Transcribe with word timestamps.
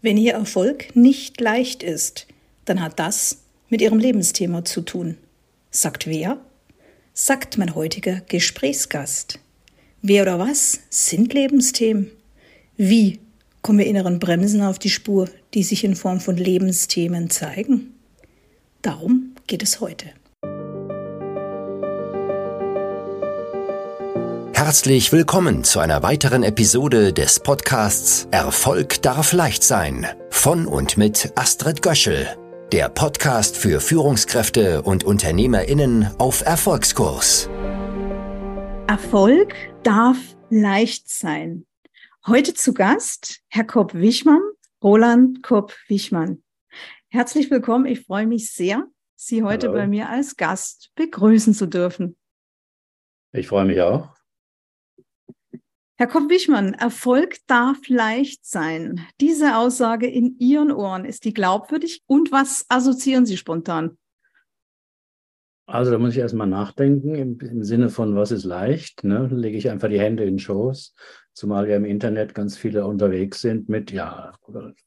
Wenn 0.00 0.16
Ihr 0.16 0.34
Erfolg 0.34 0.94
nicht 0.94 1.40
leicht 1.40 1.82
ist, 1.82 2.26
dann 2.64 2.80
hat 2.80 2.98
das 2.98 3.38
mit 3.68 3.80
Ihrem 3.80 3.98
Lebensthema 3.98 4.64
zu 4.64 4.82
tun. 4.82 5.16
Sagt 5.70 6.06
wer? 6.06 6.38
Sagt 7.14 7.58
mein 7.58 7.74
heutiger 7.74 8.20
Gesprächsgast. 8.20 9.40
Wer 10.00 10.22
oder 10.22 10.38
was 10.38 10.80
sind 10.88 11.34
Lebensthemen? 11.34 12.12
Wie 12.76 13.18
kommen 13.60 13.80
wir 13.80 13.86
inneren 13.86 14.20
Bremsen 14.20 14.62
auf 14.62 14.78
die 14.78 14.90
Spur, 14.90 15.28
die 15.54 15.64
sich 15.64 15.82
in 15.82 15.96
Form 15.96 16.20
von 16.20 16.36
Lebensthemen 16.36 17.28
zeigen? 17.28 17.94
Darum 18.82 19.34
geht 19.48 19.64
es 19.64 19.80
heute. 19.80 20.06
Herzlich 24.68 25.12
willkommen 25.12 25.64
zu 25.64 25.80
einer 25.80 26.02
weiteren 26.02 26.42
Episode 26.42 27.14
des 27.14 27.40
Podcasts 27.40 28.28
Erfolg 28.32 29.00
darf 29.00 29.32
leicht 29.32 29.62
sein 29.62 30.06
von 30.28 30.66
und 30.66 30.98
mit 30.98 31.32
Astrid 31.36 31.80
Göschel, 31.80 32.26
der 32.70 32.90
Podcast 32.90 33.56
für 33.56 33.80
Führungskräfte 33.80 34.82
und 34.82 35.04
Unternehmerinnen 35.04 36.10
auf 36.18 36.44
Erfolgskurs. 36.44 37.48
Erfolg 38.86 39.54
darf 39.84 40.18
leicht 40.50 41.08
sein. 41.08 41.64
Heute 42.26 42.52
zu 42.52 42.74
Gast 42.74 43.40
Herr 43.48 43.64
Kopp-Wichmann, 43.64 44.42
Roland 44.84 45.42
Kopp-Wichmann. 45.42 46.42
Herzlich 47.08 47.50
willkommen. 47.50 47.86
Ich 47.86 48.02
freue 48.02 48.26
mich 48.26 48.52
sehr, 48.52 48.86
Sie 49.14 49.42
heute 49.42 49.68
Hallo. 49.68 49.78
bei 49.78 49.86
mir 49.86 50.10
als 50.10 50.36
Gast 50.36 50.90
begrüßen 50.94 51.54
zu 51.54 51.64
dürfen. 51.64 52.18
Ich 53.32 53.48
freue 53.48 53.64
mich 53.64 53.80
auch. 53.80 54.17
Herr 56.00 56.06
Kopp-Wichmann, 56.06 56.74
Erfolg 56.74 57.38
darf 57.48 57.88
leicht 57.88 58.46
sein. 58.46 59.00
Diese 59.20 59.56
Aussage 59.56 60.06
in 60.06 60.36
Ihren 60.38 60.70
Ohren, 60.70 61.04
ist 61.04 61.24
die 61.24 61.34
glaubwürdig? 61.34 62.04
Und 62.06 62.30
was 62.30 62.66
assoziieren 62.68 63.26
Sie 63.26 63.36
spontan? 63.36 63.98
Also 65.66 65.90
da 65.90 65.98
muss 65.98 66.12
ich 66.12 66.18
erstmal 66.18 66.46
nachdenken 66.46 67.16
im, 67.16 67.40
im, 67.40 67.64
Sinne 67.64 67.88
von, 67.90 68.14
was 68.14 68.30
ist 68.30 68.44
leicht? 68.44 69.02
Ne? 69.02 69.28
Lege 69.32 69.58
ich 69.58 69.70
einfach 69.70 69.88
die 69.88 69.98
Hände 69.98 70.22
in 70.22 70.34
den 70.34 70.38
Schoß, 70.38 70.94
zumal 71.32 71.68
ja 71.68 71.74
im 71.74 71.84
Internet 71.84 72.32
ganz 72.32 72.56
viele 72.56 72.86
unterwegs 72.86 73.40
sind 73.40 73.68
mit, 73.68 73.90
ja, 73.90 74.34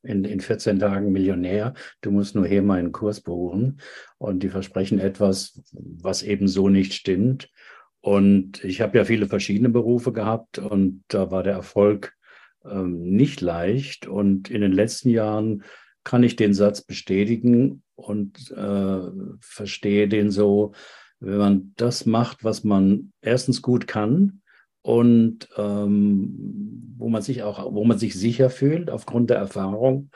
in, 0.04 0.24
in 0.24 0.40
14 0.40 0.80
Tagen 0.80 1.12
Millionär, 1.12 1.74
du 2.00 2.12
musst 2.12 2.36
nur 2.36 2.48
hier 2.48 2.62
mal 2.62 2.80
einen 2.80 2.94
Kurs 2.94 3.20
buchen. 3.20 3.82
Und 4.18 4.44
die 4.44 4.50
versprechen 4.50 4.98
etwas, 4.98 5.62
was 5.74 6.24
eben 6.24 6.48
so 6.48 6.70
nicht 6.70 6.94
stimmt. 6.94 7.50
Und 8.02 8.64
ich 8.64 8.82
habe 8.82 8.98
ja 8.98 9.06
viele 9.06 9.28
verschiedene 9.28 9.70
Berufe 9.70 10.12
gehabt 10.12 10.58
und 10.58 11.04
da 11.08 11.30
war 11.30 11.44
der 11.44 11.54
Erfolg 11.54 12.14
ähm, 12.66 13.04
nicht 13.04 13.42
leicht. 13.42 14.08
Und 14.08 14.50
in 14.50 14.62
den 14.62 14.72
letzten 14.72 15.10
Jahren 15.10 15.64
kann 16.04 16.24
ich 16.24 16.36
den 16.36 16.56
Satz 16.56 16.82
bestätigen 16.82 17.84
und 17.96 18.52
äh, 18.52 19.02
verstehe 19.40 20.08
den 20.08 20.32
so, 20.32 20.74
wenn 21.20 21.38
man 21.38 21.74
das 21.78 22.08
macht, 22.08 22.44
was 22.44 22.64
man 22.64 23.14
erstens 23.22 23.62
gut 23.62 23.88
kann 23.88 24.42
und 24.82 25.48
ähm, 25.58 26.96
wo 26.98 27.08
man 27.08 27.22
sich 27.22 27.44
auch, 27.44 27.72
wo 27.72 27.84
man 27.84 28.00
sich 28.00 28.16
sicher 28.16 28.50
fühlt 28.50 28.90
aufgrund 28.90 29.30
der 29.30 29.38
Erfahrung 29.38 30.10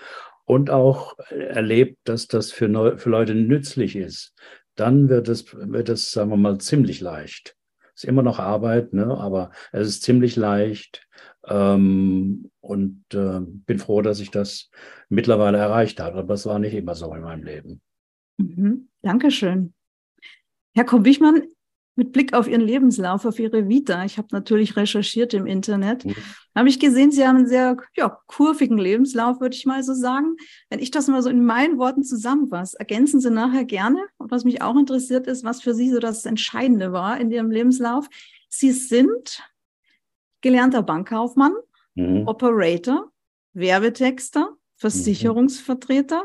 und 0.46 0.72
auch 0.72 1.20
erlebt, 1.30 2.00
dass 2.06 2.28
das 2.28 2.52
für, 2.52 2.68
Neu 2.68 2.98
für 2.98 3.12
Leute 3.12 3.36
nützlich 3.36 3.96
ist, 3.96 4.34
dann 4.74 5.08
wird 5.08 5.30
es, 5.30 5.54
wird 5.54 5.90
es, 5.90 6.10
sagen 6.10 6.32
wir 6.32 6.38
mal, 6.38 6.58
ziemlich 6.58 7.00
leicht 7.00 7.56
ist 7.96 8.06
immer 8.06 8.22
noch 8.22 8.40
Arbeit, 8.40 8.94
ne? 8.94 9.18
aber 9.18 9.52
es 9.72 9.88
ist 9.88 10.04
ziemlich 10.04 10.36
leicht. 10.36 11.08
Ähm, 11.48 12.52
und 12.60 13.06
äh, 13.14 13.40
bin 13.42 13.80
froh, 13.80 14.02
dass 14.02 14.20
ich 14.20 14.32
das 14.32 14.70
mittlerweile 15.10 15.58
erreicht 15.58 16.00
habe. 16.00 16.18
Aber 16.18 16.28
das 16.28 16.46
war 16.46 16.60
nicht 16.60 16.74
immer 16.74 16.96
so 16.96 17.14
in 17.14 17.22
meinem 17.22 17.44
Leben. 17.44 17.82
Mhm. 18.38 18.90
Dankeschön. 19.02 19.74
Herr 20.74 20.86
Komm-Wichmann, 20.86 21.44
mit 21.96 22.12
Blick 22.12 22.34
auf 22.34 22.48
Ihren 22.48 22.62
Lebenslauf, 22.62 23.26
auf 23.26 23.40
Ihre 23.40 23.70
Vita, 23.70 24.04
ich 24.04 24.18
habe 24.18 24.28
natürlich 24.32 24.76
recherchiert 24.76 25.34
im 25.34 25.46
Internet, 25.46 26.06
mhm. 26.06 26.16
habe 26.54 26.68
ich 26.68 26.80
gesehen, 26.80 27.12
Sie 27.12 27.26
haben 27.26 27.38
einen 27.38 27.48
sehr 27.48 27.78
ja, 27.96 28.20
kurvigen 28.28 28.78
Lebenslauf, 28.78 29.40
würde 29.40 29.56
ich 29.56 29.66
mal 29.66 29.82
so 29.82 29.94
sagen. 29.94 30.36
Wenn 30.70 30.80
ich 30.80 30.92
das 30.92 31.08
mal 31.08 31.22
so 31.22 31.30
in 31.30 31.46
meinen 31.46 31.78
Worten 31.78 32.04
zusammenfasse, 32.04 32.78
ergänzen 32.80 33.22
Sie 33.22 33.32
nachher 33.32 33.66
gerne. 33.66 34.06
Und 34.18 34.32
was 34.32 34.44
mich 34.44 34.62
auch 34.62 34.78
interessiert 34.78 35.28
ist, 35.28 35.44
was 35.44 35.62
für 35.62 35.74
Sie 35.74 35.90
so 35.90 36.00
das 36.00 36.26
Entscheidende 36.26 36.92
war 36.92 37.20
in 37.20 37.32
Ihrem 37.32 37.50
Lebenslauf. 37.50 38.08
Sie 38.50 38.72
sind 38.72 39.42
gelernter 40.42 40.84
Bankkaufmann, 40.84 41.54
mhm. 41.96 42.28
Operator, 42.28 43.12
Werbetexter, 43.54 44.52
mhm. 44.52 44.58
Versicherungsvertreter, 44.76 46.24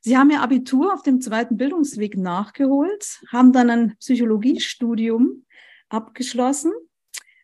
Sie 0.00 0.16
haben 0.16 0.30
Ihr 0.30 0.42
Abitur 0.42 0.94
auf 0.94 1.02
dem 1.02 1.20
zweiten 1.20 1.56
Bildungsweg 1.56 2.16
nachgeholt, 2.16 3.20
haben 3.30 3.52
dann 3.52 3.70
ein 3.70 3.96
Psychologiestudium 3.98 5.44
abgeschlossen. 5.88 6.72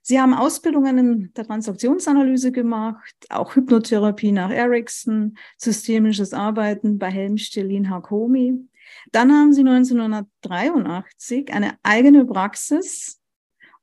Sie 0.03 0.21
haben 0.21 0.35
Ausbildungen 0.35 0.99
in 0.99 1.33
der 1.35 1.47
Transaktionsanalyse 1.47 2.53
gemacht, 2.53 3.15
auch 3.31 3.57
Hypnotherapie 3.57 4.33
nach 4.33 4.51
Erickson, 4.51 5.39
systemisches 5.57 6.35
Arbeiten 6.35 6.99
bei 6.99 7.11
Helmstellin 7.11 7.89
Hakomi. 7.89 8.69
Dann 9.13 9.33
haben 9.33 9.53
Sie 9.55 9.63
1983 9.63 11.53
eine 11.55 11.79
eigene 11.83 12.27
Praxis 12.27 13.21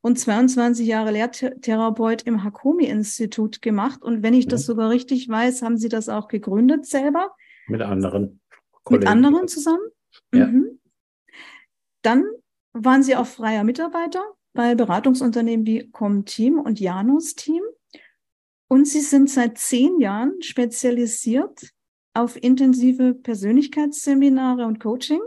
und 0.00 0.18
22 0.18 0.86
Jahre 0.86 1.12
Lehrtherapeut 1.12 2.22
im 2.22 2.44
Hakomi-Institut 2.44 3.62
gemacht. 3.62 4.02
Und 4.02 4.22
wenn 4.22 4.34
ich 4.34 4.46
das 4.46 4.66
sogar 4.66 4.90
richtig 4.90 5.28
weiß, 5.28 5.62
haben 5.62 5.76
Sie 5.76 5.88
das 5.88 6.08
auch 6.08 6.28
gegründet 6.28 6.86
selber. 6.86 7.34
Mit 7.68 7.80
anderen. 7.80 8.41
Kollegen. 8.84 9.04
Mit 9.04 9.08
anderen 9.08 9.48
zusammen? 9.48 9.82
Ja. 10.34 10.46
Mhm. 10.46 10.80
Dann 12.02 12.24
waren 12.72 13.02
Sie 13.02 13.16
auch 13.16 13.26
freier 13.26 13.64
Mitarbeiter 13.64 14.24
bei 14.54 14.74
Beratungsunternehmen 14.74 15.66
wie 15.66 15.90
Comteam 15.90 16.58
und 16.58 16.80
Janus 16.80 17.34
Team. 17.34 17.62
Und 18.68 18.86
Sie 18.86 19.00
sind 19.00 19.30
seit 19.30 19.58
zehn 19.58 20.00
Jahren 20.00 20.40
spezialisiert 20.42 21.72
auf 22.14 22.42
intensive 22.42 23.14
Persönlichkeitsseminare 23.14 24.66
und 24.66 24.80
Coaching. 24.80 25.20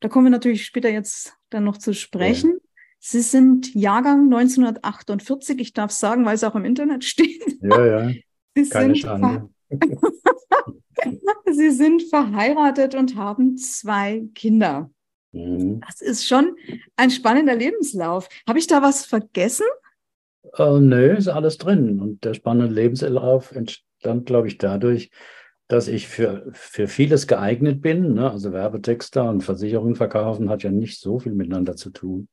Da 0.00 0.08
kommen 0.08 0.26
wir 0.26 0.30
natürlich 0.30 0.64
später 0.64 0.90
jetzt 0.90 1.36
dann 1.50 1.64
noch 1.64 1.78
zu 1.78 1.94
sprechen. 1.94 2.52
Ja. 2.52 2.68
Sie 3.00 3.20
sind 3.20 3.74
Jahrgang 3.74 4.24
1948, 4.24 5.58
ich 5.60 5.72
darf 5.72 5.92
sagen, 5.92 6.24
weil 6.24 6.34
es 6.34 6.44
auch 6.44 6.56
im 6.56 6.64
Internet 6.64 7.04
steht. 7.04 7.58
Ja, 7.62 7.86
ja. 7.86 8.12
Sie 8.56 8.68
Keine 8.68 8.96
Schande. 8.96 9.48
Sie 11.50 11.70
sind 11.70 12.02
verheiratet 12.02 12.94
und 12.94 13.16
haben 13.16 13.56
zwei 13.56 14.24
Kinder. 14.34 14.90
Mhm. 15.32 15.80
Das 15.86 16.00
ist 16.00 16.26
schon 16.26 16.56
ein 16.96 17.10
spannender 17.10 17.54
Lebenslauf. 17.54 18.28
Habe 18.46 18.58
ich 18.58 18.66
da 18.66 18.82
was 18.82 19.04
vergessen? 19.04 19.66
Äh, 20.56 20.80
nö, 20.80 21.16
ist 21.16 21.28
alles 21.28 21.58
drin. 21.58 22.00
Und 22.00 22.24
der 22.24 22.34
spannende 22.34 22.72
Lebenslauf 22.72 23.52
entstand, 23.52 24.26
glaube 24.26 24.48
ich, 24.48 24.58
dadurch, 24.58 25.10
dass 25.68 25.86
ich 25.88 26.08
für, 26.08 26.46
für 26.52 26.88
vieles 26.88 27.26
geeignet 27.26 27.82
bin. 27.82 28.14
Ne? 28.14 28.30
Also 28.30 28.52
Werbetexter 28.52 29.28
und 29.28 29.42
Versicherungen 29.42 29.96
verkaufen 29.96 30.48
hat 30.48 30.62
ja 30.62 30.70
nicht 30.70 31.00
so 31.00 31.18
viel 31.18 31.32
miteinander 31.32 31.76
zu 31.76 31.90
tun. 31.90 32.28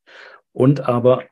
Und 0.52 0.80
aber 0.80 1.24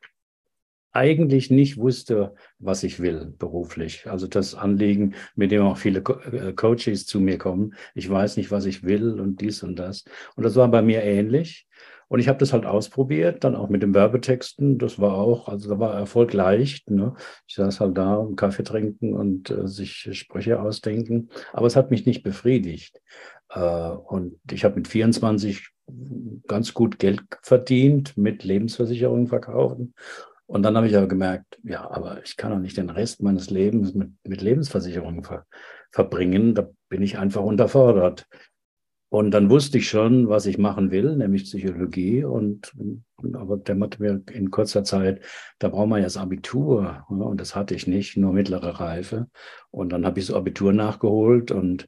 eigentlich 0.94 1.50
nicht 1.50 1.76
wusste, 1.76 2.34
was 2.58 2.84
ich 2.84 3.00
will 3.00 3.34
beruflich. 3.36 4.08
Also 4.08 4.28
das 4.28 4.54
Anliegen, 4.54 5.14
mit 5.34 5.50
dem 5.50 5.62
auch 5.62 5.76
viele 5.76 5.98
äh, 6.00 6.52
Coaches 6.52 7.04
zu 7.04 7.20
mir 7.20 7.36
kommen. 7.36 7.74
Ich 7.94 8.08
weiß 8.08 8.36
nicht, 8.36 8.52
was 8.52 8.64
ich 8.64 8.84
will 8.84 9.20
und 9.20 9.40
dies 9.40 9.62
und 9.64 9.76
das. 9.76 10.04
Und 10.36 10.44
das 10.44 10.54
war 10.54 10.68
bei 10.68 10.82
mir 10.82 11.02
ähnlich. 11.02 11.66
Und 12.06 12.20
ich 12.20 12.28
habe 12.28 12.38
das 12.38 12.52
halt 12.52 12.64
ausprobiert, 12.64 13.42
dann 13.42 13.56
auch 13.56 13.68
mit 13.68 13.82
den 13.82 13.92
Werbetexten. 13.92 14.78
Das 14.78 15.00
war 15.00 15.14
auch, 15.14 15.48
also 15.48 15.68
da 15.68 15.80
war 15.80 15.94
Erfolg 15.94 16.32
leicht. 16.32 16.88
Ne? 16.88 17.14
Ich 17.48 17.56
saß 17.56 17.80
halt 17.80 17.98
da, 17.98 18.20
einen 18.20 18.36
Kaffee 18.36 18.62
trinken 18.62 19.14
und 19.14 19.50
äh, 19.50 19.66
sich 19.66 20.08
Sprüche 20.12 20.60
ausdenken. 20.60 21.28
Aber 21.52 21.66
es 21.66 21.74
hat 21.74 21.90
mich 21.90 22.06
nicht 22.06 22.22
befriedigt. 22.22 23.00
Äh, 23.50 23.60
und 23.60 24.38
ich 24.52 24.64
habe 24.64 24.76
mit 24.76 24.86
24 24.86 25.70
ganz 26.46 26.72
gut 26.72 27.00
Geld 27.00 27.20
verdient, 27.42 28.16
mit 28.16 28.44
Lebensversicherungen 28.44 29.26
verkaufen 29.26 29.92
und 30.46 30.62
dann 30.62 30.76
habe 30.76 30.86
ich 30.86 30.96
aber 30.96 31.08
gemerkt, 31.08 31.58
ja, 31.62 31.90
aber 31.90 32.22
ich 32.22 32.36
kann 32.36 32.50
doch 32.50 32.58
nicht 32.58 32.76
den 32.76 32.90
Rest 32.90 33.22
meines 33.22 33.50
Lebens 33.50 33.94
mit, 33.94 34.10
mit 34.26 34.42
Lebensversicherungen 34.42 35.24
ver, 35.24 35.46
verbringen. 35.90 36.54
Da 36.54 36.68
bin 36.88 37.02
ich 37.02 37.18
einfach 37.18 37.42
unterfordert. 37.42 38.26
Und 39.08 39.30
dann 39.30 39.48
wusste 39.48 39.78
ich 39.78 39.88
schon, 39.88 40.28
was 40.28 40.44
ich 40.44 40.58
machen 40.58 40.90
will, 40.90 41.16
nämlich 41.16 41.44
Psychologie. 41.44 42.24
Und 42.24 42.72
aber 43.32 43.56
der 43.58 43.78
hatte 43.78 44.02
mir 44.02 44.22
in 44.32 44.50
kurzer 44.50 44.84
Zeit, 44.84 45.22
da 45.60 45.68
braucht 45.68 45.88
man 45.88 46.00
ja 46.00 46.06
das 46.06 46.16
Abitur. 46.16 47.04
Und 47.08 47.40
das 47.40 47.54
hatte 47.54 47.74
ich 47.74 47.86
nicht, 47.86 48.16
nur 48.16 48.32
mittlere 48.32 48.80
Reife. 48.80 49.28
Und 49.70 49.92
dann 49.92 50.04
habe 50.04 50.18
ich 50.18 50.26
das 50.26 50.36
Abitur 50.36 50.72
nachgeholt 50.72 51.52
und 51.52 51.86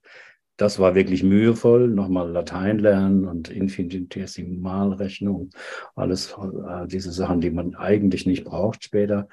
das 0.56 0.78
war 0.78 0.94
wirklich 0.94 1.22
mühevoll, 1.22 1.88
nochmal 1.88 2.30
Latein 2.30 2.78
lernen 2.78 3.26
und 3.26 3.50
Infinitesimalrechnung, 3.50 5.50
alles 5.94 6.32
äh, 6.32 6.86
diese 6.86 7.12
Sachen, 7.12 7.40
die 7.40 7.50
man 7.50 7.74
eigentlich 7.74 8.26
nicht 8.26 8.44
braucht 8.44 8.84
später. 8.84 9.28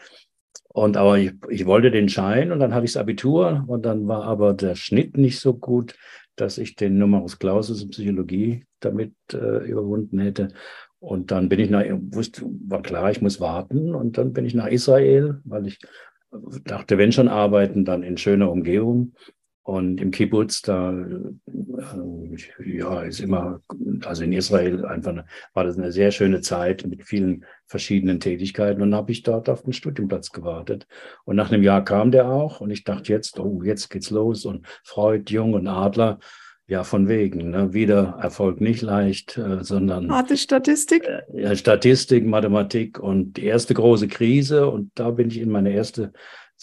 Und 0.68 0.98
aber 0.98 1.20
ich, 1.20 1.34
ich 1.50 1.66
wollte 1.66 1.92
den 1.92 2.10
Schein 2.10 2.52
und 2.52 2.60
dann 2.60 2.74
hatte 2.74 2.86
ich 2.86 2.94
das 2.94 3.02
Abitur 3.02 3.64
und 3.68 3.86
dann 3.86 4.08
war 4.08 4.24
aber 4.24 4.54
der 4.54 4.76
Schnitt 4.76 5.18
nicht 5.18 5.40
so 5.40 5.54
gut, 5.54 5.96
dass 6.36 6.58
ich 6.58 6.76
den 6.76 6.98
Numerus 6.98 7.40
Clausus 7.40 7.84
in 7.84 7.90
Psychologie 7.90 8.66
damit 8.80 9.14
äh, 9.34 9.70
überwunden 9.70 10.20
hätte. 10.20 10.50
Und 11.00 11.32
dann 11.32 11.50
bin 11.50 11.60
ich 11.60 11.70
nach, 11.70 11.84
wusste, 12.12 12.44
war 12.68 12.82
klar, 12.82 13.12
ich 13.12 13.22
muss 13.22 13.40
warten. 13.40 13.94
Und 13.94 14.18
dann 14.18 14.34
bin 14.34 14.46
ich 14.46 14.56
nach 14.56 14.68
Israel, 14.68 15.42
weil 15.44 15.68
ich 15.68 15.80
dachte, 16.64 16.98
wenn 16.98 17.12
schon 17.12 17.28
arbeiten, 17.28 17.86
dann 17.86 18.04
in 18.04 18.18
schöner 18.18 18.50
Umgebung. 18.50 19.14
Und 19.64 20.02
im 20.02 20.12
Kibbutz, 20.12 20.62
da 20.62 20.92
äh, 20.92 22.78
ja, 22.78 23.02
ist 23.02 23.22
immer, 23.22 23.62
also 24.06 24.24
in 24.24 24.34
Israel 24.34 24.86
einfach 24.86 25.12
eine, 25.12 25.26
war 25.54 25.64
das 25.64 25.78
eine 25.78 25.94
sehr 25.94 26.12
schöne 26.12 26.42
Zeit 26.42 26.86
mit 26.86 27.04
vielen 27.04 27.46
verschiedenen 27.66 28.20
Tätigkeiten. 28.20 28.82
Und 28.82 28.92
dann 28.92 29.00
habe 29.00 29.14
ich 29.14 29.24
dort 29.24 29.48
auf 29.48 29.64
den 29.64 29.72
Studienplatz 29.72 30.32
gewartet. 30.32 30.86
Und 31.24 31.38
nach 31.38 31.50
einem 31.52 31.64
Jahr 31.64 31.84
kam 31.84 32.12
der 32.12 32.30
auch 32.30 32.60
und 32.60 32.72
ich 32.72 32.84
dachte 32.84 33.14
jetzt, 33.14 33.40
oh, 33.40 33.64
jetzt 33.64 33.90
geht's 33.90 34.10
los. 34.10 34.46
Und 34.46 34.66
Freud, 34.84 35.32
Jung 35.32 35.54
und 35.54 35.68
Adler, 35.68 36.20
ja, 36.68 36.84
von 36.84 37.08
wegen. 37.08 37.50
Ne? 37.50 37.74
Wieder 37.74 38.18
Erfolg 38.22 38.62
nicht 38.62 38.82
leicht, 38.82 39.38
äh, 39.38 39.64
sondern. 39.64 40.12
Harte 40.12 40.38
Statistik? 40.38 41.08
Äh, 41.34 41.56
Statistik, 41.56 42.26
Mathematik 42.26 43.00
und 43.00 43.38
die 43.38 43.46
erste 43.46 43.74
große 43.74 44.08
Krise. 44.08 44.70
Und 44.70 44.92
da 44.96 45.12
bin 45.12 45.30
ich 45.30 45.40
in 45.40 45.50
meine 45.50 45.72
erste 45.72 46.14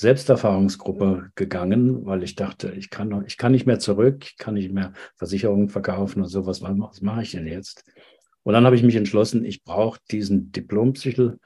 Selbsterfahrungsgruppe 0.00 1.30
gegangen, 1.34 2.06
weil 2.06 2.22
ich 2.22 2.34
dachte, 2.34 2.72
ich 2.72 2.88
kann, 2.88 3.08
noch, 3.08 3.22
ich 3.26 3.36
kann 3.36 3.52
nicht 3.52 3.66
mehr 3.66 3.78
zurück, 3.78 4.24
ich 4.24 4.38
kann 4.38 4.54
nicht 4.54 4.72
mehr 4.72 4.94
Versicherungen 5.16 5.68
verkaufen 5.68 6.22
und 6.22 6.28
sowas. 6.28 6.62
Was, 6.62 7.02
mache 7.02 7.22
ich 7.22 7.32
denn 7.32 7.46
jetzt? 7.46 7.84
Und 8.42 8.54
dann 8.54 8.64
habe 8.64 8.76
ich 8.76 8.82
mich 8.82 8.96
entschlossen, 8.96 9.44
ich 9.44 9.62
brauche 9.62 10.00
diesen 10.10 10.52
Diplompsychel, 10.52 11.38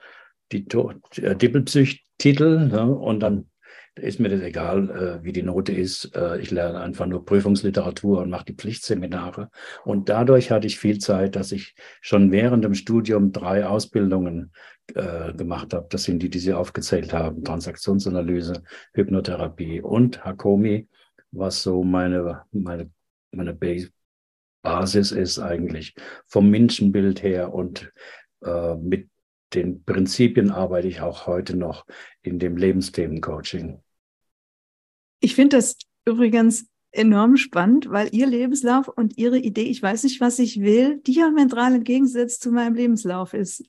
die 0.53 0.67
äh, 0.69 1.35
Dippelpsych-Titel. 1.35 2.69
Ne? 2.69 2.95
Und 2.95 3.21
dann 3.21 3.51
ist 3.97 4.19
mir 4.19 4.29
das 4.29 4.41
egal, 4.41 4.91
äh, 4.91 5.25
wie 5.25 5.33
die 5.33 5.43
Note 5.43 5.73
ist. 5.73 6.15
Äh, 6.17 6.41
ich 6.41 6.51
lerne 6.51 6.81
einfach 6.81 7.07
nur 7.07 7.25
Prüfungsliteratur 7.25 8.23
und 8.23 8.31
mache 8.31 8.47
die 8.47 8.55
Pflichtseminare. 8.55 9.51
Und 9.85 10.09
dadurch 10.09 10.51
hatte 10.51 10.67
ich 10.67 10.79
viel 10.79 10.99
Zeit, 10.99 11.37
dass 11.37 11.53
ich 11.53 11.75
schon 12.01 12.33
während 12.33 12.65
dem 12.65 12.75
Studium 12.75 13.33
drei 13.33 13.67
Ausbildungen 13.67 14.53
äh, 14.95 15.33
gemacht 15.33 15.73
habe. 15.75 15.87
Das 15.91 16.05
sind 16.05 16.23
die, 16.23 16.29
die 16.29 16.41
Sie 16.41 16.53
aufgezählt 16.53 17.13
haben. 17.13 17.45
Transaktionsanalyse, 17.45 18.65
Hypnotherapie 18.95 19.81
und 19.81 20.25
Hakomi, 20.25 20.89
was 21.31 21.63
so 21.63 21.85
meine, 21.85 22.43
meine, 22.51 22.91
meine 23.31 23.57
Basis 24.63 25.13
ist 25.13 25.39
eigentlich 25.39 25.95
vom 26.27 26.51
Menschenbild 26.51 27.23
her 27.23 27.55
und 27.55 27.93
äh, 28.43 28.75
mit 28.75 29.09
den 29.55 29.85
Prinzipien 29.85 30.51
arbeite 30.51 30.89
ich 30.89 31.01
auch 31.01 31.29
heute 31.29 31.57
noch 31.57 31.87
in 32.23 32.39
dem 32.41 32.57
Lebensthemencoaching. 32.57 33.84
Ich 35.25 35.35
finde 35.35 35.57
das 35.57 35.79
übrigens 36.05 36.67
enorm 36.93 37.39
spannend, 37.39 37.91
weil 37.91 38.09
Ihr 38.13 38.27
Lebenslauf 38.27 38.89
und 38.89 39.17
Ihre 39.17 39.39
Idee, 39.39 39.63
ich 39.63 39.83
weiß 39.83 40.05
nicht, 40.05 40.21
was 40.21 40.39
ich 40.39 40.61
will, 40.61 40.99
diametral 40.99 41.75
entgegengesetzt 41.75 42.43
zu 42.43 42.53
meinem 42.53 42.75
Lebenslauf 42.75 43.33
ist. 43.33 43.65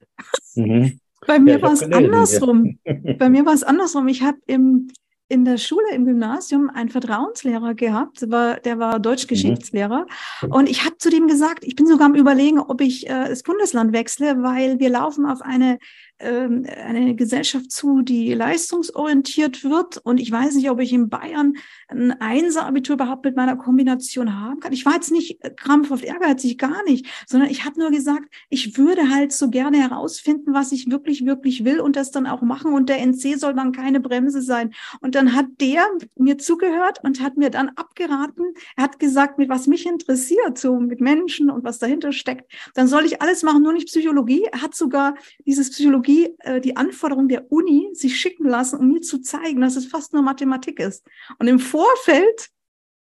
Mhm. 0.55 0.99
Bei 1.25 1.39
mir 1.39 1.55
ja, 1.55 1.61
war 1.61 1.71
es 1.71 1.81
andersrum. 1.81 2.77
Ja. 2.83 3.13
Bei 3.17 3.29
mir 3.29 3.45
war 3.45 3.53
es 3.53 3.63
andersrum. 3.63 4.09
Ich 4.09 4.21
habe 4.21 4.37
im 4.47 4.89
in 5.27 5.43
der 5.43 5.57
Schule, 5.57 5.87
im 5.91 6.05
Gymnasium 6.05 6.69
einen 6.69 6.89
Vertrauenslehrer 6.89 7.73
gehabt, 7.73 8.21
der 8.21 8.29
war, 8.29 8.59
der 8.59 8.77
war 8.77 8.99
Deutsch-Geschichtslehrer. 8.99 10.05
Mhm. 10.41 10.51
Und 10.51 10.69
ich 10.69 10.85
habe 10.85 10.97
zu 10.99 11.09
dem 11.09 11.27
gesagt, 11.27 11.63
ich 11.63 11.75
bin 11.75 11.87
sogar 11.87 12.05
am 12.05 12.15
Überlegen, 12.15 12.59
ob 12.59 12.79
ich 12.79 13.07
äh, 13.07 13.29
das 13.29 13.41
Bundesland 13.41 13.91
wechsle, 13.91 14.43
weil 14.43 14.79
wir 14.79 14.89
laufen 14.89 15.25
auf 15.25 15.41
eine 15.41 15.79
eine 16.17 17.15
Gesellschaft 17.15 17.71
zu, 17.71 18.01
die 18.01 18.33
leistungsorientiert 18.33 19.63
wird. 19.63 19.97
Und 19.97 20.19
ich 20.19 20.31
weiß 20.31 20.55
nicht, 20.55 20.69
ob 20.69 20.79
ich 20.79 20.93
in 20.93 21.09
Bayern 21.09 21.55
ein 21.89 22.13
Einser-Abitur 22.21 22.95
überhaupt 22.95 23.25
mit 23.25 23.35
meiner 23.35 23.57
Kombination 23.57 24.39
haben 24.39 24.61
kann. 24.61 24.71
Ich 24.71 24.85
war 24.85 24.93
jetzt 24.93 25.11
nicht 25.11 25.39
krampfhaft 25.57 26.03
ehrgeizig, 26.05 26.57
gar 26.57 26.83
nicht, 26.85 27.05
sondern 27.27 27.49
ich 27.49 27.65
habe 27.65 27.79
nur 27.79 27.91
gesagt, 27.91 28.33
ich 28.49 28.77
würde 28.77 29.09
halt 29.09 29.33
so 29.33 29.49
gerne 29.49 29.77
herausfinden, 29.77 30.53
was 30.53 30.71
ich 30.71 30.89
wirklich, 30.89 31.25
wirklich 31.25 31.65
will 31.65 31.81
und 31.81 31.97
das 31.97 32.11
dann 32.11 32.27
auch 32.27 32.41
machen. 32.41 32.73
Und 32.73 32.87
der 32.87 33.05
NC 33.05 33.37
soll 33.37 33.53
dann 33.53 33.73
keine 33.73 33.99
Bremse 33.99 34.41
sein. 34.41 34.73
Und 35.01 35.15
dann 35.15 35.33
hat 35.33 35.47
der 35.59 35.85
mir 36.15 36.37
zugehört 36.37 36.99
und 37.03 37.21
hat 37.21 37.35
mir 37.35 37.49
dann 37.49 37.69
abgeraten. 37.75 38.53
Er 38.77 38.83
hat 38.83 38.99
gesagt, 38.99 39.37
mit 39.37 39.49
was 39.49 39.67
mich 39.67 39.85
interessiert, 39.85 40.57
so 40.57 40.79
mit 40.79 41.01
Menschen 41.01 41.49
und 41.49 41.65
was 41.65 41.79
dahinter 41.79 42.13
steckt, 42.13 42.49
dann 42.73 42.87
soll 42.87 43.05
ich 43.05 43.21
alles 43.21 43.43
machen, 43.43 43.63
nur 43.63 43.73
nicht 43.73 43.87
Psychologie. 43.87 44.45
Er 44.51 44.61
hat 44.61 44.75
sogar 44.75 45.15
dieses 45.45 45.71
Psychologie 45.71 46.04
Psychologie 46.05 46.35
äh, 46.39 46.61
die 46.61 46.77
Anforderung 46.77 47.27
der 47.27 47.51
Uni 47.51 47.89
sich 47.93 48.19
schicken 48.19 48.47
lassen, 48.47 48.79
um 48.79 48.91
mir 48.91 49.01
zu 49.01 49.21
zeigen, 49.21 49.61
dass 49.61 49.75
es 49.75 49.85
fast 49.85 50.13
nur 50.13 50.21
Mathematik 50.21 50.79
ist. 50.79 51.05
Und 51.39 51.47
im 51.47 51.59
Vorfeld 51.59 52.49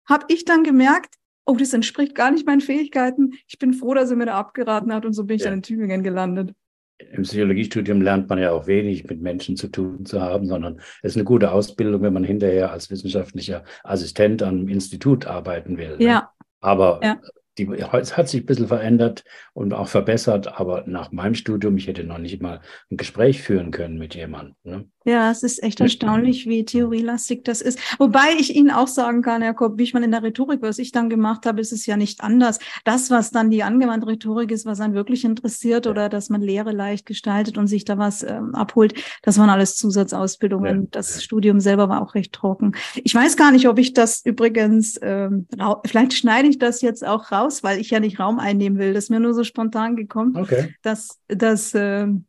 habe 0.08 0.26
ich 0.28 0.44
dann 0.44 0.64
gemerkt, 0.64 1.14
oh, 1.46 1.56
das 1.56 1.72
entspricht 1.72 2.14
gar 2.14 2.30
nicht 2.30 2.46
meinen 2.46 2.60
Fähigkeiten. 2.60 3.34
Ich 3.46 3.58
bin 3.58 3.74
froh, 3.74 3.94
dass 3.94 4.10
er 4.10 4.16
mir 4.16 4.26
da 4.26 4.38
abgeraten 4.38 4.92
hat 4.92 5.04
und 5.04 5.12
so 5.12 5.24
bin 5.24 5.36
ich 5.36 5.42
ja. 5.42 5.48
dann 5.48 5.58
in 5.58 5.62
Tübingen 5.62 6.02
gelandet. 6.02 6.52
Im 6.98 7.22
Psychologiestudium 7.22 8.00
lernt 8.00 8.28
man 8.28 8.38
ja 8.38 8.52
auch 8.52 8.66
wenig 8.66 9.04
mit 9.04 9.20
Menschen 9.20 9.56
zu 9.56 9.68
tun 9.68 10.06
zu 10.06 10.20
haben, 10.20 10.46
sondern 10.46 10.78
es 11.02 11.12
ist 11.12 11.16
eine 11.16 11.24
gute 11.24 11.50
Ausbildung, 11.50 12.02
wenn 12.02 12.12
man 12.12 12.24
hinterher 12.24 12.70
als 12.70 12.88
wissenschaftlicher 12.90 13.64
Assistent 13.82 14.42
am 14.42 14.68
Institut 14.68 15.26
arbeiten 15.26 15.76
will. 15.76 15.96
Ne? 15.98 16.04
Ja. 16.04 16.30
Aber 16.60 17.00
ja 17.02 17.18
die, 17.58 17.68
es 17.68 18.16
hat 18.16 18.28
sich 18.28 18.42
ein 18.42 18.46
bisschen 18.46 18.68
verändert 18.68 19.24
und 19.52 19.72
auch 19.74 19.88
verbessert, 19.88 20.58
aber 20.58 20.84
nach 20.86 21.12
meinem 21.12 21.34
Studium, 21.34 21.76
ich 21.76 21.86
hätte 21.86 22.04
noch 22.04 22.18
nicht 22.18 22.42
mal 22.42 22.60
ein 22.90 22.96
Gespräch 22.96 23.42
führen 23.42 23.70
können 23.70 23.98
mit 23.98 24.14
jemandem. 24.14 24.56
Ne? 24.64 24.88
Ja, 25.04 25.30
es 25.30 25.42
ist 25.42 25.62
echt 25.62 25.80
erstaunlich, 25.80 26.46
wie 26.46 26.64
theorielastig 26.64 27.44
das 27.44 27.60
ist. 27.60 27.78
Wobei 27.98 28.32
ich 28.38 28.56
Ihnen 28.56 28.70
auch 28.70 28.88
sagen 28.88 29.20
kann, 29.20 29.42
Herr 29.42 29.52
Kopp, 29.52 29.76
wie 29.76 29.82
ich 29.82 29.92
mal 29.92 30.02
in 30.02 30.10
der 30.10 30.22
Rhetorik, 30.22 30.62
was 30.62 30.78
ich 30.78 30.92
dann 30.92 31.10
gemacht 31.10 31.44
habe, 31.44 31.60
ist 31.60 31.72
es 31.72 31.84
ja 31.84 31.98
nicht 31.98 32.22
anders. 32.22 32.58
Das, 32.84 33.10
was 33.10 33.30
dann 33.30 33.50
die 33.50 33.62
angewandte 33.62 34.06
Rhetorik 34.06 34.50
ist, 34.50 34.64
was 34.64 34.80
einen 34.80 34.94
wirklich 34.94 35.24
interessiert 35.24 35.86
oder 35.86 36.08
dass 36.08 36.30
man 36.30 36.40
Lehre 36.40 36.72
leicht 36.72 37.04
gestaltet 37.04 37.58
und 37.58 37.66
sich 37.66 37.84
da 37.84 37.98
was 37.98 38.22
ähm, 38.22 38.54
abholt, 38.54 38.94
das 39.22 39.38
waren 39.38 39.50
alles 39.50 39.76
Zusatzausbildungen. 39.76 40.82
Ja. 40.82 40.88
Das 40.92 41.22
Studium 41.22 41.60
selber 41.60 41.90
war 41.90 42.00
auch 42.00 42.14
recht 42.14 42.32
trocken. 42.32 42.74
Ich 42.94 43.14
weiß 43.14 43.36
gar 43.36 43.52
nicht, 43.52 43.68
ob 43.68 43.78
ich 43.78 43.92
das 43.92 44.24
übrigens, 44.24 44.98
ähm, 45.02 45.46
vielleicht 45.84 46.14
schneide 46.14 46.48
ich 46.48 46.58
das 46.58 46.80
jetzt 46.80 47.06
auch 47.06 47.30
raus, 47.30 47.62
weil 47.62 47.78
ich 47.78 47.90
ja 47.90 48.00
nicht 48.00 48.18
Raum 48.18 48.38
einnehmen 48.38 48.78
will. 48.78 48.94
Das 48.94 49.04
ist 49.04 49.10
mir 49.10 49.20
nur 49.20 49.34
so 49.34 49.44
spontan 49.44 49.96
gekommen, 49.96 50.36
okay. 50.36 50.74
dass, 50.82 51.20
dass 51.28 51.72
ähm, 51.74 52.24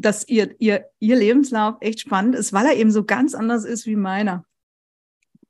dass 0.00 0.28
ihr, 0.28 0.54
ihr, 0.58 0.86
ihr 0.98 1.16
Lebenslauf 1.16 1.76
echt 1.80 2.00
spannend 2.00 2.34
ist, 2.34 2.52
weil 2.52 2.66
er 2.66 2.76
eben 2.76 2.90
so 2.90 3.04
ganz 3.04 3.34
anders 3.34 3.64
ist 3.64 3.86
wie 3.86 3.96
meiner. 3.96 4.44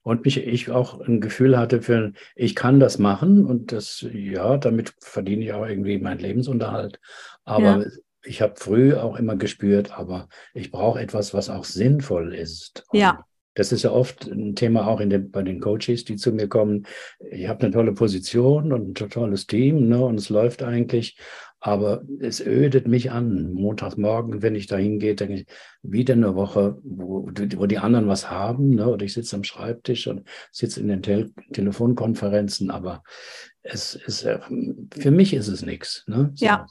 Und 0.02 0.24
mich, 0.24 0.38
ich 0.38 0.70
auch 0.70 1.00
ein 1.00 1.20
Gefühl 1.20 1.58
hatte 1.58 1.82
für, 1.82 2.12
ich 2.34 2.54
kann 2.54 2.80
das 2.80 2.98
machen 2.98 3.44
und 3.44 3.72
das, 3.72 4.06
ja, 4.12 4.56
damit 4.56 4.94
verdiene 5.00 5.44
ich 5.44 5.52
auch 5.52 5.66
irgendwie 5.66 5.98
meinen 5.98 6.20
Lebensunterhalt. 6.20 6.98
Aber 7.44 7.82
ja. 7.82 7.86
ich 8.22 8.40
habe 8.40 8.54
früh 8.56 8.94
auch 8.94 9.16
immer 9.16 9.36
gespürt, 9.36 9.98
aber 9.98 10.28
ich 10.54 10.70
brauche 10.70 11.00
etwas, 11.00 11.34
was 11.34 11.50
auch 11.50 11.64
sinnvoll 11.64 12.34
ist. 12.34 12.84
Und 12.88 12.98
ja. 12.98 13.24
Das 13.54 13.72
ist 13.72 13.82
ja 13.82 13.90
oft 13.90 14.26
ein 14.26 14.54
Thema 14.54 14.86
auch 14.86 15.00
in 15.00 15.10
den, 15.10 15.30
bei 15.30 15.42
den 15.42 15.60
Coaches, 15.60 16.04
die 16.04 16.16
zu 16.16 16.32
mir 16.32 16.48
kommen. 16.48 16.86
Ich 17.30 17.48
habe 17.48 17.60
eine 17.62 17.72
tolle 17.72 17.92
Position 17.92 18.72
und 18.72 19.00
ein 19.00 19.10
tolles 19.10 19.46
Team 19.46 19.88
ne, 19.88 20.02
und 20.02 20.18
es 20.18 20.28
läuft 20.28 20.62
eigentlich. 20.62 21.18
Aber 21.60 22.02
es 22.20 22.40
ödet 22.40 22.88
mich 22.88 23.10
an. 23.10 23.52
Montagsmorgen, 23.52 24.42
wenn 24.42 24.54
ich 24.54 24.66
da 24.66 24.76
hingehe, 24.76 25.14
denke 25.14 25.34
ich, 25.34 25.46
wieder 25.82 26.14
eine 26.14 26.34
Woche, 26.34 26.78
wo, 26.82 27.30
wo 27.30 27.66
die 27.66 27.78
anderen 27.78 28.08
was 28.08 28.30
haben. 28.30 28.70
Ne? 28.70 28.88
Oder 28.88 29.04
ich 29.04 29.12
sitze 29.12 29.36
am 29.36 29.44
Schreibtisch 29.44 30.06
und 30.06 30.26
sitze 30.50 30.80
in 30.80 30.88
den 30.88 31.02
Tel 31.02 31.32
Telefonkonferenzen. 31.52 32.70
Aber 32.70 33.02
es 33.62 33.94
ist, 33.94 34.22
äh, 34.22 34.40
für 34.92 35.10
mich 35.10 35.34
ist 35.34 35.48
es 35.48 35.62
nichts. 35.62 36.04
Ne? 36.06 36.32
So. 36.34 36.46
Ja. 36.46 36.66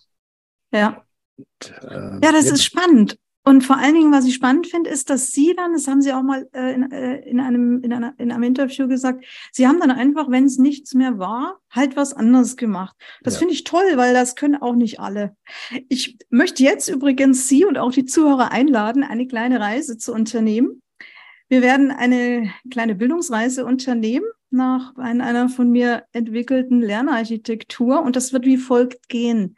Ja. 0.71 1.05
Und, 1.37 1.73
äh, 1.83 2.19
ja, 2.23 2.31
das 2.31 2.47
ja. 2.47 2.53
ist 2.53 2.63
spannend. 2.63 3.17
Und 3.49 3.63
vor 3.63 3.79
allen 3.79 3.95
Dingen, 3.95 4.11
was 4.11 4.25
ich 4.25 4.35
spannend 4.35 4.67
finde, 4.67 4.91
ist, 4.91 5.09
dass 5.09 5.31
Sie 5.31 5.55
dann, 5.55 5.73
das 5.73 5.87
haben 5.87 6.03
Sie 6.03 6.13
auch 6.13 6.21
mal 6.21 6.47
äh, 6.53 6.71
in, 6.71 6.91
äh, 6.91 7.15
in, 7.21 7.39
einem, 7.39 7.81
in, 7.81 7.91
einer, 7.91 8.13
in 8.19 8.31
einem 8.31 8.43
Interview 8.43 8.87
gesagt, 8.87 9.25
Sie 9.51 9.67
haben 9.67 9.79
dann 9.79 9.89
einfach, 9.89 10.29
wenn 10.29 10.43
es 10.43 10.59
nichts 10.59 10.93
mehr 10.93 11.17
war, 11.17 11.59
halt 11.71 11.95
was 11.95 12.13
anderes 12.13 12.57
gemacht. 12.57 12.95
Das 13.23 13.33
ja. 13.33 13.39
finde 13.39 13.55
ich 13.55 13.63
toll, 13.63 13.93
weil 13.95 14.13
das 14.13 14.35
können 14.35 14.61
auch 14.61 14.75
nicht 14.75 14.99
alle. 14.99 15.35
Ich 15.87 16.19
möchte 16.29 16.61
jetzt 16.61 16.89
übrigens 16.89 17.47
Sie 17.47 17.65
und 17.65 17.79
auch 17.79 17.91
die 17.91 18.05
Zuhörer 18.05 18.51
einladen, 18.51 19.03
eine 19.03 19.25
kleine 19.25 19.59
Reise 19.59 19.97
zu 19.97 20.13
unternehmen. 20.13 20.83
Wir 21.47 21.63
werden 21.63 21.89
eine 21.89 22.53
kleine 22.69 22.93
Bildungsreise 22.93 23.65
unternehmen 23.65 24.27
nach 24.51 24.95
einer 24.95 25.49
von 25.49 25.71
mir 25.71 26.03
entwickelten 26.11 26.83
Lernarchitektur 26.83 28.03
und 28.03 28.15
das 28.15 28.31
wird 28.31 28.45
wie 28.45 28.57
folgt 28.57 29.09
gehen. 29.09 29.55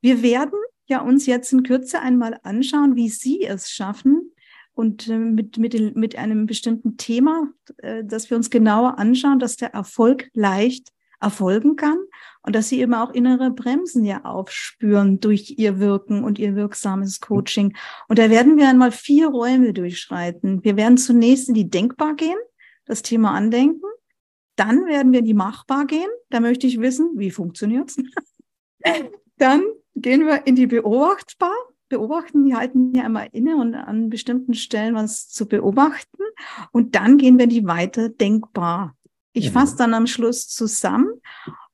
Wir 0.00 0.22
werden 0.22 0.58
ja 0.86 1.00
uns 1.00 1.26
jetzt 1.26 1.52
in 1.52 1.62
Kürze 1.62 2.00
einmal 2.00 2.38
anschauen, 2.42 2.96
wie 2.96 3.08
Sie 3.08 3.44
es 3.44 3.70
schaffen 3.70 4.32
und 4.76 5.08
äh, 5.08 5.18
mit, 5.18 5.58
mit, 5.58 5.96
mit 5.96 6.16
einem 6.16 6.46
bestimmten 6.46 6.96
Thema, 6.96 7.48
äh, 7.78 8.04
dass 8.04 8.30
wir 8.30 8.36
uns 8.36 8.50
genauer 8.50 8.98
anschauen, 8.98 9.38
dass 9.38 9.56
der 9.56 9.74
Erfolg 9.74 10.30
leicht 10.34 10.92
erfolgen 11.20 11.76
kann 11.76 11.98
und 12.42 12.54
dass 12.54 12.68
sie 12.68 12.80
eben 12.80 12.94
auch 12.94 13.10
innere 13.10 13.50
Bremsen 13.50 14.04
ja 14.04 14.24
aufspüren 14.24 15.18
durch 15.18 15.54
ihr 15.56 15.80
Wirken 15.80 16.22
und 16.24 16.38
ihr 16.38 16.54
wirksames 16.54 17.20
Coaching. 17.20 17.74
Und 18.08 18.18
da 18.18 18.28
werden 18.28 18.58
wir 18.58 18.68
einmal 18.68 18.92
vier 18.92 19.28
Räume 19.28 19.72
durchschreiten. 19.72 20.62
Wir 20.62 20.76
werden 20.76 20.98
zunächst 20.98 21.48
in 21.48 21.54
die 21.54 21.70
Denkbar 21.70 22.14
gehen, 22.14 22.38
das 22.84 23.02
Thema 23.02 23.32
Andenken. 23.32 23.88
Dann 24.56 24.86
werden 24.86 25.12
wir 25.12 25.20
in 25.20 25.24
die 25.24 25.34
Machbar 25.34 25.86
gehen. 25.86 26.08
Da 26.30 26.40
möchte 26.40 26.66
ich 26.66 26.80
wissen, 26.80 27.12
wie 27.16 27.30
funktioniert's? 27.30 27.96
Dann 29.38 29.62
gehen 29.96 30.26
wir 30.26 30.46
in 30.46 30.54
die 30.54 30.66
Beobachtbar. 30.66 31.54
Beobachten, 31.88 32.44
die 32.44 32.54
halten 32.54 32.92
ja 32.94 33.06
immer 33.06 33.32
inne 33.32 33.56
und 33.56 33.74
an 33.74 34.10
bestimmten 34.10 34.54
Stellen 34.54 34.94
was 34.94 35.28
zu 35.28 35.46
beobachten. 35.46 36.18
Und 36.72 36.94
dann 36.96 37.16
gehen 37.16 37.38
wir 37.38 37.44
in 37.44 37.50
die 37.50 37.66
Weiterdenkbar. 37.66 38.96
Ich 39.32 39.50
mhm. 39.50 39.52
fasse 39.52 39.76
dann 39.76 39.94
am 39.94 40.06
Schluss 40.06 40.48
zusammen 40.48 41.20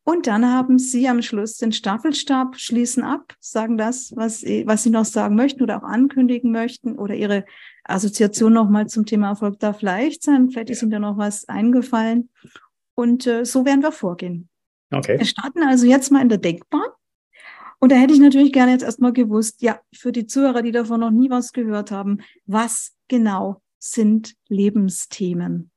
und 0.04 0.26
dann 0.26 0.44
haben 0.44 0.78
Sie 0.78 1.08
am 1.08 1.22
Schluss 1.22 1.58
den 1.58 1.72
Staffelstab, 1.72 2.58
schließen 2.58 3.04
ab, 3.04 3.34
sagen 3.38 3.78
das, 3.78 4.12
was, 4.16 4.42
was 4.42 4.82
Sie 4.82 4.90
noch 4.90 5.04
sagen 5.04 5.36
möchten 5.36 5.62
oder 5.62 5.78
auch 5.78 5.88
ankündigen 5.88 6.50
möchten 6.50 6.98
oder 6.98 7.14
Ihre 7.14 7.44
Assoziation 7.84 8.52
nochmal 8.52 8.88
zum 8.88 9.06
Thema 9.06 9.28
Erfolg 9.28 9.60
darf 9.60 9.80
leicht 9.80 10.24
sein. 10.24 10.50
Vielleicht 10.50 10.70
ist 10.70 10.82
Ihnen 10.82 10.90
da 10.90 10.98
noch 10.98 11.18
was 11.18 11.48
eingefallen. 11.48 12.30
Und 12.94 13.26
äh, 13.26 13.44
so 13.44 13.64
werden 13.64 13.82
wir 13.82 13.92
vorgehen. 13.92 14.48
Okay. 14.90 15.18
Wir 15.18 15.24
starten 15.24 15.62
also 15.62 15.86
jetzt 15.86 16.10
mal 16.10 16.20
in 16.20 16.28
der 16.28 16.38
Denkbar. 16.38 16.96
Und 17.82 17.90
da 17.90 17.96
hätte 17.96 18.14
ich 18.14 18.20
natürlich 18.20 18.52
gerne 18.52 18.70
jetzt 18.70 18.84
erstmal 18.84 19.12
gewusst, 19.12 19.60
ja, 19.60 19.80
für 19.92 20.12
die 20.12 20.28
Zuhörer, 20.28 20.62
die 20.62 20.70
davon 20.70 21.00
noch 21.00 21.10
nie 21.10 21.30
was 21.30 21.52
gehört 21.52 21.90
haben, 21.90 22.20
was 22.46 22.92
genau 23.08 23.60
sind 23.80 24.36
Lebensthemen? 24.48 25.72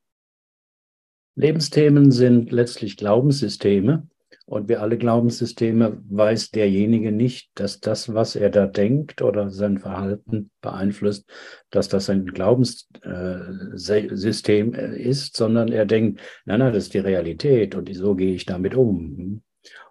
Lebensthemen 1.34 2.12
sind 2.12 2.52
letztlich 2.52 2.98
Glaubenssysteme. 2.98 4.08
Und 4.46 4.70
wie 4.70 4.76
alle 4.76 5.00
Glaubenssysteme 5.00 6.00
weiß 6.08 6.52
derjenige 6.52 7.12
nicht, 7.12 7.50
dass 7.56 7.80
das, 7.80 8.14
was 8.14 8.36
er 8.36 8.52
da 8.52 8.68
denkt 8.68 9.24
oder 9.24 9.50
sein 9.50 9.80
Verhalten 9.80 10.52
beeinflusst, 10.62 11.28
dass 11.72 11.88
das 11.88 12.08
ein 12.12 12.28
Glaubenssystem 12.28 14.74
äh, 14.76 15.02
ist, 15.02 15.36
sondern 15.36 15.70
er 15.70 15.88
denkt, 15.88 16.22
nein, 16.46 16.60
nein, 16.60 16.72
das 16.72 16.84
ist 16.84 16.94
die 16.94 17.00
Realität 17.00 17.74
und 17.74 17.92
so 17.96 18.14
gehe 18.14 18.36
ich 18.36 18.46
damit 18.46 18.76
um. 18.76 19.42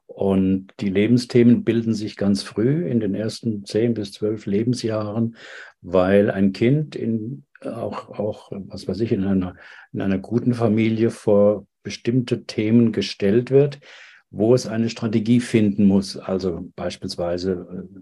Und 0.07 0.69
die 0.81 0.91
Lebensthemen 0.91 1.65
bilden 1.65 1.95
sich 1.95 2.17
ganz 2.17 2.43
früh 2.43 2.87
in 2.87 3.01
den 3.01 3.15
ersten 3.15 3.65
zehn 3.65 3.95
bis 3.95 4.13
zwölf 4.13 4.47
Lebensjahren, 4.47 5.37
weil 5.81 6.31
ein 6.31 6.53
Kind 6.53 6.95
in 6.95 7.45
auch, 7.67 8.11
auch, 8.11 8.53
was 8.53 8.87
weiß 8.87 9.01
ich, 9.01 9.13
in 9.13 9.25
einer, 9.25 9.57
in 9.93 10.01
einer 10.01 10.19
guten 10.19 10.55
Familie 10.55 11.11
vor 11.11 11.67
bestimmte 11.83 12.45
Themen 12.45 12.93
gestellt 12.93 13.51
wird, 13.51 13.81
wo 14.31 14.55
es 14.55 14.67
eine 14.67 14.91
Strategie 14.91 15.41
finden 15.41 15.85
muss. 15.85 16.17
Also 16.17 16.71
beispielsweise 16.77 17.67
äh, 17.71 18.01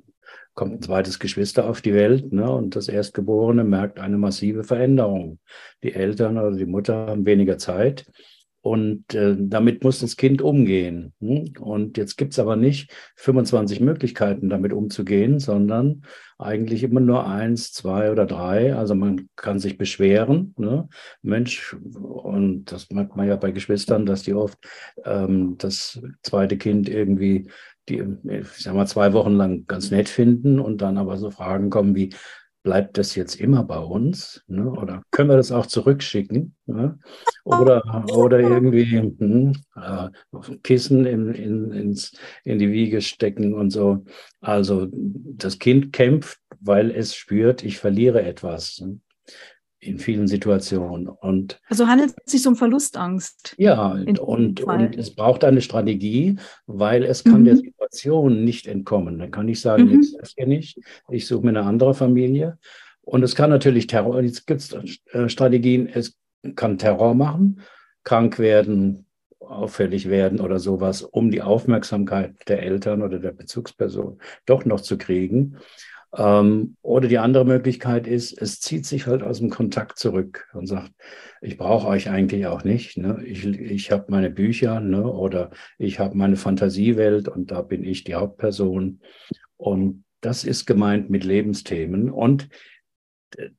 kommt 0.55 0.75
ein 0.75 0.83
zweites 0.83 1.19
Geschwister 1.19 1.69
auf 1.69 1.81
die 1.81 1.95
Welt 1.95 2.33
ne, 2.33 2.51
und 2.51 2.77
das 2.77 2.89
Erstgeborene 2.89 3.65
merkt 3.65 3.99
eine 3.99 4.19
massive 4.19 4.65
Veränderung. 4.65 5.39
Die 5.83 5.95
Eltern 5.95 6.39
oder 6.39 6.57
die 6.57 6.67
Mutter 6.67 7.07
haben 7.07 7.27
weniger 7.27 7.59
Zeit 7.59 8.07
und 8.63 9.13
äh, 9.15 9.35
damit 9.37 9.83
muss 9.83 9.99
das 9.99 10.17
Kind 10.17 10.41
umgehen. 10.41 11.13
Hm? 11.21 11.53
Und 11.61 11.99
jetzt 11.99 12.17
gibt's 12.17 12.39
aber 12.39 12.55
nicht 12.55 12.93
25 13.17 13.81
Möglichkeiten, 13.81 14.49
damit 14.49 14.73
umzugehen, 14.73 15.41
sondern 15.41 16.03
eigentlich 16.39 16.85
immer 16.85 17.01
nur 17.01 17.27
eins, 17.27 17.73
zwei 17.73 18.13
oder 18.13 18.25
drei. 18.25 18.75
Also 18.77 18.95
man 18.95 19.29
kann 19.35 19.59
sich 19.59 19.79
beschweren. 19.79 20.55
Ne? 20.57 20.89
Mensch, 21.23 21.77
und 21.93 22.71
das 22.71 22.89
merkt 22.91 23.17
man 23.17 23.27
ja 23.27 23.35
bei 23.35 23.51
Geschwistern, 23.51 24.07
dass 24.07 24.23
die 24.23 24.35
oft 24.35 24.59
ähm, 25.05 25.57
das 25.59 26.01
zweite 26.23 26.57
Kind 26.57 26.89
irgendwie 26.89 27.49
die, 27.89 28.01
ich 28.29 28.47
sag 28.59 28.75
mal, 28.75 28.87
zwei 28.87 29.13
Wochen 29.13 29.33
lang 29.33 29.67
ganz 29.67 29.91
nett 29.91 30.09
finden 30.09 30.61
und 30.61 30.83
dann 30.83 30.99
aber 30.99 31.17
so 31.17 31.33
Fragen 31.33 31.69
kommen 31.69 31.97
wie, 31.97 32.15
bleibt 32.63 32.99
das 32.99 33.15
jetzt 33.15 33.37
immer 33.41 33.65
bei 33.65 33.79
uns? 33.79 34.43
Ne? 34.47 34.71
Oder 34.71 35.03
können 35.11 35.29
wir 35.29 35.37
das 35.37 35.53
auch 35.53 35.67
zurückschicken? 35.67 36.55
Ne? 36.67 36.99
Oder, 37.45 38.07
oder 38.15 38.39
irgendwie 38.39 38.85
hm, 38.85 39.53
äh, 39.77 40.09
Kissen 40.63 41.05
in, 41.05 41.35
in, 41.35 41.73
ins, 41.73 42.13
in 42.45 42.59
die 42.59 42.71
Wiege 42.71 43.01
stecken 43.01 43.55
und 43.55 43.71
so. 43.71 44.05
Also 44.41 44.89
das 44.93 45.59
Kind 45.59 45.93
kämpft, 45.93 46.39
weil 46.61 46.91
es 46.91 47.15
spürt, 47.15 47.65
ich 47.65 47.79
verliere 47.79 48.23
etwas. 48.23 48.81
Ne? 48.81 49.01
In 49.83 49.99
vielen 49.99 50.29
Situationen. 50.29 51.09
Und 51.09 51.61
also 51.69 51.89
handelt 51.89 52.15
es 52.25 52.33
sich 52.33 52.47
um 52.47 52.55
Verlustangst. 52.55 53.55
Ja, 53.59 53.91
und, 53.91 54.21
und 54.21 54.97
es 54.97 55.15
braucht 55.15 55.43
eine 55.43 55.61
Strategie, 55.61 56.37
weil 56.67 57.03
es 57.03 57.25
kann 57.25 57.41
mhm. 57.41 57.47
der 57.47 57.57
Situation 57.57 58.45
nicht 58.45 58.69
entkommen. 58.69 59.19
Dann 59.19 59.33
kann 59.33 59.49
ich 59.49 59.61
sagen, 59.61 59.87
mhm. 59.87 59.95
jetzt 59.95 60.17
das 60.21 60.35
hier 60.37 60.47
nicht, 60.47 60.79
ich 61.11 61.27
suche 61.27 61.43
mir 61.43 61.51
eine 61.51 61.65
andere 61.65 61.95
Familie. 61.95 62.59
Und 63.01 63.25
es 63.25 63.35
kann 63.35 63.51
natürlich 63.51 63.89
Terror, 63.89 64.23
jetzt 64.23 64.47
gibt 64.47 64.61
es 64.61 65.01
äh, 65.13 65.29
Strategien, 65.29 65.89
es 65.93 66.17
kann 66.55 66.79
Terror 66.79 67.15
machen, 67.15 67.61
krank 68.05 68.39
werden, 68.39 69.07
auffällig 69.41 70.09
werden 70.09 70.41
oder 70.41 70.61
sowas, 70.61 71.03
um 71.03 71.33
die 71.33 71.43
Aufmerksamkeit 71.43 72.37
der 72.49 72.63
Eltern 72.63 73.03
oder 73.03 73.19
der 73.19 73.33
Bezugsperson 73.33 74.21
doch 74.47 74.65
noch 74.65 74.81
zu 74.81 74.97
kriegen. 74.97 75.57
Ähm, 76.15 76.77
oder 76.83 77.09
die 77.09 77.19
andere 77.19 77.45
Möglichkeit 77.45 78.07
ist, 78.07 78.41
es 78.41 78.61
zieht 78.61 78.85
sich 78.87 79.07
halt 79.07 79.23
aus 79.23 79.39
dem 79.39 79.51
Kontakt 79.51 79.99
zurück 79.99 80.49
und 80.53 80.67
sagt, 80.67 80.93
ich 81.41 81.57
brauche 81.57 81.89
euch 81.89 82.11
eigentlich 82.11 82.47
auch 82.47 82.65
nicht. 82.65 82.99
Ne? 82.99 83.23
Ich, 83.25 83.45
ich 83.45 83.91
habe 83.91 84.07
meine 84.09 84.31
Bücher 84.31 84.81
ne? 84.81 85.05
oder 85.05 85.51
ich 85.79 85.99
habe 85.99 86.17
meine 86.17 86.37
Fantasiewelt 86.37 87.29
und 87.29 87.51
da 87.51 87.63
bin 87.63 87.85
ich 87.85 88.05
die 88.05 88.15
Hauptperson. 88.15 89.01
Und 89.57 90.05
das 90.21 90.45
ist 90.45 90.67
gemeint 90.67 91.09
mit 91.09 91.25
Lebensthemen. 91.25 92.11
Und 92.11 92.49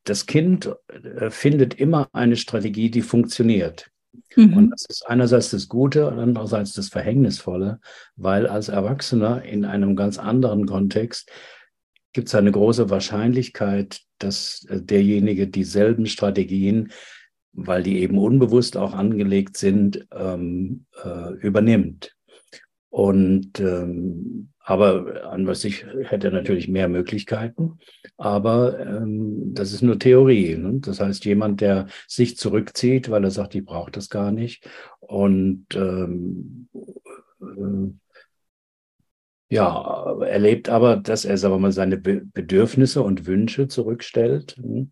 das 0.04 0.26
Kind 0.26 0.74
äh, 0.88 1.30
findet 1.30 1.74
immer 1.80 2.08
eine 2.14 2.36
Strategie, 2.36 2.92
die 2.92 3.02
funktioniert. 3.02 3.90
Mhm. 4.36 4.54
Und 4.54 4.70
das 4.72 4.86
ist 4.88 5.08
einerseits 5.08 5.52
das 5.52 5.68
Gute 5.68 6.08
und 6.08 6.20
andererseits 6.20 6.74
das 6.74 6.90
Verhängnisvolle, 6.90 7.80
weil 8.16 8.48
als 8.48 8.70
Erwachsener 8.70 9.44
in 9.44 9.66
einem 9.66 9.96
ganz 9.96 10.20
anderen 10.20 10.66
Kontext 10.66 11.32
gibt 12.14 12.28
es 12.30 12.36
eine 12.36 12.52
große 12.52 12.90
Wahrscheinlichkeit, 12.90 14.02
dass 14.20 14.66
äh, 14.70 14.82
derjenige 14.82 15.48
dieselben 15.48 16.06
Strategien, 16.06 16.92
weil 17.52 17.84
die 17.84 18.00
eben 18.00 18.18
unbewusst 18.18 18.78
auch 18.78 18.94
angelegt 18.94 19.58
sind, 19.58 20.08
ähm, 20.16 20.86
äh, 21.04 21.34
übernimmt. 21.34 22.16
Und 22.90 23.60
ähm, 23.60 24.50
aber 24.66 25.30
an 25.30 25.46
was 25.46 25.66
ich 25.66 25.86
hätte 26.04 26.32
natürlich 26.32 26.70
mehr 26.70 26.88
Möglichkeiten, 26.88 27.80
aber 28.18 28.80
ähm, 28.80 29.54
das 29.54 29.74
ist 29.74 29.82
nur 29.82 30.00
Theorie. 30.00 30.56
Ne? 30.56 30.80
Das 30.80 31.02
heißt, 31.02 31.26
jemand, 31.26 31.60
der 31.60 31.88
sich 32.08 32.38
zurückzieht, 32.38 33.10
weil 33.10 33.24
er 33.26 33.32
sagt, 33.32 33.56
ich 33.56 33.66
brauche 33.66 33.92
das 33.92 34.10
gar 34.10 34.32
nicht 34.32 34.70
und 35.00 35.66
ähm, 35.76 36.70
äh, 37.42 38.03
ja, 39.50 40.20
erlebt 40.22 40.70
aber, 40.70 40.98
dass 40.98 41.26
er, 41.26 41.38
sagen 41.38 41.54
wir 41.56 41.60
mal, 41.60 41.72
seine 41.72 41.98
Bedürfnisse 41.98 43.02
und 43.04 43.28
Wünsche 43.28 43.68
zurückstellt. 43.68 44.56
Hm. 44.58 44.92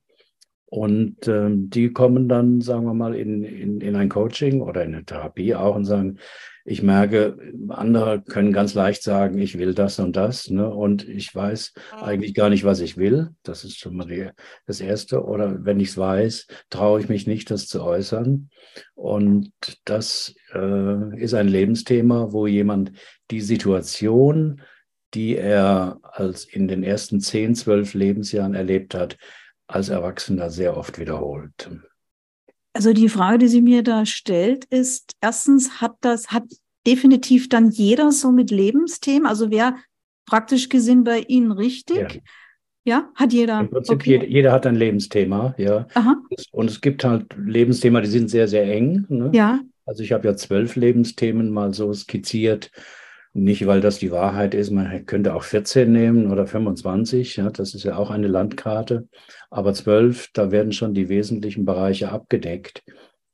Und 0.65 1.27
ähm, 1.27 1.69
die 1.69 1.91
kommen 1.91 2.29
dann, 2.29 2.61
sagen 2.61 2.85
wir 2.85 2.93
mal, 2.93 3.13
in, 3.13 3.43
in, 3.43 3.81
in 3.81 3.95
ein 3.97 4.07
Coaching 4.07 4.61
oder 4.61 4.83
in 4.85 4.95
eine 4.95 5.03
Therapie 5.03 5.53
auch 5.53 5.75
und 5.75 5.83
sagen, 5.83 6.17
ich 6.63 6.83
merke, 6.83 7.37
andere 7.69 8.21
können 8.21 8.53
ganz 8.53 8.73
leicht 8.73 9.03
sagen, 9.03 9.39
ich 9.39 9.57
will 9.57 9.73
das 9.73 9.99
und 9.99 10.15
das, 10.15 10.49
ne? 10.49 10.69
und 10.69 11.07
ich 11.07 11.33
weiß 11.33 11.73
eigentlich 11.91 12.33
gar 12.33 12.49
nicht, 12.49 12.63
was 12.63 12.81
ich 12.81 12.97
will. 12.97 13.29
Das 13.43 13.63
ist 13.63 13.79
schon 13.79 13.95
mal 13.95 14.07
die, 14.07 14.29
das 14.67 14.79
Erste. 14.79 15.23
Oder 15.23 15.65
wenn 15.65 15.79
ich 15.79 15.89
es 15.89 15.97
weiß, 15.97 16.47
traue 16.69 16.99
ich 16.99 17.09
mich 17.09 17.25
nicht, 17.25 17.49
das 17.49 17.67
zu 17.67 17.83
äußern. 17.83 18.49
Und 18.93 19.51
das 19.85 20.35
äh, 20.53 21.19
ist 21.19 21.33
ein 21.33 21.47
Lebensthema, 21.47 22.31
wo 22.31 22.45
jemand 22.45 22.91
die 23.31 23.41
Situation, 23.41 24.61
die 25.13 25.35
er 25.35 25.99
als 26.03 26.45
in 26.45 26.67
den 26.67 26.83
ersten 26.83 27.19
zehn, 27.19 27.55
zwölf 27.55 27.93
Lebensjahren 27.93 28.53
erlebt 28.53 28.93
hat, 28.93 29.17
als 29.67 29.89
Erwachsener 29.89 30.49
sehr 30.49 30.77
oft 30.77 30.99
wiederholt. 30.99 31.69
Also 32.73 32.93
die 32.93 33.09
Frage, 33.09 33.39
die 33.39 33.47
sie 33.47 33.61
mir 33.61 33.83
da 33.83 34.05
stellt, 34.05 34.65
ist 34.65 35.13
erstens 35.21 35.81
hat 35.81 35.95
das, 36.01 36.29
hat 36.29 36.43
definitiv 36.87 37.49
dann 37.49 37.69
jeder 37.69 38.11
so 38.11 38.31
mit 38.31 38.49
Lebensthemen, 38.49 39.25
also 39.25 39.51
wer 39.51 39.75
praktisch 40.25 40.69
gesehen 40.69 41.03
bei 41.03 41.19
Ihnen 41.19 41.51
richtig? 41.51 41.97
Ja. 41.97 42.07
Ja, 42.83 43.09
hat 43.13 43.31
jeder. 43.31 43.59
Im 43.59 43.69
Prinzip 43.69 43.93
okay. 43.93 44.09
jeder, 44.09 44.25
jeder, 44.27 44.51
hat 44.51 44.65
ein 44.65 44.75
Lebensthema, 44.75 45.53
ja. 45.59 45.85
Aha. 45.93 46.15
Und 46.51 46.67
es 46.67 46.81
gibt 46.81 47.03
halt 47.03 47.27
Lebensthemen, 47.37 48.01
die 48.01 48.09
sind 48.09 48.29
sehr, 48.31 48.47
sehr 48.47 48.63
eng. 48.63 49.05
Ne? 49.07 49.29
Ja. 49.33 49.59
Also 49.85 50.01
ich 50.01 50.11
habe 50.11 50.27
ja 50.27 50.35
zwölf 50.35 50.75
Lebensthemen 50.75 51.51
mal 51.51 51.75
so 51.75 51.93
skizziert 51.93 52.71
nicht, 53.33 53.65
weil 53.65 53.79
das 53.79 53.97
die 53.97 54.11
Wahrheit 54.11 54.53
ist. 54.53 54.71
Man 54.71 55.05
könnte 55.05 55.33
auch 55.35 55.43
14 55.43 55.91
nehmen 55.91 56.31
oder 56.31 56.47
25. 56.47 57.37
Ja, 57.37 57.49
das 57.49 57.73
ist 57.73 57.83
ja 57.83 57.95
auch 57.95 58.11
eine 58.11 58.27
Landkarte. 58.27 59.07
Aber 59.49 59.73
12, 59.73 60.29
da 60.33 60.51
werden 60.51 60.73
schon 60.73 60.93
die 60.93 61.07
wesentlichen 61.07 61.65
Bereiche 61.65 62.11
abgedeckt. 62.11 62.83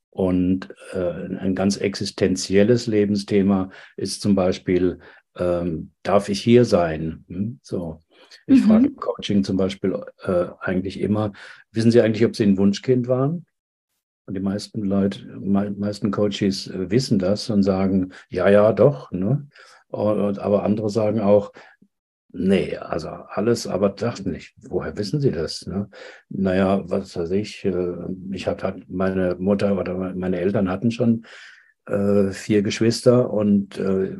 Und 0.09 0.69
äh, 0.93 1.35
ein 1.37 1.55
ganz 1.55 1.77
existenzielles 1.77 2.87
Lebensthema 2.87 3.69
ist 3.95 4.21
zum 4.21 4.35
Beispiel, 4.35 4.99
ähm, 5.35 5.91
darf 6.03 6.29
ich 6.29 6.41
hier 6.41 6.65
sein? 6.65 7.23
Hm? 7.27 7.59
So. 7.61 7.99
Ich 8.45 8.61
mhm. 8.61 8.67
frage 8.67 8.87
im 8.87 8.95
Coaching 8.95 9.43
zum 9.43 9.57
Beispiel 9.57 9.99
äh, 10.23 10.45
eigentlich 10.59 10.99
immer, 10.99 11.33
wissen 11.71 11.91
Sie 11.91 12.01
eigentlich, 12.01 12.25
ob 12.25 12.35
Sie 12.35 12.43
ein 12.43 12.57
Wunschkind 12.57 13.07
waren? 13.07 13.45
Und 14.25 14.33
die 14.33 14.41
meisten 14.41 14.83
Leute, 14.83 15.25
me 15.39 15.71
meisten 15.71 16.11
Coaches 16.11 16.67
äh, 16.67 16.91
wissen 16.91 17.17
das 17.17 17.49
und 17.49 17.63
sagen, 17.63 18.11
ja, 18.29 18.49
ja, 18.49 18.73
doch. 18.73 19.11
Ne? 19.11 19.47
Und, 19.89 20.39
aber 20.39 20.63
andere 20.63 20.89
sagen 20.89 21.21
auch, 21.21 21.51
nee, 22.31 22.75
also 22.77 23.07
alles, 23.09 23.67
aber 23.67 23.89
dachte 23.89 24.29
nicht, 24.29 24.53
woher 24.69 24.97
wissen 24.97 25.21
Sie 25.21 25.31
das? 25.31 25.65
Ne? 25.65 25.89
Naja, 26.29 26.81
was 26.89 27.15
weiß 27.15 27.31
ich, 27.31 27.63
äh, 27.65 27.95
ich 28.31 28.47
hatte 28.47 28.65
halt 28.65 28.89
meine 28.89 29.35
Mutter 29.39 29.77
oder 29.77 30.13
meine 30.15 30.39
Eltern 30.39 30.69
hatten 30.69 30.91
schon 30.91 31.25
äh, 31.85 32.31
vier 32.31 32.61
Geschwister 32.63 33.31
und 33.31 33.77
äh, 33.77 34.17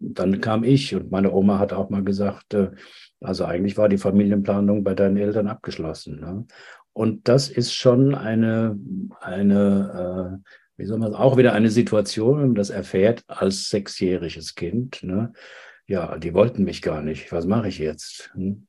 dann 0.00 0.40
kam 0.40 0.64
ich 0.64 0.94
und 0.94 1.10
meine 1.10 1.32
Oma 1.32 1.58
hat 1.58 1.72
auch 1.72 1.90
mal 1.90 2.02
gesagt, 2.02 2.56
also 3.20 3.44
eigentlich 3.44 3.76
war 3.76 3.88
die 3.88 3.98
Familienplanung 3.98 4.84
bei 4.84 4.94
deinen 4.94 5.16
Eltern 5.18 5.48
abgeschlossen. 5.48 6.20
Ne? 6.20 6.46
Und 6.94 7.28
das 7.28 7.48
ist 7.48 7.74
schon 7.74 8.14
eine, 8.14 8.78
eine 9.20 10.42
wie 10.78 10.86
soll 10.86 10.98
man 10.98 11.14
auch 11.14 11.36
wieder 11.36 11.52
eine 11.52 11.70
Situation, 11.70 12.38
wenn 12.38 12.46
man 12.46 12.54
das 12.54 12.70
erfährt 12.70 13.24
als 13.26 13.68
sechsjähriges 13.68 14.54
Kind. 14.54 15.02
Ne? 15.02 15.32
Ja, 15.86 16.16
die 16.16 16.34
wollten 16.34 16.64
mich 16.64 16.82
gar 16.82 17.02
nicht. 17.02 17.32
Was 17.32 17.46
mache 17.46 17.68
ich 17.68 17.78
jetzt? 17.78 18.30
Hm? 18.34 18.68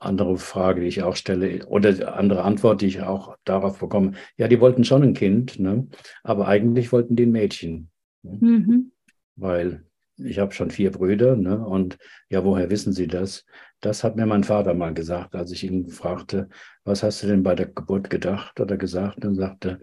Andere 0.00 0.36
Frage, 0.38 0.80
die 0.80 0.88
ich 0.88 1.02
auch 1.02 1.14
stelle, 1.14 1.64
oder 1.66 2.16
andere 2.16 2.42
Antwort, 2.42 2.80
die 2.80 2.86
ich 2.86 3.02
auch 3.02 3.36
darauf 3.44 3.78
bekomme. 3.78 4.12
Ja, 4.36 4.48
die 4.48 4.60
wollten 4.60 4.82
schon 4.82 5.02
ein 5.02 5.14
Kind, 5.14 5.60
ne? 5.60 5.86
aber 6.24 6.48
eigentlich 6.48 6.90
wollten 6.90 7.14
die 7.14 7.26
ein 7.26 7.32
Mädchen. 7.32 7.90
Ne? 8.22 8.38
Mhm. 8.40 8.92
Weil 9.36 9.84
ich 10.16 10.38
habe 10.38 10.52
schon 10.52 10.70
vier 10.70 10.90
Brüder, 10.90 11.36
ne? 11.36 11.58
Und 11.58 11.98
ja, 12.28 12.44
woher 12.44 12.70
wissen 12.70 12.92
Sie 12.92 13.06
das? 13.06 13.44
Das 13.80 14.04
hat 14.04 14.16
mir 14.16 14.26
mein 14.26 14.44
Vater 14.44 14.74
mal 14.74 14.94
gesagt, 14.94 15.34
als 15.34 15.50
ich 15.52 15.64
ihn 15.64 15.88
fragte, 15.88 16.48
was 16.84 17.02
hast 17.02 17.22
du 17.22 17.26
denn 17.26 17.42
bei 17.42 17.54
der 17.54 17.66
Geburt 17.66 18.10
gedacht 18.10 18.60
oder 18.60 18.76
gesagt? 18.76 19.24
Und 19.24 19.34
sagte, 19.34 19.80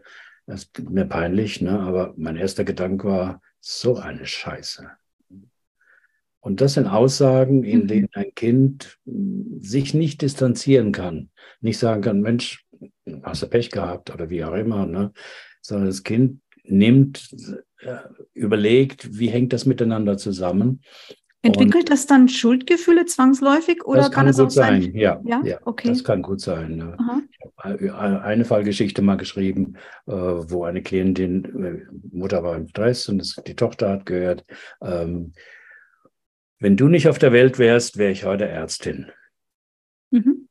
das 0.49 0.63
ist 0.63 0.89
mir 0.89 1.05
peinlich, 1.05 1.61
ne? 1.61 1.79
aber 1.79 2.13
mein 2.17 2.35
erster 2.35 2.63
Gedanke 2.63 3.07
war, 3.07 3.41
so 3.59 3.97
eine 3.97 4.25
Scheiße. 4.25 4.89
Und 6.39 6.61
das 6.61 6.73
sind 6.73 6.87
Aussagen, 6.87 7.63
in 7.63 7.81
mhm. 7.83 7.87
denen 7.87 8.09
ein 8.13 8.33
Kind 8.33 8.97
sich 9.59 9.93
nicht 9.93 10.23
distanzieren 10.23 10.91
kann, 10.91 11.29
nicht 11.61 11.77
sagen 11.77 12.01
kann, 12.01 12.21
Mensch, 12.21 12.65
hast 13.21 13.43
du 13.43 13.47
Pech 13.47 13.69
gehabt 13.69 14.11
oder 14.11 14.29
wie 14.31 14.43
auch 14.43 14.55
immer, 14.55 14.87
ne? 14.87 15.11
sondern 15.61 15.87
das 15.87 16.03
Kind 16.03 16.41
nimmt, 16.63 17.29
äh, 17.81 17.97
überlegt, 18.33 19.19
wie 19.19 19.29
hängt 19.29 19.53
das 19.53 19.67
miteinander 19.67 20.17
zusammen 20.17 20.81
Entwickelt 21.41 21.83
und 21.83 21.91
das 21.91 22.05
dann 22.05 22.27
Schuldgefühle 22.27 23.05
zwangsläufig 23.05 23.85
oder 23.85 24.01
das 24.01 24.11
kann, 24.11 24.25
kann 24.25 24.27
es 24.27 24.39
auch 24.41 24.49
sein? 24.49 24.81
sein? 24.81 24.95
Ja, 24.95 25.21
ja, 25.23 25.41
ja, 25.45 25.57
okay. 25.63 25.87
das 25.87 26.03
kann 26.03 26.21
gut 26.21 26.41
sein. 26.41 26.75
Ne? 26.75 26.97
Habe 27.59 28.23
eine 28.23 28.45
Fallgeschichte 28.45 29.01
mal 29.01 29.17
geschrieben, 29.17 29.75
äh, 30.07 30.11
wo 30.13 30.63
eine 30.63 30.81
Klientin, 30.81 31.63
äh, 31.63 32.15
Mutter 32.15 32.43
war 32.43 32.55
im 32.55 32.67
Stress 32.69 33.09
und 33.09 33.47
die 33.47 33.55
Tochter 33.55 33.89
hat 33.89 34.05
gehört, 34.05 34.45
ähm, 34.81 35.33
wenn 36.59 36.77
du 36.77 36.87
nicht 36.87 37.07
auf 37.07 37.19
der 37.19 37.31
Welt 37.31 37.59
wärst, 37.59 37.97
wäre 37.97 38.11
ich 38.11 38.25
heute 38.25 38.47
Ärztin. 38.47 39.11
Mhm. 40.11 40.47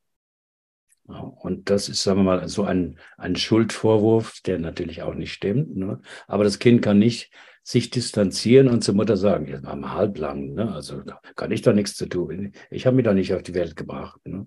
Und 1.06 1.70
das 1.70 1.88
ist, 1.88 2.02
sagen 2.02 2.20
wir 2.20 2.24
mal, 2.24 2.48
so 2.48 2.64
ein, 2.64 2.98
ein 3.16 3.36
Schuldvorwurf, 3.36 4.40
der 4.44 4.58
natürlich 4.58 5.02
auch 5.02 5.14
nicht 5.14 5.32
stimmt. 5.32 5.74
Ne? 5.76 6.00
Aber 6.26 6.44
das 6.44 6.58
Kind 6.58 6.82
kann 6.82 6.98
nicht 6.98 7.32
sich 7.62 7.90
distanzieren 7.90 8.68
und 8.68 8.82
zur 8.82 8.94
Mutter 8.94 9.16
sagen, 9.16 9.46
jetzt 9.46 9.64
mal 9.64 9.76
mal 9.76 9.92
halblang, 9.92 10.54
ne? 10.54 10.72
also 10.72 11.02
kann 11.36 11.50
ich 11.50 11.62
da 11.62 11.72
nichts 11.72 11.96
zu 11.96 12.06
tun. 12.06 12.52
Ich 12.70 12.86
habe 12.86 12.96
mich 12.96 13.04
da 13.04 13.14
nicht 13.14 13.34
auf 13.34 13.42
die 13.42 13.54
Welt 13.54 13.76
gebracht. 13.76 14.20
Ne? 14.26 14.46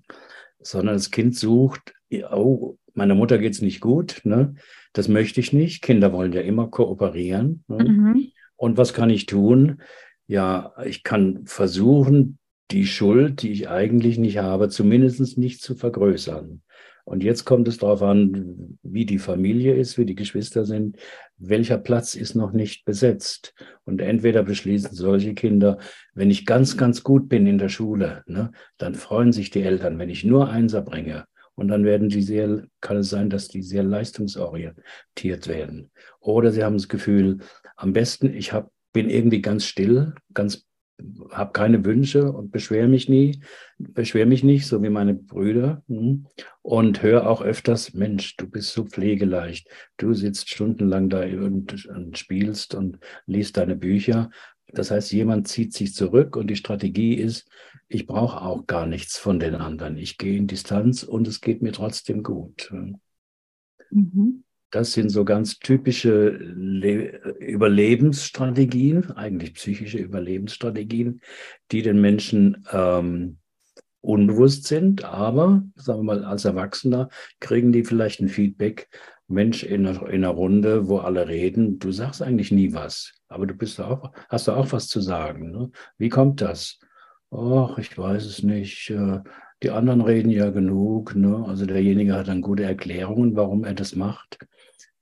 Sondern 0.60 0.96
das 0.96 1.10
Kind 1.10 1.36
sucht, 1.36 1.94
oh, 2.32 2.78
meiner 2.94 3.16
Mutter 3.16 3.38
geht 3.38 3.54
es 3.54 3.62
nicht 3.62 3.82
gut, 3.82 4.22
ne? 4.24 4.56
das 4.94 5.08
möchte 5.08 5.40
ich 5.40 5.54
nicht. 5.54 5.82
Kinder 5.82 6.12
wollen 6.14 6.34
ja 6.34 6.42
immer 6.42 6.68
kooperieren. 6.68 7.64
Ne? 7.68 7.84
Mhm. 7.84 8.32
Und 8.56 8.78
was 8.78 8.94
kann 8.94 9.10
ich 9.10 9.26
tun? 9.26 9.82
Ja, 10.28 10.74
ich 10.86 11.04
kann 11.04 11.46
versuchen, 11.46 12.38
die 12.72 12.86
Schuld, 12.86 13.42
die 13.42 13.52
ich 13.52 13.70
eigentlich 13.70 14.18
nicht 14.18 14.38
habe, 14.38 14.70
zumindest 14.70 15.38
nicht 15.38 15.62
zu 15.62 15.76
vergrößern. 15.76 16.62
Und 17.04 17.24
jetzt 17.24 17.46
kommt 17.46 17.68
es 17.68 17.80
darauf 17.80 18.04
an, 18.04 18.78
wie 18.84 19.06
die 19.06 19.20
Familie 19.20 19.76
ist, 19.76 19.98
wie 19.98 20.06
die 20.06 20.16
Geschwister 20.16 20.66
sind, 20.66 20.98
welcher 21.38 21.78
Platz 21.78 22.16
ist 22.16 22.36
noch 22.36 22.52
nicht 22.52 22.86
besetzt. 22.86 23.54
Und 23.86 24.02
entweder 24.02 24.44
beschließen 24.44 24.94
solche 24.94 25.34
Kinder, 25.34 25.80
wenn 26.14 26.30
ich 26.30 26.46
ganz, 26.46 26.78
ganz 26.78 27.04
gut 27.04 27.28
bin 27.28 27.48
in 27.48 27.58
der 27.58 27.70
Schule, 27.70 28.24
ne, 28.28 28.52
dann 28.78 28.96
freuen 28.96 29.32
sich 29.32 29.50
die 29.50 29.64
Eltern, 29.64 29.98
wenn 29.98 30.10
ich 30.10 30.24
nur 30.24 30.50
Einser 30.50 30.82
bringe. 30.82 31.26
Und 31.62 31.68
dann 31.68 31.86
werden 31.86 32.10
die 32.10 32.24
sehr, 32.24 32.66
kann 32.82 32.98
es 32.98 33.12
sein, 33.12 33.30
dass 33.30 33.48
die 33.48 33.62
sehr 33.62 33.84
leistungsorientiert 33.84 35.48
werden. 35.48 35.92
Oder 36.20 36.52
sie 36.52 36.64
haben 36.64 36.76
das 36.76 36.90
Gefühl, 36.90 37.38
am 37.76 37.94
besten, 37.94 38.34
ich 38.34 38.52
hab, 38.52 38.72
bin 38.94 39.12
irgendwie 39.12 39.44
ganz 39.44 39.66
still, 39.66 40.16
ganz 40.34 40.66
habe 41.30 41.52
keine 41.52 41.86
Wünsche 41.86 42.32
und 42.32 42.52
beschwere 42.52 42.88
mich 42.88 43.10
nie, 43.10 43.42
beschwere 43.78 44.26
mich 44.26 44.44
nicht, 44.44 44.66
so 44.66 44.82
wie 44.82 44.90
meine 44.90 45.14
Brüder. 45.14 45.84
Hm, 45.88 46.26
und 46.64 47.04
höre 47.04 47.30
auch 47.30 47.44
öfters, 47.44 47.94
Mensch, 47.94 48.38
du 48.38 48.50
bist 48.50 48.74
so 48.74 48.86
pflegeleicht. 48.86 49.70
Du 49.98 50.16
sitzt 50.16 50.50
stundenlang 50.50 51.10
da 51.10 51.22
und, 51.22 51.86
und 51.86 52.18
spielst 52.18 52.74
und 52.74 52.98
liest 53.28 53.58
deine 53.58 53.76
Bücher. 53.76 54.32
Das 54.74 54.92
heißt, 54.92 55.12
jemand 55.12 55.48
zieht 55.48 55.74
sich 55.74 55.94
zurück 55.94 56.36
und 56.36 56.48
die 56.48 56.56
Strategie 56.56 57.16
ist, 57.16 57.50
ich 57.88 58.08
brauche 58.08 58.42
auch 58.42 58.68
gar 58.68 58.86
nichts 58.86 59.18
von 59.18 59.40
den 59.40 59.56
anderen. 59.56 59.98
Ich 59.98 60.18
gehe 60.18 60.38
in 60.38 60.48
Distanz 60.48 61.04
und 61.04 61.28
es 61.28 61.42
geht 61.42 61.62
mir 61.62 61.74
trotzdem 61.74 62.24
gut. 62.24 62.72
Mhm. 63.90 64.44
Das 64.72 64.94
sind 64.94 65.10
so 65.10 65.26
ganz 65.26 65.60
typische 65.60 66.30
Le 66.30 67.18
Überlebensstrategien, 67.40 69.12
eigentlich 69.12 69.56
psychische 69.56 69.98
Überlebensstrategien, 69.98 71.20
die 71.72 71.82
den 71.82 72.00
Menschen 72.00 72.66
ähm, 72.72 73.40
unbewusst 74.00 74.66
sind, 74.66 75.04
aber 75.04 75.64
sagen 75.76 76.00
wir 76.00 76.04
mal, 76.04 76.24
als 76.24 76.46
Erwachsener 76.46 77.10
kriegen 77.40 77.74
die 77.74 77.84
vielleicht 77.84 78.22
ein 78.22 78.30
Feedback. 78.30 78.88
Mensch, 79.32 79.64
in 79.64 79.86
einer, 79.86 80.08
in 80.08 80.24
einer 80.24 80.34
Runde, 80.34 80.88
wo 80.88 81.00
alle 81.00 81.28
reden, 81.28 81.80
du 81.80 81.92
sagst 81.92 82.22
eigentlich 82.22 82.52
nie 82.52 82.74
was, 82.74 83.14
aber 83.28 83.48
du 83.48 83.54
bist 83.54 83.80
auch, 83.82 84.12
hast 84.30 84.48
du 84.48 84.52
auch 84.52 84.72
was 84.72 84.88
zu 84.88 85.02
sagen. 85.02 85.52
Ne? 85.52 85.72
Wie 85.98 86.10
kommt 86.10 86.42
das? 86.42 86.80
Ach, 87.32 87.78
ich 87.78 87.98
weiß 87.98 88.26
es 88.26 88.44
nicht. 88.44 88.90
Äh, 88.90 89.20
die 89.64 89.72
anderen 89.72 90.02
reden 90.02 90.32
ja 90.32 90.50
genug. 90.50 91.16
Ne? 91.16 91.46
Also 91.48 91.66
derjenige 91.66 92.14
hat 92.14 92.28
dann 92.28 92.42
gute 92.42 92.64
Erklärungen, 92.64 93.36
warum 93.36 93.64
er 93.64 93.74
das 93.74 93.96
macht. 93.96 94.40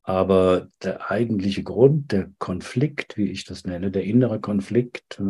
Aber 0.04 0.70
der 0.84 1.12
eigentliche 1.12 1.64
Grund, 1.64 2.12
der 2.12 2.32
Konflikt, 2.40 3.18
wie 3.18 3.30
ich 3.32 3.46
das 3.46 3.66
nenne, 3.66 3.92
der 3.92 4.04
innere 4.04 4.40
Konflikt, 4.40 5.22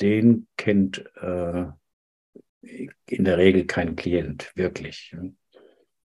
den 0.00 0.46
kennt 0.56 1.04
äh, 1.20 1.66
in 3.06 3.24
der 3.24 3.38
Regel 3.38 3.66
kein 3.66 3.96
Klient 3.96 4.52
wirklich. 4.56 5.14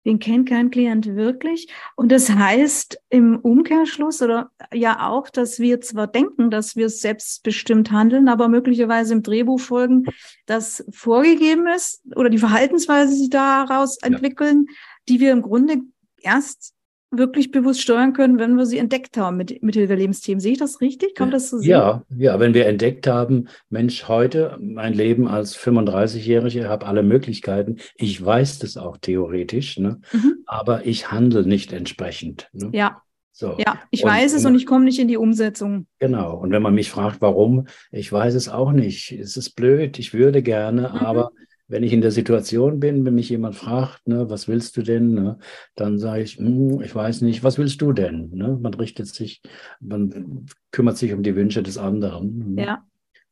Den 0.05 0.19
kennt 0.19 0.47
kein 0.47 0.71
Klient 0.71 1.15
wirklich. 1.15 1.67
Und 1.95 2.11
das 2.11 2.29
heißt 2.29 2.99
im 3.09 3.39
Umkehrschluss 3.39 4.21
oder 4.21 4.51
ja 4.73 5.07
auch, 5.09 5.29
dass 5.29 5.59
wir 5.59 5.81
zwar 5.81 6.07
denken, 6.07 6.49
dass 6.49 6.75
wir 6.75 6.89
selbstbestimmt 6.89 7.91
handeln, 7.91 8.29
aber 8.29 8.47
möglicherweise 8.47 9.13
im 9.13 9.23
Drehbuch 9.23 9.59
folgen, 9.59 10.05
das 10.45 10.85
vorgegeben 10.91 11.67
ist 11.67 12.01
oder 12.15 12.29
die 12.29 12.37
Verhaltensweise 12.37 13.13
sich 13.13 13.29
daraus 13.29 13.97
entwickeln, 14.01 14.65
ja. 14.67 14.75
die 15.09 15.19
wir 15.19 15.31
im 15.31 15.41
Grunde 15.41 15.81
erst 16.21 16.73
wirklich 17.11 17.51
bewusst 17.51 17.81
steuern 17.81 18.13
können, 18.13 18.39
wenn 18.39 18.55
wir 18.55 18.65
sie 18.65 18.77
entdeckt 18.77 19.17
haben 19.17 19.37
mit, 19.37 19.63
mit 19.63 19.75
Hilfe 19.75 19.89
der 19.89 19.97
Lebensthemen. 19.97 20.39
Sehe 20.39 20.53
ich 20.53 20.57
das 20.59 20.81
richtig? 20.81 21.15
Kann 21.15 21.31
das 21.31 21.49
so 21.49 21.57
sehen? 21.57 21.69
Ja, 21.69 22.03
ja, 22.09 22.39
wenn 22.39 22.53
wir 22.53 22.67
entdeckt 22.67 23.07
haben, 23.07 23.47
Mensch, 23.69 24.07
heute 24.07 24.57
mein 24.61 24.93
Leben 24.93 25.27
als 25.27 25.57
35-Jährige, 25.57 26.69
habe 26.69 26.85
alle 26.85 27.03
Möglichkeiten. 27.03 27.77
Ich 27.95 28.23
weiß 28.23 28.59
das 28.59 28.77
auch 28.77 28.97
theoretisch, 28.97 29.77
ne? 29.77 30.01
Mhm. 30.11 30.43
aber 30.45 30.85
ich 30.85 31.11
handle 31.11 31.45
nicht 31.45 31.73
entsprechend. 31.73 32.49
Ne? 32.53 32.69
Ja. 32.73 33.01
So. 33.31 33.55
Ja, 33.57 33.79
ich 33.89 34.03
und, 34.03 34.09
weiß 34.09 34.33
es 34.33 34.45
und 34.45 34.55
ich 34.55 34.65
komme 34.65 34.83
nicht 34.83 34.99
in 34.99 35.07
die 35.07 35.15
Umsetzung. 35.15 35.87
Genau. 35.99 36.35
Und 36.35 36.51
wenn 36.51 36.61
man 36.61 36.73
mich 36.75 36.91
fragt, 36.91 37.21
warum, 37.21 37.67
ich 37.89 38.11
weiß 38.11 38.35
es 38.35 38.49
auch 38.49 38.73
nicht. 38.73 39.13
Es 39.13 39.37
ist 39.37 39.51
blöd, 39.51 39.97
ich 39.97 40.13
würde 40.13 40.41
gerne, 40.43 40.89
mhm. 40.93 41.05
aber 41.05 41.31
wenn 41.69 41.83
ich 41.83 41.93
in 41.93 42.01
der 42.01 42.11
Situation 42.11 42.79
bin, 42.79 43.05
wenn 43.05 43.15
mich 43.15 43.29
jemand 43.29 43.55
fragt, 43.55 44.07
ne, 44.07 44.29
was 44.29 44.47
willst 44.47 44.75
du 44.75 44.81
denn, 44.81 45.13
ne, 45.13 45.37
dann 45.75 45.99
sage 45.99 46.23
ich, 46.23 46.37
hm, 46.37 46.81
ich 46.81 46.93
weiß 46.93 47.21
nicht, 47.21 47.43
was 47.43 47.57
willst 47.57 47.81
du 47.81 47.93
denn? 47.93 48.31
Ne? 48.31 48.57
Man 48.59 48.73
richtet 48.73 49.07
sich, 49.07 49.41
man 49.79 50.47
kümmert 50.71 50.97
sich 50.97 51.13
um 51.13 51.23
die 51.23 51.35
Wünsche 51.35 51.63
des 51.63 51.77
anderen. 51.77 52.55
Ne? 52.55 52.65
Ja. 52.65 52.85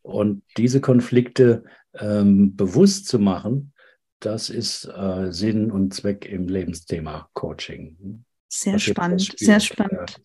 Und 0.04 0.44
diese 0.56 0.80
Konflikte 0.80 1.64
ähm, 1.96 2.56
bewusst 2.56 3.08
zu 3.08 3.18
machen, 3.20 3.74
das 4.20 4.50
ist 4.50 4.86
äh, 4.86 5.32
Sinn 5.32 5.72
und 5.72 5.94
Zweck 5.94 6.26
im 6.26 6.48
Lebensthema 6.48 7.30
Coaching. 7.34 8.24
Sehr 8.50 8.74
das 8.74 8.84
spannend, 8.84 9.34
sehr 9.38 9.60
spannend. 9.60 10.22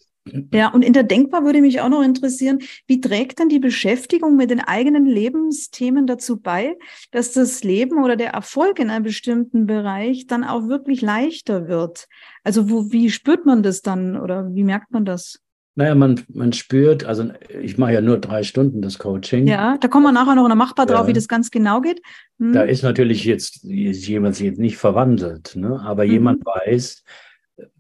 Ja, 0.53 0.69
und 0.69 0.83
in 0.83 0.93
der 0.93 1.03
Denkbar 1.03 1.45
würde 1.45 1.61
mich 1.61 1.81
auch 1.81 1.89
noch 1.89 2.03
interessieren, 2.03 2.61
wie 2.87 3.01
trägt 3.01 3.41
denn 3.41 3.49
die 3.49 3.59
Beschäftigung 3.59 4.37
mit 4.37 4.51
den 4.51 4.61
eigenen 4.61 5.05
Lebensthemen 5.05 6.07
dazu 6.07 6.41
bei, 6.41 6.77
dass 7.11 7.33
das 7.33 7.65
Leben 7.65 8.03
oder 8.05 8.15
der 8.15 8.31
Erfolg 8.31 8.79
in 8.79 8.91
einem 8.91 9.03
bestimmten 9.05 9.67
Bereich 9.67 10.27
dann 10.27 10.45
auch 10.45 10.69
wirklich 10.69 11.03
leichter 11.03 11.67
wird? 11.67 12.07
Also 12.45 12.71
wo, 12.71 12.93
wie 12.93 13.11
spürt 13.11 13.47
man 13.47 13.65
das 13.65 13.83
dann 13.83 14.17
oder 14.17 14.49
wie 14.55 14.65
merkt 14.65 14.93
man 14.93 15.05
das? 15.05 15.41
Naja, 15.75 15.95
man, 15.95 16.21
man 16.29 16.53
spürt, 16.53 17.05
also 17.05 17.31
ich 17.61 17.79
mache 17.79 17.95
ja 17.95 18.03
nur 18.03 18.19
drei 18.19 18.43
Stunden 18.43 18.83
das 18.83 18.99
Coaching. 18.99 19.47
Ja, 19.47 19.79
da 19.79 19.89
kommen 19.89 20.05
wir 20.05 20.13
nachher 20.13 20.35
noch 20.35 20.45
in 20.45 20.51
der 20.51 20.57
Machbar 20.57 20.85
drauf, 20.85 21.07
wie 21.07 21.15
das 21.15 21.29
ganz 21.29 21.51
genau 21.51 21.81
geht. 21.81 22.03
Hm. 22.39 22.53
Da 22.53 22.63
ist 22.63 22.83
natürlich 22.83 23.25
jetzt 23.25 23.65
ist 23.65 24.07
jemand 24.07 24.39
jetzt 24.39 24.59
nicht 24.59 24.77
verwandelt, 24.77 25.57
ne? 25.57 25.81
aber 25.81 26.05
mhm. 26.05 26.11
jemand 26.11 26.45
weiß, 26.45 27.03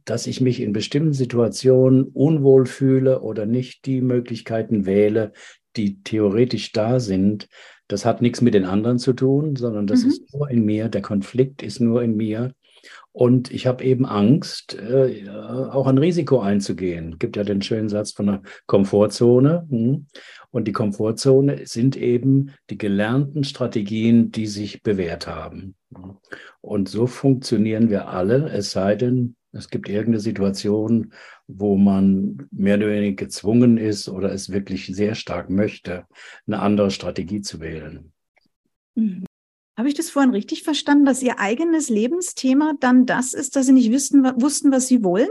dass 0.04 0.26
ich 0.26 0.40
mich 0.40 0.60
in 0.60 0.72
bestimmten 0.72 1.12
Situationen 1.12 2.04
unwohl 2.04 2.66
fühle 2.66 3.20
oder 3.20 3.46
nicht 3.46 3.86
die 3.86 4.00
Möglichkeiten 4.00 4.86
wähle, 4.86 5.32
die 5.76 6.02
theoretisch 6.02 6.72
da 6.72 7.00
sind. 7.00 7.48
Das 7.88 8.04
hat 8.04 8.22
nichts 8.22 8.40
mit 8.40 8.54
den 8.54 8.64
anderen 8.64 8.98
zu 8.98 9.12
tun, 9.12 9.56
sondern 9.56 9.86
das 9.86 10.02
mhm. 10.02 10.08
ist 10.08 10.34
nur 10.34 10.50
in 10.50 10.64
mir. 10.64 10.88
Der 10.88 11.02
Konflikt 11.02 11.62
ist 11.62 11.80
nur 11.80 12.02
in 12.02 12.16
mir. 12.16 12.54
Und 13.12 13.52
ich 13.52 13.66
habe 13.66 13.84
eben 13.84 14.06
Angst, 14.06 14.74
äh, 14.74 15.28
auch 15.28 15.86
ein 15.86 15.98
Risiko 15.98 16.40
einzugehen. 16.40 17.12
Es 17.12 17.18
gibt 17.18 17.36
ja 17.36 17.44
den 17.44 17.60
schönen 17.60 17.90
Satz 17.90 18.12
von 18.12 18.26
der 18.26 18.42
Komfortzone. 18.66 19.66
Hm? 19.68 20.06
Und 20.50 20.66
die 20.66 20.72
Komfortzone 20.72 21.66
sind 21.66 21.96
eben 21.96 22.52
die 22.70 22.78
gelernten 22.78 23.44
Strategien, 23.44 24.30
die 24.30 24.46
sich 24.46 24.82
bewährt 24.82 25.26
haben. 25.26 25.74
Und 26.62 26.88
so 26.88 27.06
funktionieren 27.06 27.90
wir 27.90 28.08
alle, 28.08 28.48
es 28.50 28.70
sei 28.70 28.94
denn, 28.96 29.36
es 29.52 29.68
gibt 29.68 29.88
irgendeine 29.88 30.20
Situation, 30.20 31.12
wo 31.46 31.76
man 31.76 32.48
mehr 32.50 32.76
oder 32.76 32.88
weniger 32.88 33.24
gezwungen 33.24 33.76
ist 33.76 34.08
oder 34.08 34.32
es 34.32 34.50
wirklich 34.50 34.86
sehr 34.86 35.14
stark 35.14 35.50
möchte, 35.50 36.06
eine 36.46 36.60
andere 36.60 36.90
Strategie 36.90 37.42
zu 37.42 37.60
wählen. 37.60 38.12
Mhm. 38.94 39.24
Habe 39.76 39.88
ich 39.88 39.94
das 39.94 40.10
vorhin 40.10 40.32
richtig 40.32 40.62
verstanden, 40.64 41.06
dass 41.06 41.22
Ihr 41.22 41.38
eigenes 41.38 41.88
Lebensthema 41.88 42.74
dann 42.80 43.06
das 43.06 43.32
ist, 43.32 43.56
dass 43.56 43.66
Sie 43.66 43.72
nicht 43.72 43.90
wussten, 43.90 44.24
wussten 44.40 44.70
was 44.70 44.86
Sie 44.86 45.02
wollen? 45.02 45.30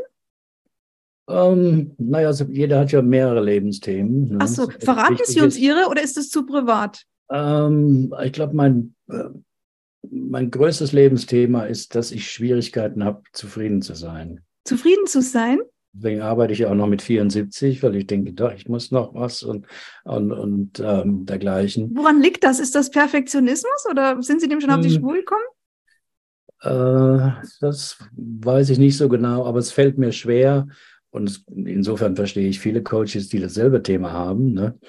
Ähm, 1.27 1.93
naja, 1.97 2.27
also 2.27 2.45
jeder 2.45 2.79
hat 2.79 2.91
ja 2.91 3.01
mehrere 3.01 3.43
Lebensthemen. 3.43 4.29
Ne? 4.29 4.37
Ach 4.41 4.47
so, 4.47 4.67
verraten 4.79 5.19
Sie 5.25 5.41
uns 5.41 5.57
Ihre 5.57 5.87
oder 5.89 6.01
ist 6.01 6.17
es 6.17 6.29
zu 6.29 6.45
privat? 6.45 7.05
Ähm, 7.29 8.13
ich 8.23 8.33
glaube, 8.33 8.55
mein, 8.55 8.95
äh, 9.09 9.29
mein 10.11 10.51
größtes 10.51 10.91
Lebensthema 10.91 11.63
ist, 11.63 11.95
dass 11.95 12.11
ich 12.11 12.29
Schwierigkeiten 12.29 13.03
habe, 13.03 13.23
zufrieden 13.33 13.81
zu 13.81 13.95
sein. 13.95 14.41
Zufrieden 14.65 15.07
zu 15.07 15.21
sein? 15.21 15.59
Deswegen 15.93 16.21
arbeite 16.21 16.53
ich 16.53 16.59
ja 16.59 16.69
auch 16.69 16.75
noch 16.75 16.87
mit 16.87 17.01
74, 17.01 17.83
weil 17.83 17.95
ich 17.95 18.07
denke, 18.07 18.33
doch, 18.33 18.53
ich 18.53 18.67
muss 18.69 18.91
noch 18.91 19.13
was 19.13 19.43
und, 19.43 19.65
und, 20.03 20.31
und 20.31 20.79
ähm, 20.79 21.25
dergleichen. 21.25 21.91
Woran 21.95 22.21
liegt 22.21 22.43
das? 22.43 22.59
Ist 22.59 22.75
das 22.75 22.91
Perfektionismus 22.91 23.85
oder 23.89 24.21
sind 24.21 24.39
Sie 24.39 24.47
dem 24.47 24.61
schon 24.61 24.71
auf 24.71 24.81
die 24.81 24.89
hm. 24.89 24.95
Spur 24.95 25.13
gekommen? 25.15 25.41
Äh, 26.61 27.31
das 27.59 27.97
weiß 28.13 28.69
ich 28.69 28.77
nicht 28.77 28.97
so 28.97 29.09
genau, 29.09 29.45
aber 29.45 29.59
es 29.59 29.71
fällt 29.71 29.97
mir 29.97 30.11
schwer. 30.11 30.67
Und 31.09 31.43
insofern 31.53 32.15
verstehe 32.15 32.47
ich 32.47 32.61
viele 32.61 32.83
Coaches, 32.83 33.27
die 33.27 33.39
dasselbe 33.39 33.83
Thema 33.83 34.13
haben. 34.13 34.53
Ne? 34.53 34.79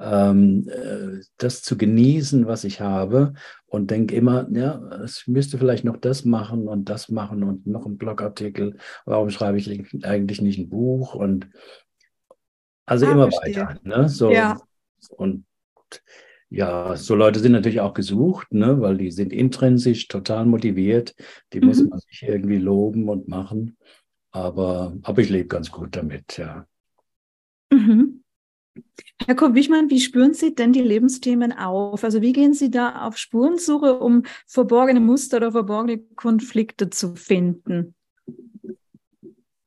ähm, 0.00 0.66
äh, 0.68 1.22
das 1.36 1.62
zu 1.62 1.76
genießen, 1.76 2.46
was 2.46 2.64
ich 2.64 2.80
habe 2.80 3.34
und 3.70 3.92
denke 3.92 4.16
immer, 4.16 4.48
ja, 4.50 5.04
ich 5.04 5.28
müsste 5.28 5.56
vielleicht 5.56 5.84
noch 5.84 5.96
das 5.96 6.24
machen 6.24 6.66
und 6.66 6.88
das 6.88 7.08
machen 7.08 7.44
und 7.44 7.68
noch 7.68 7.86
einen 7.86 7.98
Blogartikel. 7.98 8.76
Warum 9.04 9.30
schreibe 9.30 9.58
ich 9.58 10.04
eigentlich 10.04 10.42
nicht 10.42 10.58
ein 10.58 10.68
Buch? 10.68 11.14
Und 11.14 11.48
also 12.84 13.06
ah, 13.06 13.12
immer 13.12 13.30
verstehe. 13.30 13.64
weiter. 13.64 13.80
Ne? 13.84 14.08
So, 14.08 14.32
ja. 14.32 14.60
Und 15.16 15.44
ja, 16.48 16.96
so 16.96 17.14
Leute 17.14 17.38
sind 17.38 17.52
natürlich 17.52 17.80
auch 17.80 17.94
gesucht, 17.94 18.52
ne? 18.52 18.80
weil 18.80 18.98
die 18.98 19.12
sind 19.12 19.32
intrinsisch 19.32 20.08
total 20.08 20.46
motiviert. 20.46 21.14
Die 21.52 21.60
mhm. 21.60 21.66
muss 21.68 21.80
man 21.84 22.00
sich 22.00 22.24
irgendwie 22.24 22.58
loben 22.58 23.08
und 23.08 23.28
machen. 23.28 23.76
Aber, 24.32 24.96
aber 25.02 25.22
ich 25.22 25.30
lebe 25.30 25.46
ganz 25.46 25.70
gut 25.70 25.94
damit, 25.94 26.38
ja. 26.38 26.66
Mhm. 27.72 28.19
Herr 29.26 29.34
Kopp-Wichmann, 29.34 29.90
wie 29.90 30.00
spüren 30.00 30.34
Sie 30.34 30.54
denn 30.54 30.72
die 30.72 30.80
Lebensthemen 30.80 31.52
auf? 31.52 32.04
Also 32.04 32.22
wie 32.22 32.32
gehen 32.32 32.54
Sie 32.54 32.70
da 32.70 33.06
auf 33.06 33.16
Spurensuche, 33.16 33.98
um 33.98 34.22
verborgene 34.46 35.00
Muster 35.00 35.38
oder 35.38 35.52
verborgene 35.52 35.98
Konflikte 36.16 36.90
zu 36.90 37.14
finden? 37.14 37.94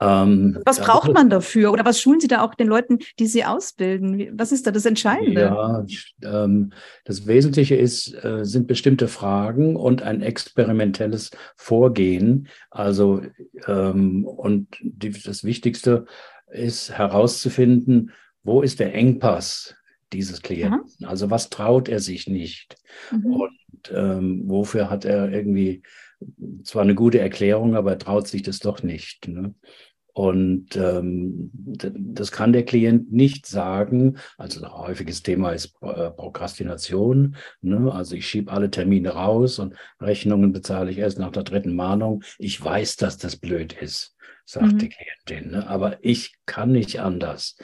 Ähm, 0.03 0.59
was 0.65 0.81
braucht 0.81 1.13
man 1.13 1.29
dafür? 1.29 1.71
Oder 1.71 1.85
was 1.85 2.01
schulen 2.01 2.19
Sie 2.19 2.27
da 2.27 2.41
auch 2.41 2.55
den 2.55 2.67
Leuten, 2.67 2.99
die 3.19 3.27
Sie 3.27 3.45
ausbilden? 3.45 4.37
Was 4.37 4.51
ist 4.51 4.67
da 4.67 4.71
das 4.71 4.85
Entscheidende? 4.85 5.41
Ja, 5.41 5.85
ähm, 6.23 6.73
das 7.05 7.25
Wesentliche 7.25 7.75
ist, 7.75 8.13
äh, 8.23 8.43
sind 8.43 8.67
bestimmte 8.67 9.07
Fragen 9.07 9.75
und 9.75 10.01
ein 10.01 10.21
experimentelles 10.21 11.31
Vorgehen. 11.55 12.47
Also, 12.69 13.21
ähm, 13.67 14.25
und 14.25 14.67
die, 14.81 15.11
das 15.11 15.43
Wichtigste 15.43 16.05
ist 16.47 16.91
herauszufinden, 16.91 18.11
wo 18.43 18.61
ist 18.61 18.79
der 18.79 18.93
Engpass 18.93 19.75
dieses 20.11 20.41
Klienten? 20.41 20.81
Aha. 21.01 21.09
Also 21.09 21.29
was 21.29 21.49
traut 21.49 21.89
er 21.89 21.99
sich 21.99 22.27
nicht? 22.27 22.75
Mhm. 23.11 23.25
Und 23.25 23.91
ähm, 23.93 24.43
wofür 24.45 24.89
hat 24.89 25.05
er 25.05 25.31
irgendwie 25.31 25.83
zwar 26.63 26.83
eine 26.83 26.95
gute 26.95 27.19
Erklärung, 27.19 27.75
aber 27.75 27.91
er 27.91 27.99
traut 27.99 28.27
sich 28.27 28.43
das 28.43 28.59
doch 28.59 28.83
nicht. 28.83 29.27
Ne? 29.27 29.55
Und 30.13 30.75
ähm, 30.75 31.49
das 31.53 32.31
kann 32.31 32.53
der 32.53 32.63
Klient 32.63 33.11
nicht 33.11 33.47
sagen. 33.47 34.17
Also 34.37 34.63
ein 34.63 34.71
häufiges 34.71 35.23
Thema 35.23 35.51
ist 35.51 35.75
äh, 35.81 36.11
Prokrastination. 36.11 37.35
Ne? 37.61 37.91
Also 37.91 38.15
ich 38.15 38.27
schiebe 38.27 38.51
alle 38.51 38.69
Termine 38.69 39.09
raus 39.09 39.57
und 39.57 39.75
Rechnungen 39.99 40.53
bezahle 40.53 40.91
ich 40.91 40.99
erst 40.99 41.17
nach 41.17 41.31
der 41.31 41.43
dritten 41.43 41.75
Mahnung. 41.75 42.23
Ich 42.37 42.63
weiß, 42.63 42.97
dass 42.97 43.17
das 43.17 43.37
blöd 43.37 43.73
ist, 43.73 44.15
sagt 44.45 44.73
mhm. 44.73 44.77
die 44.77 44.89
Klientin. 44.89 45.51
Ne? 45.51 45.67
Aber 45.67 45.97
ich 46.01 46.35
kann 46.45 46.71
nicht 46.71 46.99
anders. 47.01 47.57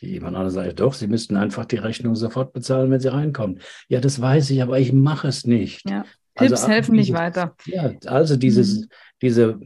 Jemand 0.00 0.36
anderes 0.36 0.54
sagt, 0.54 0.78
doch, 0.78 0.94
Sie 0.94 1.08
müssten 1.08 1.36
einfach 1.36 1.64
die 1.64 1.76
Rechnung 1.76 2.14
sofort 2.14 2.52
bezahlen, 2.52 2.90
wenn 2.90 3.00
Sie 3.00 3.12
reinkommen. 3.12 3.60
Ja, 3.88 4.00
das 4.00 4.20
weiß 4.20 4.50
ich, 4.50 4.62
aber 4.62 4.78
ich 4.78 4.92
mache 4.92 5.26
es 5.26 5.44
nicht. 5.44 5.90
Ja. 5.90 6.04
Tipps 6.36 6.52
also, 6.52 6.68
helfen 6.68 6.94
dieses, 6.94 7.08
nicht 7.08 7.18
weiter. 7.18 7.56
Ja, 7.66 7.92
also 8.06 8.36
dieses, 8.36 8.80
mhm. 8.80 8.86
diese 9.22 9.58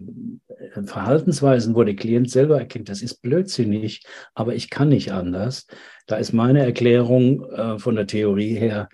äh, 0.48 0.82
Verhaltensweisen, 0.82 1.74
wo 1.74 1.84
der 1.84 1.96
Klient 1.96 2.30
selber 2.30 2.58
erkennt, 2.58 2.88
das 2.88 3.02
ist 3.02 3.22
blödsinnig, 3.22 4.02
aber 4.34 4.54
ich 4.54 4.70
kann 4.70 4.88
nicht 4.88 5.12
anders. 5.12 5.66
Da 6.06 6.16
ist 6.16 6.32
meine 6.32 6.64
Erklärung 6.64 7.44
äh, 7.50 7.78
von 7.78 7.96
der 7.96 8.06
Theorie 8.06 8.54
her, 8.54 8.88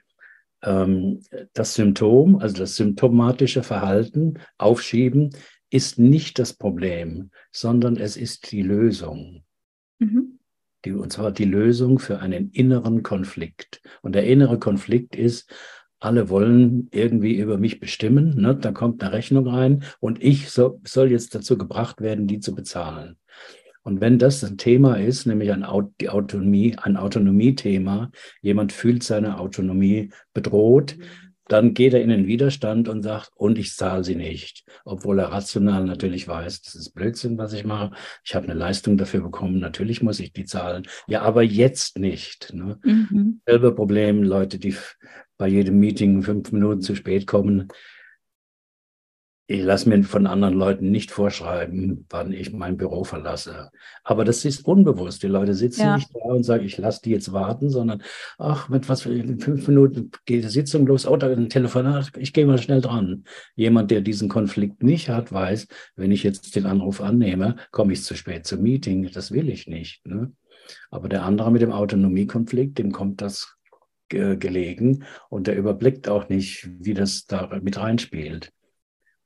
ähm, 0.62 1.20
das 1.52 1.74
Symptom, 1.74 2.38
also 2.38 2.56
das 2.56 2.76
symptomatische 2.76 3.62
Verhalten, 3.62 4.38
aufschieben, 4.58 5.30
ist 5.70 5.98
nicht 5.98 6.38
das 6.38 6.54
Problem, 6.54 7.30
sondern 7.52 7.96
es 7.96 8.16
ist 8.16 8.50
die 8.52 8.62
Lösung. 8.62 9.44
Mhm 9.98 10.36
die, 10.86 10.92
und 10.92 11.12
zwar 11.12 11.32
die 11.32 11.44
Lösung 11.44 11.98
für 11.98 12.20
einen 12.20 12.50
inneren 12.50 13.02
Konflikt. 13.02 13.82
Und 14.02 14.14
der 14.14 14.24
innere 14.24 14.58
Konflikt 14.58 15.16
ist, 15.16 15.52
alle 16.00 16.28
wollen 16.28 16.88
irgendwie 16.92 17.36
über 17.36 17.58
mich 17.58 17.80
bestimmen. 17.80 18.40
Ne? 18.40 18.56
Da 18.56 18.72
kommt 18.72 19.02
eine 19.02 19.12
Rechnung 19.12 19.46
rein 19.48 19.84
und 20.00 20.22
ich 20.22 20.50
so, 20.50 20.80
soll 20.84 21.10
jetzt 21.10 21.34
dazu 21.34 21.56
gebracht 21.56 22.00
werden, 22.00 22.26
die 22.26 22.40
zu 22.40 22.54
bezahlen. 22.54 23.16
Und 23.82 24.00
wenn 24.00 24.18
das 24.18 24.42
ein 24.42 24.58
Thema 24.58 24.96
ist, 24.96 25.26
nämlich 25.26 25.52
ein, 25.52 25.64
die 26.00 26.10
Autonomie, 26.10 26.74
ein 26.76 26.96
Autonomiethema, 26.96 28.10
jemand 28.42 28.72
fühlt 28.72 29.04
seine 29.04 29.38
Autonomie 29.38 30.10
bedroht, 30.34 30.96
dann 31.48 31.74
geht 31.74 31.94
er 31.94 32.02
in 32.02 32.08
den 32.08 32.26
Widerstand 32.26 32.88
und 32.88 33.02
sagt, 33.02 33.30
und 33.36 33.58
ich 33.58 33.74
zahle 33.74 34.02
sie 34.02 34.16
nicht. 34.16 34.64
Obwohl 34.84 35.20
er 35.20 35.30
rational 35.30 35.84
natürlich 35.84 36.26
weiß, 36.26 36.62
das 36.62 36.74
ist 36.74 36.94
Blödsinn, 36.94 37.38
was 37.38 37.52
ich 37.52 37.64
mache. 37.64 37.92
Ich 38.24 38.34
habe 38.34 38.46
eine 38.46 38.58
Leistung 38.58 38.96
dafür 38.96 39.20
bekommen, 39.20 39.60
natürlich 39.60 40.02
muss 40.02 40.18
ich 40.18 40.32
die 40.32 40.44
zahlen. 40.44 40.86
Ja, 41.06 41.22
aber 41.22 41.42
jetzt 41.42 41.98
nicht. 41.98 42.52
Ne? 42.52 42.78
Mhm. 42.82 43.40
Selbe 43.46 43.72
Problem, 43.72 44.22
Leute, 44.22 44.58
die 44.58 44.74
bei 45.38 45.48
jedem 45.48 45.78
Meeting 45.78 46.22
fünf 46.22 46.52
Minuten 46.52 46.80
zu 46.80 46.94
spät 46.94 47.26
kommen 47.26 47.68
ich 49.48 49.62
lasse 49.62 49.88
mir 49.88 50.02
von 50.02 50.26
anderen 50.26 50.54
Leuten 50.54 50.90
nicht 50.90 51.12
vorschreiben, 51.12 52.04
wann 52.10 52.32
ich 52.32 52.52
mein 52.52 52.76
Büro 52.76 53.04
verlasse. 53.04 53.70
Aber 54.02 54.24
das 54.24 54.44
ist 54.44 54.66
unbewusst. 54.66 55.22
Die 55.22 55.28
Leute 55.28 55.54
sitzen 55.54 55.82
ja. 55.82 55.96
nicht 55.96 56.10
da 56.12 56.30
und 56.30 56.42
sagen, 56.42 56.64
ich 56.64 56.78
lasse 56.78 57.00
die 57.04 57.10
jetzt 57.10 57.32
warten, 57.32 57.70
sondern, 57.70 58.02
ach, 58.38 58.68
mit 58.68 58.88
was 58.88 59.02
für 59.02 59.12
in 59.12 59.38
fünf 59.38 59.68
Minuten 59.68 60.10
geht 60.24 60.42
die 60.42 60.48
Sitzung 60.48 60.84
los, 60.86 61.06
oh, 61.06 61.16
da 61.16 61.30
ein 61.30 61.48
Telefonat, 61.48 62.10
ich 62.16 62.32
gehe 62.32 62.44
mal 62.44 62.58
schnell 62.58 62.80
dran. 62.80 63.22
Jemand, 63.54 63.92
der 63.92 64.00
diesen 64.00 64.28
Konflikt 64.28 64.82
nicht 64.82 65.08
hat, 65.10 65.32
weiß, 65.32 65.68
wenn 65.94 66.10
ich 66.10 66.24
jetzt 66.24 66.56
den 66.56 66.66
Anruf 66.66 67.00
annehme, 67.00 67.54
komme 67.70 67.92
ich 67.92 68.02
zu 68.02 68.16
spät 68.16 68.46
zum 68.46 68.62
Meeting. 68.62 69.08
Das 69.12 69.30
will 69.30 69.48
ich 69.48 69.68
nicht. 69.68 70.04
Ne? 70.06 70.32
Aber 70.90 71.08
der 71.08 71.22
andere 71.22 71.52
mit 71.52 71.62
dem 71.62 71.72
Autonomiekonflikt, 71.72 72.78
dem 72.78 72.90
kommt 72.90 73.20
das 73.20 73.55
gelegen 74.08 75.04
und 75.28 75.46
der 75.46 75.56
überblickt 75.56 76.08
auch 76.08 76.28
nicht, 76.28 76.68
wie 76.78 76.94
das 76.94 77.26
da 77.26 77.58
mit 77.62 77.78
reinspielt. 77.78 78.52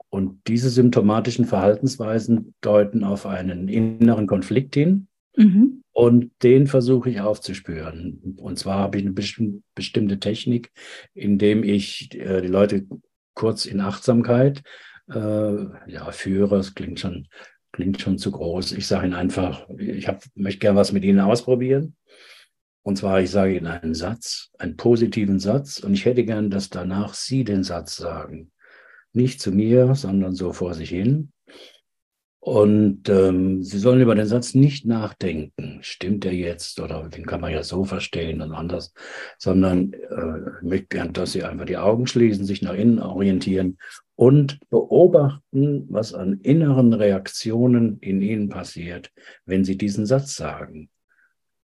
Und 0.08 0.40
diese 0.48 0.70
symptomatischen 0.70 1.44
Verhaltensweisen 1.44 2.54
deuten 2.60 3.04
auf 3.04 3.26
einen 3.26 3.68
inneren 3.68 4.26
Konflikt 4.26 4.74
hin. 4.74 5.06
Mhm. 5.36 5.82
Und 5.92 6.32
den 6.42 6.66
versuche 6.66 7.10
ich 7.10 7.20
aufzuspüren. 7.20 8.36
Und 8.38 8.58
zwar 8.58 8.78
habe 8.78 8.98
ich 8.98 9.04
eine 9.04 9.12
bestimmte 9.12 10.18
Technik, 10.18 10.72
indem 11.14 11.62
ich 11.62 12.12
äh, 12.14 12.40
die 12.40 12.48
Leute 12.48 12.86
kurz 13.34 13.66
in 13.66 13.80
Achtsamkeit 13.80 14.62
äh, 15.08 15.64
ja, 15.86 16.10
führe. 16.10 16.56
Das 16.56 16.74
klingt 16.74 16.98
schon, 16.98 17.28
klingt 17.72 18.00
schon 18.00 18.18
zu 18.18 18.32
groß. 18.32 18.72
Ich 18.72 18.86
sage 18.86 19.06
ihnen 19.06 19.14
einfach, 19.14 19.68
ich 19.78 20.08
hab, 20.08 20.22
möchte 20.34 20.60
gerne 20.60 20.78
was 20.78 20.92
mit 20.92 21.04
ihnen 21.04 21.20
ausprobieren. 21.20 21.96
Und 22.82 22.96
zwar, 22.96 23.20
ich 23.20 23.30
sage 23.30 23.56
ihnen 23.56 23.66
einen 23.66 23.94
Satz, 23.94 24.50
einen 24.58 24.76
positiven 24.76 25.38
Satz, 25.38 25.80
und 25.80 25.92
ich 25.94 26.04
hätte 26.04 26.24
gern, 26.24 26.50
dass 26.50 26.70
danach 26.70 27.14
sie 27.14 27.44
den 27.44 27.62
Satz 27.62 27.96
sagen. 27.96 28.50
Nicht 29.12 29.40
zu 29.40 29.52
mir, 29.52 29.94
sondern 29.94 30.34
so 30.34 30.52
vor 30.52 30.74
sich 30.74 30.90
hin. 30.90 31.32
Und 32.42 33.06
ähm, 33.10 33.62
Sie 33.62 33.78
sollen 33.78 34.00
über 34.00 34.14
den 34.14 34.26
Satz 34.26 34.54
nicht 34.54 34.86
nachdenken, 34.86 35.80
stimmt 35.82 36.24
er 36.24 36.32
jetzt 36.32 36.80
oder 36.80 37.06
den 37.10 37.26
kann 37.26 37.42
man 37.42 37.52
ja 37.52 37.62
so 37.62 37.84
verstehen 37.84 38.40
und 38.40 38.52
anders, 38.52 38.94
sondern 39.36 39.92
äh, 39.92 40.56
ich 40.62 40.68
möchte 40.68 40.86
gern, 40.86 41.12
dass 41.12 41.32
Sie 41.32 41.44
einfach 41.44 41.66
die 41.66 41.76
Augen 41.76 42.06
schließen, 42.06 42.46
sich 42.46 42.62
nach 42.62 42.72
innen 42.72 42.98
orientieren 42.98 43.76
und 44.16 44.58
beobachten, 44.70 45.86
was 45.90 46.14
an 46.14 46.40
inneren 46.40 46.94
Reaktionen 46.94 47.98
in 48.00 48.22
Ihnen 48.22 48.48
passiert, 48.48 49.10
wenn 49.44 49.62
Sie 49.62 49.76
diesen 49.76 50.06
Satz 50.06 50.34
sagen. 50.34 50.88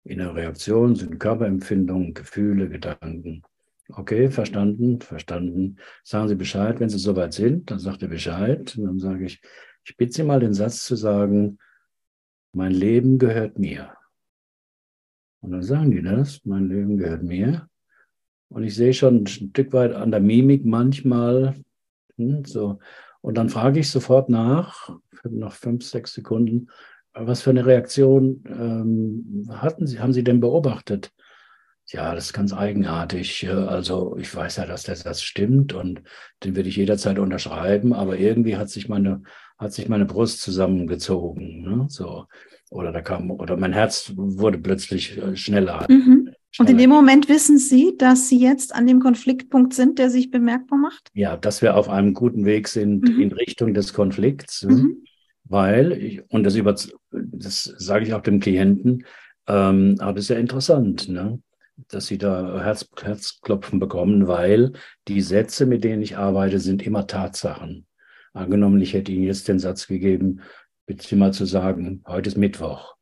Innere 0.07 0.35
Reaktionen 0.35 0.95
sind 0.95 1.19
Körperempfindungen, 1.19 2.13
Gefühle, 2.13 2.69
Gedanken. 2.69 3.43
Okay, 3.89 4.29
verstanden, 4.29 5.01
verstanden. 5.01 5.77
Sagen 6.03 6.27
Sie 6.27 6.35
Bescheid, 6.35 6.79
wenn 6.79 6.89
Sie 6.89 6.97
soweit 6.97 7.33
sind, 7.33 7.71
dann 7.71 7.79
sagt 7.79 8.01
er 8.01 8.09
Bescheid. 8.09 8.75
Und 8.77 8.85
dann 8.85 8.99
sage 8.99 9.25
ich, 9.25 9.41
ich 9.85 9.97
bitte 9.97 10.13
Sie 10.13 10.23
mal 10.23 10.39
den 10.39 10.53
Satz 10.53 10.83
zu 10.83 10.95
sagen, 10.95 11.59
mein 12.53 12.71
Leben 12.71 13.17
gehört 13.17 13.59
mir. 13.59 13.93
Und 15.41 15.51
dann 15.51 15.63
sagen 15.63 15.91
die 15.91 16.01
das, 16.01 16.43
mein 16.45 16.67
Leben 16.67 16.97
gehört 16.97 17.23
mir. 17.23 17.69
Und 18.49 18.63
ich 18.63 18.75
sehe 18.75 18.93
schon 18.93 19.23
ein 19.23 19.27
Stück 19.27 19.73
weit 19.73 19.93
an 19.93 20.11
der 20.11 20.21
Mimik 20.21 20.65
manchmal 20.65 21.55
hm, 22.17 22.45
so. 22.45 22.79
Und 23.21 23.37
dann 23.37 23.49
frage 23.49 23.79
ich 23.79 23.89
sofort 23.89 24.29
nach, 24.29 24.89
nach 25.23 25.53
fünf, 25.53 25.83
sechs 25.83 26.13
Sekunden, 26.13 26.69
was 27.21 27.41
für 27.41 27.49
eine 27.51 27.65
Reaktion 27.65 28.43
ähm, 28.47 29.49
hatten 29.51 29.87
Sie, 29.87 29.99
haben 29.99 30.13
Sie 30.13 30.23
denn 30.23 30.39
beobachtet? 30.39 31.11
Ja, 31.89 32.13
das 32.13 32.25
ist 32.25 32.33
ganz 32.33 32.53
eigenartig. 32.53 33.49
Also 33.49 34.17
ich 34.17 34.33
weiß 34.35 34.57
ja, 34.57 34.65
dass 34.65 34.83
der 34.83 34.97
Satz 34.97 35.21
stimmt 35.21 35.73
und 35.73 36.01
den 36.43 36.55
würde 36.55 36.67
ich 36.67 36.75
jederzeit 36.75 37.17
unterschreiben, 37.17 37.93
aber 37.93 38.17
irgendwie 38.17 38.57
hat 38.57 38.69
sich 38.69 38.89
meine 38.89 39.21
hat 39.57 39.73
sich 39.73 39.89
meine 39.89 40.05
Brust 40.05 40.41
zusammengezogen. 40.41 41.61
Ne? 41.61 41.85
So. 41.89 42.25
Oder 42.69 42.91
da 42.91 43.01
kam, 43.01 43.31
oder 43.31 43.57
mein 43.57 43.73
Herz 43.73 44.11
wurde 44.15 44.57
plötzlich 44.57 45.17
äh, 45.17 45.35
schneller. 45.35 45.85
Mhm. 45.89 46.31
Und 46.59 46.69
in 46.69 46.77
dem 46.77 46.89
Moment 46.89 47.29
wissen 47.29 47.57
Sie, 47.57 47.95
dass 47.97 48.29
Sie 48.29 48.39
jetzt 48.39 48.73
an 48.73 48.87
dem 48.87 48.99
Konfliktpunkt 48.99 49.73
sind, 49.73 49.99
der 49.99 50.09
sich 50.09 50.31
bemerkbar 50.31 50.79
macht? 50.79 51.09
Ja, 51.13 51.37
dass 51.37 51.61
wir 51.61 51.75
auf 51.75 51.87
einem 51.87 52.13
guten 52.13 52.45
Weg 52.45 52.67
sind 52.67 53.03
mhm. 53.03 53.21
in 53.21 53.31
Richtung 53.31 53.73
des 53.73 53.93
Konflikts. 53.93 54.63
Ne? 54.63 54.75
Mhm. 54.75 55.03
Weil, 55.49 55.91
ich, 55.93 56.29
und 56.29 56.43
das, 56.43 56.55
über, 56.55 56.75
das 57.11 57.63
sage 57.63 58.05
ich 58.05 58.13
auch 58.13 58.21
dem 58.21 58.39
Klienten, 58.39 59.05
ähm, 59.47 59.95
aber 59.99 60.13
das 60.13 60.25
ist 60.25 60.29
ja 60.29 60.37
interessant, 60.37 61.07
ne? 61.07 61.41
dass 61.89 62.07
sie 62.07 62.17
da 62.17 62.61
Herz, 62.61 62.89
Herzklopfen 63.01 63.79
bekommen, 63.79 64.27
weil 64.27 64.73
die 65.07 65.21
Sätze, 65.21 65.65
mit 65.65 65.83
denen 65.83 66.01
ich 66.01 66.17
arbeite, 66.17 66.59
sind 66.59 66.85
immer 66.85 67.07
Tatsachen. 67.07 67.85
Angenommen, 68.33 68.81
ich 68.81 68.93
hätte 68.93 69.11
Ihnen 69.11 69.23
jetzt 69.23 69.47
den 69.47 69.59
Satz 69.59 69.87
gegeben, 69.87 70.41
bitte 70.85 71.15
mal 71.15 71.33
zu 71.33 71.45
sagen, 71.45 72.03
heute 72.07 72.29
ist 72.29 72.37
Mittwoch. 72.37 72.95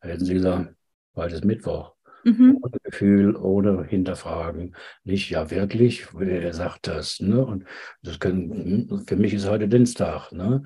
Da 0.00 0.08
hätten 0.08 0.24
Sie 0.24 0.34
gesagt, 0.34 0.74
heute 1.14 1.34
ist 1.36 1.44
Mittwoch. 1.44 1.94
Mhm. 2.24 2.58
Ohne 2.60 2.76
Gefühl, 2.82 3.36
ohne 3.36 3.84
Hinterfragen. 3.84 4.74
Nicht, 5.04 5.30
ja, 5.30 5.50
wirklich, 5.50 6.06
er 6.18 6.52
sagt 6.52 6.88
das. 6.88 7.20
Ne? 7.20 7.44
Und 7.44 7.64
das 8.02 8.18
können, 8.18 8.88
hm, 8.90 9.04
für 9.06 9.16
mich 9.16 9.32
ist 9.32 9.48
heute 9.48 9.68
Dienstag. 9.68 10.32
Ne? 10.32 10.64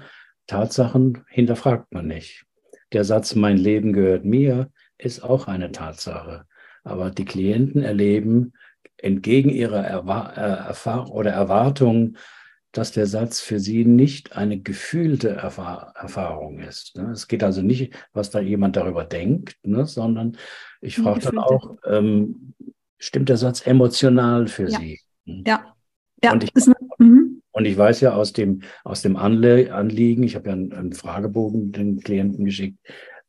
Tatsachen 0.51 1.25
hinterfragt 1.29 1.93
man 1.93 2.07
nicht. 2.07 2.45
Der 2.93 3.05
Satz, 3.05 3.35
mein 3.35 3.57
Leben 3.57 3.93
gehört 3.93 4.25
mir, 4.25 4.71
ist 4.99 5.23
auch 5.23 5.47
eine 5.47 5.71
Tatsache. 5.71 6.45
Aber 6.83 7.11
die 7.11 7.25
Klienten 7.25 7.83
erleben 7.83 8.53
entgegen 8.97 9.51
ihrer 9.51 9.85
Erwa 9.85 10.33
äh, 10.37 10.69
Erfahrung 10.69 11.11
oder 11.13 11.31
Erwartung 11.31 12.17
dass 12.73 12.93
der 12.93 13.07
Satz 13.07 13.41
für 13.41 13.59
sie 13.59 13.85
nicht 13.85 14.37
eine 14.37 14.61
gefühlte 14.61 15.31
Erfahr 15.31 15.93
Erfahrung 15.97 16.61
ist. 16.61 16.97
Ne? 16.97 17.11
Es 17.11 17.27
geht 17.27 17.43
also 17.43 17.63
nicht, 17.63 17.95
was 18.13 18.31
da 18.31 18.41
jemand 18.41 18.77
darüber 18.77 19.05
denkt, 19.05 19.57
ne? 19.65 19.87
sondern 19.87 20.37
ich 20.81 20.97
frage 20.97 21.21
dann 21.21 21.39
auch, 21.39 21.77
ähm, 21.85 22.55
stimmt 22.99 23.29
der 23.29 23.39
Satz 23.39 23.67
emotional 23.67 24.47
für 24.47 24.69
ja. 24.69 24.79
Sie? 24.79 25.01
Hm? 25.27 25.45
Ja. 25.47 25.75
ja. 26.23 26.33
Und 26.33 26.45
ich. 26.45 26.53
Und 27.61 27.67
ich 27.67 27.77
weiß 27.77 28.01
ja 28.01 28.15
aus 28.15 28.33
dem, 28.33 28.63
aus 28.85 29.03
dem 29.03 29.17
Anle 29.17 29.75
Anliegen, 29.75 30.23
ich 30.23 30.35
habe 30.35 30.49
ja 30.49 30.55
einen, 30.55 30.73
einen, 30.73 30.93
Fragebogen 30.95 31.73
den 31.73 32.01
Klienten 32.01 32.47
geschickt, 32.47 32.79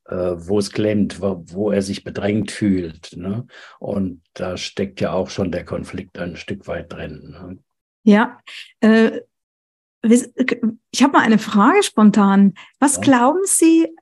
äh, 0.05 0.15
wo 0.15 0.57
es 0.57 0.71
klemmt, 0.71 1.19
wo, 1.19 1.43
wo, 1.47 1.69
er 1.69 1.81
sich 1.81 2.05
bedrängt 2.05 2.49
fühlt. 2.49 3.17
Ne? 3.17 3.45
Und 3.79 4.21
da 4.33 4.55
steckt 4.55 5.01
ja 5.01 5.11
auch 5.11 5.29
schon 5.29 5.51
der 5.51 5.65
Konflikt 5.65 6.17
ein 6.17 6.37
Stück 6.37 6.65
weit 6.69 6.93
drin. 6.93 7.31
Ne? 7.31 7.57
Ja, 8.03 8.39
äh, 8.79 9.19
ich 10.01 11.03
habe 11.03 11.11
mal 11.11 11.23
eine 11.23 11.37
Frage 11.37 11.83
spontan. 11.83 12.53
Was 12.79 12.95
ja. 12.95 13.01
glauben 13.01 13.41
Sie, 13.43 13.93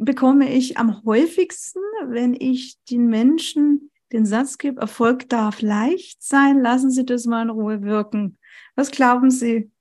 bekomme 0.00 0.52
ich 0.52 0.76
am 0.76 1.04
häufigsten, 1.04 1.78
wenn 2.08 2.34
ich 2.34 2.78
den 2.90 3.06
Menschen 3.06 3.92
den 4.12 4.26
Satz 4.26 4.58
gebe, 4.58 4.80
Erfolg 4.80 5.28
darf 5.28 5.62
leicht 5.62 6.20
sein, 6.20 6.58
lassen 6.58 6.90
Sie 6.90 7.06
das 7.06 7.26
mal 7.26 7.42
in 7.42 7.50
Ruhe 7.50 7.82
wirken. 7.82 8.38
Was 8.78 8.92
glauben 8.92 9.32
Sie? 9.32 9.72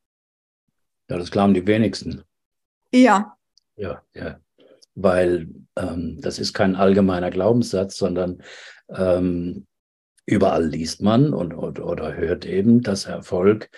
Ja, 1.07 1.19
das 1.19 1.29
glauben 1.29 1.53
die 1.53 1.67
wenigsten. 1.67 2.23
Ja. 2.91 3.37
Ja, 3.75 4.01
ja. 4.15 4.39
Weil 4.95 5.49
ähm, 5.75 6.19
das 6.19 6.39
ist 6.39 6.53
kein 6.53 6.75
allgemeiner 6.75 7.29
Glaubenssatz, 7.29 7.95
sondern 7.95 8.41
ähm, 8.89 9.67
überall 10.25 10.65
liest 10.65 11.03
man 11.03 11.31
und, 11.31 11.53
und, 11.53 11.79
oder 11.79 12.15
hört 12.15 12.47
eben, 12.47 12.81
dass 12.81 13.05
Erfolg 13.05 13.69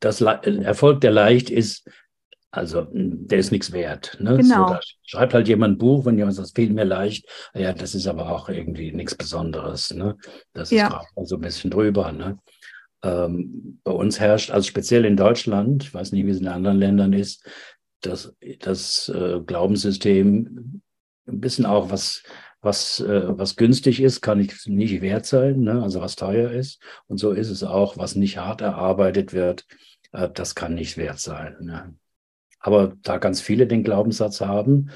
das 0.00 0.20
Erfolg, 0.20 1.00
der 1.00 1.12
leicht 1.12 1.48
ist, 1.48 1.88
also 2.50 2.86
der 2.92 3.38
ist 3.38 3.52
nichts 3.52 3.72
wert. 3.72 4.18
Ne? 4.20 4.36
Genau. 4.36 4.68
So, 4.68 4.78
schreibt 5.02 5.32
halt 5.32 5.48
jemand 5.48 5.76
ein 5.76 5.78
Buch, 5.78 6.04
wenn 6.04 6.18
jemand 6.18 6.36
sagt, 6.36 6.48
es 6.48 6.52
fehlt 6.52 6.74
mir 6.74 6.84
leicht, 6.84 7.26
ja, 7.54 7.72
das 7.72 7.94
ist 7.94 8.06
aber 8.06 8.30
auch 8.30 8.50
irgendwie 8.50 8.92
nichts 8.92 9.14
Besonderes. 9.14 9.94
Ne? 9.94 10.18
Das 10.52 10.70
ist 10.70 10.78
ja. 10.78 11.02
so 11.24 11.36
ein 11.36 11.40
bisschen 11.40 11.70
drüber. 11.70 12.12
Ne? 12.12 12.38
Ähm, 13.02 13.80
bei 13.84 13.92
uns 13.92 14.18
herrscht, 14.18 14.50
also 14.50 14.66
speziell 14.66 15.04
in 15.04 15.16
Deutschland, 15.16 15.84
ich 15.84 15.94
weiß 15.94 16.12
nicht, 16.12 16.26
wie 16.26 16.30
es 16.30 16.40
in 16.40 16.48
anderen 16.48 16.78
Ländern 16.78 17.12
ist, 17.12 17.48
das, 18.00 18.34
das 18.60 19.08
äh, 19.08 19.40
Glaubenssystem 19.40 20.82
ein 21.26 21.40
bisschen 21.40 21.66
auch 21.66 21.90
was 21.90 22.22
was, 22.60 23.00
äh, 23.00 23.38
was 23.38 23.56
günstig 23.56 24.00
ist, 24.00 24.20
kann 24.20 24.38
nicht, 24.38 24.66
nicht 24.66 25.00
wert 25.00 25.26
sein, 25.26 25.60
ne? 25.60 25.82
also 25.82 26.00
was 26.00 26.16
teuer 26.16 26.50
ist. 26.50 26.82
Und 27.06 27.18
so 27.18 27.32
ist 27.32 27.50
es 27.50 27.62
auch, 27.62 27.96
was 27.96 28.16
nicht 28.16 28.38
hart 28.38 28.60
erarbeitet 28.60 29.32
wird, 29.32 29.66
äh, 30.12 30.28
das 30.32 30.54
kann 30.54 30.74
nicht 30.74 30.96
wert 30.96 31.20
sein. 31.20 31.56
Ne? 31.60 31.94
Aber 32.58 32.94
da 33.02 33.18
ganz 33.18 33.40
viele 33.40 33.66
den 33.66 33.84
Glaubenssatz 33.84 34.40
haben, 34.40 34.90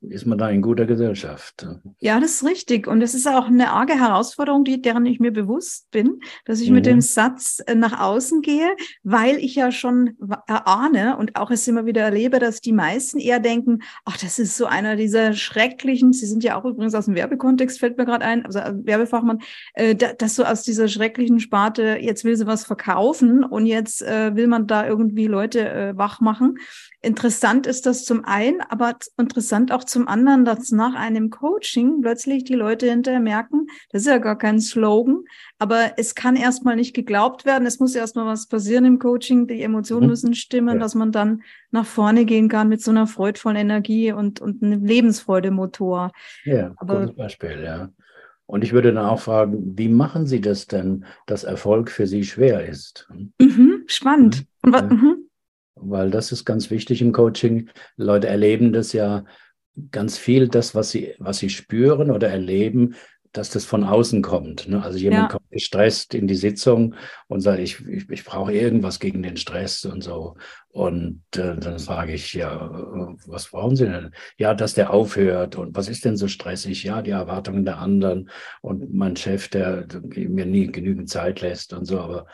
ist 0.00 0.26
man 0.26 0.38
da 0.38 0.50
in 0.50 0.62
guter 0.62 0.86
Gesellschaft. 0.86 1.66
Ja, 1.98 2.20
das 2.20 2.32
ist 2.32 2.44
richtig. 2.44 2.86
Und 2.86 3.02
es 3.02 3.14
ist 3.14 3.26
auch 3.26 3.46
eine 3.46 3.70
arge 3.70 3.94
Herausforderung, 3.94 4.64
die, 4.64 4.80
deren 4.80 5.06
ich 5.06 5.20
mir 5.20 5.32
bewusst 5.32 5.90
bin, 5.90 6.20
dass 6.44 6.60
ich 6.60 6.68
mhm. 6.68 6.76
mit 6.76 6.86
dem 6.86 7.00
Satz 7.00 7.60
äh, 7.66 7.74
nach 7.74 8.00
außen 8.00 8.42
gehe, 8.42 8.76
weil 9.02 9.36
ich 9.36 9.54
ja 9.54 9.72
schon 9.72 10.16
erahne 10.46 11.16
und 11.16 11.36
auch 11.36 11.50
es 11.50 11.66
immer 11.66 11.86
wieder 11.86 12.02
erlebe, 12.02 12.38
dass 12.38 12.60
die 12.60 12.72
meisten 12.72 13.18
eher 13.18 13.40
denken, 13.40 13.80
ach, 14.04 14.16
das 14.16 14.38
ist 14.38 14.56
so 14.56 14.66
einer 14.66 14.96
dieser 14.96 15.32
schrecklichen, 15.32 16.12
Sie 16.12 16.26
sind 16.26 16.44
ja 16.44 16.56
auch 16.56 16.64
übrigens 16.64 16.94
aus 16.94 17.06
dem 17.06 17.14
Werbekontext, 17.14 17.80
fällt 17.80 17.98
mir 17.98 18.04
gerade 18.04 18.24
ein, 18.24 18.44
also 18.46 18.60
Werbefachmann, 18.60 19.40
äh, 19.74 19.94
dass 19.94 20.34
so 20.34 20.44
aus 20.44 20.62
dieser 20.62 20.88
schrecklichen 20.88 21.40
Sparte, 21.40 21.98
jetzt 22.00 22.24
will 22.24 22.36
sie 22.36 22.46
was 22.46 22.64
verkaufen 22.64 23.44
und 23.44 23.66
jetzt 23.66 24.02
äh, 24.02 24.34
will 24.36 24.46
man 24.46 24.66
da 24.66 24.86
irgendwie 24.86 25.26
Leute 25.26 25.68
äh, 25.68 25.96
wach 25.96 26.20
machen. 26.20 26.58
Interessant 27.06 27.68
ist 27.68 27.86
das 27.86 28.04
zum 28.04 28.24
einen, 28.24 28.60
aber 28.62 28.96
interessant 29.16 29.70
auch 29.70 29.84
zum 29.84 30.08
anderen, 30.08 30.44
dass 30.44 30.72
nach 30.72 30.96
einem 30.96 31.30
Coaching 31.30 32.00
plötzlich 32.00 32.42
die 32.42 32.56
Leute 32.56 32.90
hinterher 32.90 33.20
merken, 33.20 33.68
das 33.92 34.02
ist 34.02 34.08
ja 34.08 34.18
gar 34.18 34.36
kein 34.36 34.58
Slogan, 34.58 35.22
aber 35.60 35.92
es 35.98 36.16
kann 36.16 36.34
erstmal 36.34 36.74
nicht 36.74 36.96
geglaubt 36.96 37.44
werden. 37.44 37.64
Es 37.64 37.78
muss 37.78 37.94
erstmal 37.94 38.26
was 38.26 38.48
passieren 38.48 38.84
im 38.84 38.98
Coaching. 38.98 39.46
Die 39.46 39.62
Emotionen 39.62 40.06
mhm. 40.06 40.10
müssen 40.10 40.34
stimmen, 40.34 40.74
ja. 40.74 40.80
dass 40.80 40.96
man 40.96 41.12
dann 41.12 41.42
nach 41.70 41.86
vorne 41.86 42.24
gehen 42.24 42.48
kann 42.48 42.68
mit 42.68 42.82
so 42.82 42.90
einer 42.90 43.06
freudvollen 43.06 43.56
Energie 43.56 44.10
und, 44.10 44.40
und 44.40 44.64
einem 44.64 44.84
Lebensfreudemotor. 44.84 46.10
Ja, 46.44 46.72
aber, 46.78 47.02
gutes 47.02 47.14
Beispiel, 47.14 47.62
ja. 47.62 47.88
Und 48.46 48.64
ich 48.64 48.72
würde 48.72 48.92
dann 48.92 49.06
auch 49.06 49.20
fragen, 49.20 49.78
wie 49.78 49.88
machen 49.88 50.26
Sie 50.26 50.40
das 50.40 50.66
denn, 50.66 51.04
dass 51.26 51.44
Erfolg 51.44 51.88
für 51.88 52.08
Sie 52.08 52.24
schwer 52.24 52.66
ist? 52.66 53.08
Mhm, 53.38 53.84
spannend. 53.86 54.44
Mhm. 54.64 54.74
Und, 54.74 54.74
ja. 54.74 54.82
mhm 54.82 55.25
weil 55.76 56.10
das 56.10 56.32
ist 56.32 56.44
ganz 56.44 56.70
wichtig 56.70 57.00
im 57.02 57.12
Coaching. 57.12 57.70
Leute 57.96 58.26
erleben 58.26 58.72
das 58.72 58.92
ja 58.92 59.24
ganz 59.92 60.18
viel 60.18 60.48
das, 60.48 60.74
was 60.74 60.90
sie, 60.90 61.14
was 61.18 61.38
sie 61.38 61.50
spüren 61.50 62.10
oder 62.10 62.28
erleben, 62.28 62.96
dass 63.36 63.50
das 63.50 63.64
von 63.64 63.84
außen 63.84 64.22
kommt. 64.22 64.66
Ne? 64.68 64.82
Also 64.82 64.98
jemand 64.98 65.24
ja. 65.24 65.28
kommt 65.28 65.50
gestresst 65.50 66.14
in 66.14 66.26
die 66.26 66.34
Sitzung 66.34 66.94
und 67.28 67.40
sagt, 67.40 67.58
ich, 67.58 67.86
ich, 67.86 68.08
ich 68.08 68.24
brauche 68.24 68.52
irgendwas 68.52 68.98
gegen 68.98 69.22
den 69.22 69.36
Stress 69.36 69.84
und 69.84 70.02
so. 70.02 70.36
Und 70.68 71.22
äh, 71.36 71.56
dann 71.56 71.78
frage 71.78 72.14
ich, 72.14 72.32
ja, 72.32 72.70
was 73.26 73.50
brauchen 73.50 73.76
Sie 73.76 73.86
denn? 73.86 74.12
Ja, 74.38 74.54
dass 74.54 74.74
der 74.74 74.90
aufhört. 74.90 75.56
Und 75.56 75.76
was 75.76 75.88
ist 75.88 76.04
denn 76.04 76.16
so 76.16 76.28
stressig? 76.28 76.84
Ja, 76.84 77.02
die 77.02 77.10
Erwartungen 77.10 77.64
der 77.64 77.78
anderen 77.78 78.30
und 78.62 78.94
mein 78.94 79.16
Chef, 79.16 79.48
der, 79.48 79.82
der 79.82 80.00
mir 80.28 80.46
nie 80.46 80.66
genügend 80.68 81.10
Zeit 81.10 81.40
lässt 81.40 81.72
und 81.72 81.84
so. 81.84 82.00
Aber 82.00 82.26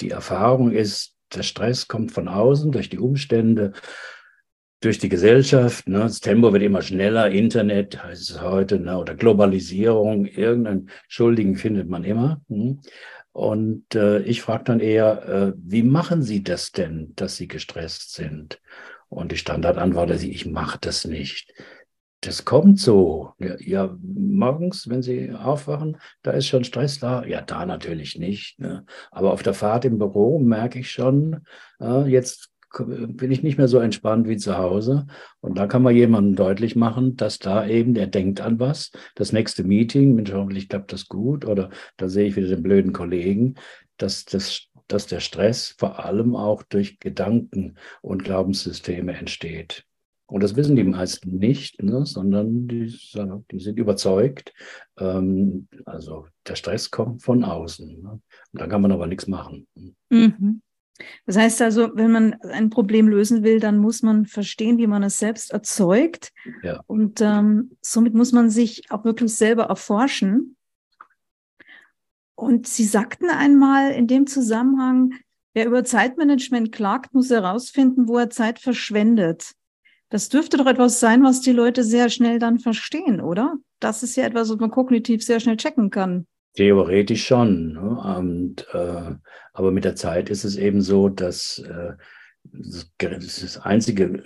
die 0.00 0.10
Erfahrung 0.10 0.70
ist, 0.70 1.13
der 1.36 1.42
Stress 1.42 1.88
kommt 1.88 2.12
von 2.12 2.28
außen 2.28 2.72
durch 2.72 2.88
die 2.88 2.98
Umstände 2.98 3.72
durch 4.84 4.98
die 4.98 5.08
Gesellschaft. 5.08 5.88
Ne? 5.88 6.00
Das 6.00 6.20
Tempo 6.20 6.52
wird 6.52 6.62
immer 6.62 6.82
schneller, 6.82 7.30
Internet 7.30 8.02
heißt 8.02 8.30
es 8.30 8.42
heute, 8.42 8.78
ne? 8.78 8.98
oder 8.98 9.14
Globalisierung, 9.14 10.26
irgendeinen 10.26 10.90
Schuldigen 11.08 11.56
findet 11.56 11.88
man 11.88 12.04
immer. 12.04 12.40
Hm? 12.48 12.80
Und 13.32 13.94
äh, 13.94 14.20
ich 14.20 14.42
frage 14.42 14.64
dann 14.64 14.80
eher, 14.80 15.28
äh, 15.28 15.52
wie 15.56 15.82
machen 15.82 16.22
Sie 16.22 16.42
das 16.42 16.70
denn, 16.70 17.12
dass 17.16 17.36
Sie 17.36 17.48
gestresst 17.48 18.14
sind? 18.14 18.60
Und 19.08 19.32
die 19.32 19.36
Standardantwort 19.36 20.10
ist, 20.10 20.22
ich 20.22 20.46
mache 20.46 20.78
das 20.80 21.04
nicht. 21.04 21.52
Das 22.24 22.44
kommt 22.44 22.80
so. 22.80 23.32
Ja, 23.38 23.56
ja, 23.58 23.98
morgens, 24.02 24.88
wenn 24.88 25.02
Sie 25.02 25.32
aufwachen, 25.32 25.98
da 26.22 26.30
ist 26.30 26.46
schon 26.46 26.64
Stress 26.64 26.98
da. 26.98 27.24
Ja, 27.24 27.42
da 27.42 27.66
natürlich 27.66 28.18
nicht. 28.18 28.58
Ne? 28.58 28.86
Aber 29.10 29.32
auf 29.32 29.42
der 29.42 29.52
Fahrt 29.52 29.84
im 29.84 29.98
Büro 29.98 30.38
merke 30.38 30.78
ich 30.78 30.90
schon, 30.90 31.44
äh, 31.80 32.06
jetzt 32.08 32.50
bin 32.78 33.30
ich 33.30 33.42
nicht 33.42 33.58
mehr 33.58 33.68
so 33.68 33.78
entspannt 33.78 34.26
wie 34.26 34.36
zu 34.36 34.56
Hause. 34.56 35.06
Und 35.40 35.58
da 35.58 35.66
kann 35.66 35.82
man 35.82 35.94
jemandem 35.94 36.34
deutlich 36.34 36.76
machen, 36.76 37.16
dass 37.16 37.38
da 37.38 37.66
eben, 37.66 37.94
der 37.94 38.06
denkt 38.06 38.40
an 38.40 38.58
was. 38.58 38.90
Das 39.14 39.32
nächste 39.32 39.62
Meeting, 39.62 40.14
Mensch, 40.14 40.32
hoffentlich 40.32 40.68
klappt 40.68 40.92
das 40.92 41.06
gut. 41.06 41.44
Oder 41.44 41.70
da 41.98 42.08
sehe 42.08 42.26
ich 42.26 42.36
wieder 42.36 42.48
den 42.48 42.62
blöden 42.62 42.92
Kollegen, 42.92 43.54
dass, 43.98 44.24
das, 44.24 44.68
dass 44.88 45.06
der 45.06 45.20
Stress 45.20 45.74
vor 45.78 46.04
allem 46.04 46.34
auch 46.34 46.62
durch 46.62 46.98
Gedanken 46.98 47.76
und 48.00 48.24
Glaubenssysteme 48.24 49.12
entsteht. 49.12 49.84
Und 50.26 50.42
das 50.42 50.56
wissen 50.56 50.74
die 50.74 50.84
meisten 50.84 51.38
nicht, 51.38 51.82
ne, 51.82 52.06
sondern 52.06 52.66
die, 52.66 52.86
die, 53.50 53.60
sind 53.60 53.78
überzeugt. 53.78 54.54
Ähm, 54.98 55.68
also 55.84 56.26
der 56.46 56.56
Stress 56.56 56.90
kommt 56.90 57.22
von 57.22 57.44
außen. 57.44 58.02
Ne? 58.02 58.10
Und 58.10 58.22
da 58.52 58.66
kann 58.66 58.80
man 58.80 58.92
aber 58.92 59.06
nichts 59.06 59.26
machen. 59.26 59.66
Mhm. 60.08 60.62
Das 61.26 61.36
heißt 61.36 61.60
also, 61.62 61.90
wenn 61.94 62.12
man 62.12 62.34
ein 62.40 62.70
Problem 62.70 63.08
lösen 63.08 63.42
will, 63.42 63.60
dann 63.60 63.78
muss 63.78 64.02
man 64.02 64.26
verstehen, 64.26 64.78
wie 64.78 64.86
man 64.86 65.02
es 65.02 65.18
selbst 65.18 65.52
erzeugt. 65.52 66.32
Ja. 66.62 66.80
Und 66.86 67.20
ähm, 67.20 67.76
somit 67.80 68.14
muss 68.14 68.32
man 68.32 68.48
sich 68.48 68.90
auch 68.90 69.04
wirklich 69.04 69.34
selber 69.34 69.64
erforschen. 69.64 70.56
Und 72.36 72.66
Sie 72.66 72.84
sagten 72.84 73.28
einmal 73.28 73.90
in 73.92 74.06
dem 74.06 74.26
Zusammenhang, 74.26 75.14
wer 75.52 75.66
über 75.66 75.84
Zeitmanagement 75.84 76.72
klagt, 76.72 77.12
muss 77.12 77.30
herausfinden, 77.30 78.08
wo 78.08 78.18
er 78.18 78.30
Zeit 78.30 78.58
verschwendet. 78.58 79.52
Das 80.14 80.28
dürfte 80.28 80.58
doch 80.58 80.66
etwas 80.66 81.00
sein, 81.00 81.24
was 81.24 81.40
die 81.40 81.50
Leute 81.50 81.82
sehr 81.82 82.08
schnell 82.08 82.38
dann 82.38 82.60
verstehen, 82.60 83.20
oder? 83.20 83.56
Das 83.80 84.04
ist 84.04 84.14
ja 84.14 84.22
etwas, 84.22 84.48
was 84.48 84.60
man 84.60 84.70
kognitiv 84.70 85.24
sehr 85.24 85.40
schnell 85.40 85.56
checken 85.56 85.90
kann. 85.90 86.28
Theoretisch 86.54 87.26
schon. 87.26 87.72
Ne? 87.72 88.00
Und, 88.16 88.64
äh, 88.72 89.16
aber 89.52 89.72
mit 89.72 89.84
der 89.84 89.96
Zeit 89.96 90.30
ist 90.30 90.44
es 90.44 90.54
eben 90.54 90.82
so, 90.82 91.08
dass 91.08 91.58
äh, 91.58 91.94
das 92.44 93.58
einzige 93.60 94.22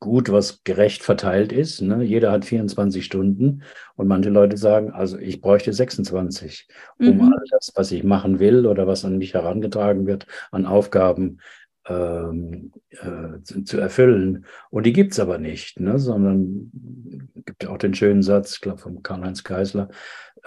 Gut, 0.00 0.30
was 0.30 0.62
gerecht 0.64 1.02
verteilt 1.02 1.52
ist. 1.52 1.82
Ne? 1.82 2.02
Jeder 2.02 2.30
hat 2.30 2.44
24 2.44 3.04
Stunden 3.04 3.62
und 3.96 4.06
manche 4.06 4.30
Leute 4.30 4.56
sagen, 4.56 4.90
also 4.90 5.18
ich 5.18 5.40
bräuchte 5.40 5.72
26, 5.72 6.68
um 6.98 7.16
mhm. 7.16 7.20
all 7.22 7.42
das, 7.50 7.72
was 7.74 7.90
ich 7.90 8.04
machen 8.04 8.38
will 8.38 8.66
oder 8.66 8.86
was 8.86 9.04
an 9.04 9.18
mich 9.18 9.34
herangetragen 9.34 10.06
wird, 10.06 10.26
an 10.50 10.66
Aufgaben 10.66 11.38
ähm, 11.88 12.72
äh, 12.90 13.42
zu, 13.42 13.64
zu, 13.64 13.78
erfüllen. 13.78 14.46
Und 14.70 14.86
die 14.86 14.92
gibt 14.92 15.12
es 15.12 15.20
aber 15.20 15.38
nicht, 15.38 15.80
ne? 15.80 15.98
sondern 15.98 16.70
gibt 17.46 17.66
auch 17.66 17.78
den 17.78 17.94
schönen 17.94 18.22
Satz, 18.22 18.54
ich 18.54 18.60
glaube, 18.60 18.78
von 18.78 19.02
Karl-Heinz 19.02 19.44
Keisler, 19.44 19.88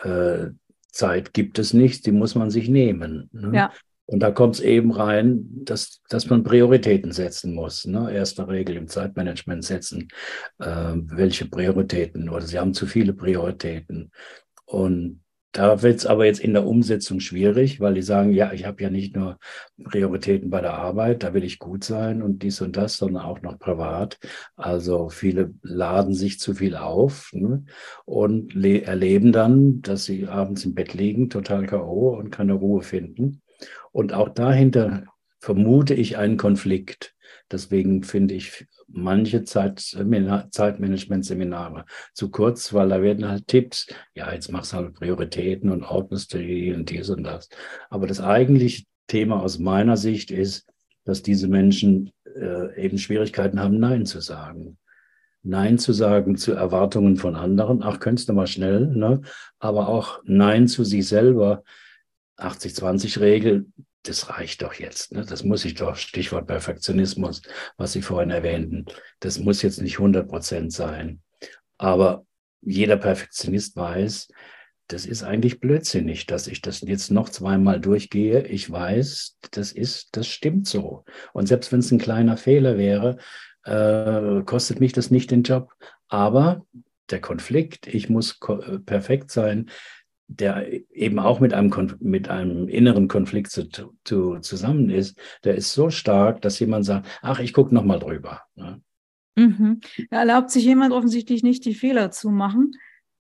äh, 0.03 0.47
Zeit 0.91 1.33
gibt 1.33 1.57
es 1.57 1.73
nicht, 1.73 2.05
die 2.05 2.11
muss 2.11 2.35
man 2.35 2.49
sich 2.49 2.69
nehmen. 2.69 3.29
Ne? 3.31 3.51
Ja. 3.53 3.71
Und 4.05 4.19
da 4.19 4.29
kommt 4.31 4.55
es 4.55 4.61
eben 4.61 4.91
rein, 4.91 5.45
dass, 5.63 6.01
dass 6.09 6.29
man 6.29 6.43
Prioritäten 6.43 7.13
setzen 7.13 7.53
muss. 7.53 7.85
Ne? 7.85 8.13
Erste 8.13 8.47
Regel 8.47 8.75
im 8.75 8.89
Zeitmanagement 8.89 9.63
setzen, 9.63 10.09
äh, 10.59 10.93
welche 10.95 11.45
Prioritäten 11.45 12.27
oder 12.27 12.41
Sie 12.41 12.59
haben 12.59 12.73
zu 12.73 12.87
viele 12.87 13.13
Prioritäten. 13.13 14.11
Und 14.65 15.21
da 15.51 15.81
wird 15.81 15.99
es 15.99 16.05
aber 16.05 16.25
jetzt 16.25 16.39
in 16.39 16.53
der 16.53 16.65
Umsetzung 16.65 17.19
schwierig, 17.19 17.81
weil 17.81 17.93
die 17.93 18.01
sagen, 18.01 18.31
ja, 18.31 18.53
ich 18.53 18.65
habe 18.65 18.81
ja 18.81 18.89
nicht 18.89 19.15
nur 19.15 19.37
Prioritäten 19.83 20.49
bei 20.49 20.61
der 20.61 20.75
Arbeit, 20.75 21.23
da 21.23 21.33
will 21.33 21.43
ich 21.43 21.59
gut 21.59 21.83
sein 21.83 22.21
und 22.21 22.41
dies 22.43 22.61
und 22.61 22.77
das, 22.77 22.97
sondern 22.97 23.23
auch 23.23 23.41
noch 23.41 23.59
privat. 23.59 24.17
Also 24.55 25.09
viele 25.09 25.53
laden 25.61 26.13
sich 26.13 26.39
zu 26.39 26.53
viel 26.53 26.75
auf 26.75 27.31
ne? 27.33 27.65
und 28.05 28.55
erleben 28.63 29.33
dann, 29.33 29.81
dass 29.81 30.05
sie 30.05 30.27
abends 30.27 30.63
im 30.63 30.73
Bett 30.73 30.93
liegen, 30.93 31.29
total 31.29 31.65
KO 31.65 32.17
und 32.17 32.31
keine 32.31 32.53
Ruhe 32.53 32.81
finden. 32.81 33.41
Und 33.91 34.13
auch 34.13 34.29
dahinter 34.29 35.03
vermute 35.39 35.93
ich 35.93 36.17
einen 36.17 36.37
Konflikt. 36.37 37.13
Deswegen 37.51 38.03
finde 38.03 38.35
ich 38.35 38.67
manche 38.93 39.43
Zeit, 39.43 39.79
Zeitmanagement-Seminare 39.79 41.85
zu 42.13 42.29
kurz, 42.29 42.73
weil 42.73 42.89
da 42.89 43.01
werden 43.01 43.27
halt 43.27 43.47
Tipps, 43.47 43.87
ja, 44.15 44.31
jetzt 44.33 44.51
machst 44.51 44.73
du 44.73 44.77
halt 44.77 44.93
Prioritäten 44.93 45.71
und 45.71 45.83
ordnest 45.83 46.33
die 46.33 46.73
und 46.73 46.89
dies 46.89 47.09
und 47.09 47.23
das. 47.23 47.49
Aber 47.89 48.07
das 48.07 48.21
eigentliche 48.21 48.85
Thema 49.07 49.41
aus 49.41 49.59
meiner 49.59 49.97
Sicht 49.97 50.31
ist, 50.31 50.67
dass 51.03 51.21
diese 51.21 51.47
Menschen 51.47 52.11
äh, 52.35 52.81
eben 52.81 52.97
Schwierigkeiten 52.97 53.59
haben, 53.59 53.79
Nein 53.79 54.05
zu 54.05 54.21
sagen. 54.21 54.77
Nein 55.43 55.79
zu 55.79 55.91
sagen 55.91 56.37
zu 56.37 56.53
Erwartungen 56.53 57.17
von 57.17 57.35
anderen, 57.35 57.81
ach, 57.81 57.99
könntest 57.99 58.29
du 58.29 58.33
mal 58.33 58.47
schnell, 58.47 58.87
ne? 58.87 59.21
aber 59.59 59.89
auch 59.89 60.21
Nein 60.23 60.67
zu 60.67 60.83
sich 60.83 61.07
selber. 61.07 61.63
80-20-Regel, 62.37 63.65
das 64.03 64.29
reicht 64.29 64.61
doch 64.61 64.73
jetzt. 64.73 65.11
Ne? 65.11 65.25
Das 65.25 65.43
muss 65.43 65.65
ich 65.65 65.75
doch, 65.75 65.95
Stichwort 65.95 66.47
Perfektionismus, 66.47 67.41
was 67.77 67.93
Sie 67.93 68.01
vorhin 68.01 68.31
erwähnten, 68.31 68.85
das 69.19 69.39
muss 69.39 69.61
jetzt 69.61 69.81
nicht 69.81 69.97
100 69.97 70.27
Prozent 70.27 70.73
sein. 70.73 71.21
Aber 71.77 72.25
jeder 72.61 72.97
Perfektionist 72.97 73.75
weiß, 73.75 74.29
das 74.87 75.05
ist 75.05 75.23
eigentlich 75.23 75.59
blödsinnig, 75.59 76.25
dass 76.25 76.47
ich 76.47 76.61
das 76.61 76.81
jetzt 76.81 77.11
noch 77.11 77.29
zweimal 77.29 77.79
durchgehe. 77.79 78.45
Ich 78.47 78.69
weiß, 78.69 79.37
das 79.51 79.71
ist, 79.71 80.09
das 80.17 80.27
stimmt 80.27 80.67
so. 80.67 81.05
Und 81.33 81.47
selbst 81.47 81.71
wenn 81.71 81.79
es 81.79 81.91
ein 81.91 81.97
kleiner 81.97 82.37
Fehler 82.37 82.77
wäre, 82.77 83.17
äh, 83.63 84.43
kostet 84.43 84.79
mich 84.79 84.91
das 84.91 85.09
nicht 85.09 85.31
den 85.31 85.43
Job. 85.43 85.71
Aber 86.09 86.65
der 87.09 87.21
Konflikt, 87.21 87.87
ich 87.87 88.09
muss 88.09 88.39
perfekt 88.85 89.31
sein, 89.31 89.69
der 90.37 90.71
eben 90.91 91.19
auch 91.19 91.39
mit 91.39 91.53
einem, 91.53 91.71
mit 91.99 92.29
einem 92.29 92.67
inneren 92.67 93.07
Konflikt 93.07 93.51
zu, 93.51 93.67
zu, 94.03 94.39
zusammen 94.39 94.89
ist, 94.89 95.19
der 95.43 95.55
ist 95.55 95.73
so 95.73 95.89
stark, 95.89 96.41
dass 96.41 96.59
jemand 96.59 96.85
sagt, 96.85 97.07
ach, 97.21 97.39
ich 97.39 97.53
gucke 97.53 97.73
nochmal 97.73 97.99
drüber. 97.99 98.41
Ne? 98.55 98.81
Mhm. 99.35 99.79
erlaubt 100.09 100.51
sich 100.51 100.65
jemand 100.65 100.93
offensichtlich 100.93 101.43
nicht, 101.43 101.65
die 101.65 101.73
Fehler 101.73 102.11
zu 102.11 102.29
machen. 102.29 102.73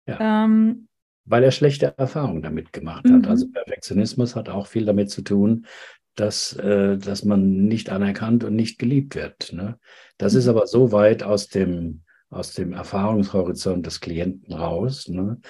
Ja. 0.06 0.44
Ähm, 0.44 0.88
Weil 1.24 1.44
er 1.44 1.52
schlechte 1.52 1.94
Erfahrungen 1.96 2.42
damit 2.42 2.72
gemacht 2.72 3.08
hat. 3.08 3.26
Also 3.26 3.46
mhm. 3.46 3.52
Perfektionismus 3.52 4.36
hat 4.36 4.48
auch 4.48 4.66
viel 4.66 4.84
damit 4.84 5.10
zu 5.10 5.22
tun, 5.22 5.66
dass, 6.14 6.54
äh, 6.56 6.98
dass 6.98 7.24
man 7.24 7.66
nicht 7.66 7.90
anerkannt 7.90 8.44
und 8.44 8.54
nicht 8.54 8.78
geliebt 8.78 9.14
wird. 9.14 9.52
Ne? 9.52 9.78
Das 10.18 10.32
mhm. 10.32 10.38
ist 10.40 10.48
aber 10.48 10.66
so 10.66 10.92
weit 10.92 11.22
aus 11.22 11.48
dem, 11.48 12.02
aus 12.28 12.54
dem 12.54 12.72
Erfahrungshorizont 12.72 13.86
des 13.86 14.00
Klienten 14.00 14.52
raus. 14.52 15.08
Ne? 15.08 15.40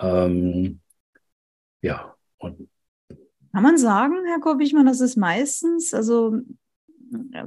Ähm, 0.00 0.80
ja, 1.86 2.14
und 2.38 2.68
kann 3.52 3.62
man 3.62 3.78
sagen, 3.78 4.16
Herr 4.26 4.40
Korbichmann, 4.40 4.84
dass 4.86 5.00
es 5.00 5.16
meistens, 5.16 5.94
also 5.94 6.34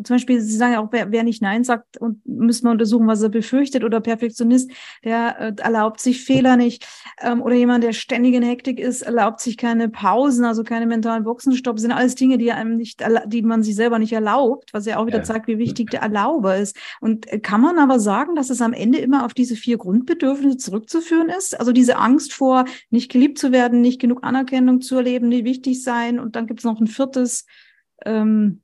zum 0.04 0.16
Beispiel, 0.16 0.42
Sie 0.42 0.56
sagen 0.56 0.74
ja 0.74 0.80
auch, 0.80 0.90
wer, 0.92 1.12
wer 1.12 1.24
nicht 1.24 1.42
Nein 1.42 1.64
sagt, 1.64 1.98
und 1.98 2.26
müssen 2.26 2.66
wir 2.66 2.72
untersuchen, 2.72 3.08
was 3.08 3.22
er 3.22 3.30
befürchtet, 3.30 3.84
oder 3.84 4.00
Perfektionist, 4.00 4.72
der 5.04 5.40
äh, 5.40 5.62
erlaubt 5.62 6.00
sich 6.00 6.24
Fehler 6.24 6.58
nicht, 6.58 6.88
ähm, 7.22 7.42
oder 7.42 7.56
jemand, 7.56 7.84
der 7.84 7.94
ständig 7.94 8.34
in 8.36 8.44
Hektik 8.44 8.80
ist, 8.80 9.02
erlaubt 9.02 9.40
sich 9.42 9.58
keine 9.58 9.90
Pausen, 9.90 10.46
also 10.46 10.64
keine 10.64 10.86
mentalen 10.86 11.24
Boxenstopp, 11.24 11.80
sind 11.80 11.92
alles 11.92 12.16
Dinge, 12.16 12.38
die 12.38 12.52
einem 12.52 12.76
nicht, 12.76 13.04
die 13.28 13.42
man 13.42 13.64
sich 13.64 13.76
selber 13.76 14.00
nicht 14.00 14.14
erlaubt, 14.14 14.74
was 14.74 14.86
ja 14.86 14.98
auch 14.98 15.08
wieder 15.08 15.20
ja. 15.20 15.24
zeigt, 15.24 15.48
wie 15.48 15.58
wichtig 15.58 15.90
der 15.90 16.02
Erlauber 16.02 16.58
ist. 16.58 16.78
Und 17.02 17.32
äh, 17.32 17.40
kann 17.40 17.62
man 17.62 17.80
aber 17.80 18.00
sagen, 18.00 18.36
dass 18.36 18.50
es 18.50 18.62
am 18.62 18.74
Ende 18.74 19.00
immer 19.00 19.26
auf 19.26 19.34
diese 19.34 19.56
vier 19.56 19.78
Grundbedürfnisse 19.78 20.58
zurückzuführen 20.58 21.30
ist? 21.30 21.60
Also 21.60 21.72
diese 21.72 21.98
Angst 21.98 22.34
vor, 22.34 22.66
nicht 22.90 23.12
geliebt 23.12 23.38
zu 23.38 23.52
werden, 23.52 23.82
nicht 23.82 24.00
genug 24.00 24.24
Anerkennung 24.24 24.82
zu 24.82 24.96
erleben, 24.96 25.30
nicht 25.30 25.46
wichtig 25.46 25.84
sein, 25.84 26.20
und 26.20 26.36
dann 26.36 26.48
gibt 26.48 26.60
es 26.60 26.66
noch 26.66 26.80
ein 26.80 26.88
viertes, 26.88 27.46
ähm, 28.06 28.62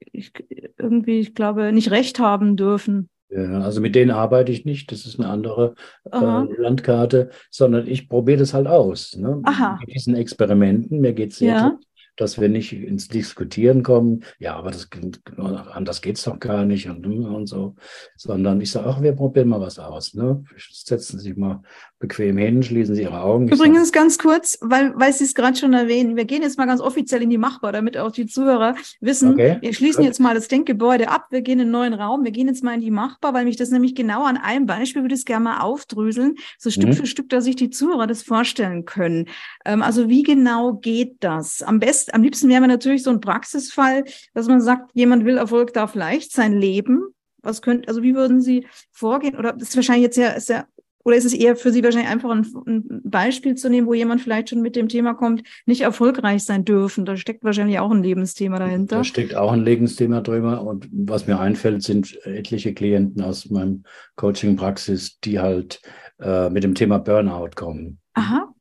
ich, 0.00 0.32
irgendwie, 0.78 1.20
ich 1.20 1.34
glaube, 1.34 1.72
nicht 1.72 1.90
recht 1.90 2.18
haben 2.18 2.56
dürfen. 2.56 3.08
Ja, 3.30 3.60
also 3.60 3.80
mit 3.80 3.94
denen 3.94 4.10
arbeite 4.10 4.52
ich 4.52 4.64
nicht. 4.64 4.90
Das 4.90 5.04
ist 5.04 5.20
eine 5.20 5.28
andere 5.28 5.74
äh, 6.10 6.16
Landkarte, 6.18 7.30
sondern 7.50 7.86
ich 7.86 8.08
probiere 8.08 8.38
das 8.38 8.54
halt 8.54 8.66
aus. 8.66 9.16
Ne? 9.16 9.40
Aha. 9.44 9.78
Mit 9.80 9.94
diesen 9.94 10.14
Experimenten, 10.14 11.00
mir 11.00 11.12
geht 11.12 11.32
es 11.32 11.38
sehr 11.38 11.54
Ja. 11.54 11.78
Dass 12.18 12.38
wir 12.40 12.48
nicht 12.48 12.72
ins 12.72 13.08
Diskutieren 13.08 13.82
kommen. 13.82 14.24
Ja, 14.38 14.56
aber 14.56 14.70
das, 14.72 14.88
anders 15.36 16.02
geht 16.02 16.16
es 16.18 16.24
doch 16.24 16.38
gar 16.40 16.64
nicht 16.66 16.88
und, 16.88 17.06
und 17.06 17.46
so. 17.46 17.76
Sondern 18.16 18.60
ich 18.60 18.70
sage, 18.72 18.88
ach, 18.88 19.00
wir 19.00 19.12
probieren 19.12 19.48
mal 19.48 19.60
was 19.60 19.78
aus. 19.78 20.14
Ne? 20.14 20.44
Setzen 20.70 21.18
Sie 21.18 21.28
sich 21.28 21.36
mal 21.36 21.62
bequem 22.00 22.36
hin, 22.36 22.62
schließen 22.62 22.94
Sie 22.94 23.02
Ihre 23.02 23.20
Augen. 23.20 23.44
Ich 23.48 23.50
sag, 23.56 23.58
Übrigens 23.66 23.92
ganz 23.92 24.18
kurz, 24.18 24.58
weil, 24.60 24.92
weil 24.96 25.12
Sie 25.12 25.24
es 25.24 25.34
gerade 25.34 25.56
schon 25.56 25.72
erwähnen, 25.72 26.16
wir 26.16 26.24
gehen 26.26 26.42
jetzt 26.42 26.58
mal 26.58 26.66
ganz 26.66 26.80
offiziell 26.80 27.22
in 27.22 27.30
die 27.30 27.38
Machbar, 27.38 27.72
damit 27.72 27.96
auch 27.96 28.12
die 28.12 28.26
Zuhörer 28.26 28.74
wissen, 29.00 29.32
Okay, 29.34 29.58
wir 29.60 29.72
schließen 29.72 29.98
gut. 30.02 30.06
jetzt 30.06 30.20
mal 30.20 30.34
das 30.34 30.48
Denkgebäude 30.48 31.08
ab, 31.08 31.26
wir 31.30 31.42
gehen 31.42 31.58
in 31.58 31.62
einen 31.66 31.70
neuen 31.72 31.94
Raum, 31.94 32.24
wir 32.24 32.30
gehen 32.32 32.48
jetzt 32.48 32.62
mal 32.64 32.74
in 32.74 32.80
die 32.80 32.90
Machbar, 32.90 33.32
weil 33.34 33.44
mich 33.44 33.56
das 33.56 33.70
nämlich 33.70 33.94
genau 33.94 34.24
an 34.24 34.36
einem 34.36 34.66
Beispiel 34.66 35.02
würde 35.02 35.14
ich 35.14 35.20
es 35.20 35.24
gerne 35.24 35.44
mal 35.44 35.60
aufdröseln, 35.60 36.34
so 36.58 36.70
Stück 36.70 36.88
Mhm. 36.88 36.92
für 36.94 37.06
Stück, 37.06 37.28
dass 37.30 37.44
sich 37.44 37.56
die 37.56 37.70
Zuhörer 37.70 38.06
das 38.06 38.22
vorstellen 38.22 38.84
können. 38.84 39.26
Ähm, 39.64 39.82
also 39.82 40.08
wie 40.08 40.22
genau 40.22 40.74
geht 40.74 41.16
das? 41.20 41.62
Am 41.62 41.78
besten, 41.80 42.07
am 42.14 42.22
liebsten 42.22 42.48
wäre 42.48 42.60
mir 42.60 42.68
natürlich 42.68 43.02
so 43.02 43.10
ein 43.10 43.20
Praxisfall, 43.20 44.04
dass 44.34 44.48
man 44.48 44.60
sagt, 44.60 44.90
jemand 44.94 45.24
will 45.24 45.36
Erfolg 45.36 45.72
darf 45.72 45.94
leicht 45.94 46.32
sein 46.32 46.52
Leben. 46.52 47.02
Was 47.42 47.62
könnt, 47.62 47.88
also 47.88 48.02
wie 48.02 48.14
würden 48.14 48.40
Sie 48.40 48.66
vorgehen? 48.90 49.36
Oder 49.36 49.56
ist 49.56 49.76
wahrscheinlich 49.76 50.04
jetzt 50.04 50.16
ja, 50.16 50.30
ist 50.30 50.48
ja 50.48 50.66
oder 51.04 51.16
ist 51.16 51.24
es 51.24 51.32
eher 51.32 51.56
für 51.56 51.72
Sie 51.72 51.82
wahrscheinlich 51.82 52.10
einfach 52.10 52.28
ein, 52.28 52.46
ein 52.66 53.00
Beispiel 53.02 53.54
zu 53.54 53.70
nehmen, 53.70 53.86
wo 53.86 53.94
jemand 53.94 54.20
vielleicht 54.20 54.50
schon 54.50 54.60
mit 54.60 54.76
dem 54.76 54.88
Thema 54.88 55.14
kommt, 55.14 55.42
nicht 55.64 55.80
erfolgreich 55.80 56.44
sein 56.44 56.66
dürfen? 56.66 57.06
Da 57.06 57.16
steckt 57.16 57.44
wahrscheinlich 57.44 57.78
auch 57.78 57.90
ein 57.90 58.02
Lebensthema 58.02 58.58
dahinter. 58.58 58.96
Da 58.96 59.04
steckt 59.04 59.34
auch 59.34 59.52
ein 59.52 59.64
Lebensthema 59.64 60.20
drüber. 60.20 60.62
Und 60.62 60.86
was 60.92 61.26
mir 61.26 61.40
einfällt, 61.40 61.82
sind 61.82 62.18
etliche 62.26 62.74
Klienten 62.74 63.22
aus 63.22 63.48
meinem 63.48 63.84
Coaching-Praxis, 64.16 65.18
die 65.20 65.38
halt 65.38 65.80
äh, 66.20 66.50
mit 66.50 66.62
dem 66.62 66.74
Thema 66.74 66.98
Burnout 66.98 67.50
kommen 67.54 67.98
Aha, 68.18 68.52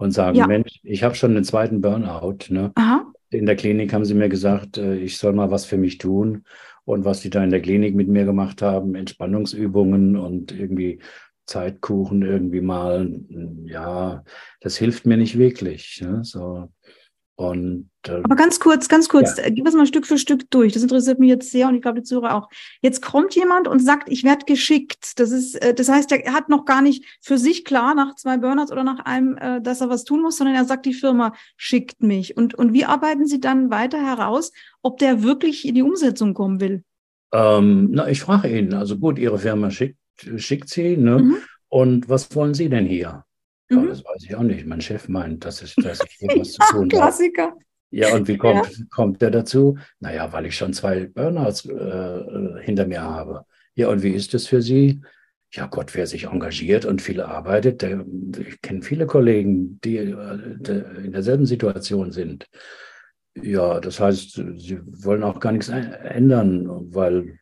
und 0.00 0.12
sagen, 0.12 0.36
Ja. 0.36 0.46
Mensch, 0.46 0.80
ich 0.82 1.02
habe 1.02 1.14
schon 1.14 1.34
den 1.34 1.44
zweiten 1.44 1.82
Burnout. 1.82 2.46
Ne? 2.48 2.72
In 3.28 3.44
der 3.44 3.54
Klinik 3.54 3.92
haben 3.92 4.06
sie 4.06 4.14
mir 4.14 4.30
gesagt, 4.30 4.78
äh, 4.78 4.96
ich 4.96 5.18
soll 5.18 5.34
mal 5.34 5.50
was 5.50 5.66
für 5.66 5.76
mich 5.76 5.98
tun. 5.98 6.44
Und 6.86 7.04
was 7.04 7.20
die 7.20 7.28
da 7.28 7.44
in 7.44 7.50
der 7.50 7.60
Klinik 7.60 7.94
mit 7.94 8.08
mir 8.08 8.24
gemacht 8.24 8.62
haben, 8.62 8.94
Entspannungsübungen 8.94 10.16
und 10.16 10.52
irgendwie 10.52 11.00
Zeitkuchen 11.44 12.22
irgendwie 12.22 12.62
mal, 12.62 13.20
ja, 13.66 14.24
das 14.60 14.78
hilft 14.78 15.04
mir 15.04 15.18
nicht 15.18 15.36
wirklich. 15.36 16.00
Ne? 16.02 16.24
So. 16.24 16.72
Und 17.40 17.88
äh, 18.06 18.20
aber 18.22 18.36
ganz 18.36 18.60
kurz, 18.60 18.86
ganz 18.86 19.08
kurz, 19.08 19.38
äh, 19.38 19.50
gib 19.50 19.66
es 19.66 19.72
mal 19.72 19.86
Stück 19.86 20.06
für 20.06 20.18
Stück 20.18 20.50
durch. 20.50 20.74
Das 20.74 20.82
interessiert 20.82 21.18
mich 21.18 21.30
jetzt 21.30 21.50
sehr 21.50 21.68
und 21.68 21.74
ich 21.74 21.80
glaube, 21.80 22.00
die 22.00 22.04
Zuhörer 22.04 22.34
auch. 22.34 22.50
Jetzt 22.82 23.00
kommt 23.00 23.34
jemand 23.34 23.66
und 23.66 23.78
sagt, 23.78 24.10
ich 24.10 24.24
werde 24.24 24.44
geschickt. 24.44 25.18
Das 25.18 25.30
ist, 25.30 25.54
äh, 25.54 25.72
das 25.72 25.88
heißt, 25.88 26.12
er 26.12 26.34
hat 26.34 26.50
noch 26.50 26.66
gar 26.66 26.82
nicht 26.82 27.02
für 27.22 27.38
sich 27.38 27.64
klar 27.64 27.94
nach 27.94 28.14
zwei 28.16 28.36
Burnouts 28.36 28.70
oder 28.70 28.84
nach 28.84 29.06
einem, 29.06 29.38
äh, 29.38 29.62
dass 29.62 29.80
er 29.80 29.88
was 29.88 30.04
tun 30.04 30.20
muss, 30.20 30.36
sondern 30.36 30.54
er 30.54 30.66
sagt, 30.66 30.84
die 30.84 30.92
Firma 30.92 31.32
schickt 31.56 32.02
mich. 32.02 32.36
Und, 32.36 32.54
und 32.56 32.74
wie 32.74 32.84
arbeiten 32.84 33.26
Sie 33.26 33.40
dann 33.40 33.70
weiter 33.70 34.04
heraus, 34.04 34.52
ob 34.82 34.98
der 34.98 35.22
wirklich 35.22 35.66
in 35.66 35.74
die 35.74 35.82
Umsetzung 35.82 36.34
kommen 36.34 36.60
will? 36.60 36.84
Ähm, 37.32 37.88
na, 37.90 38.06
ich 38.10 38.20
frage 38.20 38.54
ihn, 38.54 38.74
also 38.74 38.98
gut, 38.98 39.18
Ihre 39.18 39.38
Firma 39.38 39.70
schickt, 39.70 39.96
schickt 40.36 40.68
Sie, 40.68 40.98
ne? 40.98 41.20
Mhm. 41.20 41.36
Und 41.70 42.10
was 42.10 42.34
wollen 42.36 42.52
Sie 42.52 42.68
denn 42.68 42.84
hier? 42.84 43.24
Ja, 43.70 43.76
Mhm. 43.78 43.88
das 43.88 44.04
weiß 44.04 44.24
ich 44.24 44.34
auch 44.34 44.42
nicht. 44.42 44.66
Mein 44.66 44.80
Chef 44.80 45.08
meint, 45.08 45.44
dass 45.44 45.62
ich, 45.62 45.74
dass 45.76 46.00
ich 46.00 46.16
hier 46.18 46.28
was 46.40 46.52
zu 46.52 46.58
Ach, 46.62 46.70
tun 46.72 46.80
habe. 46.82 46.88
Klassiker. 46.88 47.54
Ja, 47.92 48.14
und 48.14 48.28
wie 48.28 48.36
kommt, 48.38 48.86
kommt 48.90 49.20
der 49.22 49.30
dazu? 49.30 49.76
Naja, 49.98 50.32
weil 50.32 50.46
ich 50.46 50.56
schon 50.56 50.72
zwei 50.72 51.06
Burnouts 51.06 51.64
äh, 51.66 52.60
hinter 52.62 52.86
mir 52.86 53.02
habe. 53.02 53.44
Ja, 53.74 53.88
und 53.88 54.02
wie 54.02 54.10
ist 54.10 54.32
es 54.34 54.46
für 54.46 54.62
Sie? 54.62 55.00
Ja, 55.52 55.66
Gott, 55.66 55.94
wer 55.96 56.06
sich 56.06 56.24
engagiert 56.24 56.84
und 56.84 57.02
viel 57.02 57.20
arbeitet, 57.20 57.82
der, 57.82 58.04
ich 58.38 58.62
kenne 58.62 58.82
viele 58.82 59.06
Kollegen, 59.06 59.80
die 59.82 59.96
äh, 59.96 61.04
in 61.04 61.10
derselben 61.12 61.46
Situation 61.46 62.12
sind. 62.12 62.46
Ja, 63.34 63.80
das 63.80 63.98
heißt, 63.98 64.34
sie 64.56 64.78
wollen 65.04 65.24
auch 65.24 65.40
gar 65.40 65.50
nichts 65.50 65.68
ein- 65.70 65.92
ändern, 65.92 66.68
weil 66.94 67.40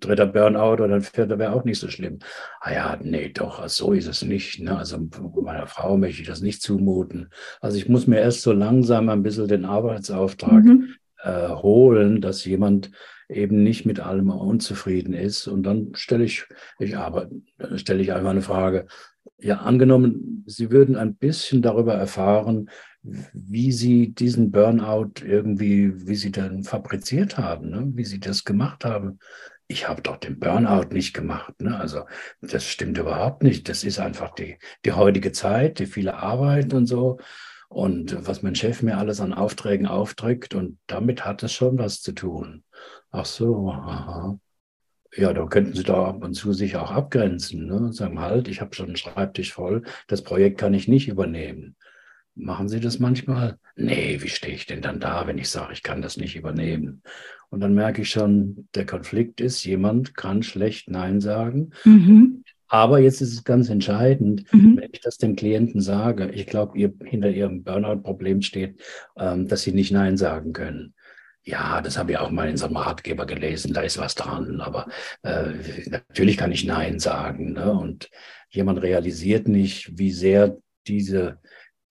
dritter 0.00 0.26
Burnout 0.26 0.82
oder 0.82 0.94
ein 0.94 1.02
vierter 1.02 1.38
wäre 1.38 1.52
auch 1.52 1.64
nicht 1.64 1.78
so 1.78 1.88
schlimm. 1.88 2.18
Ah 2.60 2.72
ja, 2.72 2.98
nee, 3.02 3.30
doch, 3.30 3.66
so 3.68 3.92
ist 3.92 4.06
es 4.06 4.22
nicht. 4.22 4.60
Ne? 4.60 4.76
Also 4.76 4.98
meiner 5.42 5.66
Frau 5.66 5.96
möchte 5.96 6.22
ich 6.22 6.28
das 6.28 6.40
nicht 6.40 6.62
zumuten. 6.62 7.30
Also 7.60 7.76
ich 7.78 7.88
muss 7.88 8.06
mir 8.06 8.20
erst 8.20 8.42
so 8.42 8.52
langsam 8.52 9.08
ein 9.08 9.22
bisschen 9.22 9.48
den 9.48 9.64
Arbeitsauftrag 9.64 10.64
Mhm. 10.64 10.94
äh, 11.22 11.48
holen, 11.48 12.20
dass 12.20 12.44
jemand 12.44 12.90
eben 13.28 13.62
nicht 13.62 13.86
mit 13.86 13.98
allem 14.00 14.30
unzufrieden 14.30 15.12
ist. 15.12 15.48
Und 15.48 15.64
dann 15.64 15.90
stelle 15.94 16.24
ich, 16.24 16.44
ich 16.78 16.96
arbeite, 16.96 17.34
stelle 17.74 18.00
ich 18.02 18.12
einfach 18.12 18.30
eine 18.30 18.42
Frage. 18.42 18.86
Ja, 19.38 19.56
angenommen, 19.56 20.44
Sie 20.46 20.70
würden 20.70 20.96
ein 20.96 21.16
bisschen 21.16 21.60
darüber 21.60 21.94
erfahren, 21.94 22.70
wie 23.02 23.72
Sie 23.72 24.12
diesen 24.14 24.50
Burnout 24.50 25.12
irgendwie, 25.24 26.06
wie 26.08 26.14
Sie 26.14 26.30
den 26.32 26.62
fabriziert 26.64 27.36
haben, 27.36 27.70
ne? 27.70 27.90
wie 27.94 28.04
Sie 28.04 28.20
das 28.20 28.44
gemacht 28.44 28.84
haben. 28.84 29.18
Ich 29.68 29.88
habe 29.88 30.02
doch 30.02 30.16
den 30.16 30.38
Burnout 30.38 30.92
nicht 30.92 31.12
gemacht. 31.12 31.60
Ne? 31.60 31.78
Also 31.78 32.04
das 32.40 32.64
stimmt 32.64 32.98
überhaupt 32.98 33.42
nicht. 33.42 33.68
Das 33.68 33.84
ist 33.84 33.98
einfach 33.98 34.34
die, 34.34 34.58
die 34.84 34.92
heutige 34.92 35.32
Zeit, 35.32 35.78
die 35.78 35.86
viele 35.86 36.14
Arbeit 36.14 36.72
und 36.72 36.86
so. 36.86 37.18
Und 37.68 38.26
was 38.26 38.42
mein 38.42 38.54
Chef 38.54 38.82
mir 38.82 38.96
alles 38.96 39.20
an 39.20 39.32
Aufträgen 39.32 39.86
aufdrückt, 39.86 40.54
und 40.54 40.78
damit 40.86 41.24
hat 41.24 41.42
es 41.42 41.52
schon 41.52 41.78
was 41.78 42.00
zu 42.00 42.12
tun. 42.12 42.62
Ach 43.10 43.26
so, 43.26 43.70
aha. 43.70 44.38
Ja, 45.16 45.32
da 45.32 45.46
könnten 45.46 45.74
Sie 45.74 45.82
doch 45.82 46.06
ab 46.06 46.22
und 46.22 46.34
zu 46.34 46.52
sich 46.52 46.76
auch 46.76 46.90
abgrenzen. 46.92 47.66
Ne? 47.66 47.92
Sagen, 47.92 48.20
halt, 48.20 48.48
ich 48.48 48.60
habe 48.60 48.74
schon 48.74 48.86
einen 48.86 48.96
Schreibtisch 48.96 49.52
voll, 49.52 49.82
das 50.06 50.22
Projekt 50.22 50.58
kann 50.58 50.74
ich 50.74 50.88
nicht 50.88 51.08
übernehmen. 51.08 51.76
Machen 52.38 52.68
Sie 52.68 52.80
das 52.80 52.98
manchmal? 52.98 53.58
Nee, 53.76 54.18
wie 54.20 54.28
stehe 54.28 54.54
ich 54.54 54.66
denn 54.66 54.82
dann 54.82 55.00
da, 55.00 55.26
wenn 55.26 55.38
ich 55.38 55.48
sage, 55.48 55.72
ich 55.72 55.82
kann 55.82 56.02
das 56.02 56.18
nicht 56.18 56.36
übernehmen? 56.36 57.02
Und 57.48 57.60
dann 57.60 57.74
merke 57.74 58.02
ich 58.02 58.10
schon, 58.10 58.68
der 58.74 58.84
Konflikt 58.84 59.40
ist, 59.40 59.64
jemand 59.64 60.14
kann 60.14 60.42
schlecht 60.42 60.90
Nein 60.90 61.20
sagen. 61.20 61.70
Mhm. 61.84 62.44
Aber 62.68 62.98
jetzt 62.98 63.22
ist 63.22 63.32
es 63.32 63.44
ganz 63.44 63.70
entscheidend, 63.70 64.52
Mhm. 64.52 64.76
wenn 64.76 64.90
ich 64.92 65.00
das 65.00 65.16
dem 65.16 65.34
Klienten 65.36 65.80
sage, 65.80 66.30
ich 66.30 66.46
glaube, 66.46 66.76
ihr, 66.76 66.92
hinter 67.04 67.30
Ihrem 67.30 67.62
Burnout-Problem 67.64 68.42
steht, 68.42 68.82
ähm, 69.16 69.48
dass 69.48 69.62
Sie 69.62 69.72
nicht 69.72 69.92
Nein 69.92 70.16
sagen 70.16 70.52
können. 70.52 70.92
Ja, 71.44 71.80
das 71.80 71.96
habe 71.96 72.10
ich 72.10 72.18
auch 72.18 72.30
mal 72.30 72.50
in 72.50 72.56
so 72.56 72.66
einem 72.66 72.76
Ratgeber 72.76 73.24
gelesen, 73.24 73.72
da 73.72 73.80
ist 73.82 73.98
was 73.98 74.16
dran, 74.16 74.60
aber 74.60 74.88
äh, 75.22 75.52
natürlich 75.86 76.36
kann 76.36 76.50
ich 76.52 76.64
Nein 76.66 76.98
sagen. 76.98 77.52
Ne? 77.52 77.72
Und 77.72 78.10
jemand 78.50 78.82
realisiert 78.82 79.46
nicht, 79.46 79.96
wie 79.96 80.10
sehr 80.10 80.58
diese, 80.88 81.38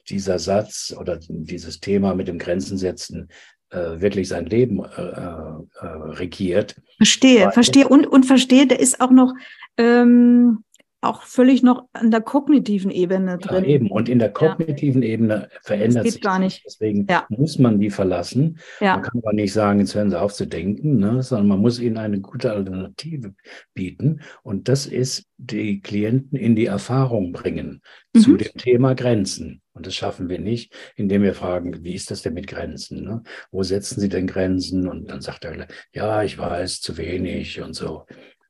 dieser 0.10 0.40
Satz 0.40 0.96
oder 1.00 1.20
dieses 1.28 1.80
Thema 1.80 2.14
mit 2.16 2.28
dem 2.28 2.38
Grenzen 2.38 2.78
setzen 2.78 3.30
äh, 3.72 4.00
wirklich 4.00 4.28
sein 4.28 4.46
Leben 4.46 4.84
äh, 4.84 5.02
äh, 5.02 5.86
regiert. 5.86 6.76
Verstehe, 6.98 7.46
Weil- 7.46 7.52
verstehe 7.52 7.88
und, 7.88 8.06
und 8.06 8.26
verstehe, 8.26 8.68
der 8.68 8.80
ist 8.80 9.02
auch 9.02 9.12
noch 9.12 9.34
ähm, 9.78 10.64
auch 11.06 11.24
völlig 11.24 11.64
noch 11.64 11.88
an 11.94 12.12
der 12.12 12.22
kognitiven 12.22 12.92
Ebene 12.92 13.32
Ja, 13.32 13.38
drin. 13.38 13.64
eben. 13.66 13.92
Und 13.92 14.10
in 14.10 14.20
der 14.20 14.32
kognitiven 14.32 15.02
Ebene 15.04 15.50
verändert 15.64 16.06
sich 16.10 16.22
gar 16.22 16.40
nicht. 16.40 16.64
Deswegen 16.66 17.06
Ja. 17.10 17.26
muss 17.30 17.60
man 17.60 17.80
die 17.80 17.90
verlassen. 17.90 18.60
Ja. 18.80 18.96
Man 18.96 19.04
kann 19.04 19.22
aber 19.24 19.34
nicht 19.34 19.54
sagen, 19.54 19.80
jetzt 19.80 19.96
hören 19.96 20.10
Sie 20.10 20.20
auf 20.20 20.34
zu 20.34 20.46
denken, 20.48 20.98
ne? 20.98 21.22
sondern 21.24 21.48
man 21.48 21.60
muss 21.60 21.80
ihnen 21.80 21.98
eine 21.98 22.20
gute 22.20 22.52
Alternative 22.52 23.34
bieten. 23.74 24.22
Und 24.44 24.68
das 24.68 24.86
ist, 24.86 25.26
die 25.38 25.82
Klienten 25.82 26.38
in 26.38 26.56
die 26.56 26.66
Erfahrung 26.68 27.34
bringen 27.34 27.82
zu 28.18 28.32
Mhm. 28.32 28.38
dem 28.38 28.54
Thema 28.58 28.96
Grenzen. 28.96 29.62
Und 29.74 29.86
das 29.86 29.94
schaffen 29.94 30.30
wir 30.30 30.40
nicht, 30.40 30.74
indem 30.96 31.22
wir 31.24 31.34
fragen, 31.34 31.84
wie 31.84 31.94
ist 31.94 32.10
das 32.10 32.22
denn 32.22 32.34
mit 32.34 32.48
Grenzen? 32.48 33.04
Ne? 33.04 33.22
Wo 33.52 33.62
setzen 33.62 34.00
Sie 34.00 34.08
denn 34.08 34.28
Grenzen? 34.28 34.88
Und 34.88 35.10
dann 35.12 35.20
sagt 35.20 35.44
er, 35.44 35.68
ja, 35.94 36.24
ich 36.24 36.38
weiß, 36.38 36.80
zu 36.80 36.96
wenig 36.98 37.60
und 37.62 37.74
so. 37.74 38.06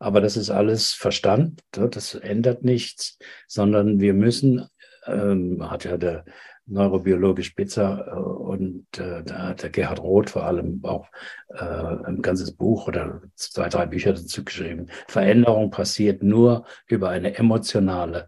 Aber 0.06 0.22
das 0.22 0.38
ist 0.38 0.52
alles 0.52 0.92
Verstand, 0.92 1.64
ne? 1.76 1.90
das 1.90 2.14
ändert 2.14 2.64
nichts, 2.64 3.18
sondern 3.48 4.00
wir 4.00 4.14
müssen, 4.14 4.68
ähm, 5.08 5.68
hat 5.68 5.84
ja 5.84 5.98
der 5.98 6.26
Neurobiologe 6.68 7.44
Spitzer 7.44 8.06
äh, 8.08 8.20
und 8.20 8.86
äh, 9.00 9.24
da 9.24 9.48
hat 9.48 9.64
der 9.64 9.72
Gerhard 9.72 10.00
Roth 10.00 10.30
vor 10.30 10.44
allem 10.44 10.80
auch 10.84 11.08
äh, 11.50 11.64
ein 11.64 12.22
ganzes 12.22 12.52
Buch 12.52 12.88
oder 12.88 13.24
zwei, 13.34 13.68
drei 13.68 13.88
Bücher 13.88 14.14
dazu 14.14 14.44
geschrieben. 14.44 14.92
Veränderung 15.08 15.72
passiert 15.72 16.22
nur 16.22 16.68
über 16.86 17.10
eine 17.10 17.36
emotionale 17.36 18.28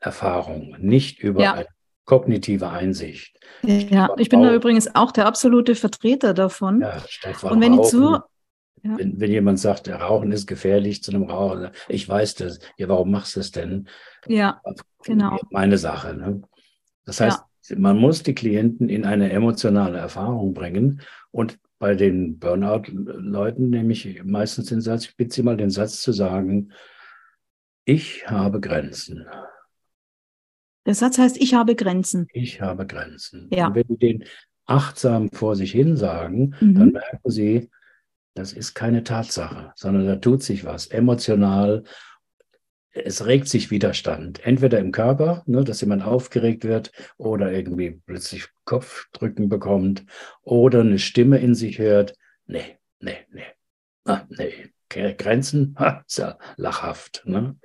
Erfahrung, 0.00 0.74
nicht 0.80 1.20
über 1.20 1.42
Ja. 1.44 1.52
eine 1.54 1.66
kognitive 2.06 2.70
Einsicht. 2.70 3.38
Ja, 3.62 4.10
ich 4.16 4.30
bin 4.30 4.42
da 4.42 4.52
übrigens 4.52 4.96
auch 4.96 5.12
der 5.12 5.26
absolute 5.26 5.76
Vertreter 5.76 6.34
davon. 6.34 6.80
Ja, 6.80 6.98
Stefan 7.06 7.52
und 7.52 7.60
wenn 7.60 7.74
Rauchen, 7.74 7.88
zu, 7.88 8.18
ja. 8.84 8.98
wenn, 8.98 9.18
wenn 9.20 9.30
jemand 9.30 9.58
sagt, 9.58 9.88
Rauchen 9.88 10.30
ist 10.32 10.46
gefährlich 10.46 11.02
zu 11.02 11.10
einem 11.10 11.24
Raucher, 11.24 11.72
ich 11.88 12.08
weiß 12.08 12.36
das, 12.36 12.60
ja, 12.76 12.88
warum 12.88 13.10
machst 13.10 13.36
du 13.36 13.40
es 13.40 13.50
denn? 13.50 13.88
ja, 14.26 14.60
Genau. 15.04 15.38
Meine 15.50 15.78
Sache. 15.78 16.14
Ne? 16.14 16.42
Das 17.04 17.20
heißt, 17.20 17.42
man 17.76 17.98
muss 17.98 18.22
die 18.22 18.34
Klienten 18.34 18.88
in 18.88 19.04
eine 19.04 19.30
emotionale 19.30 19.98
Erfahrung 19.98 20.54
bringen 20.54 21.00
und 21.30 21.58
bei 21.78 21.94
den 21.94 22.38
Burnout-Leuten 22.38 23.68
nehme 23.68 23.92
ich 23.92 24.22
meistens 24.24 24.66
den 24.66 24.80
Satz, 24.80 25.06
ich 25.06 25.16
bitte 25.16 25.34
Sie 25.34 25.42
mal 25.42 25.56
den 25.56 25.70
Satz 25.70 26.00
zu 26.00 26.12
sagen, 26.12 26.72
ich 27.84 28.26
habe 28.28 28.60
Grenzen. 28.60 29.26
Der 30.86 30.94
Satz 30.94 31.18
heißt, 31.18 31.36
ich 31.38 31.54
habe 31.54 31.74
Grenzen. 31.74 32.26
Ich 32.32 32.60
habe 32.60 32.86
Grenzen. 32.86 33.48
Ja. 33.50 33.66
Und 33.66 33.74
wenn 33.74 33.86
Sie 33.88 33.98
den 33.98 34.24
achtsam 34.66 35.30
vor 35.30 35.56
sich 35.56 35.72
hin 35.72 35.96
sagen, 35.96 36.54
mhm. 36.60 36.74
dann 36.74 36.92
merken 36.92 37.30
Sie, 37.30 37.70
das 38.34 38.52
ist 38.52 38.74
keine 38.74 39.04
Tatsache, 39.04 39.72
sondern 39.76 40.06
da 40.06 40.16
tut 40.16 40.42
sich 40.42 40.64
was 40.64 40.88
emotional. 40.88 41.84
Es 42.90 43.26
regt 43.26 43.48
sich 43.48 43.70
Widerstand, 43.70 44.44
entweder 44.44 44.78
im 44.78 44.92
Körper, 44.92 45.42
ne, 45.46 45.64
dass 45.64 45.80
jemand 45.80 46.04
aufgeregt 46.04 46.64
wird 46.64 46.92
oder 47.16 47.52
irgendwie 47.52 48.02
plötzlich 48.06 48.48
Kopfdrücken 48.64 49.48
bekommt 49.48 50.04
oder 50.42 50.80
eine 50.80 50.98
Stimme 50.98 51.38
in 51.38 51.54
sich 51.54 51.78
hört. 51.78 52.14
Nee, 52.46 52.78
nee, 53.00 53.18
nee, 53.30 53.46
ah, 54.04 54.22
nee, 54.28 54.70
Grenzen, 54.88 55.74
ha, 55.78 56.04
ist 56.06 56.18
ja 56.18 56.38
lachhaft. 56.56 57.22
Ne? 57.26 57.56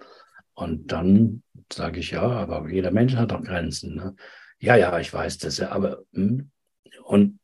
Und 0.53 0.91
dann 0.91 1.43
sage 1.71 1.99
ich, 1.99 2.11
ja, 2.11 2.23
aber 2.23 2.67
jeder 2.69 2.91
Mensch 2.91 3.15
hat 3.15 3.31
doch 3.31 3.43
Grenzen. 3.43 3.95
Ne? 3.95 4.15
Ja, 4.59 4.75
ja, 4.75 4.99
ich 4.99 5.13
weiß 5.13 5.37
das 5.37 5.57
ja, 5.57 5.69
aber 5.71 6.03
hm. 6.13 6.51
und 7.03 7.38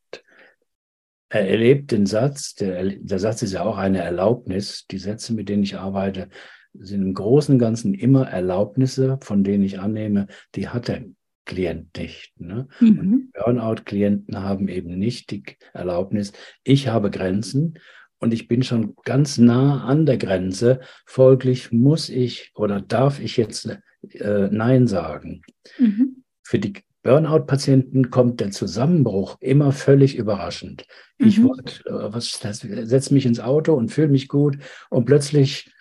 er 1.35 1.49
erlebt 1.49 1.91
den 1.91 2.05
Satz, 2.05 2.55
der, 2.55 2.83
der 2.85 3.19
Satz 3.19 3.41
ist 3.41 3.51
ja 3.51 3.63
auch 3.63 3.77
eine 3.77 3.99
Erlaubnis. 4.01 4.85
Die 4.89 4.97
Sätze, 4.97 5.33
mit 5.33 5.49
denen 5.49 5.63
ich 5.63 5.77
arbeite, 5.77 6.29
sind 6.73 7.01
im 7.01 7.13
Großen 7.13 7.55
und 7.55 7.59
Ganzen 7.59 7.93
immer 7.93 8.29
Erlaubnisse, 8.29 9.17
von 9.21 9.43
denen 9.43 9.63
ich 9.63 9.79
annehme, 9.79 10.27
die 10.55 10.69
hat 10.69 10.87
der 10.87 11.03
Klient 11.45 11.95
nicht. 11.97 12.33
Ne? 12.39 12.69
Mhm. 12.79 13.31
Burnout-Klienten 13.33 14.41
haben 14.41 14.69
eben 14.69 14.97
nicht 14.97 15.29
die 15.29 15.43
Erlaubnis, 15.73 16.31
ich 16.63 16.87
habe 16.87 17.11
Grenzen 17.11 17.79
und 18.19 18.33
ich 18.33 18.47
bin 18.47 18.63
schon 18.63 18.95
ganz 19.03 19.37
nah 19.37 19.83
an 19.83 20.05
der 20.05 20.17
Grenze. 20.17 20.79
Folglich 21.05 21.71
muss 21.73 22.09
ich 22.09 22.51
oder 22.55 22.79
darf 22.79 23.19
ich 23.19 23.35
jetzt 23.35 23.77
äh, 24.11 24.47
Nein 24.51 24.87
sagen. 24.87 25.41
Mhm. 25.77 26.23
Für 26.43 26.59
die 26.59 26.73
Burnout-Patienten 27.05 28.09
kommt 28.09 28.39
der 28.39 28.49
Zusammenbruch 28.49 29.37
immer 29.39 29.71
völlig 29.71 30.15
überraschend. 30.17 30.87
Mhm. 31.19 31.27
Ich 31.27 31.37
äh, 31.37 31.43
was, 31.85 32.31
setze 32.31 33.13
mich 33.13 33.27
ins 33.27 33.39
Auto 33.39 33.75
und 33.75 33.89
fühle 33.89 34.07
mich 34.07 34.27
gut 34.27 34.57
und 34.89 35.05
plötzlich 35.05 35.71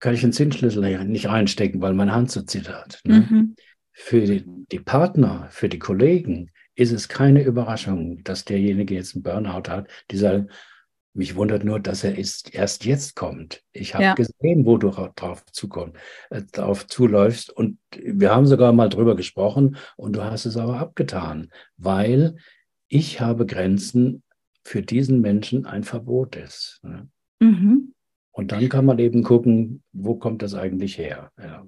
kann 0.00 0.14
ich 0.14 0.20
den 0.20 0.32
Zinsschlüssel 0.32 1.04
nicht 1.04 1.28
reinstecken, 1.28 1.80
weil 1.80 1.94
meine 1.94 2.14
Hand 2.14 2.32
so 2.32 2.42
zittert. 2.42 3.00
Ne? 3.04 3.26
Mhm. 3.30 3.54
Für 3.92 4.20
die, 4.20 4.44
die, 4.44 4.80
Partner, 4.80 5.46
für 5.50 5.68
die 5.68 5.78
Kollegen 5.78 6.50
ist 6.74 6.92
es 6.92 7.08
keine 7.08 7.42
Überraschung, 7.42 8.22
dass 8.24 8.44
derjenige 8.44 8.94
jetzt 8.94 9.14
einen 9.14 9.22
Burnout 9.22 9.70
hat. 9.70 9.88
Die 10.10 10.16
sagen, 10.16 10.48
mich 11.18 11.34
wundert 11.34 11.64
nur, 11.64 11.80
dass 11.80 12.04
er 12.04 12.16
ist, 12.16 12.54
erst 12.54 12.84
jetzt 12.84 13.16
kommt. 13.16 13.64
Ich 13.72 13.94
habe 13.94 14.04
ja. 14.04 14.14
gesehen, 14.14 14.64
wo 14.64 14.78
du 14.78 14.90
drauf, 14.90 15.44
zukomm, 15.50 15.94
äh, 16.30 16.42
drauf 16.52 16.86
zuläufst. 16.86 17.50
Und 17.50 17.78
wir 18.00 18.34
haben 18.34 18.46
sogar 18.46 18.72
mal 18.72 18.88
drüber 18.88 19.16
gesprochen 19.16 19.76
und 19.96 20.14
du 20.14 20.24
hast 20.24 20.46
es 20.46 20.56
aber 20.56 20.78
abgetan, 20.78 21.50
weil 21.76 22.36
ich 22.86 23.20
habe 23.20 23.46
Grenzen 23.46 24.22
für 24.64 24.80
diesen 24.80 25.20
Menschen 25.20 25.66
ein 25.66 25.82
Verbot 25.82 26.36
ist. 26.36 26.80
Ne? 26.84 27.08
Mhm. 27.40 27.94
Und 28.30 28.52
dann 28.52 28.68
kann 28.68 28.86
man 28.86 29.00
eben 29.00 29.24
gucken, 29.24 29.82
wo 29.92 30.14
kommt 30.14 30.42
das 30.42 30.54
eigentlich 30.54 30.98
her. 30.98 31.32
Ja. 31.36 31.66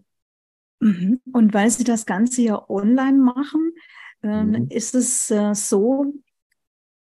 Mhm. 0.78 1.20
Und 1.32 1.52
weil 1.52 1.70
Sie 1.70 1.84
das 1.84 2.06
Ganze 2.06 2.42
ja 2.42 2.70
online 2.70 3.18
machen, 3.18 3.72
ähm, 4.22 4.50
mhm. 4.50 4.66
ist 4.68 4.94
es 4.94 5.30
äh, 5.32 5.54
so, 5.54 6.14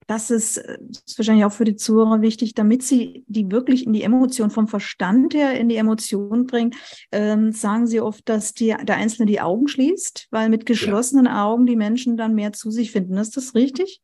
das 0.09 0.31
ist, 0.31 0.57
äh, 0.57 0.79
ist 1.07 1.19
wahrscheinlich 1.19 1.45
auch 1.45 1.53
für 1.53 1.65
die 1.65 1.77
Zuhörer 1.77 2.21
wichtig, 2.23 2.55
damit 2.55 2.83
sie 2.83 3.25
die 3.29 3.51
wirklich 3.53 3.87
in 3.87 3.93
die 3.93 4.03
Emotion 4.03 4.51
vom 4.51 4.67
Verstand 4.67 5.35
her 5.35 5.59
in 5.59 5.69
die 5.69 5.77
Emotion 5.77 6.47
bringen, 6.47 6.75
ähm, 7.13 7.53
sagen 7.53 7.87
sie 7.87 8.01
oft, 8.01 8.29
dass 8.29 8.55
die, 8.55 8.75
der 8.83 8.97
Einzelne 8.97 9.27
die 9.27 9.41
Augen 9.41 9.69
schließt, 9.69 10.29
weil 10.31 10.49
mit 10.49 10.67
geschlossenen 10.67 11.27
ja. 11.27 11.45
Augen 11.45 11.67
die 11.67 11.77
Menschen 11.77 12.17
dann 12.17 12.35
mehr 12.35 12.53
zu 12.53 12.71
sich 12.71 12.91
finden. 12.91 13.17
Ist 13.19 13.37
das 13.37 13.55
richtig? 13.55 14.01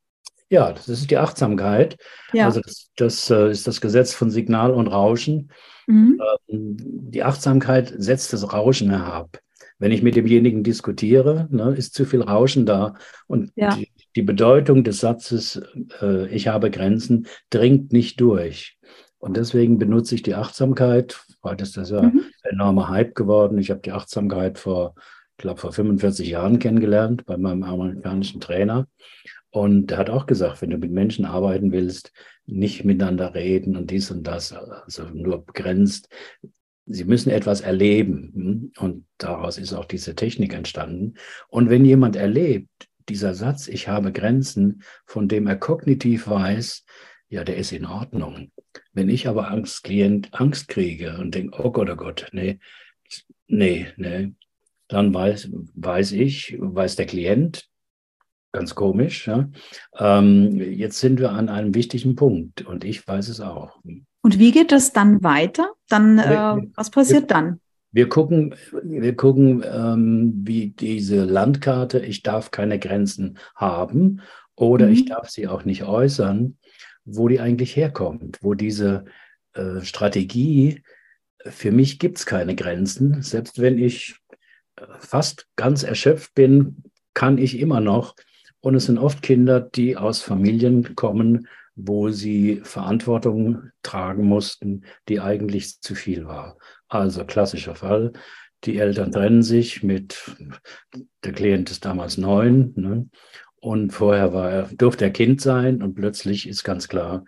Ja, 0.51 0.73
das 0.73 0.89
ist 0.89 1.11
die 1.11 1.17
Achtsamkeit. 1.17 1.97
Ja. 2.35 2.45
Also 2.45 2.61
das, 2.61 2.91
das 2.97 3.31
äh, 3.31 3.51
ist 3.51 3.67
das 3.67 3.81
Gesetz 3.81 4.13
von 4.13 4.31
Signal 4.31 4.73
und 4.73 4.89
Rauschen. 4.89 5.51
Mhm. 5.87 6.21
Ähm, 6.49 6.77
die 6.79 7.23
Achtsamkeit 7.23 7.95
setzt 7.97 8.35
das 8.35 8.53
Rauschen 8.53 8.91
herab. 8.91 9.41
Wenn 9.79 9.91
ich 9.91 10.03
mit 10.03 10.17
demjenigen 10.17 10.63
diskutiere, 10.63 11.49
ne, 11.51 11.75
ist 11.77 11.95
zu 11.95 12.05
viel 12.05 12.23
Rauschen 12.23 12.67
da 12.67 12.95
und 13.27 13.53
ja. 13.57 13.75
die, 13.75 13.89
die, 14.17 14.23
Bedeutung 14.23 14.85
des 14.85 15.01
Satzes, 15.01 15.61
äh, 16.01 16.29
ich 16.29 16.49
habe 16.49 16.71
Grenzen, 16.71 17.27
dringt 17.51 17.93
nicht 17.93 18.21
durch. 18.21 18.79
Und 19.19 19.37
deswegen 19.37 19.79
benutze 19.79 20.15
ich 20.15 20.23
die 20.23 20.35
Achtsamkeit. 20.35 21.25
Heute 21.43 21.65
ist 21.65 21.77
das 21.77 21.91
ja 21.91 22.03
mhm. 22.03 22.25
ein 22.43 22.53
enormer 22.53 22.89
Hype 22.89 23.15
geworden. 23.15 23.57
Ich 23.59 23.71
habe 23.71 23.81
die 23.81 23.93
Achtsamkeit 23.93 24.59
vor, 24.59 24.95
ich 25.31 25.39
glaube, 25.39 25.61
vor 25.61 25.73
45 25.73 26.29
Jahren 26.29 26.59
kennengelernt 26.59 27.25
bei 27.25 27.37
meinem 27.37 27.62
amerikanischen 27.62 28.41
Trainer. 28.41 28.87
Und 29.49 29.93
er 29.93 29.99
hat 29.99 30.11
auch 30.11 30.27
gesagt, 30.27 30.62
wenn 30.62 30.71
du 30.71 30.79
mit 30.79 30.91
Menschen 30.91 31.25
arbeiten 31.25 31.73
willst, 31.73 32.12
nicht 32.45 32.85
miteinander 32.85 33.35
reden 33.35 33.77
und 33.77 33.91
dies 33.91 34.11
und 34.11 34.27
das, 34.27 34.53
also 34.53 35.05
nur 35.05 35.45
begrenzt. 35.47 36.09
Sie 36.87 37.05
müssen 37.05 37.31
etwas 37.31 37.61
erleben. 37.61 38.33
Hm? 38.35 38.73
Und 38.79 39.07
daraus 39.17 39.57
ist 39.57 39.73
auch 39.73 39.87
diese 39.87 40.15
Technik 40.15 40.53
entstanden. 40.53 41.15
Und 41.49 41.71
wenn 41.71 41.85
jemand 41.85 42.17
erlebt, 42.17 42.89
dieser 43.09 43.35
Satz, 43.35 43.69
ich 43.69 43.89
habe 43.89 44.13
Grenzen, 44.13 44.83
von 45.05 45.29
dem 45.29 45.47
er 45.47 45.57
kognitiv 45.57 46.29
weiß, 46.29 46.85
ja, 47.29 47.45
der 47.45 47.57
ist 47.57 47.73
in 47.73 47.87
Ordnung. 47.87 48.53
Wenn 48.93 49.09
ich 49.09 49.29
aber 49.29 49.51
Angst, 49.51 49.89
Angst 50.33 50.69
kriege 50.69 51.19
und 51.19 51.35
denke, 51.35 51.63
oh 51.63 51.71
Gott, 51.71 51.91
oh 51.91 51.97
Gott, 51.97 52.29
nee, 52.33 52.59
nee, 53.47 53.89
nee, 53.97 54.33
dann 54.89 55.13
weiß, 55.13 55.51
weiß 55.75 56.13
ich, 56.13 56.57
weiß 56.59 56.97
der 56.97 57.07
Klient, 57.07 57.69
ganz 58.53 58.75
komisch, 58.75 59.27
ja, 59.27 59.49
ähm, 59.99 60.61
jetzt 60.61 61.01
sind 61.01 61.19
wir 61.19 61.33
an 61.33 61.49
einem 61.49 61.75
wichtigen 61.75 62.15
Punkt 62.15 62.63
und 62.63 62.85
ich 62.85 63.07
weiß 63.07 63.29
es 63.29 63.41
auch. 63.41 63.81
Und 64.23 64.39
wie 64.39 64.53
geht 64.53 64.73
das 64.73 64.93
dann 64.93 65.23
weiter? 65.23 65.73
Dann, 65.89 66.19
äh, 66.19 66.57
was 66.75 66.91
passiert 66.91 67.31
dann? 67.31 67.61
Wir 67.95 68.09
gucken, 68.09 68.57
wir 68.82 69.14
gucken, 69.14 69.62
ähm, 69.64 70.32
wie 70.45 70.70
diese 70.70 71.22
Landkarte, 71.24 72.01
ich 72.01 72.24
darf 72.24 72.51
keine 72.51 72.80
Grenzen 72.80 73.38
haben 73.55 74.20
oder 74.57 74.86
mhm. 74.86 74.92
ich 74.92 75.05
darf 75.05 75.30
sie 75.30 75.47
auch 75.47 75.64
nicht 75.64 75.84
äußern, 75.84 76.59
wo 77.05 77.28
die 77.28 77.38
eigentlich 77.38 77.76
herkommt, 77.76 78.38
wo 78.42 78.55
diese 78.55 79.05
äh, 79.53 79.80
Strategie, 79.82 80.82
für 81.38 81.70
mich 81.70 82.01
gibt 82.01 82.18
es 82.18 82.26
keine 82.26 82.57
Grenzen, 82.57 83.22
selbst 83.22 83.61
wenn 83.61 83.78
ich 83.78 84.16
äh, 84.74 84.86
fast 84.99 85.47
ganz 85.55 85.84
erschöpft 85.84 86.34
bin, 86.34 86.82
kann 87.14 87.38
ich 87.38 87.61
immer 87.61 87.80
noch. 87.80 88.16
Und 88.59 88.74
es 88.74 88.86
sind 88.86 88.99
oft 88.99 89.22
Kinder, 89.22 89.61
die 89.61 89.97
aus 89.97 90.20
Familien 90.20 90.97
kommen, 90.97 91.47
wo 91.77 92.11
sie 92.11 92.61
Verantwortung 92.62 93.70
tragen 93.83 94.25
mussten, 94.25 94.85
die 95.09 95.20
eigentlich 95.20 95.81
zu 95.81 95.95
viel 95.95 96.27
war. 96.27 96.57
Also 96.89 97.25
klassischer 97.25 97.75
Fall. 97.75 98.12
Die 98.64 98.79
Eltern 98.79 99.12
trennen 99.12 99.43
sich 99.43 99.83
mit, 99.83 100.37
der 101.25 101.33
Klient 101.33 101.70
ist 101.70 101.85
damals 101.85 102.16
neun, 102.16 102.72
ne? 102.77 103.09
und 103.57 103.93
vorher 103.93 104.33
war 104.33 104.51
er, 104.51 104.68
durfte 104.75 105.05
er 105.05 105.11
Kind 105.11 105.41
sein 105.41 105.83
und 105.83 105.95
plötzlich 105.95 106.49
ist 106.49 106.64
ganz 106.64 106.89
klar, 106.89 107.25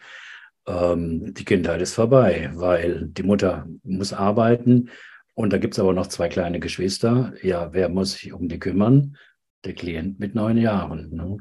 ähm, 0.66 1.34
die 1.34 1.44
Kindheit 1.44 1.80
ist 1.82 1.94
vorbei, 1.94 2.50
weil 2.54 3.08
die 3.08 3.22
Mutter 3.22 3.66
muss 3.82 4.12
arbeiten 4.12 4.90
und 5.34 5.52
da 5.52 5.58
gibt 5.58 5.74
es 5.74 5.80
aber 5.80 5.92
noch 5.92 6.06
zwei 6.06 6.28
kleine 6.28 6.60
Geschwister. 6.60 7.34
Ja, 7.42 7.74
wer 7.74 7.90
muss 7.90 8.12
sich 8.12 8.32
um 8.32 8.48
die 8.48 8.58
kümmern? 8.58 9.18
Der 9.64 9.74
Klient 9.74 10.18
mit 10.18 10.34
neun 10.34 10.56
Jahren. 10.56 11.10
Ne? 11.10 11.36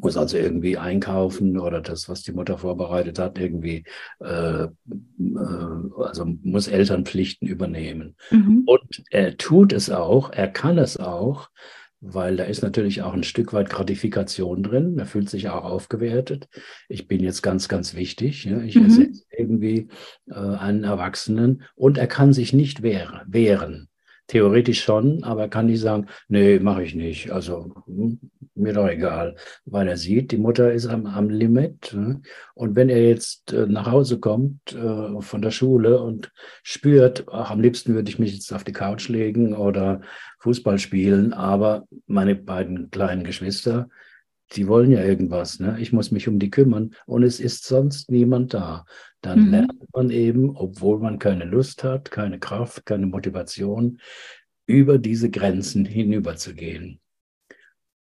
Muss 0.00 0.16
also 0.16 0.36
irgendwie 0.36 0.78
einkaufen 0.78 1.58
oder 1.58 1.80
das, 1.80 2.08
was 2.08 2.22
die 2.22 2.32
Mutter 2.32 2.58
vorbereitet 2.58 3.18
hat, 3.18 3.38
irgendwie, 3.38 3.84
äh, 4.20 4.64
äh, 4.64 4.68
also 5.98 6.24
muss 6.42 6.68
Elternpflichten 6.68 7.48
übernehmen. 7.48 8.16
Mhm. 8.30 8.64
Und 8.66 9.02
er 9.10 9.36
tut 9.36 9.72
es 9.72 9.90
auch, 9.90 10.30
er 10.32 10.48
kann 10.48 10.78
es 10.78 10.96
auch, 10.96 11.48
weil 12.00 12.36
da 12.36 12.44
ist 12.44 12.62
natürlich 12.62 13.02
auch 13.02 13.14
ein 13.14 13.22
Stück 13.22 13.52
weit 13.52 13.70
Gratifikation 13.70 14.62
drin. 14.62 14.98
Er 14.98 15.06
fühlt 15.06 15.30
sich 15.30 15.48
auch 15.48 15.64
aufgewertet. 15.64 16.48
Ich 16.88 17.08
bin 17.08 17.22
jetzt 17.22 17.42
ganz, 17.42 17.68
ganz 17.68 17.94
wichtig. 17.94 18.44
Ja? 18.44 18.60
Ich 18.60 18.76
mhm. 18.76 18.84
ersetze 18.84 19.24
irgendwie 19.36 19.88
äh, 20.28 20.34
einen 20.34 20.84
Erwachsenen 20.84 21.62
und 21.74 21.96
er 21.96 22.06
kann 22.06 22.32
sich 22.32 22.52
nicht 22.52 22.82
wehren. 22.82 23.20
wehren. 23.26 23.88
Theoretisch 24.26 24.82
schon, 24.82 25.22
aber 25.22 25.42
er 25.42 25.48
kann 25.48 25.66
nicht 25.66 25.80
sagen, 25.80 26.06
nee, 26.28 26.58
mache 26.58 26.82
ich 26.82 26.94
nicht. 26.94 27.30
Also 27.30 27.74
hm, 27.86 28.18
mir 28.54 28.72
doch 28.72 28.88
egal, 28.88 29.36
weil 29.64 29.88
er 29.88 29.96
sieht, 29.96 30.32
die 30.32 30.38
Mutter 30.38 30.72
ist 30.72 30.86
am, 30.86 31.06
am 31.06 31.28
Limit. 31.28 31.92
Ne? 31.94 32.22
Und 32.54 32.76
wenn 32.76 32.88
er 32.88 33.06
jetzt 33.06 33.52
äh, 33.52 33.66
nach 33.66 33.90
Hause 33.90 34.20
kommt 34.20 34.74
äh, 34.74 35.20
von 35.20 35.42
der 35.42 35.50
Schule 35.50 36.00
und 36.00 36.32
spürt, 36.62 37.26
ach, 37.30 37.50
am 37.50 37.60
liebsten 37.60 37.94
würde 37.94 38.08
ich 38.08 38.18
mich 38.18 38.32
jetzt 38.32 38.52
auf 38.52 38.64
die 38.64 38.72
Couch 38.72 39.08
legen 39.08 39.54
oder 39.54 40.00
Fußball 40.38 40.78
spielen, 40.78 41.32
aber 41.32 41.86
meine 42.06 42.34
beiden 42.34 42.90
kleinen 42.90 43.24
Geschwister, 43.24 43.88
die 44.52 44.68
wollen 44.68 44.90
ja 44.90 45.02
irgendwas, 45.02 45.58
ne? 45.58 45.76
ich 45.80 45.92
muss 45.92 46.10
mich 46.10 46.28
um 46.28 46.38
die 46.38 46.50
kümmern 46.50 46.94
und 47.06 47.22
es 47.22 47.40
ist 47.40 47.64
sonst 47.64 48.10
niemand 48.10 48.54
da. 48.54 48.84
Dann 49.20 49.46
mhm. 49.46 49.50
lernt 49.50 49.94
man 49.94 50.10
eben, 50.10 50.56
obwohl 50.56 50.98
man 50.98 51.18
keine 51.18 51.44
Lust 51.44 51.82
hat, 51.82 52.10
keine 52.10 52.38
Kraft, 52.38 52.84
keine 52.84 53.06
Motivation, 53.06 54.00
über 54.66 54.98
diese 54.98 55.30
Grenzen 55.30 55.84
hinüberzugehen. 55.84 57.00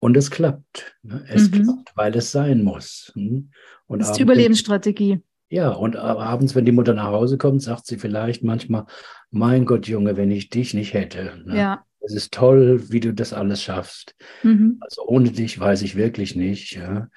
Und 0.01 0.17
es 0.17 0.31
klappt. 0.31 0.97
Ne? 1.03 1.25
Es 1.29 1.51
mhm. 1.51 1.63
klappt, 1.63 1.97
weil 1.97 2.17
es 2.17 2.33
sein 2.33 2.65
muss. 2.65 3.13
Hm? 3.15 3.51
Und 3.87 4.01
das 4.01 4.11
ist 4.11 4.17
die 4.17 4.23
Überlebensstrategie. 4.23 5.21
Ja, 5.49 5.71
und 5.71 5.97
abends, 5.97 6.55
wenn 6.55 6.65
die 6.65 6.73
Mutter 6.73 6.95
nach 6.95 7.09
Hause 7.09 7.37
kommt, 7.37 7.63
sagt 7.63 7.87
sie 7.87 7.99
vielleicht 7.99 8.43
manchmal, 8.43 8.87
mein 9.31 9.67
Gott, 9.67 9.87
Junge, 9.87 10.17
wenn 10.17 10.31
ich 10.31 10.49
dich 10.49 10.73
nicht 10.75 10.95
hätte. 10.95 11.43
Ne? 11.45 11.57
Ja. 11.57 11.85
Es 12.05 12.15
ist 12.15 12.33
toll, 12.33 12.91
wie 12.91 13.01
du 13.01 13.13
das 13.13 13.33
alles 13.33 13.63
schaffst. 13.63 14.15
Mhm. 14.43 14.79
Also 14.81 15.07
ohne 15.07 15.31
dich 15.31 15.59
weiß 15.59 15.83
ich 15.83 15.97
wirklich 15.97 16.37
nicht. 16.37 16.73
Ja? 16.73 17.09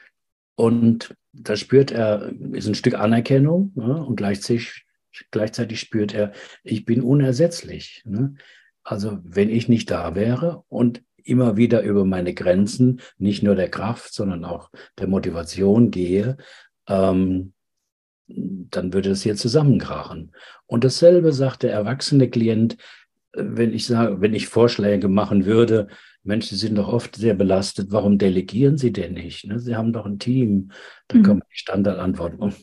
Und 0.55 1.15
da 1.33 1.55
spürt 1.55 1.91
er, 1.91 2.31
ist 2.53 2.67
ein 2.67 2.75
Stück 2.75 2.95
Anerkennung 2.95 3.73
ja? 3.75 3.83
und 3.83 4.15
gleichzeitig, 4.15 4.85
gleichzeitig 5.31 5.79
spürt 5.79 6.13
er, 6.13 6.31
ich 6.63 6.85
bin 6.85 7.01
unersetzlich. 7.01 8.03
Ne? 8.05 8.35
Also 8.83 9.19
wenn 9.23 9.49
ich 9.49 9.67
nicht 9.67 9.89
da 9.89 10.15
wäre 10.15 10.63
und 10.69 11.03
immer 11.23 11.57
wieder 11.57 11.81
über 11.81 12.05
meine 12.05 12.33
Grenzen, 12.33 13.01
nicht 13.17 13.43
nur 13.43 13.55
der 13.55 13.69
Kraft, 13.69 14.13
sondern 14.13 14.45
auch 14.45 14.69
der 14.99 15.07
Motivation 15.07 15.89
gehe, 15.89 16.37
ähm, 16.87 17.53
dann 18.27 18.93
würde 18.93 19.11
es 19.11 19.23
hier 19.23 19.35
zusammenkrachen. 19.35 20.31
Und 20.65 20.83
dasselbe 20.83 21.33
sagt 21.33 21.63
der 21.63 21.71
erwachsene 21.71 22.29
Klient, 22.29 22.77
wenn 23.35 23.73
ich 23.73 23.85
sage, 23.85 24.21
wenn 24.21 24.33
ich 24.33 24.47
Vorschläge 24.47 25.07
machen 25.07 25.45
würde, 25.45 25.87
Mensch, 26.23 26.47
Sie 26.47 26.55
sind 26.55 26.75
doch 26.75 26.87
oft 26.87 27.15
sehr 27.15 27.35
belastet, 27.35 27.87
warum 27.91 28.17
delegieren 28.17 28.77
Sie 28.77 28.91
denn 28.91 29.13
nicht? 29.13 29.45
Ne? 29.45 29.59
Sie 29.59 29.75
haben 29.75 29.93
doch 29.93 30.05
ein 30.05 30.19
Team. 30.19 30.71
Dann 31.07 31.19
mhm. 31.19 31.23
kommen 31.23 31.41
die 31.51 31.57
Standardantworten. 31.57 32.53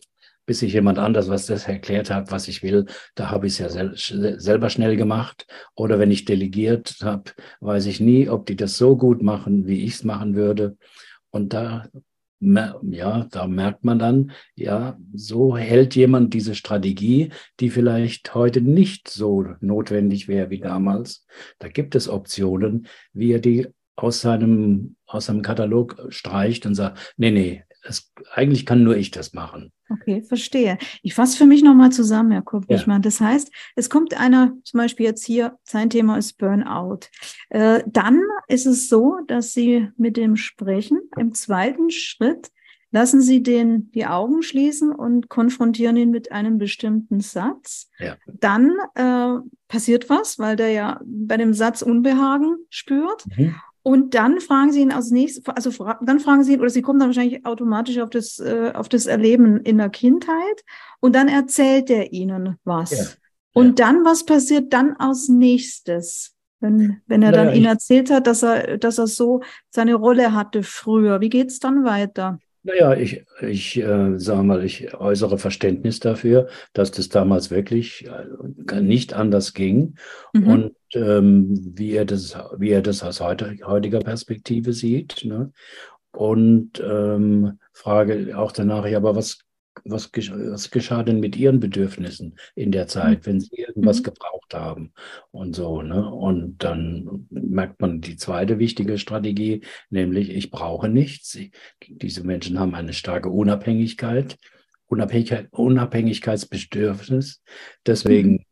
bis 0.44 0.62
ich 0.62 0.72
jemand 0.72 0.98
anders 0.98 1.28
was 1.28 1.46
das 1.46 1.68
erklärt 1.68 2.10
hat, 2.10 2.32
was 2.32 2.48
ich 2.48 2.64
will, 2.64 2.86
da 3.14 3.30
habe 3.30 3.46
ich 3.46 3.52
es 3.52 3.58
ja 3.58 3.68
sel 3.68 4.40
selber 4.40 4.70
schnell 4.70 4.96
gemacht. 4.96 5.46
Oder 5.74 5.98
wenn 5.98 6.10
ich 6.10 6.24
delegiert 6.24 6.96
habe, 7.02 7.30
weiß 7.60 7.86
ich 7.86 8.00
nie, 8.00 8.28
ob 8.28 8.46
die 8.46 8.56
das 8.56 8.76
so 8.76 8.96
gut 8.96 9.22
machen, 9.22 9.66
wie 9.66 9.84
ich 9.84 9.94
es 9.94 10.04
machen 10.04 10.34
würde. 10.34 10.76
Und 11.30 11.52
da 11.52 11.88
ja, 12.42 13.26
da 13.30 13.46
merkt 13.46 13.84
man 13.84 13.98
dann, 13.98 14.32
ja, 14.56 14.98
so 15.14 15.56
hält 15.56 15.94
jemand 15.94 16.34
diese 16.34 16.54
Strategie, 16.56 17.30
die 17.60 17.70
vielleicht 17.70 18.34
heute 18.34 18.60
nicht 18.60 19.08
so 19.08 19.46
notwendig 19.60 20.26
wäre 20.26 20.50
wie 20.50 20.58
damals. 20.58 21.24
Da 21.60 21.68
gibt 21.68 21.94
es 21.94 22.08
Optionen, 22.08 22.88
wie 23.12 23.32
er 23.32 23.38
die 23.38 23.68
aus 23.94 24.20
seinem, 24.20 24.96
aus 25.06 25.26
seinem 25.26 25.42
Katalog 25.42 26.04
streicht 26.08 26.66
und 26.66 26.74
sagt, 26.74 27.14
nee, 27.16 27.30
nee, 27.30 27.64
es, 27.82 28.12
eigentlich 28.32 28.66
kann 28.66 28.82
nur 28.82 28.96
ich 28.96 29.10
das 29.10 29.32
machen. 29.32 29.72
Okay, 29.90 30.22
verstehe. 30.22 30.78
Ich 31.02 31.14
fasse 31.14 31.36
für 31.36 31.46
mich 31.46 31.62
nochmal 31.62 31.90
zusammen, 31.90 32.30
Herr 32.30 32.42
Kuppwichmann. 32.42 33.02
Ja. 33.02 33.08
Das 33.08 33.20
heißt, 33.20 33.52
es 33.76 33.90
kommt 33.90 34.18
einer, 34.18 34.52
zum 34.64 34.78
Beispiel 34.78 35.06
jetzt 35.06 35.24
hier, 35.24 35.58
sein 35.64 35.90
Thema 35.90 36.16
ist 36.16 36.38
Burnout. 36.38 37.00
Äh, 37.50 37.82
dann 37.86 38.22
ist 38.48 38.66
es 38.66 38.88
so, 38.88 39.18
dass 39.26 39.52
Sie 39.52 39.88
mit 39.96 40.16
dem 40.16 40.36
sprechen. 40.36 41.00
Im 41.18 41.34
zweiten 41.34 41.90
Schritt 41.90 42.50
lassen 42.90 43.20
Sie 43.20 43.42
den 43.42 43.90
die 43.92 44.06
Augen 44.06 44.42
schließen 44.42 44.92
und 44.92 45.28
konfrontieren 45.28 45.96
ihn 45.96 46.10
mit 46.10 46.30
einem 46.30 46.58
bestimmten 46.58 47.20
Satz. 47.20 47.90
Ja. 47.98 48.16
Dann 48.26 48.72
äh, 48.94 49.40
passiert 49.68 50.08
was, 50.08 50.38
weil 50.38 50.56
der 50.56 50.70
ja 50.70 51.00
bei 51.04 51.36
dem 51.36 51.54
Satz 51.54 51.82
Unbehagen 51.82 52.56
spürt. 52.70 53.26
Mhm. 53.36 53.54
Und 53.82 54.14
dann 54.14 54.40
fragen 54.40 54.72
Sie 54.72 54.80
ihn 54.80 54.92
als 54.92 55.10
nächstes, 55.10 55.44
also 55.46 55.70
dann 56.02 56.20
fragen 56.20 56.44
Sie 56.44 56.54
ihn, 56.54 56.60
oder 56.60 56.70
Sie 56.70 56.82
kommen 56.82 57.00
dann 57.00 57.08
wahrscheinlich 57.08 57.44
automatisch 57.44 57.98
auf 57.98 58.10
das, 58.10 58.38
äh, 58.38 58.70
auf 58.74 58.88
das 58.88 59.06
Erleben 59.06 59.60
in 59.60 59.78
der 59.78 59.90
Kindheit 59.90 60.64
und 61.00 61.14
dann 61.16 61.28
erzählt 61.28 61.90
er 61.90 62.12
Ihnen 62.12 62.58
was. 62.64 62.90
Ja. 62.90 63.04
Und 63.54 63.78
ja. 63.78 63.86
dann, 63.86 64.04
was 64.04 64.24
passiert 64.24 64.72
dann 64.72 64.94
als 64.94 65.28
nächstes? 65.28 66.36
Wenn, 66.60 67.00
wenn 67.06 67.22
er 67.22 67.32
naja, 67.32 67.44
dann 67.44 67.54
Ihnen 67.54 67.66
erzählt 67.66 68.10
hat, 68.10 68.28
dass 68.28 68.44
er, 68.44 68.78
dass 68.78 68.98
er 68.98 69.08
so 69.08 69.42
seine 69.70 69.94
Rolle 69.94 70.32
hatte 70.32 70.62
früher, 70.62 71.20
wie 71.20 71.28
geht's 71.28 71.58
dann 71.58 71.84
weiter? 71.84 72.38
Naja, 72.64 72.94
ich, 72.94 73.24
ich 73.40 73.76
äh, 73.78 74.18
sage 74.18 74.44
mal, 74.44 74.64
ich 74.64 74.94
äußere 74.94 75.38
Verständnis 75.38 75.98
dafür, 75.98 76.46
dass 76.72 76.92
das 76.92 77.08
damals 77.08 77.50
wirklich 77.50 78.06
äh, 78.06 78.80
nicht 78.80 79.14
anders 79.14 79.52
ging. 79.52 79.96
Mhm. 80.32 80.46
Und 80.46 80.72
ähm, 80.94 81.72
wie, 81.76 81.92
er 81.92 82.04
das, 82.04 82.36
wie 82.58 82.70
er 82.70 82.82
das 82.82 83.02
aus 83.02 83.20
heutiger 83.20 84.00
Perspektive 84.00 84.72
sieht. 84.72 85.24
Ne? 85.24 85.52
Und 86.12 86.80
ähm, 86.80 87.58
frage 87.72 88.38
auch 88.38 88.52
danach, 88.52 88.86
ja, 88.86 88.98
aber 88.98 89.16
was 89.16 89.38
was, 89.84 90.10
was 90.12 90.70
geschah 90.70 91.02
denn 91.02 91.20
mit 91.20 91.36
Ihren 91.36 91.60
Bedürfnissen 91.60 92.36
in 92.54 92.72
der 92.72 92.86
Zeit, 92.86 93.26
wenn 93.26 93.40
Sie 93.40 93.56
irgendwas 93.56 94.00
mhm. 94.00 94.04
gebraucht 94.04 94.54
haben 94.54 94.92
und 95.30 95.56
so. 95.56 95.82
Ne? 95.82 96.08
Und 96.10 96.62
dann 96.62 97.26
merkt 97.30 97.80
man 97.80 98.00
die 98.00 98.16
zweite 98.16 98.58
wichtige 98.58 98.98
Strategie, 98.98 99.62
nämlich 99.90 100.30
ich 100.30 100.50
brauche 100.50 100.88
nichts. 100.88 101.38
Diese 101.88 102.24
Menschen 102.24 102.58
haben 102.58 102.74
eine 102.74 102.92
starke 102.92 103.30
Unabhängigkeit, 103.30 104.36
Unabhängigkeit 104.86 105.48
Unabhängigkeitsbedürfnis. 105.52 107.42
Deswegen 107.86 108.32
mhm. 108.32 108.44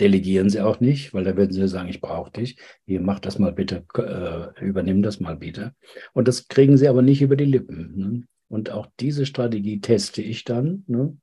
Delegieren 0.00 0.50
sie 0.50 0.60
auch 0.60 0.80
nicht, 0.80 1.12
weil 1.12 1.24
da 1.24 1.36
würden 1.36 1.52
sie 1.52 1.66
sagen, 1.68 1.88
ich 1.88 2.00
brauche 2.00 2.30
dich. 2.30 2.58
Hier, 2.86 3.00
mach 3.00 3.18
das 3.18 3.38
mal 3.38 3.52
bitte, 3.52 3.84
äh, 3.96 4.64
übernimm 4.64 5.02
das 5.02 5.20
mal 5.20 5.36
bitte. 5.36 5.74
Und 6.12 6.28
das 6.28 6.48
kriegen 6.48 6.76
sie 6.76 6.88
aber 6.88 7.02
nicht 7.02 7.22
über 7.22 7.36
die 7.36 7.44
Lippen. 7.44 7.96
Ne? 7.96 8.24
Und 8.48 8.70
auch 8.70 8.86
diese 9.00 9.26
Strategie 9.26 9.80
teste 9.80 10.22
ich 10.22 10.44
dann. 10.44 10.84
Ne? 10.86 10.98
Mhm. 10.98 11.20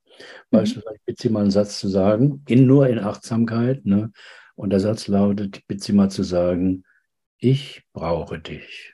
Beispielsweise, 0.52 0.96
ich 0.96 1.06
bitte 1.06 1.22
Sie 1.22 1.30
mal 1.30 1.42
einen 1.42 1.52
Satz 1.52 1.80
zu 1.80 1.88
sagen, 1.88 2.44
in, 2.48 2.68
nur 2.68 2.88
in 2.88 3.00
Achtsamkeit. 3.00 3.86
Ne? 3.86 4.12
Und 4.56 4.70
der 4.70 4.80
Satz 4.80 5.08
lautet, 5.08 5.58
ich 5.58 5.68
bitte 5.68 5.84
Sie 5.84 5.94
mal 5.94 6.10
zu 6.10 6.24
sagen, 6.24 6.84
ich 7.38 7.84
brauche 7.94 8.40
dich. 8.40 8.94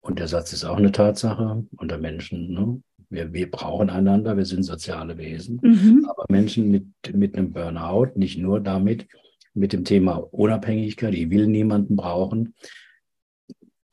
Und 0.00 0.18
der 0.18 0.28
Satz 0.28 0.52
ist 0.52 0.64
auch 0.64 0.76
eine 0.76 0.92
Tatsache 0.92 1.66
unter 1.76 1.98
Menschen. 1.98 2.52
Ne? 2.52 2.82
Wir, 3.10 3.32
wir 3.32 3.50
brauchen 3.50 3.90
einander, 3.90 4.36
wir 4.36 4.44
sind 4.44 4.64
soziale 4.64 5.16
Wesen. 5.16 5.60
Mhm. 5.62 6.06
Aber 6.08 6.24
Menschen 6.28 6.70
mit, 6.70 6.86
mit 7.14 7.36
einem 7.36 7.52
Burnout, 7.52 8.12
nicht 8.16 8.38
nur 8.38 8.60
damit, 8.60 9.06
mit 9.54 9.72
dem 9.72 9.84
Thema 9.84 10.16
Unabhängigkeit, 10.16 11.14
ich 11.14 11.30
will 11.30 11.46
niemanden 11.46 11.96
brauchen, 11.96 12.54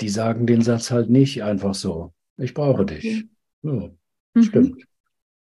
die 0.02 0.10
sagen 0.10 0.46
den 0.46 0.62
Satz 0.62 0.92
halt 0.92 1.10
nicht 1.10 1.44
einfach 1.44 1.74
so. 1.74 2.14
Ich 2.38 2.54
brauche 2.54 2.86
dich. 2.86 3.26
Ja, 3.62 3.72
mhm. 3.72 3.98
Stimmt. 4.44 4.84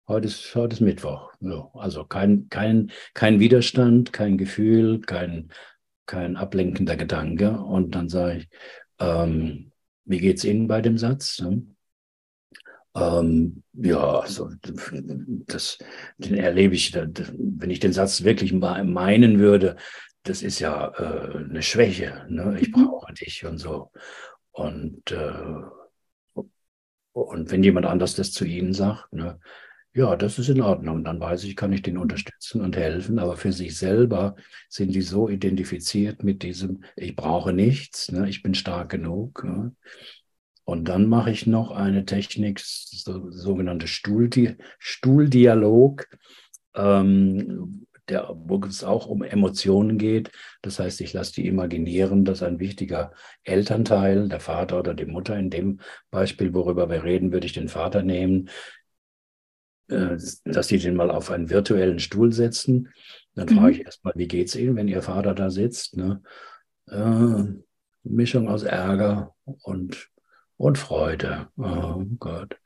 Heute 0.07 0.27
ist, 0.27 0.53
heute 0.53 0.75
ist 0.75 0.81
Mittwoch. 0.81 1.31
Ja, 1.39 1.67
also 1.73 2.03
kein, 2.03 2.47
kein, 2.49 2.91
kein 3.15 3.39
Widerstand, 3.39 4.13
kein 4.13 4.37
Gefühl, 4.37 5.01
kein, 5.01 5.49
kein 6.05 6.35
ablenkender 6.37 6.95
Gedanke. 6.95 7.59
Und 7.59 7.95
dann 7.95 8.07
sage 8.07 8.37
ich, 8.37 8.49
ähm, 8.99 9.71
wie 10.05 10.19
geht 10.19 10.37
es 10.37 10.43
Ihnen 10.43 10.67
bei 10.67 10.81
dem 10.81 10.99
Satz? 10.99 11.43
Ähm, 12.95 13.63
ja, 13.73 14.25
so, 14.25 14.49
das, 14.61 15.77
den 16.17 16.35
erlebe 16.35 16.75
ich, 16.75 16.95
wenn 16.95 17.69
ich 17.69 17.79
den 17.79 17.93
Satz 17.93 18.23
wirklich 18.23 18.53
meinen 18.53 19.39
würde, 19.39 19.75
das 20.23 20.41
ist 20.41 20.59
ja 20.59 20.93
äh, 20.97 21.37
eine 21.37 21.61
Schwäche. 21.61 22.25
Ne? 22.29 22.57
Ich 22.59 22.69
mhm. 22.69 22.85
brauche 22.85 23.13
dich 23.13 23.45
und 23.45 23.57
so. 23.57 23.91
Und, 24.51 25.11
äh, 25.11 26.43
und 27.11 27.51
wenn 27.51 27.63
jemand 27.63 27.85
anders 27.85 28.15
das 28.15 28.31
zu 28.31 28.45
Ihnen 28.45 28.73
sagt, 28.73 29.11
ne, 29.13 29.39
ja, 29.93 30.17
das 30.17 30.39
ist 30.39 30.49
in 30.49 30.61
Ordnung, 30.61 31.05
dann 31.05 31.21
weiß 31.21 31.45
ich, 31.45 31.55
kann 31.55 31.71
ich 31.71 31.81
den 31.81 31.97
unterstützen 31.97 32.59
und 32.59 32.75
helfen. 32.75 33.17
Aber 33.19 33.37
für 33.37 33.53
sich 33.53 33.77
selber 33.77 34.35
sind 34.67 34.93
die 34.93 35.01
so 35.01 35.29
identifiziert 35.29 36.23
mit 36.23 36.43
diesem, 36.43 36.83
ich 36.97 37.15
brauche 37.15 37.53
nichts, 37.53 38.11
ne, 38.11 38.27
ich 38.27 38.41
bin 38.41 38.55
stark 38.55 38.89
genug. 38.89 39.43
Ne. 39.43 39.73
Und 40.65 40.89
dann 40.89 41.07
mache 41.07 41.31
ich 41.31 41.45
noch 41.45 41.71
eine 41.71 42.05
Technik, 42.05 42.59
so, 42.59 43.29
sogenannte 43.31 43.87
Stuhldi 43.87 44.55
Stuhldialog, 44.79 46.07
ähm, 46.73 47.85
der, 48.09 48.29
wo 48.35 48.59
es 48.65 48.83
auch 48.83 49.07
um 49.07 49.23
Emotionen 49.23 49.97
geht. 49.97 50.31
Das 50.61 50.79
heißt, 50.79 51.01
ich 51.01 51.13
lasse 51.13 51.33
die 51.33 51.47
imaginieren, 51.47 52.25
dass 52.25 52.43
ein 52.43 52.59
wichtiger 52.59 53.13
Elternteil, 53.43 54.27
der 54.27 54.39
Vater 54.39 54.79
oder 54.79 54.93
die 54.93 55.05
Mutter, 55.05 55.37
in 55.37 55.49
dem 55.49 55.79
Beispiel, 56.11 56.53
worüber 56.53 56.89
wir 56.89 57.03
reden, 57.03 57.31
würde 57.31 57.45
ich 57.45 57.53
den 57.53 57.69
Vater 57.69 58.01
nehmen, 58.01 58.49
äh, 59.87 60.17
dass 60.45 60.67
sie 60.67 60.79
den 60.79 60.95
mal 60.95 61.11
auf 61.11 61.29
einen 61.29 61.49
virtuellen 61.51 61.99
Stuhl 61.99 62.31
setzen. 62.33 62.89
Dann 63.35 63.47
mhm. 63.49 63.57
frage 63.57 63.71
ich 63.71 63.85
erstmal, 63.85 64.13
wie 64.15 64.27
geht 64.27 64.47
es 64.47 64.55
Ihnen, 64.55 64.75
wenn 64.75 64.87
Ihr 64.87 65.03
Vater 65.03 65.35
da 65.35 65.51
sitzt? 65.51 65.95
Ne? 65.95 66.23
Äh, 66.87 67.43
Mischung 68.03 68.47
aus 68.47 68.63
Ärger 68.63 69.35
und 69.61 70.09
und 70.57 70.77
Freude. 70.77 71.49
Oh 71.57 72.03
Gott. 72.19 72.57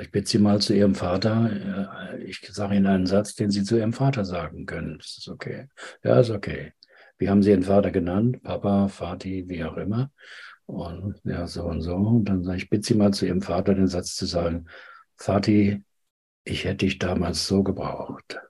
Ich 0.00 0.10
bitte 0.10 0.28
Sie 0.28 0.38
mal 0.38 0.60
zu 0.60 0.74
Ihrem 0.74 0.94
Vater. 0.94 2.14
Äh, 2.14 2.24
ich 2.24 2.40
sage 2.52 2.76
Ihnen 2.76 2.86
einen 2.86 3.06
Satz, 3.06 3.34
den 3.34 3.50
Sie 3.50 3.64
zu 3.64 3.76
Ihrem 3.76 3.92
Vater 3.92 4.24
sagen 4.24 4.66
können. 4.66 4.98
Ist 5.00 5.18
das 5.18 5.28
okay? 5.28 5.68
Ja, 6.04 6.20
ist 6.20 6.30
okay. 6.30 6.72
Wie 7.18 7.28
haben 7.28 7.42
Sie 7.42 7.50
Ihren 7.50 7.62
Vater 7.62 7.90
genannt? 7.90 8.42
Papa, 8.42 8.88
Vati, 8.88 9.44
wie 9.48 9.64
auch 9.64 9.76
immer. 9.76 10.10
Und 10.66 11.20
ja, 11.24 11.46
so 11.46 11.64
und 11.64 11.80
so. 11.82 11.94
Und 11.94 12.24
dann 12.26 12.44
sage 12.44 12.58
ich, 12.58 12.70
bitte 12.70 12.86
Sie 12.86 12.94
mal 12.94 13.12
zu 13.12 13.26
Ihrem 13.26 13.42
Vater 13.42 13.74
den 13.74 13.88
Satz 13.88 14.14
zu 14.14 14.26
sagen, 14.26 14.66
Vati, 15.16 15.82
ich 16.44 16.64
hätte 16.64 16.86
dich 16.86 16.98
damals 16.98 17.46
so 17.46 17.62
gebraucht. 17.62 18.40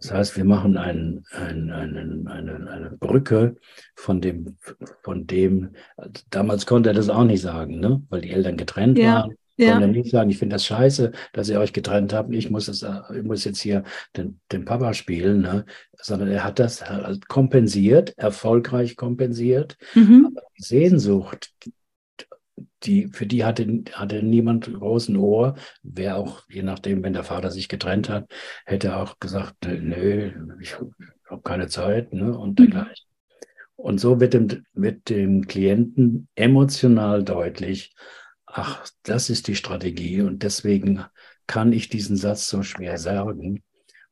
Das 0.00 0.12
heißt, 0.12 0.36
wir 0.36 0.44
machen 0.44 0.76
ein, 0.76 1.24
ein, 1.32 1.70
ein, 1.70 2.26
eine, 2.28 2.70
eine 2.70 2.90
Brücke 2.90 3.56
von 3.94 4.20
dem, 4.20 4.58
von 5.02 5.26
dem, 5.26 5.70
damals 6.30 6.66
konnte 6.66 6.90
er 6.90 6.94
das 6.94 7.08
auch 7.08 7.24
nicht 7.24 7.40
sagen, 7.40 7.80
ne? 7.80 8.02
weil 8.10 8.20
die 8.20 8.30
Eltern 8.30 8.56
getrennt 8.56 8.98
ja. 8.98 9.14
waren. 9.14 9.34
Ja. 9.56 9.72
Konnte 9.72 9.86
er 9.86 9.92
nicht 9.92 10.10
sagen, 10.10 10.28
ich 10.28 10.36
finde 10.36 10.56
das 10.56 10.66
scheiße, 10.66 11.12
dass 11.32 11.48
ihr 11.48 11.58
euch 11.58 11.72
getrennt 11.72 12.12
habt. 12.12 12.34
Ich 12.34 12.50
muss, 12.50 12.66
das, 12.66 12.84
ich 13.14 13.22
muss 13.22 13.44
jetzt 13.44 13.60
hier 13.60 13.84
den, 14.14 14.38
den 14.52 14.66
Papa 14.66 14.92
spielen, 14.92 15.40
ne? 15.40 15.64
sondern 15.94 16.28
er 16.28 16.44
hat 16.44 16.58
das 16.58 16.84
kompensiert, 17.26 18.12
erfolgreich 18.18 18.96
kompensiert. 18.96 19.78
Mhm. 19.94 20.28
Aber 20.30 20.46
die 20.58 20.62
Sehnsucht, 20.62 21.54
die, 22.84 23.08
für 23.08 23.26
die 23.26 23.44
hatte, 23.44 23.84
hatte 23.92 24.22
niemand 24.22 24.72
großen 24.72 25.16
Ohr. 25.16 25.56
Wer 25.82 26.16
auch, 26.16 26.42
je 26.48 26.62
nachdem, 26.62 27.02
wenn 27.02 27.12
der 27.12 27.24
Vater 27.24 27.50
sich 27.50 27.68
getrennt 27.68 28.08
hat, 28.08 28.30
hätte 28.64 28.96
auch 28.96 29.18
gesagt, 29.18 29.56
nö, 29.66 30.32
ich 30.60 30.76
habe 30.78 31.42
keine 31.42 31.68
Zeit 31.68 32.12
ne, 32.12 32.36
und 32.36 32.58
mhm. 32.58 32.70
dergleichen. 32.70 33.06
Und 33.76 33.98
so 33.98 34.20
wird 34.20 34.34
dem, 34.34 34.64
wird 34.72 35.10
dem 35.10 35.46
Klienten 35.46 36.28
emotional 36.34 37.22
deutlich, 37.22 37.94
ach, 38.46 38.88
das 39.02 39.28
ist 39.28 39.48
die 39.48 39.56
Strategie 39.56 40.22
und 40.22 40.42
deswegen 40.42 41.04
kann 41.46 41.72
ich 41.72 41.88
diesen 41.88 42.16
Satz 42.16 42.48
so 42.48 42.62
schwer 42.62 42.96
sagen. 42.98 43.62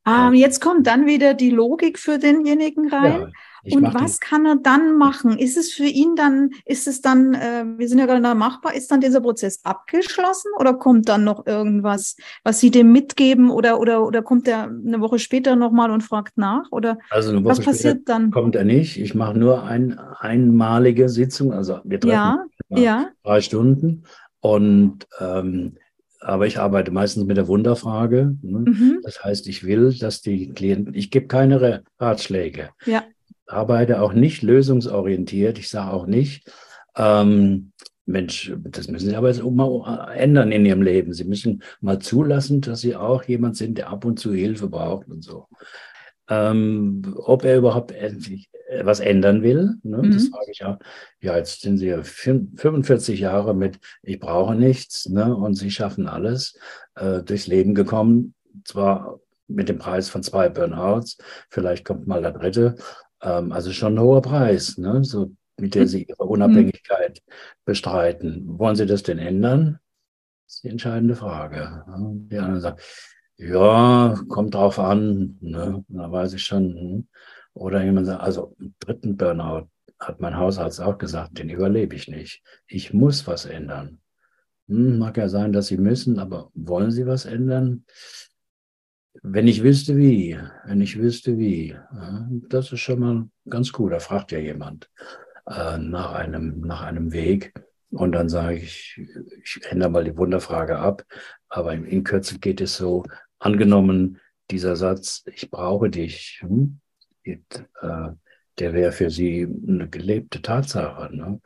Ähm, 0.07 0.35
jetzt 0.35 0.61
kommt 0.61 0.87
dann 0.87 1.07
wieder 1.07 1.35
die 1.35 1.51
Logik 1.51 1.99
für 1.99 2.19
denjenigen 2.19 2.89
rein. 2.91 3.33
Ja. 3.65 3.77
Und 3.77 3.95
was 3.95 4.21
kann 4.21 4.45
er 4.45 4.57
dann 4.57 4.99
machen? 4.99 5.39
Ist 5.39 5.57
es 5.57 5.73
für 5.73 5.87
ihn 5.87 6.17
dann, 6.17 6.51
ist 6.67 6.87
es 6.87 7.01
dann, 7.01 7.33
äh, 7.33 7.65
wir 7.79 7.89
sind 7.89 7.99
ja 7.99 8.05
gerade 8.05 8.21
da 8.21 8.35
machbar, 8.35 8.75
ist 8.75 8.91
dann 8.91 9.01
dieser 9.01 9.23
Prozess 9.23 9.61
abgeschlossen 9.65 10.51
oder 10.59 10.75
kommt 10.75 11.09
dann 11.09 11.25
noch 11.25 11.47
irgendwas, 11.47 12.17
was 12.43 12.61
Sie 12.61 12.71
dem 12.71 12.93
mitgeben 12.93 13.51
oder, 13.51 13.81
oder, 13.81 14.07
oder 14.07 14.21
kommt 14.21 14.47
er 14.49 14.65
eine 14.65 15.01
Woche 15.01 15.19
später 15.19 15.57
nochmal 15.57 15.91
und 15.91 16.03
fragt 16.03 16.37
nach? 16.37 16.71
Oder 16.73 16.99
also 17.09 17.31
eine 17.31 17.43
Woche 17.43 17.53
was 17.53 17.61
passiert 17.61 18.07
dann? 18.07 18.31
Kommt 18.31 18.55
er 18.55 18.65
nicht. 18.65 19.01
Ich 19.01 19.15
mache 19.15 19.39
nur 19.39 19.65
eine 19.65 20.21
einmalige 20.21 21.09
Sitzung, 21.09 21.55
also 21.55 21.79
wir 21.85 22.01
treffen 22.01 22.13
ja, 22.13 22.47
ja. 22.69 23.07
drei 23.23 23.41
Stunden 23.41 24.05
und 24.41 25.07
ähm, 25.21 25.77
aber 26.25 26.47
ich 26.47 26.59
arbeite 26.59 26.91
meistens 26.91 27.25
mit 27.25 27.37
der 27.37 27.49
Wunderfrage. 27.49 28.37
Ne? 28.43 28.59
Mhm. 28.59 29.01
Das 29.03 29.23
heißt, 29.23 29.47
ich 29.47 29.65
will, 29.65 29.97
dass 29.99 30.21
die 30.21 30.51
Klienten, 30.51 30.95
ich 30.95 31.11
gebe 31.11 31.27
keine 31.27 31.83
Ratschläge. 31.99 32.71
Ja 32.87 33.05
arbeite 33.47 34.01
auch 34.01 34.13
nicht 34.13 34.43
lösungsorientiert. 34.43 35.59
Ich 35.59 35.69
sage 35.69 35.93
auch 35.93 36.07
nicht, 36.07 36.51
ähm, 36.97 37.73
Mensch, 38.07 38.53
das 38.59 38.89
müssen 38.89 39.09
Sie 39.09 39.17
aber 39.17 39.29
jetzt 39.29 39.43
auch 39.43 39.51
mal 39.51 40.13
ändern 40.13 40.53
in 40.53 40.67
Ihrem 40.67 40.83
Leben. 40.83 41.15
Sie 41.15 41.25
müssen 41.25 41.63
mal 41.81 41.99
zulassen, 42.01 42.61
dass 42.61 42.81
Sie 42.81 42.95
auch 42.95 43.25
jemand 43.25 43.57
sind, 43.57 43.79
der 43.79 43.89
ab 43.89 44.05
und 44.05 44.19
zu 44.19 44.35
Hilfe 44.35 44.69
braucht 44.69 45.09
und 45.09 45.25
so. 45.25 45.49
Ähm, 46.29 47.15
ob 47.17 47.45
er 47.45 47.59
überhaupt 47.59 47.93
was 48.83 49.01
ändern 49.01 49.43
will, 49.43 49.75
ne? 49.83 49.99
mhm. 49.99 50.13
das 50.13 50.29
frage 50.29 50.51
ich 50.51 50.65
auch. 50.65 50.79
Ja, 51.21 51.37
jetzt 51.37 51.61
sind 51.61 51.79
Sie 51.79 51.95
45 52.03 53.21
Jahre 53.21 53.55
mit 53.55 53.79
Ich 54.03 54.19
brauche 54.19 54.55
nichts 54.55 55.09
ne? 55.09 55.37
und 55.37 55.55
Sie 55.55 55.71
schaffen 55.71 56.09
alles 56.09 56.59
äh, 56.95 57.23
durchs 57.23 57.47
Leben 57.47 57.75
gekommen. 57.75 58.35
Zwar 58.65 59.21
mit 59.49 59.69
dem 59.69 59.79
Preis 59.79 60.09
von 60.09 60.23
zwei 60.23 60.49
Burnouts, 60.49 61.19
vielleicht 61.51 61.85
kommt 61.85 62.07
mal 62.07 62.23
der 62.23 62.33
dritte, 62.33 62.77
ähm, 63.23 63.53
also 63.53 63.73
schon 63.73 63.95
ein 63.95 64.01
hoher 64.01 64.23
Preis, 64.23 64.79
ne? 64.79 65.05
so, 65.05 65.33
mit 65.59 65.75
der 65.75 65.87
Sie 65.87 66.05
Ihre 66.05 66.25
Unabhängigkeit 66.25 67.23
bestreiten. 67.65 68.59
Wollen 68.59 68.77
Sie 68.77 68.87
das 68.87 69.03
denn 69.03 69.19
ändern? 69.19 69.79
Das 70.47 70.57
ist 70.57 70.65
die 70.65 70.69
entscheidende 70.69 71.17
Frage. 71.17 71.85
Die 72.31 72.39
anderen 72.39 72.61
sagen, 72.61 72.81
ja, 73.37 74.15
kommt 74.29 74.55
drauf 74.55 74.79
an. 74.79 75.37
Ne? 75.41 75.85
Da 75.89 76.11
weiß 76.11 76.35
ich 76.35 76.45
schon. 76.45 76.77
Hm. 76.77 77.09
Oder 77.55 77.85
jemand 77.85 78.07
sagt, 78.07 78.23
also 78.23 78.57
im 78.59 78.75
dritten 78.81 79.17
Burnout 79.17 79.69
hat 79.99 80.21
mein 80.21 80.37
Hausarzt 80.37 80.81
auch 80.81 80.99
gesagt, 80.99 81.39
den 81.39 81.51
überlebe 81.51 81.95
ich 81.95 82.09
nicht. 82.09 82.43
Ich 82.67 82.93
muss 82.93 83.27
was 83.27 83.45
ändern. 83.47 84.01
Hm, 84.69 84.99
mag 84.99 85.17
ja 85.17 85.29
sein, 85.29 85.53
dass 85.53 85.69
Sie 85.69 85.77
müssen, 85.77 86.19
aber 86.19 86.51
wollen 86.55 86.91
Sie 86.91 87.07
was 87.07 87.25
ändern? 87.27 87.85
Wenn 89.23 89.47
ich 89.47 89.63
wüsste 89.63 89.97
wie, 89.97 90.39
wenn 90.65 90.81
ich 90.81 90.99
wüsste 90.99 91.39
wie, 91.39 91.77
das 92.49 92.73
ist 92.73 92.81
schon 92.81 92.99
mal 92.99 93.29
ganz 93.49 93.73
gut. 93.73 93.93
Da 93.93 94.01
fragt 94.01 94.33
ja 94.33 94.39
jemand 94.39 94.91
äh, 95.47 95.79
nach, 95.79 96.13
einem, 96.15 96.61
nach 96.61 96.83
einem 96.83 97.13
Weg. 97.13 97.55
Und 97.91 98.13
dann 98.13 98.29
sage 98.29 98.57
ich, 98.57 99.01
ich 99.45 99.61
ändere 99.69 99.91
mal 99.91 100.05
die 100.05 100.17
Wunderfrage 100.17 100.79
ab. 100.79 101.05
Aber 101.49 101.73
in 101.75 102.03
Kürze 102.03 102.41
geht 102.41 102.61
es 102.61 102.77
so, 102.77 103.05
angenommen, 103.45 104.21
dieser 104.51 104.77
Satz, 104.77 105.23
ich 105.27 105.51
brauche 105.51 105.91
dich, 105.91 106.41
hm, 106.41 106.81
äh, 107.25 107.39
der 108.59 108.73
wäre 108.73 108.93
für 108.93 109.11
Sie 109.11 109.43
eine 109.43 109.89
gelebte 109.89 110.41
Tatsache. 110.43 111.15
Ne? 111.15 111.41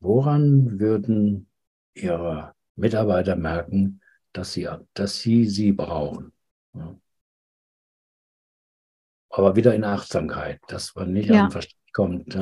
Woran 0.00 0.80
würden 0.80 1.48
Ihre 1.94 2.54
Mitarbeiter 2.74 3.36
merken, 3.36 4.00
dass 4.32 4.52
Sie, 4.52 4.68
dass 4.94 5.20
Sie 5.20 5.46
sie 5.46 5.72
brauchen? 5.72 6.32
Aber 9.30 9.56
wieder 9.56 9.74
in 9.74 9.84
Achtsamkeit, 9.84 10.60
dass 10.68 10.94
man 10.94 11.12
nicht 11.12 11.28
ja. 11.28 11.44
an 11.44 11.50
Verstand 11.50 11.92
kommt. 11.92 12.38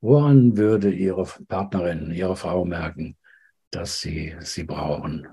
Woran 0.00 0.56
würde 0.56 0.90
Ihre 0.90 1.26
Partnerin, 1.48 2.10
Ihre 2.10 2.36
Frau 2.36 2.64
merken, 2.64 3.16
dass 3.70 4.00
Sie 4.00 4.34
sie 4.40 4.64
brauchen? 4.64 5.26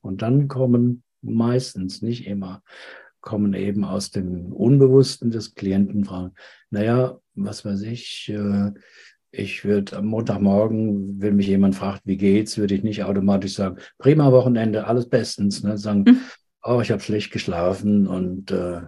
Und 0.00 0.22
dann 0.22 0.48
kommen 0.48 1.04
meistens, 1.22 2.02
nicht 2.02 2.26
immer, 2.26 2.62
kommen 3.20 3.54
eben 3.54 3.84
aus 3.84 4.10
dem 4.10 4.52
Unbewussten 4.52 5.30
des 5.30 5.54
Klienten 5.54 6.04
Fragen, 6.04 6.32
naja, 6.70 7.18
was 7.34 7.64
weiß 7.64 7.82
ich, 7.82 8.30
äh, 8.34 8.72
ich 9.32 9.64
würde 9.64 9.96
am 9.96 10.06
Montagmorgen, 10.06 11.20
wenn 11.20 11.36
mich 11.36 11.46
jemand 11.46 11.76
fragt, 11.76 12.02
wie 12.04 12.16
geht's, 12.16 12.58
würde 12.58 12.74
ich 12.74 12.82
nicht 12.82 13.04
automatisch 13.04 13.54
sagen, 13.54 13.76
prima 13.98 14.32
Wochenende, 14.32 14.86
alles 14.86 15.08
bestens. 15.08 15.62
Ne? 15.62 15.78
Sagen, 15.78 16.04
hm 16.06 16.20
oh, 16.62 16.80
ich 16.80 16.90
habe 16.90 17.00
schlecht 17.00 17.32
geschlafen 17.32 18.06
und 18.06 18.50
äh, 18.50 18.82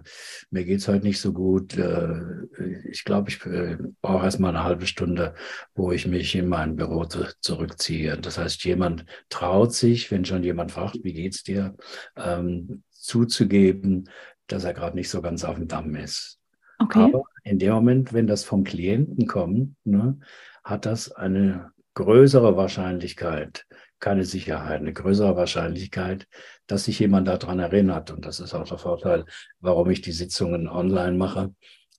mir 0.51 0.65
geht's 0.65 0.87
heute 0.87 1.05
nicht 1.05 1.19
so 1.19 1.33
gut. 1.33 1.77
Äh, 1.77 2.45
ich 2.89 3.03
glaube, 3.03 3.29
ich 3.29 3.45
äh, 3.45 3.77
brauche 4.01 4.25
erstmal 4.25 4.51
eine 4.51 4.63
halbe 4.63 4.85
Stunde, 4.85 5.33
wo 5.73 5.91
ich 5.91 6.07
mich 6.07 6.35
in 6.35 6.47
mein 6.47 6.75
Büro 6.75 7.05
zu, 7.05 7.25
zurückziehe. 7.39 8.17
Das 8.17 8.37
heißt, 8.37 8.63
jemand 8.65 9.05
traut 9.29 9.73
sich, 9.73 10.11
wenn 10.11 10.25
schon 10.25 10.43
jemand 10.43 10.71
fragt, 10.71 11.03
wie 11.03 11.13
geht's 11.13 11.43
dir, 11.43 11.75
ähm, 12.15 12.83
zuzugeben, 12.91 14.09
dass 14.47 14.63
er 14.63 14.73
gerade 14.73 14.95
nicht 14.95 15.09
so 15.09 15.21
ganz 15.21 15.43
auf 15.43 15.55
dem 15.55 15.67
Damm 15.67 15.95
ist. 15.95 16.39
Okay. 16.79 16.99
Aber 16.99 17.23
in 17.43 17.59
dem 17.59 17.73
Moment, 17.73 18.13
wenn 18.13 18.27
das 18.27 18.43
vom 18.43 18.63
Klienten 18.63 19.27
kommt, 19.27 19.75
ne, 19.83 20.19
hat 20.63 20.85
das 20.85 21.11
eine 21.11 21.71
größere 21.95 22.55
Wahrscheinlichkeit, 22.57 23.65
keine 24.03 24.25
Sicherheit, 24.25 24.81
eine 24.81 24.91
größere 24.91 25.37
Wahrscheinlichkeit, 25.37 26.27
dass 26.67 26.83
sich 26.83 26.99
jemand 26.99 27.29
daran 27.29 27.59
erinnert. 27.59 28.11
Und 28.11 28.25
das 28.25 28.41
ist 28.41 28.53
auch 28.53 28.67
der 28.67 28.77
Vorteil, 28.77 29.23
warum 29.61 29.89
ich 29.89 30.01
die 30.01 30.11
Sitzungen 30.11 30.67
online 30.67 31.17
mache. 31.17 31.55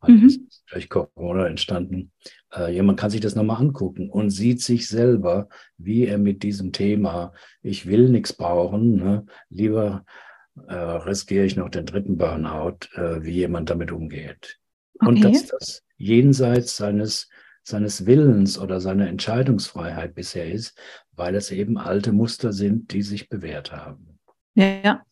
Mhm. 0.07 0.27
Ist 0.27 0.65
durch 0.71 0.91
Corona 0.91 1.47
entstanden. 1.47 2.13
Äh, 2.55 2.75
jemand 2.75 3.01
kann 3.01 3.09
sich 3.09 3.23
das 3.23 3.37
nochmal 3.37 3.59
angucken 3.59 4.11
und 4.11 4.29
sieht 4.29 4.61
sich 4.61 4.87
selber, 4.87 5.49
wie 5.79 6.05
er 6.05 6.19
mit 6.19 6.43
diesem 6.43 6.73
Thema, 6.73 7.33
ich 7.63 7.87
will 7.87 8.11
nichts 8.11 8.35
brauchen, 8.35 8.97
ne, 8.97 9.25
lieber 9.49 10.05
äh, 10.69 10.75
riskiere 10.75 11.47
ich 11.47 11.57
noch 11.57 11.71
den 11.71 11.87
dritten 11.87 12.19
Burnout, 12.19 12.87
äh, 12.97 13.23
wie 13.23 13.33
jemand 13.33 13.71
damit 13.71 13.93
umgeht. 13.93 14.59
Okay. 15.01 15.09
Und 15.09 15.25
dass 15.25 15.47
das 15.47 15.83
jenseits 15.97 16.77
seines 16.77 17.31
seines 17.65 18.07
Willens 18.07 18.59
oder 18.59 18.81
seiner 18.81 19.09
Entscheidungsfreiheit 19.09 20.15
bisher 20.15 20.53
ist, 20.53 20.79
weil 21.13 21.35
es 21.35 21.51
eben 21.51 21.79
alte 21.79 22.13
Muster 22.13 22.53
sind, 22.53 22.93
die 22.93 23.03
sich 23.03 23.29
bewährt 23.29 23.73
haben. 23.73 24.19
Ja. 24.55 25.03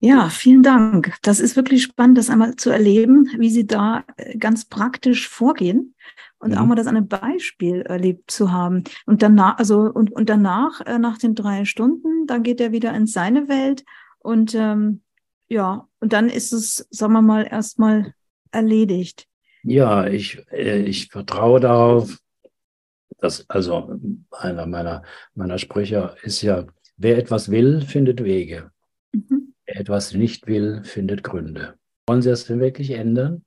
Ja, 0.00 0.28
vielen 0.28 0.62
Dank. 0.62 1.16
Das 1.22 1.40
ist 1.40 1.56
wirklich 1.56 1.82
spannend, 1.82 2.18
das 2.18 2.28
einmal 2.28 2.56
zu 2.56 2.68
erleben, 2.68 3.30
wie 3.38 3.48
Sie 3.48 3.66
da 3.66 4.04
äh, 4.18 4.36
ganz 4.36 4.66
praktisch 4.66 5.30
vorgehen 5.30 5.94
und 6.38 6.50
mhm. 6.50 6.58
auch 6.58 6.66
mal 6.66 6.74
das 6.74 6.86
an 6.86 6.98
einem 6.98 7.08
Beispiel 7.08 7.80
erlebt 7.80 8.30
zu 8.30 8.52
haben. 8.52 8.84
Und 9.06 9.22
danach, 9.22 9.56
also 9.56 9.80
und, 9.80 10.12
und 10.12 10.28
danach, 10.28 10.82
äh, 10.82 10.98
nach 10.98 11.16
den 11.16 11.34
drei 11.34 11.64
Stunden, 11.64 12.26
dann 12.26 12.42
geht 12.42 12.60
er 12.60 12.70
wieder 12.70 12.92
in 12.92 13.06
seine 13.06 13.48
Welt 13.48 13.82
und 14.18 14.54
ähm, 14.54 15.00
ja, 15.48 15.88
und 16.00 16.12
dann 16.12 16.28
ist 16.28 16.52
es, 16.52 16.86
sagen 16.90 17.14
wir 17.14 17.22
mal, 17.22 17.46
erstmal 17.50 18.12
erledigt. 18.50 19.26
Ja, 19.64 20.06
ich, 20.06 20.44
äh, 20.52 20.82
ich 20.82 21.08
vertraue 21.08 21.58
darauf, 21.58 22.18
dass, 23.18 23.48
also 23.48 23.98
einer 24.30 24.66
meiner, 24.66 25.02
meiner 25.34 25.58
Sprüche 25.58 26.14
ist 26.22 26.42
ja, 26.42 26.66
wer 26.96 27.16
etwas 27.16 27.50
will, 27.50 27.80
findet 27.80 28.22
Wege. 28.22 28.70
Mhm. 29.12 29.54
Wer 29.64 29.80
etwas 29.80 30.12
nicht 30.12 30.46
will, 30.46 30.84
findet 30.84 31.24
Gründe. 31.24 31.74
Wollen 32.06 32.20
Sie 32.20 32.28
das 32.28 32.44
denn 32.44 32.60
wirklich 32.60 32.90
ändern? 32.90 33.44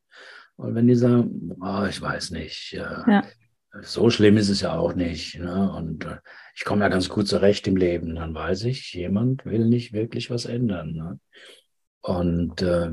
Und 0.56 0.74
wenn 0.74 0.88
die 0.88 0.96
sagen, 0.96 1.56
oh, 1.62 1.86
ich 1.88 2.02
weiß 2.02 2.32
nicht, 2.32 2.72
ja. 2.72 3.24
so 3.82 4.10
schlimm 4.10 4.38
ist 4.38 4.50
es 4.50 4.62
ja 4.62 4.76
auch 4.76 4.96
nicht. 4.96 5.38
Ne? 5.40 5.72
Und 5.72 6.06
äh, 6.06 6.18
ich 6.56 6.66
komme 6.66 6.82
ja 6.82 6.90
ganz 6.90 7.10
gut 7.10 7.28
zurecht 7.28 7.68
im 7.68 7.76
Leben. 7.76 8.16
Dann 8.16 8.34
weiß 8.34 8.64
ich, 8.64 8.92
jemand 8.94 9.46
will 9.46 9.68
nicht 9.68 9.94
wirklich 9.94 10.32
was 10.32 10.46
ändern. 10.46 10.94
Ne? 10.94 11.20
Und, 12.02 12.64
äh, 12.64 12.90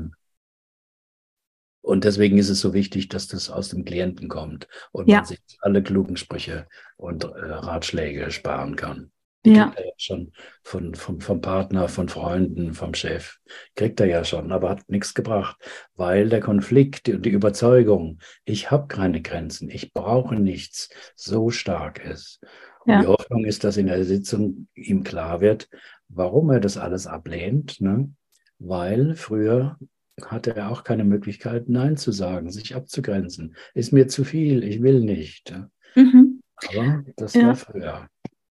und 1.85 2.03
deswegen 2.03 2.39
ist 2.39 2.49
es 2.49 2.61
so 2.61 2.73
wichtig, 2.73 3.09
dass 3.09 3.27
das 3.27 3.51
aus 3.51 3.69
dem 3.69 3.85
Klienten 3.85 4.27
kommt 4.27 4.67
und 4.91 5.07
ja. 5.07 5.17
man 5.17 5.25
sich 5.25 5.39
alle 5.61 5.83
klugen 5.83 6.17
Sprüche 6.17 6.67
und 6.97 7.25
äh, 7.25 7.27
Ratschläge 7.27 8.31
sparen 8.31 8.75
kann. 8.75 9.11
Die 9.45 9.51
ja. 9.51 9.65
kriegt 9.67 9.77
er 9.77 9.85
ja 9.85 9.93
schon 9.97 10.31
von, 10.63 10.95
vom, 10.95 11.21
vom 11.21 11.41
Partner, 11.41 11.87
von 11.87 12.09
Freunden, 12.09 12.73
vom 12.73 12.95
Chef. 12.95 13.37
Kriegt 13.75 13.99
er 13.99 14.07
ja 14.07 14.25
schon, 14.25 14.51
aber 14.51 14.71
hat 14.71 14.89
nichts 14.89 15.13
gebracht, 15.13 15.57
weil 15.95 16.29
der 16.29 16.39
Konflikt 16.39 17.07
und 17.07 17.23
die 17.23 17.29
Überzeugung, 17.29 18.17
ich 18.45 18.71
habe 18.71 18.87
keine 18.87 19.21
Grenzen, 19.21 19.69
ich 19.69 19.93
brauche 19.93 20.33
nichts, 20.33 20.89
so 21.15 21.51
stark 21.51 22.03
ist. 22.03 22.39
Und 22.79 22.93
ja. 22.93 23.01
die 23.01 23.07
Hoffnung 23.07 23.45
ist, 23.45 23.63
dass 23.63 23.77
in 23.77 23.87
der 23.87 24.03
Sitzung 24.05 24.69
ihm 24.73 25.03
klar 25.03 25.39
wird, 25.39 25.69
warum 26.07 26.49
er 26.49 26.59
das 26.59 26.77
alles 26.77 27.05
ablehnt. 27.05 27.79
Ne? 27.79 28.09
Weil 28.57 29.13
früher 29.13 29.77
hatte 30.23 30.55
er 30.55 30.71
auch 30.71 30.83
keine 30.83 31.03
Möglichkeit, 31.03 31.69
Nein 31.69 31.97
zu 31.97 32.11
sagen, 32.11 32.51
sich 32.51 32.75
abzugrenzen. 32.75 33.55
Ist 33.73 33.91
mir 33.91 34.07
zu 34.07 34.23
viel, 34.23 34.63
ich 34.63 34.81
will 34.81 35.01
nicht. 35.01 35.53
Mhm. 35.95 36.41
Aber 36.69 37.03
das 37.17 37.33
ja. 37.33 37.47
war 37.47 37.55
früher. 37.55 38.07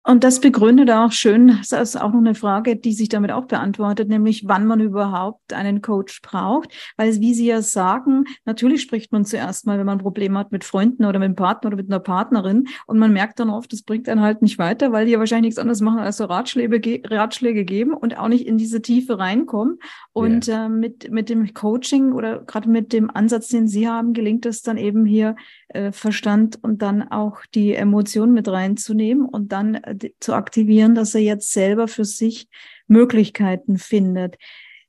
Und 0.07 0.23
das 0.23 0.39
begründet 0.39 0.89
auch 0.89 1.11
schön, 1.11 1.59
das 1.69 1.73
ist 1.73 2.01
auch 2.01 2.13
noch 2.13 2.21
eine 2.21 2.37
Frage, 2.37 2.77
die 2.77 2.93
sich 2.93 3.09
damit 3.09 3.33
auch 3.33 3.47
beantwortet, 3.47 4.09
nämlich 4.09 4.47
wann 4.47 4.65
man 4.65 4.79
überhaupt 4.79 5.53
einen 5.53 5.83
Coach 5.83 6.23
braucht. 6.23 6.73
Weil, 6.97 7.21
wie 7.21 7.35
Sie 7.35 7.47
ja 7.47 7.61
sagen, 7.61 8.25
natürlich 8.45 8.83
spricht 8.83 9.11
man 9.11 9.25
zuerst 9.25 9.67
mal, 9.67 9.81
wenn 9.81 9.87
man 9.87 9.99
Probleme 9.99 10.39
hat 10.39 10.53
mit 10.53 10.63
Freunden 10.63 11.05
oder 11.07 11.19
mit 11.19 11.27
einem 11.27 11.35
Partner 11.35 11.69
oder 11.69 11.77
mit 11.77 11.91
einer 11.91 11.99
Partnerin. 11.99 12.69
Und 12.87 13.01
man 13.01 13.13
merkt 13.13 13.41
dann 13.41 13.51
oft, 13.51 13.73
das 13.73 13.83
bringt 13.83 14.09
einen 14.09 14.21
halt 14.21 14.43
nicht 14.43 14.59
weiter, 14.59 14.93
weil 14.93 15.07
die 15.07 15.13
ja 15.13 15.19
wahrscheinlich 15.19 15.49
nichts 15.49 15.59
anderes 15.59 15.81
machen, 15.81 15.99
als 15.99 16.19
so 16.19 16.27
Ratschläge, 16.27 17.03
Ratschläge 17.11 17.65
geben 17.65 17.93
und 17.93 18.17
auch 18.17 18.29
nicht 18.29 18.47
in 18.47 18.59
diese 18.59 18.81
Tiefe 18.81 19.19
reinkommen. 19.19 19.81
Und 20.13 20.47
yeah. 20.47 20.67
äh, 20.67 20.69
mit, 20.69 21.11
mit 21.11 21.29
dem 21.31 21.53
Coaching 21.53 22.13
oder 22.13 22.45
gerade 22.45 22.71
mit 22.71 22.93
dem 22.93 23.11
Ansatz, 23.11 23.49
den 23.49 23.67
Sie 23.67 23.89
haben, 23.89 24.13
gelingt 24.13 24.47
es 24.47 24.63
dann 24.63 24.77
eben 24.77 25.05
hier 25.05 25.35
äh, 25.71 25.91
Verstand 25.91 26.61
und 26.63 26.81
dann 26.81 27.11
auch 27.11 27.41
die 27.55 27.75
Emotionen 27.75 28.33
mit 28.33 28.47
reinzunehmen 28.47 29.27
und 29.27 29.51
dann 29.51 29.75
äh, 29.75 29.96
zu 30.21 30.35
aktivieren, 30.35 30.95
dass 30.95 31.15
er 31.15 31.23
jetzt 31.23 31.53
selber 31.53 31.89
für 31.89 32.05
sich 32.05 32.49
Möglichkeiten 32.87 33.79
findet. 33.79 34.37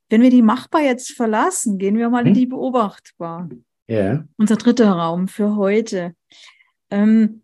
Wenn 0.10 0.22
wir 0.22 0.30
die 0.30 0.42
machbar 0.42 0.82
jetzt 0.82 1.12
verlassen, 1.12 1.78
gehen 1.78 1.98
wir 1.98 2.10
mal 2.10 2.22
hm? 2.22 2.28
in 2.28 2.34
die 2.34 2.46
beobachtbar. 2.46 3.50
Ja. 3.88 4.26
Unser 4.38 4.58
dritter 4.58 4.92
Raum 4.92 5.28
für 5.28 5.56
heute. 5.56 6.14
Ähm, 6.90 7.42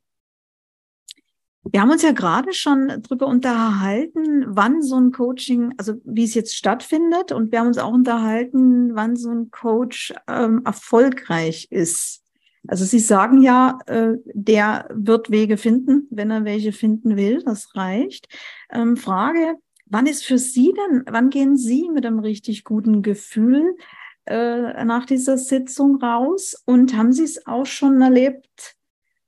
wir 1.66 1.80
haben 1.80 1.92
uns 1.92 2.02
ja 2.02 2.12
gerade 2.12 2.52
schon 2.52 2.90
darüber 2.90 3.28
unterhalten, 3.28 4.46
wann 4.48 4.82
so 4.82 5.00
ein 5.00 5.12
Coaching, 5.12 5.74
also 5.78 5.94
wie 6.04 6.26
es 6.26 6.34
jetzt 6.34 6.56
stattfindet. 6.56 7.32
Und 7.32 7.52
wir 7.52 7.60
haben 7.60 7.68
uns 7.68 7.78
auch 7.78 7.94
unterhalten, 7.94 8.96
wann 8.96 9.16
so 9.16 9.30
ein 9.30 9.50
Coach 9.50 10.14
ähm, 10.28 10.62
erfolgreich 10.66 11.68
ist. 11.72 12.23
Also 12.68 12.86
Sie 12.86 13.00
sagen 13.00 13.42
ja, 13.42 13.80
äh, 13.88 14.14
der 14.26 14.88
wird 14.94 15.32
Wege 15.32 15.58
finden, 15.58 16.08
wenn 16.10 16.32
er 16.32 16.46
welche 16.46 16.72
finden 16.72 17.18
will. 17.18 17.44
Das 17.44 17.76
reicht. 17.76 18.28
Ähm, 18.72 18.96
Frage, 18.96 19.56
wann 19.86 20.06
ist 20.06 20.26
für 20.26 20.38
Sie 20.38 20.74
denn, 20.74 21.04
wann 21.10 21.30
gehen 21.30 21.58
Sie 21.58 21.90
mit 21.90 22.06
einem 22.06 22.20
richtig 22.20 22.64
guten 22.64 23.02
Gefühl 23.02 23.76
äh, 24.26 24.84
nach 24.86 25.06
dieser 25.06 25.38
Sitzung 25.38 26.02
raus? 26.02 26.56
Und 26.66 26.96
haben 26.96 27.12
Sie 27.12 27.24
es 27.24 27.46
auch 27.46 27.66
schon 27.66 28.02
erlebt, 28.02 28.78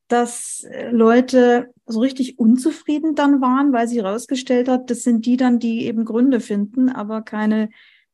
dass 0.08 0.66
äh, 0.70 0.92
Leute 0.92 1.74
so 1.86 2.00
richtig 2.00 2.40
unzufrieden 2.40 3.16
dann 3.16 3.42
waren, 3.42 3.74
weil 3.74 3.88
sie 3.88 4.02
herausgestellt 4.02 4.68
hat, 4.68 4.90
das 4.90 5.04
sind 5.04 5.26
die 5.26 5.38
dann, 5.38 5.60
die 5.60 5.86
eben 5.86 6.06
Gründe 6.06 6.40
finden, 6.40 6.90
aber 6.90 7.22
keine 7.22 7.70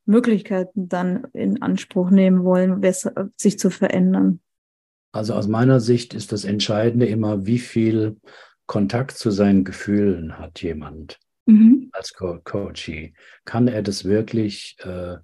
Möglichkeiten 0.05 0.89
dann 0.89 1.28
in 1.34 1.61
Anspruch 1.61 2.09
nehmen 2.09 2.43
wollen, 2.43 2.82
sich 3.38 3.59
zu 3.59 3.69
verändern. 3.69 4.41
Also 5.12 5.34
aus 5.34 5.47
meiner 5.47 5.80
Sicht 5.80 6.14
ist 6.14 6.32
das 6.32 6.45
Entscheidende 6.45 7.05
immer, 7.05 7.45
wie 7.45 7.59
viel 7.59 8.18
Kontakt 8.66 9.18
zu 9.18 9.32
seinen 9.32 9.64
Gefühlen 9.66 10.38
hat 10.38 10.62
jemand 10.62 11.20
mhm. 11.45 11.89
als 11.91 12.14
Co 12.14 12.39
Coachee. 12.43 13.14
Kann 13.43 13.68
er 13.68 13.82
das 13.82 14.05
wirklich 14.05 14.78
äh, 14.80 15.18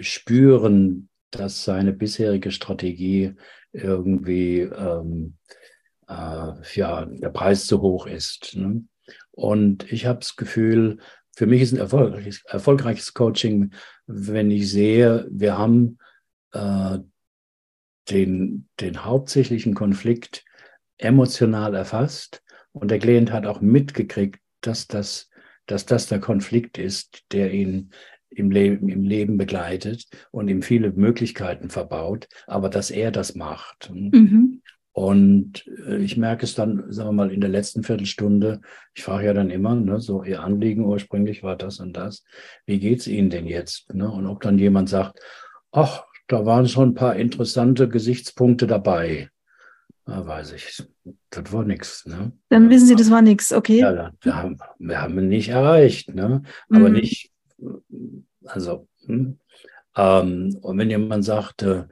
spüren, 0.00 1.08
dass 1.30 1.64
seine 1.64 1.92
bisherige 1.92 2.50
Strategie 2.50 3.34
irgendwie 3.72 4.60
ähm, 4.60 5.34
äh, 6.08 6.52
ja, 6.74 7.06
der 7.06 7.30
Preis 7.30 7.66
zu 7.66 7.80
hoch 7.80 8.06
ist. 8.06 8.56
Ne? 8.56 8.84
Und 9.30 9.90
ich 9.90 10.06
habe 10.06 10.18
das 10.18 10.36
Gefühl, 10.36 10.98
für 11.34 11.46
mich 11.46 11.62
ist 11.62 11.72
ein 11.72 11.78
erfolgreiches, 11.78 12.42
erfolgreiches 12.44 13.14
Coaching, 13.14 13.72
wenn 14.06 14.50
ich 14.50 14.70
sehe, 14.70 15.26
wir 15.30 15.56
haben 15.56 15.98
äh, 16.52 16.98
den, 18.10 18.68
den 18.80 19.04
hauptsächlichen 19.04 19.74
Konflikt 19.74 20.44
emotional 20.98 21.74
erfasst 21.74 22.42
und 22.72 22.90
der 22.90 22.98
Klient 22.98 23.32
hat 23.32 23.46
auch 23.46 23.60
mitgekriegt, 23.60 24.40
dass 24.60 24.86
das, 24.86 25.30
dass 25.66 25.86
das 25.86 26.06
der 26.06 26.20
Konflikt 26.20 26.78
ist, 26.78 27.24
der 27.32 27.52
ihn 27.52 27.90
im 28.30 28.50
Leben, 28.50 28.88
im 28.88 29.04
Leben 29.04 29.36
begleitet 29.36 30.06
und 30.30 30.48
ihm 30.48 30.62
viele 30.62 30.92
Möglichkeiten 30.92 31.68
verbaut, 31.68 32.28
aber 32.46 32.70
dass 32.70 32.90
er 32.90 33.10
das 33.10 33.34
macht. 33.34 33.90
Mhm. 33.92 34.62
Und 34.92 35.66
äh, 35.86 35.96
ich 35.98 36.16
merke 36.16 36.44
es 36.44 36.54
dann, 36.54 36.92
sagen 36.92 37.10
wir 37.10 37.12
mal, 37.12 37.32
in 37.32 37.40
der 37.40 37.50
letzten 37.50 37.82
Viertelstunde, 37.82 38.60
ich 38.94 39.02
frage 39.02 39.26
ja 39.26 39.34
dann 39.34 39.50
immer, 39.50 39.74
ne, 39.74 40.00
so 40.00 40.22
Ihr 40.22 40.42
Anliegen 40.42 40.84
ursprünglich 40.84 41.42
war 41.42 41.56
das 41.56 41.80
und 41.80 41.96
das, 41.96 42.24
wie 42.66 42.78
geht's 42.78 43.06
Ihnen 43.06 43.30
denn 43.30 43.46
jetzt? 43.46 43.92
Ne? 43.94 44.10
Und 44.10 44.26
ob 44.26 44.42
dann 44.42 44.58
jemand 44.58 44.88
sagt, 44.90 45.18
ach, 45.72 46.04
da 46.32 46.46
waren 46.46 46.66
schon 46.66 46.90
ein 46.90 46.94
paar 46.94 47.16
interessante 47.16 47.88
Gesichtspunkte 47.88 48.66
dabei. 48.66 49.28
Da 50.04 50.26
weiß 50.26 50.52
ich, 50.52 50.82
das 51.30 51.52
war 51.52 51.64
nichts. 51.64 52.06
Ne? 52.06 52.32
Dann 52.48 52.70
wissen 52.70 52.86
Sie, 52.86 52.96
das 52.96 53.10
war 53.10 53.22
nichts, 53.22 53.52
okay. 53.52 53.80
Ja, 53.80 54.12
wir 54.20 54.36
haben, 54.36 54.58
wir 54.78 55.00
haben 55.00 55.18
ihn 55.18 55.28
nicht 55.28 55.50
erreicht, 55.50 56.14
ne? 56.14 56.42
aber 56.70 56.88
mhm. 56.88 56.94
nicht, 56.94 57.32
also, 58.44 58.88
hm? 59.06 59.38
ähm, 59.96 60.58
und 60.60 60.78
wenn 60.78 60.90
jemand 60.90 61.24
sagte, 61.24 61.88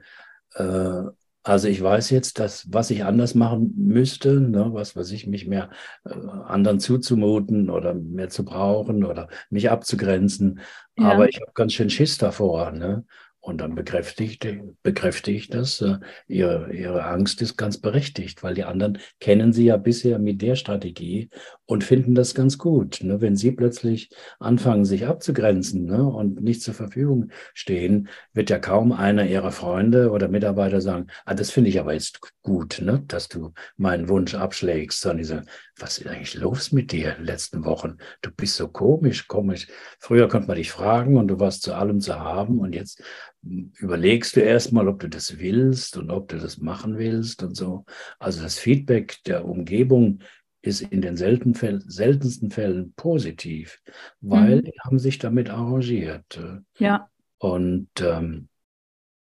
äh, 0.55 1.03
also 1.43 1.67
ich 1.67 1.81
weiß 1.81 2.11
jetzt, 2.11 2.39
dass 2.39 2.71
was 2.71 2.91
ich 2.91 3.03
anders 3.03 3.33
machen 3.33 3.73
müsste, 3.75 4.39
ne, 4.39 4.69
was 4.73 4.95
weiß 4.95 5.11
ich, 5.11 5.25
mich 5.25 5.47
mehr 5.47 5.71
äh, 6.05 6.13
anderen 6.13 6.79
zuzumuten 6.79 7.69
oder 7.71 7.95
mehr 7.95 8.29
zu 8.29 8.45
brauchen 8.45 9.03
oder 9.05 9.27
mich 9.49 9.71
abzugrenzen. 9.71 10.59
Ja. 10.97 11.11
Aber 11.11 11.27
ich 11.29 11.41
habe 11.41 11.51
ganz 11.55 11.73
schön 11.73 11.89
Schiss 11.89 12.19
davor. 12.19 12.71
Ne? 12.71 13.05
Und 13.43 13.59
dann 13.59 13.73
bekräftigt, 13.73 14.47
bekräftigt 14.83 15.55
das, 15.55 15.81
äh, 15.81 15.97
ihre, 16.27 16.71
ihre 16.73 17.05
Angst 17.05 17.41
ist 17.41 17.57
ganz 17.57 17.79
berechtigt, 17.79 18.43
weil 18.43 18.53
die 18.53 18.65
anderen 18.65 18.99
kennen 19.19 19.51
sie 19.51 19.65
ja 19.65 19.77
bisher 19.77 20.19
mit 20.19 20.43
der 20.43 20.55
Strategie 20.55 21.31
und 21.65 21.83
finden 21.83 22.13
das 22.13 22.35
ganz 22.35 22.59
gut. 22.59 22.99
Ne? 23.01 23.19
Wenn 23.19 23.35
sie 23.35 23.51
plötzlich 23.51 24.11
anfangen, 24.39 24.85
sich 24.85 25.07
abzugrenzen 25.07 25.85
ne? 25.85 26.03
und 26.03 26.41
nicht 26.43 26.61
zur 26.61 26.75
Verfügung 26.75 27.31
stehen, 27.55 28.09
wird 28.31 28.51
ja 28.51 28.59
kaum 28.59 28.91
einer 28.91 29.25
ihrer 29.25 29.51
Freunde 29.51 30.11
oder 30.11 30.27
Mitarbeiter 30.27 30.79
sagen, 30.79 31.07
ah, 31.25 31.33
das 31.33 31.49
finde 31.49 31.71
ich 31.71 31.79
aber 31.79 31.93
jetzt 31.93 32.19
gut, 32.43 32.79
ne? 32.79 33.03
dass 33.07 33.27
du 33.27 33.53
meinen 33.75 34.07
Wunsch 34.07 34.35
abschlägst. 34.35 35.01
Sondern 35.01 35.17
die 35.17 35.23
sagen, 35.23 35.47
was 35.79 35.97
ist 35.97 36.07
eigentlich 36.07 36.35
los 36.35 36.71
mit 36.71 36.91
dir 36.91 37.11
in 37.11 37.17
den 37.17 37.25
letzten 37.25 37.65
Wochen? 37.65 37.97
Du 38.21 38.29
bist 38.29 38.55
so 38.55 38.67
komisch, 38.67 39.27
komisch. 39.27 39.67
Früher 39.97 40.27
konnte 40.27 40.47
man 40.47 40.57
dich 40.57 40.71
fragen 40.71 41.17
und 41.17 41.27
du 41.27 41.39
warst 41.39 41.63
zu 41.63 41.73
allem 41.73 42.01
zu 42.01 42.19
haben 42.19 42.59
und 42.59 42.75
jetzt 42.75 43.01
überlegst 43.43 44.35
du 44.35 44.39
erstmal, 44.39 44.87
ob 44.87 44.99
du 44.99 45.09
das 45.09 45.39
willst 45.39 45.97
und 45.97 46.11
ob 46.11 46.29
du 46.29 46.37
das 46.37 46.59
machen 46.59 46.97
willst 46.97 47.43
und 47.43 47.55
so. 47.55 47.85
Also 48.19 48.41
das 48.41 48.59
Feedback 48.59 49.17
der 49.25 49.45
Umgebung 49.45 50.19
ist 50.61 50.81
in 50.81 51.01
den 51.01 51.17
selten 51.17 51.55
Fällen, 51.55 51.81
seltensten 51.87 52.51
Fällen 52.51 52.93
positiv, 52.95 53.81
weil 54.21 54.57
mhm. 54.57 54.65
die 54.65 54.73
haben 54.83 54.99
sich 54.99 55.17
damit 55.17 55.49
arrangiert. 55.49 56.39
Ja. 56.77 57.09
Und 57.39 57.89
ähm, 57.99 58.47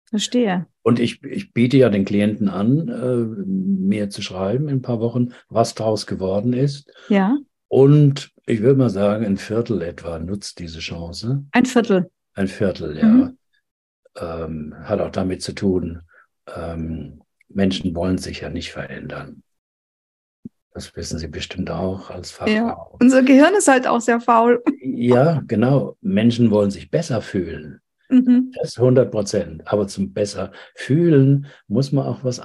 Verstehe. 0.07 0.67
Und 0.81 1.01
ich, 1.01 1.23
ich 1.23 1.53
biete 1.53 1.77
ja 1.77 1.91
den 1.91 2.07
Klienten 2.07 2.49
an, 2.49 2.89
äh, 2.89 3.45
mir 3.47 4.09
zu 4.09 4.23
schreiben 4.23 4.69
in 4.69 4.77
ein 4.77 4.83
paar 4.83 5.01
Wochen, 5.01 5.35
was 5.51 5.75
daraus 5.75 6.07
geworden 6.07 6.55
ist. 6.55 6.91
Ja. 7.11 7.37
Und 7.69 8.31
ich 8.47 8.63
würde 8.63 8.79
mal 8.79 8.89
sagen, 8.89 9.27
ein 9.27 9.37
Viertel 9.37 9.83
etwa 9.83 10.19
nutzt 10.19 10.61
diese 10.61 10.79
Chance. 10.79 11.45
Ein 11.51 11.67
Viertel. 11.67 12.11
Ein 12.33 12.49
Viertel, 12.49 12.97
ja. 12.97 13.05
Mhm 13.05 13.38
ähm, 14.21 14.75
hat 14.85 15.01
auch 15.01 15.11
damit 15.11 15.43
zu 15.43 15.53
tun, 15.53 16.03
ähm, 16.55 17.23
Menschen 17.49 17.95
wollen 17.95 18.19
sich 18.19 18.41
ja 18.41 18.51
nicht 18.51 18.73
verändern. 18.73 19.43
Das 20.75 20.95
wissen 20.95 21.19
Sie 21.19 21.29
bestimmt 21.29 21.71
auch 21.71 22.11
als 22.11 22.31
Fachfrau. 22.31 22.55
Ja, 22.55 22.75
unser 23.01 23.23
Gehirn 23.23 23.55
ist 23.55 23.69
halt 23.69 23.87
auch 23.87 24.01
sehr 24.01 24.21
faul. 24.21 24.63
Ja, 24.81 25.43
genau. 25.47 25.97
Menschen 26.01 26.51
wollen 26.51 26.71
sich 26.71 26.91
besser 26.91 27.21
fühlen. 27.21 27.81
Mhm. 28.09 28.53
Das 28.55 28.71
ist 28.71 28.79
100 28.79 29.11
Prozent. 29.11 29.63
Aber 29.67 29.89
zum 29.89 30.13
besser 30.13 30.53
fühlen 30.75 31.47
muss 31.67 31.91
man 31.91 32.07
auch 32.07 32.23
was, 32.23 32.41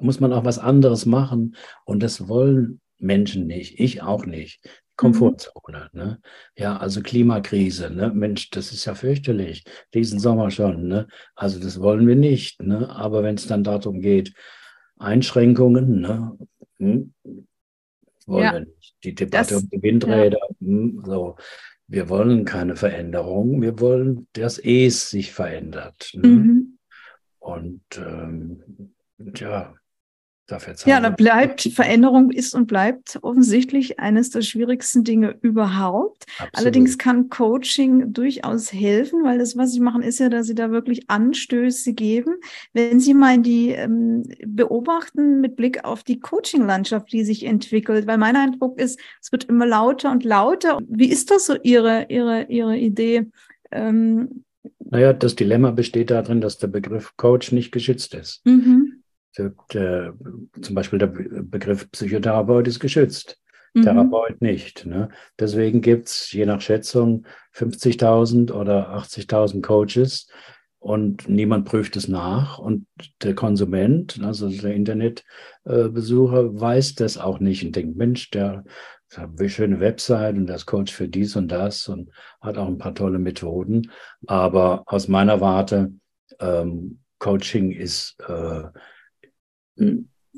muss 0.00 0.18
man 0.18 0.32
auch 0.32 0.44
was 0.44 0.58
anderes 0.58 1.06
machen. 1.06 1.54
Und 1.84 2.02
das 2.02 2.28
wollen 2.28 2.80
Menschen 2.98 3.46
nicht. 3.46 3.78
Ich 3.78 4.02
auch 4.02 4.26
nicht. 4.26 4.60
Komfortzone. 4.98 5.88
Mhm. 5.92 5.98
Ne? 5.98 6.20
Ja, 6.56 6.76
also 6.76 7.00
Klimakrise. 7.00 7.88
Ne? 7.88 8.12
Mensch, 8.12 8.50
das 8.50 8.72
ist 8.72 8.84
ja 8.84 8.94
fürchterlich. 8.94 9.64
Diesen 9.94 10.18
Sommer 10.18 10.50
schon. 10.50 10.88
Ne? 10.88 11.06
Also 11.34 11.58
das 11.58 11.80
wollen 11.80 12.06
wir 12.06 12.16
nicht. 12.16 12.60
Ne? 12.60 12.90
Aber 12.90 13.22
wenn 13.22 13.36
es 13.36 13.46
dann 13.46 13.64
darum 13.64 14.02
geht, 14.02 14.34
Einschränkungen, 14.98 16.00
ne? 16.00 16.36
Hm, 16.78 17.14
wollen 18.26 18.44
ja. 18.44 18.52
wir 18.54 18.60
nicht. 18.60 18.96
Die 19.04 19.14
Debatte 19.14 19.54
das, 19.54 19.62
um 19.62 19.70
die 19.70 19.82
Windräder, 19.82 20.38
ja. 20.38 20.66
hm, 20.66 21.02
so. 21.06 21.36
Wir 21.86 22.10
wollen 22.10 22.44
keine 22.44 22.76
Veränderung, 22.76 23.62
wir 23.62 23.80
wollen, 23.80 24.26
dass 24.34 24.58
es 24.58 25.08
sich 25.08 25.32
verändert. 25.32 26.10
Ne? 26.12 26.28
Mhm. 26.28 26.78
Und 27.38 27.80
ähm, 27.96 28.92
ja, 29.36 29.74
dafür 30.48 30.74
zahlen. 30.74 30.90
Ja, 30.90 31.00
da 31.00 31.10
bleibt 31.10 31.62
Veränderung 31.62 32.30
ist 32.30 32.54
und 32.54 32.66
bleibt 32.66 33.18
offensichtlich 33.22 34.00
eines 34.00 34.30
der 34.30 34.42
schwierigsten 34.42 35.04
Dinge 35.04 35.36
überhaupt. 35.42 36.24
Absolut. 36.38 36.56
Allerdings 36.56 36.98
kann 36.98 37.28
Coaching 37.28 38.12
durchaus 38.12 38.72
helfen, 38.72 39.22
weil 39.22 39.38
das, 39.38 39.56
was 39.56 39.72
Sie 39.72 39.80
machen, 39.80 40.02
ist 40.02 40.18
ja, 40.18 40.28
dass 40.28 40.46
Sie 40.46 40.54
da 40.54 40.70
wirklich 40.70 41.08
Anstöße 41.08 41.92
geben. 41.92 42.34
Wenn 42.72 42.98
Sie 42.98 43.14
mal 43.14 43.38
die 43.38 43.70
ähm, 43.70 44.24
beobachten 44.44 45.40
mit 45.40 45.56
Blick 45.56 45.84
auf 45.84 46.02
die 46.02 46.18
Coaching-Landschaft, 46.18 47.12
die 47.12 47.24
sich 47.24 47.44
entwickelt, 47.44 48.06
weil 48.06 48.18
mein 48.18 48.36
Eindruck 48.36 48.80
ist, 48.80 48.98
es 49.20 49.30
wird 49.30 49.44
immer 49.44 49.66
lauter 49.66 50.10
und 50.10 50.24
lauter. 50.24 50.78
Wie 50.88 51.08
ist 51.08 51.30
das 51.30 51.46
so 51.46 51.56
Ihre, 51.62 52.06
Ihre, 52.08 52.44
Ihre 52.48 52.76
Idee? 52.76 53.30
Ähm, 53.70 54.44
naja, 54.90 55.12
das 55.12 55.36
Dilemma 55.36 55.70
besteht 55.70 56.10
darin, 56.10 56.40
dass 56.40 56.58
der 56.58 56.68
Begriff 56.68 57.14
Coach 57.16 57.52
nicht 57.52 57.72
geschützt 57.72 58.14
ist. 58.14 58.44
Mhm. 58.46 58.97
Der, 59.36 60.14
zum 60.60 60.74
Beispiel 60.74 60.98
der 60.98 61.06
Begriff 61.06 61.90
Psychotherapeut 61.90 62.66
ist 62.66 62.80
geschützt, 62.80 63.40
mhm. 63.74 63.82
Therapeut 63.82 64.40
nicht. 64.40 64.86
Ne? 64.86 65.10
Deswegen 65.38 65.80
gibt 65.80 66.08
es 66.08 66.32
je 66.32 66.46
nach 66.46 66.60
Schätzung 66.60 67.26
50.000 67.54 68.52
oder 68.52 68.94
80.000 68.96 69.62
Coaches 69.62 70.28
und 70.78 71.28
niemand 71.28 71.66
prüft 71.66 71.96
es 71.96 72.08
nach. 72.08 72.58
Und 72.58 72.86
der 73.22 73.34
Konsument, 73.34 74.20
also 74.22 74.48
der 74.48 74.74
Internetbesucher, 74.74 76.60
weiß 76.60 76.94
das 76.94 77.18
auch 77.18 77.40
nicht 77.40 77.64
und 77.64 77.76
denkt, 77.76 77.96
Mensch, 77.96 78.30
der 78.30 78.64
hat 79.16 79.30
eine 79.38 79.48
schöne 79.48 79.80
Website 79.80 80.36
und 80.36 80.46
der 80.46 80.56
ist 80.56 80.66
Coach 80.66 80.92
für 80.92 81.08
dies 81.08 81.34
und 81.34 81.48
das 81.48 81.88
und 81.88 82.10
hat 82.40 82.58
auch 82.58 82.68
ein 82.68 82.78
paar 82.78 82.94
tolle 82.94 83.18
Methoden. 83.18 83.90
Aber 84.26 84.84
aus 84.86 85.08
meiner 85.08 85.40
Warte, 85.40 85.92
ähm, 86.40 87.00
Coaching 87.18 87.72
ist 87.72 88.16
äh, 88.28 88.64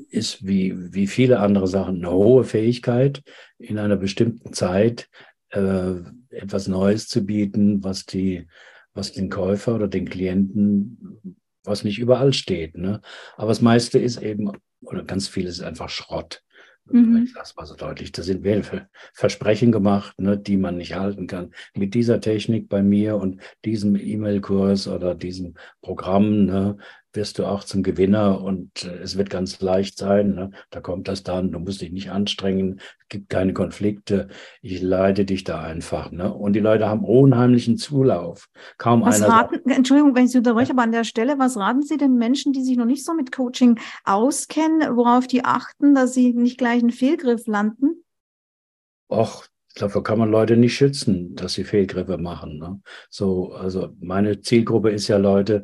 ist 0.09 0.45
wie, 0.45 0.93
wie 0.93 1.07
viele 1.07 1.39
andere 1.39 1.67
Sachen 1.67 1.97
eine 1.97 2.11
hohe 2.11 2.43
Fähigkeit, 2.43 3.21
in 3.57 3.77
einer 3.77 3.97
bestimmten 3.97 4.53
Zeit 4.53 5.09
äh, 5.49 5.93
etwas 6.29 6.67
Neues 6.67 7.07
zu 7.07 7.25
bieten, 7.25 7.83
was 7.83 8.05
die, 8.05 8.47
was 8.93 9.11
den 9.11 9.29
Käufer 9.29 9.75
oder 9.75 9.87
den 9.87 10.09
Klienten, 10.09 11.37
was 11.63 11.83
nicht 11.83 11.99
überall 11.99 12.33
steht. 12.33 12.77
Ne? 12.77 13.01
Aber 13.35 13.49
das 13.49 13.61
meiste 13.61 13.99
ist 13.99 14.21
eben, 14.21 14.51
oder 14.81 15.03
ganz 15.03 15.27
vieles 15.27 15.59
ist 15.59 15.63
einfach 15.63 15.89
Schrott. 15.89 16.43
Mhm. 16.85 17.23
Ich 17.25 17.33
sage 17.33 17.45
es 17.45 17.55
mal 17.55 17.65
so 17.65 17.75
deutlich, 17.75 18.11
da 18.11 18.23
sind 18.23 18.45
Versprechen 19.13 19.71
gemacht, 19.71 20.19
ne, 20.19 20.37
die 20.37 20.57
man 20.57 20.77
nicht 20.77 20.95
halten 20.95 21.27
kann. 21.27 21.53
Mit 21.75 21.93
dieser 21.93 22.19
Technik 22.19 22.69
bei 22.69 22.81
mir 22.81 23.17
und 23.17 23.41
diesem 23.65 23.95
E-Mail-Kurs 23.95 24.87
oder 24.87 25.15
diesem 25.15 25.55
Programm 25.81 26.45
ne, 26.45 26.77
wirst 27.13 27.39
du 27.39 27.45
auch 27.45 27.63
zum 27.63 27.83
Gewinner 27.83 28.41
und 28.41 28.85
äh, 28.85 28.97
es 28.99 29.17
wird 29.17 29.29
ganz 29.29 29.59
leicht 29.61 29.97
sein. 29.97 30.35
Ne? 30.35 30.51
Da 30.69 30.81
kommt 30.81 31.07
das 31.07 31.23
dann, 31.23 31.51
du 31.51 31.59
musst 31.59 31.81
dich 31.81 31.91
nicht 31.91 32.11
anstrengen, 32.11 32.79
es 32.99 33.07
gibt 33.09 33.29
keine 33.29 33.53
Konflikte, 33.53 34.29
ich 34.61 34.81
leite 34.81 35.25
dich 35.25 35.43
da 35.43 35.61
einfach. 35.61 36.11
Ne? 36.11 36.33
Und 36.33 36.53
die 36.53 36.59
Leute 36.59 36.87
haben 36.87 37.03
unheimlichen 37.03 37.77
Zulauf. 37.77 38.49
Kaum 38.77 39.01
was 39.01 39.21
einer. 39.21 39.33
Raten, 39.33 39.69
Entschuldigung, 39.69 40.15
wenn 40.15 40.25
ich 40.25 40.31
Sie 40.31 40.37
unterbreche, 40.37 40.71
aber 40.71 40.83
an 40.83 40.91
der 40.91 41.03
Stelle, 41.03 41.37
was 41.39 41.57
raten 41.57 41.83
Sie 41.83 41.97
den 41.97 42.15
Menschen, 42.15 42.53
die 42.53 42.63
sich 42.63 42.77
noch 42.77 42.85
nicht 42.85 43.05
so 43.05 43.13
mit 43.13 43.31
Coaching 43.31 43.79
auskennen, 44.03 44.95
worauf 44.95 45.27
die 45.27 45.43
achten, 45.43 45.95
dass 45.95 46.13
sie 46.13 46.33
nicht 46.33 46.57
gleich 46.57 46.81
einen 46.81 46.91
Fehlgriff 46.91 47.47
landen? 47.47 48.03
Och, 49.09 49.45
Dafür 49.75 50.03
kann 50.03 50.19
man 50.19 50.29
Leute 50.29 50.57
nicht 50.57 50.75
schützen, 50.75 51.35
dass 51.35 51.53
sie 51.53 51.63
Fehlgriffe 51.63 52.17
machen. 52.17 52.57
Ne? 52.57 52.81
So, 53.09 53.53
also 53.53 53.95
meine 53.99 54.41
Zielgruppe 54.41 54.89
ist 54.89 55.07
ja 55.07 55.17
Leute, 55.17 55.63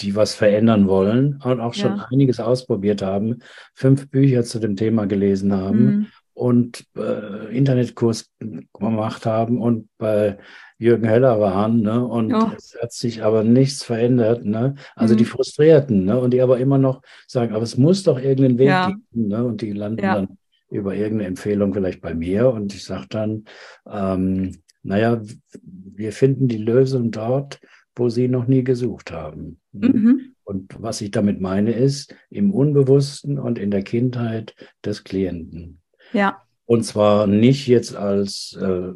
die 0.00 0.14
was 0.14 0.34
verändern 0.34 0.88
wollen 0.88 1.40
und 1.42 1.60
auch 1.60 1.74
schon 1.74 1.96
ja. 1.96 2.06
einiges 2.10 2.40
ausprobiert 2.40 3.02
haben, 3.02 3.40
fünf 3.74 4.08
Bücher 4.10 4.44
zu 4.44 4.58
dem 4.58 4.76
Thema 4.76 5.06
gelesen 5.06 5.52
haben 5.52 5.84
mhm. 5.84 6.06
und 6.34 6.84
äh, 6.96 7.56
Internetkurs 7.56 8.30
gemacht 8.72 9.26
haben 9.26 9.60
und 9.60 9.88
bei 9.98 10.38
Jürgen 10.80 11.08
Heller 11.08 11.40
waren, 11.40 11.80
ne? 11.82 12.06
Und 12.06 12.32
oh. 12.32 12.52
es 12.56 12.78
hat 12.80 12.92
sich 12.92 13.24
aber 13.24 13.42
nichts 13.42 13.82
verändert, 13.82 14.44
ne? 14.44 14.76
Also 14.94 15.14
mhm. 15.14 15.18
die 15.18 15.24
Frustrierten, 15.24 16.04
ne? 16.04 16.20
Und 16.20 16.32
die 16.32 16.40
aber 16.40 16.58
immer 16.58 16.78
noch 16.78 17.02
sagen, 17.26 17.52
aber 17.52 17.64
es 17.64 17.76
muss 17.76 18.04
doch 18.04 18.18
irgendeinen 18.20 18.58
Weg 18.58 18.68
ja. 18.68 18.86
geben, 18.86 19.28
ne? 19.28 19.44
Und 19.44 19.60
die 19.60 19.72
landen 19.72 20.04
ja. 20.04 20.14
dann 20.14 20.38
über 20.70 20.94
irgendeine 20.94 21.26
Empfehlung 21.28 21.74
vielleicht 21.74 22.00
bei 22.00 22.14
mir 22.14 22.50
und 22.50 22.74
ich 22.74 22.84
sage 22.84 23.06
dann, 23.08 23.44
ähm, 23.90 24.58
naja, 24.82 25.20
wir 25.62 26.12
finden 26.12 26.46
die 26.46 26.58
Lösung 26.58 27.10
dort, 27.10 27.60
wo 27.98 28.08
sie 28.08 28.28
noch 28.28 28.46
nie 28.46 28.64
gesucht 28.64 29.12
haben. 29.12 29.60
Mhm. 29.72 30.34
Und 30.44 30.74
was 30.78 31.00
ich 31.00 31.10
damit 31.10 31.40
meine, 31.40 31.72
ist 31.72 32.14
im 32.30 32.52
Unbewussten 32.52 33.38
und 33.38 33.58
in 33.58 33.70
der 33.70 33.82
Kindheit 33.82 34.54
des 34.84 35.04
Klienten. 35.04 35.80
Ja. 36.12 36.42
Und 36.64 36.84
zwar 36.84 37.26
nicht 37.26 37.66
jetzt 37.66 37.96
als 37.96 38.58
äh, 38.60 38.92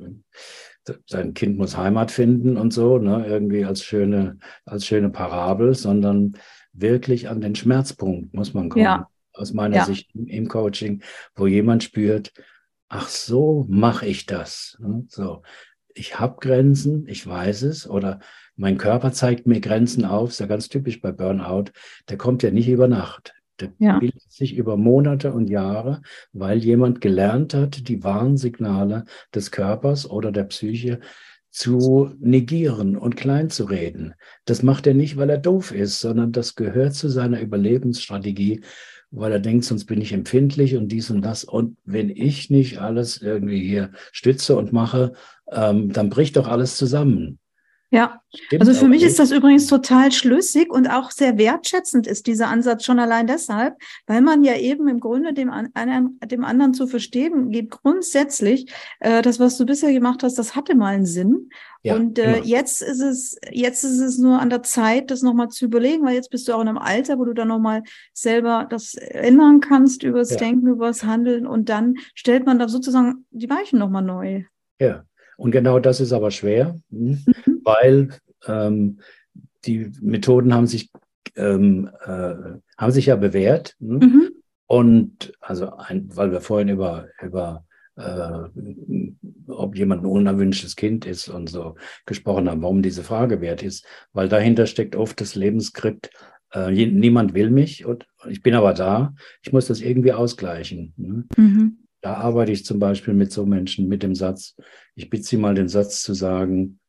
sein 1.06 1.34
Kind 1.34 1.58
muss 1.58 1.76
Heimat 1.76 2.10
finden 2.10 2.56
und 2.56 2.72
so, 2.72 2.98
ne, 2.98 3.24
irgendwie 3.26 3.64
als 3.64 3.84
schöne, 3.84 4.38
als 4.64 4.86
schöne 4.86 5.10
Parabel, 5.10 5.74
sondern 5.74 6.34
wirklich 6.72 7.28
an 7.28 7.40
den 7.40 7.54
Schmerzpunkt 7.54 8.34
muss 8.34 8.54
man 8.54 8.68
kommen. 8.68 8.84
Ja. 8.84 9.08
Aus 9.34 9.52
meiner 9.52 9.76
ja. 9.76 9.84
Sicht 9.84 10.10
im, 10.14 10.48
Coaching, 10.48 11.02
wo 11.34 11.46
jemand 11.46 11.82
spürt, 11.82 12.32
ach 12.88 13.08
so 13.08 13.66
mache 13.68 14.06
ich 14.06 14.26
das. 14.26 14.76
Ne, 14.80 15.04
so, 15.08 15.42
ich 15.94 16.18
habe 16.18 16.36
Grenzen, 16.40 17.06
ich 17.06 17.26
weiß 17.26 17.62
es, 17.62 17.88
oder 17.88 18.20
mein 18.56 18.78
Körper 18.78 19.12
zeigt 19.12 19.46
mir 19.46 19.60
Grenzen 19.60 20.04
auf, 20.04 20.30
ist 20.30 20.40
ja 20.40 20.46
ganz 20.46 20.68
typisch 20.68 21.00
bei 21.00 21.12
Burnout. 21.12 21.72
Der 22.08 22.16
kommt 22.16 22.42
ja 22.42 22.50
nicht 22.50 22.68
über 22.68 22.88
Nacht. 22.88 23.34
Der 23.60 23.72
ja. 23.78 23.98
bildet 23.98 24.30
sich 24.30 24.56
über 24.56 24.76
Monate 24.76 25.32
und 25.32 25.48
Jahre, 25.48 26.02
weil 26.32 26.58
jemand 26.58 27.00
gelernt 27.00 27.54
hat, 27.54 27.88
die 27.88 28.02
Warnsignale 28.02 29.04
des 29.34 29.50
Körpers 29.50 30.08
oder 30.08 30.32
der 30.32 30.44
Psyche 30.44 31.00
zu 31.50 32.10
negieren 32.18 32.96
und 32.96 33.16
klein 33.16 33.50
zu 33.50 33.64
reden. 33.64 34.14
Das 34.46 34.62
macht 34.62 34.86
er 34.86 34.94
nicht, 34.94 35.18
weil 35.18 35.28
er 35.28 35.38
doof 35.38 35.70
ist, 35.72 36.00
sondern 36.00 36.32
das 36.32 36.54
gehört 36.54 36.94
zu 36.94 37.08
seiner 37.08 37.40
Überlebensstrategie, 37.40 38.62
weil 39.10 39.32
er 39.32 39.40
denkt, 39.40 39.66
sonst 39.66 39.84
bin 39.84 40.00
ich 40.00 40.14
empfindlich 40.14 40.76
und 40.76 40.88
dies 40.88 41.10
und 41.10 41.20
das. 41.22 41.44
Und 41.44 41.76
wenn 41.84 42.08
ich 42.08 42.48
nicht 42.48 42.78
alles 42.78 43.20
irgendwie 43.20 43.62
hier 43.62 43.90
stütze 44.12 44.56
und 44.56 44.72
mache, 44.72 45.12
ähm, 45.50 45.92
dann 45.92 46.08
bricht 46.08 46.36
doch 46.36 46.48
alles 46.48 46.76
zusammen. 46.78 47.38
Ja, 47.92 48.22
Stimmt 48.34 48.62
also 48.62 48.72
für 48.72 48.88
mich 48.88 49.02
ist 49.02 49.18
das 49.18 49.32
übrigens 49.32 49.66
total 49.66 50.12
schlüssig 50.12 50.72
und 50.72 50.88
auch 50.88 51.10
sehr 51.10 51.36
wertschätzend 51.36 52.06
ist 52.06 52.26
dieser 52.26 52.48
Ansatz 52.48 52.86
schon 52.86 52.98
allein 52.98 53.26
deshalb, 53.26 53.76
weil 54.06 54.22
man 54.22 54.42
ja 54.44 54.56
eben 54.56 54.88
im 54.88 54.98
Grunde 54.98 55.34
dem, 55.34 55.50
anderen, 55.50 56.18
dem 56.24 56.42
anderen 56.42 56.72
zu 56.72 56.86
verstehen 56.86 57.50
geht, 57.50 57.70
grundsätzlich, 57.70 58.72
äh, 59.00 59.20
das, 59.20 59.38
was 59.38 59.58
du 59.58 59.66
bisher 59.66 59.92
gemacht 59.92 60.22
hast, 60.22 60.38
das 60.38 60.56
hatte 60.56 60.74
mal 60.74 60.94
einen 60.94 61.04
Sinn. 61.04 61.50
Ja, 61.82 61.96
und 61.96 62.18
äh, 62.18 62.36
genau. 62.36 62.44
jetzt 62.46 62.80
ist 62.80 63.02
es, 63.02 63.36
jetzt 63.50 63.84
ist 63.84 64.00
es 64.00 64.16
nur 64.16 64.40
an 64.40 64.48
der 64.48 64.62
Zeit, 64.62 65.10
das 65.10 65.20
nochmal 65.20 65.50
zu 65.50 65.66
überlegen, 65.66 66.06
weil 66.06 66.14
jetzt 66.14 66.30
bist 66.30 66.48
du 66.48 66.54
auch 66.54 66.62
in 66.62 66.68
einem 66.68 66.78
Alter, 66.78 67.18
wo 67.18 67.26
du 67.26 67.34
dann 67.34 67.48
nochmal 67.48 67.82
selber 68.14 68.66
das 68.70 68.94
ändern 68.94 69.60
kannst 69.60 70.02
übers 70.02 70.30
ja. 70.30 70.38
Denken, 70.38 70.68
übers 70.68 71.04
Handeln 71.04 71.46
und 71.46 71.68
dann 71.68 71.96
stellt 72.14 72.46
man 72.46 72.58
da 72.58 72.68
sozusagen 72.68 73.26
die 73.32 73.50
Weichen 73.50 73.78
nochmal 73.78 74.02
neu. 74.02 74.44
Ja, 74.80 75.04
und 75.36 75.50
genau 75.50 75.78
das 75.78 76.00
ist 76.00 76.12
aber 76.12 76.30
schwer, 76.30 76.76
hm, 76.90 77.24
mhm. 77.26 77.60
weil 77.64 78.08
ähm, 78.46 79.00
die 79.64 79.90
Methoden 80.00 80.54
haben 80.54 80.66
sich, 80.66 80.90
ähm, 81.36 81.90
äh, 82.04 82.34
haben 82.76 82.92
sich 82.92 83.06
ja 83.06 83.16
bewährt. 83.16 83.76
Hm? 83.80 83.98
Mhm. 83.98 84.30
Und 84.66 85.32
also, 85.40 85.76
ein, 85.76 86.08
weil 86.14 86.32
wir 86.32 86.40
vorhin 86.40 86.68
über, 86.68 87.08
über 87.22 87.64
äh, 87.96 88.48
ob 89.48 89.76
jemand 89.76 90.02
ein 90.02 90.06
unerwünschtes 90.06 90.76
Kind 90.76 91.04
ist 91.06 91.28
und 91.28 91.48
so 91.50 91.76
gesprochen 92.06 92.48
haben, 92.48 92.62
warum 92.62 92.82
diese 92.82 93.02
Frage 93.02 93.40
wert 93.40 93.62
ist, 93.62 93.84
weil 94.12 94.28
dahinter 94.28 94.66
steckt 94.66 94.96
oft 94.96 95.20
das 95.20 95.34
Lebensskript, 95.34 96.10
äh, 96.52 96.70
niemand 96.70 97.34
will 97.34 97.50
mich 97.50 97.84
und 97.84 98.06
ich 98.28 98.42
bin 98.42 98.54
aber 98.54 98.72
da, 98.72 99.14
ich 99.42 99.52
muss 99.52 99.66
das 99.66 99.80
irgendwie 99.80 100.12
ausgleichen. 100.12 100.94
Ne? 100.96 101.24
Mhm. 101.36 101.78
Da 102.02 102.14
arbeite 102.14 102.52
ich 102.52 102.64
zum 102.64 102.78
Beispiel 102.78 103.14
mit 103.14 103.32
so 103.32 103.46
Menschen 103.46 103.88
mit 103.88 104.02
dem 104.02 104.14
Satz, 104.14 104.56
ich 104.94 105.08
bitte 105.08 105.22
Sie 105.22 105.36
mal 105.36 105.54
den 105.54 105.68
Satz 105.68 106.02
zu 106.02 106.12
sagen, 106.14 106.80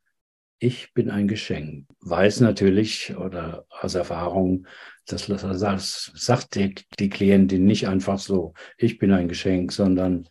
ich 0.59 0.93
bin 0.93 1.09
ein 1.09 1.27
Geschenk. 1.27 1.87
Weiß 2.01 2.39
natürlich 2.39 3.15
oder 3.15 3.65
aus 3.69 3.95
Erfahrung, 3.95 4.65
das, 5.05 5.27
das 5.27 6.11
sagt 6.15 6.55
die, 6.55 6.75
die 6.99 7.09
Klientin 7.09 7.65
nicht 7.65 7.87
einfach 7.87 8.17
so, 8.17 8.53
ich 8.77 8.97
bin 8.97 9.11
ein 9.11 9.27
Geschenk, 9.27 9.71
sondern 9.71 10.27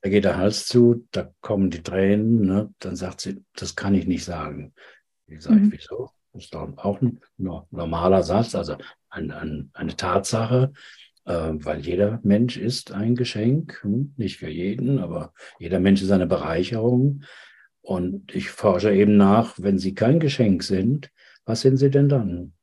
da 0.00 0.10
geht 0.10 0.24
der 0.24 0.36
Hals 0.36 0.66
zu, 0.66 1.06
da 1.12 1.30
kommen 1.40 1.70
die 1.70 1.82
Tränen, 1.82 2.42
ne? 2.42 2.74
dann 2.78 2.96
sagt 2.96 3.20
sie, 3.20 3.44
das 3.54 3.76
kann 3.76 3.94
ich 3.94 4.06
nicht 4.06 4.24
sagen. 4.24 4.74
Ich 5.26 5.42
sage, 5.42 5.60
mhm. 5.60 5.72
wieso? 5.72 6.10
Das 6.32 6.44
ist 6.44 6.54
doch 6.54 6.76
auch 6.78 7.00
ein 7.00 7.20
normaler 7.38 8.22
Satz, 8.22 8.54
also 8.54 8.76
ein, 9.08 9.30
ein, 9.30 9.70
eine 9.72 9.96
Tatsache, 9.96 10.72
äh, 11.24 11.50
weil 11.52 11.80
jeder 11.80 12.20
Mensch 12.22 12.56
ist 12.56 12.92
ein 12.92 13.14
Geschenk, 13.14 13.82
hm? 13.82 14.14
nicht 14.16 14.38
für 14.38 14.48
jeden, 14.48 14.98
aber 14.98 15.32
jeder 15.58 15.80
Mensch 15.80 16.02
ist 16.02 16.10
eine 16.10 16.26
Bereicherung. 16.26 17.22
Und 17.80 18.34
ich 18.34 18.50
forsche 18.50 18.92
eben 18.92 19.16
nach, 19.16 19.54
wenn 19.58 19.78
sie 19.78 19.94
kein 19.94 20.20
Geschenk 20.20 20.62
sind, 20.62 21.10
was 21.44 21.60
sind 21.60 21.76
sie 21.76 21.90
denn 21.90 22.08
dann? 22.08 22.54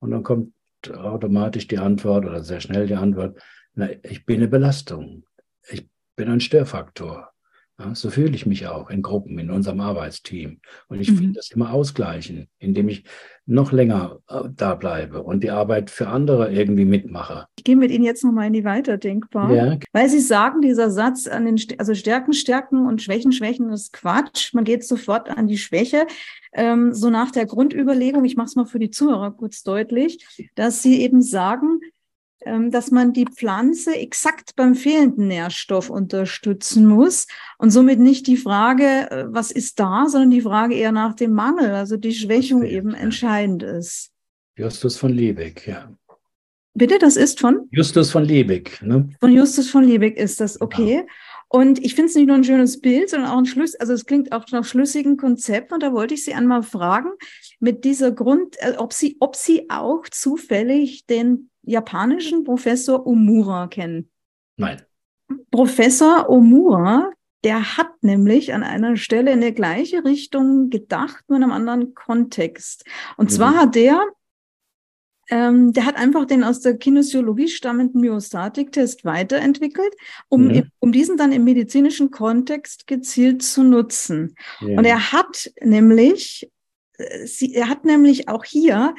Und 0.00 0.10
dann 0.10 0.22
kommt 0.22 0.52
automatisch 0.90 1.68
die 1.68 1.78
Antwort 1.78 2.24
oder 2.24 2.42
sehr 2.42 2.60
schnell 2.60 2.86
die 2.86 2.96
Antwort, 2.96 3.40
na, 3.74 3.88
ich 4.02 4.26
bin 4.26 4.36
eine 4.36 4.48
Belastung. 4.48 5.24
Ich 5.68 5.88
bin 6.16 6.28
ein 6.28 6.40
Störfaktor. 6.40 7.33
Ja, 7.78 7.92
so 7.92 8.08
fühle 8.08 8.36
ich 8.36 8.46
mich 8.46 8.68
auch 8.68 8.88
in 8.88 9.02
Gruppen, 9.02 9.36
in 9.38 9.50
unserem 9.50 9.80
Arbeitsteam. 9.80 10.60
Und 10.86 11.00
ich 11.00 11.10
mhm. 11.10 11.18
will 11.18 11.32
das 11.32 11.50
immer 11.50 11.72
ausgleichen, 11.72 12.46
indem 12.58 12.88
ich 12.88 13.04
noch 13.46 13.72
länger 13.72 14.20
äh, 14.28 14.42
da 14.54 14.76
bleibe 14.76 15.24
und 15.24 15.42
die 15.42 15.50
Arbeit 15.50 15.90
für 15.90 16.06
andere 16.06 16.52
irgendwie 16.52 16.84
mitmache. 16.84 17.46
Ich 17.58 17.64
gehe 17.64 17.74
mit 17.74 17.90
Ihnen 17.90 18.04
jetzt 18.04 18.22
nochmal 18.22 18.46
in 18.46 18.52
die 18.52 18.64
Weiterdenkbar. 18.64 19.52
Ja. 19.52 19.78
Weil 19.92 20.08
Sie 20.08 20.20
sagen, 20.20 20.62
dieser 20.62 20.90
Satz 20.90 21.26
an 21.26 21.46
den, 21.46 21.60
also 21.78 21.94
Stärken, 21.94 22.32
Stärken 22.32 22.86
und 22.86 23.02
Schwächen, 23.02 23.32
Schwächen 23.32 23.70
ist 23.70 23.92
Quatsch. 23.92 24.54
Man 24.54 24.64
geht 24.64 24.84
sofort 24.84 25.28
an 25.28 25.48
die 25.48 25.58
Schwäche. 25.58 26.06
Ähm, 26.52 26.94
so 26.94 27.10
nach 27.10 27.32
der 27.32 27.46
Grundüberlegung, 27.46 28.24
ich 28.24 28.36
mache 28.36 28.46
es 28.46 28.56
mal 28.56 28.66
für 28.66 28.78
die 28.78 28.90
Zuhörer 28.90 29.32
kurz 29.32 29.64
deutlich, 29.64 30.24
dass 30.54 30.80
Sie 30.80 31.02
eben 31.02 31.22
sagen, 31.22 31.80
dass 32.70 32.90
man 32.90 33.12
die 33.12 33.26
Pflanze 33.26 33.94
exakt 33.96 34.56
beim 34.56 34.74
fehlenden 34.74 35.28
Nährstoff 35.28 35.90
unterstützen 35.90 36.86
muss 36.86 37.26
und 37.58 37.70
somit 37.70 37.98
nicht 37.98 38.26
die 38.26 38.36
Frage, 38.36 39.10
äh, 39.10 39.24
was 39.28 39.50
ist 39.50 39.80
da, 39.80 40.06
sondern 40.08 40.30
die 40.30 40.42
Frage 40.42 40.74
eher 40.74 40.92
nach 40.92 41.14
dem 41.14 41.32
Mangel, 41.32 41.70
also 41.70 41.96
die 41.96 42.14
Schwächung 42.14 42.62
okay, 42.62 42.76
eben 42.76 42.90
ja. 42.90 42.98
entscheidend 42.98 43.62
ist. 43.62 44.10
Justus 44.56 44.96
von 44.96 45.12
Liebig, 45.12 45.66
ja. 45.66 45.90
Bitte, 46.76 46.98
das 46.98 47.16
ist 47.16 47.40
von? 47.40 47.68
Justus 47.70 48.10
von 48.10 48.24
Liebig. 48.24 48.82
Ne? 48.82 49.08
Von 49.20 49.32
Justus 49.32 49.70
von 49.70 49.84
Liebig 49.84 50.16
ist 50.16 50.40
das, 50.40 50.58
genau. 50.58 50.64
okay. 50.64 50.94
Ja. 50.96 51.02
Und 51.48 51.84
ich 51.84 51.94
finde 51.94 52.08
es 52.08 52.16
nicht 52.16 52.26
nur 52.26 52.34
ein 52.34 52.42
schönes 52.42 52.80
Bild, 52.80 53.10
sondern 53.10 53.30
auch 53.30 53.38
ein 53.38 53.46
Schlüssig, 53.46 53.80
also 53.80 53.92
es 53.92 54.06
klingt 54.06 54.32
auch 54.32 54.44
nach 54.50 54.64
schlüssigen 54.64 55.16
Konzept. 55.16 55.72
Und 55.72 55.84
da 55.84 55.92
wollte 55.92 56.14
ich 56.14 56.24
Sie 56.24 56.34
einmal 56.34 56.64
fragen, 56.64 57.10
mit 57.60 57.84
dieser 57.84 58.10
Grund, 58.10 58.56
äh, 58.58 58.74
ob 58.76 58.92
Sie, 58.92 59.16
ob 59.20 59.36
Sie 59.36 59.70
auch 59.70 60.08
zufällig 60.10 61.06
den 61.06 61.50
japanischen 61.66 62.44
Professor 62.44 63.06
Omura 63.06 63.68
kennen? 63.68 64.10
Nein. 64.56 64.82
Professor 65.50 66.28
Omura, 66.28 67.10
der 67.44 67.76
hat 67.76 68.02
nämlich 68.02 68.54
an 68.54 68.62
einer 68.62 68.96
Stelle 68.96 69.32
in 69.32 69.40
der 69.40 69.52
gleiche 69.52 70.04
Richtung 70.04 70.70
gedacht, 70.70 71.24
nur 71.28 71.36
in 71.36 71.44
einem 71.44 71.52
anderen 71.52 71.94
Kontext. 71.94 72.84
Und 73.16 73.30
mhm. 73.30 73.34
zwar 73.34 73.54
hat 73.54 73.74
der, 73.74 74.02
ähm, 75.30 75.72
der 75.72 75.86
hat 75.86 75.96
einfach 75.96 76.24
den 76.24 76.42
aus 76.42 76.60
der 76.60 76.76
Kinesiologie 76.76 77.48
stammenden 77.48 78.00
Myostatik-Test 78.00 79.04
weiterentwickelt, 79.04 79.94
um, 80.28 80.48
mhm. 80.48 80.70
um 80.78 80.92
diesen 80.92 81.16
dann 81.16 81.32
im 81.32 81.44
medizinischen 81.44 82.10
Kontext 82.10 82.86
gezielt 82.86 83.42
zu 83.42 83.62
nutzen. 83.62 84.34
Ja. 84.60 84.78
Und 84.78 84.84
er 84.84 85.12
hat 85.12 85.50
nämlich, 85.62 86.50
äh, 86.98 87.26
sie, 87.26 87.54
er 87.54 87.68
hat 87.68 87.84
nämlich 87.84 88.28
auch 88.28 88.44
hier 88.44 88.94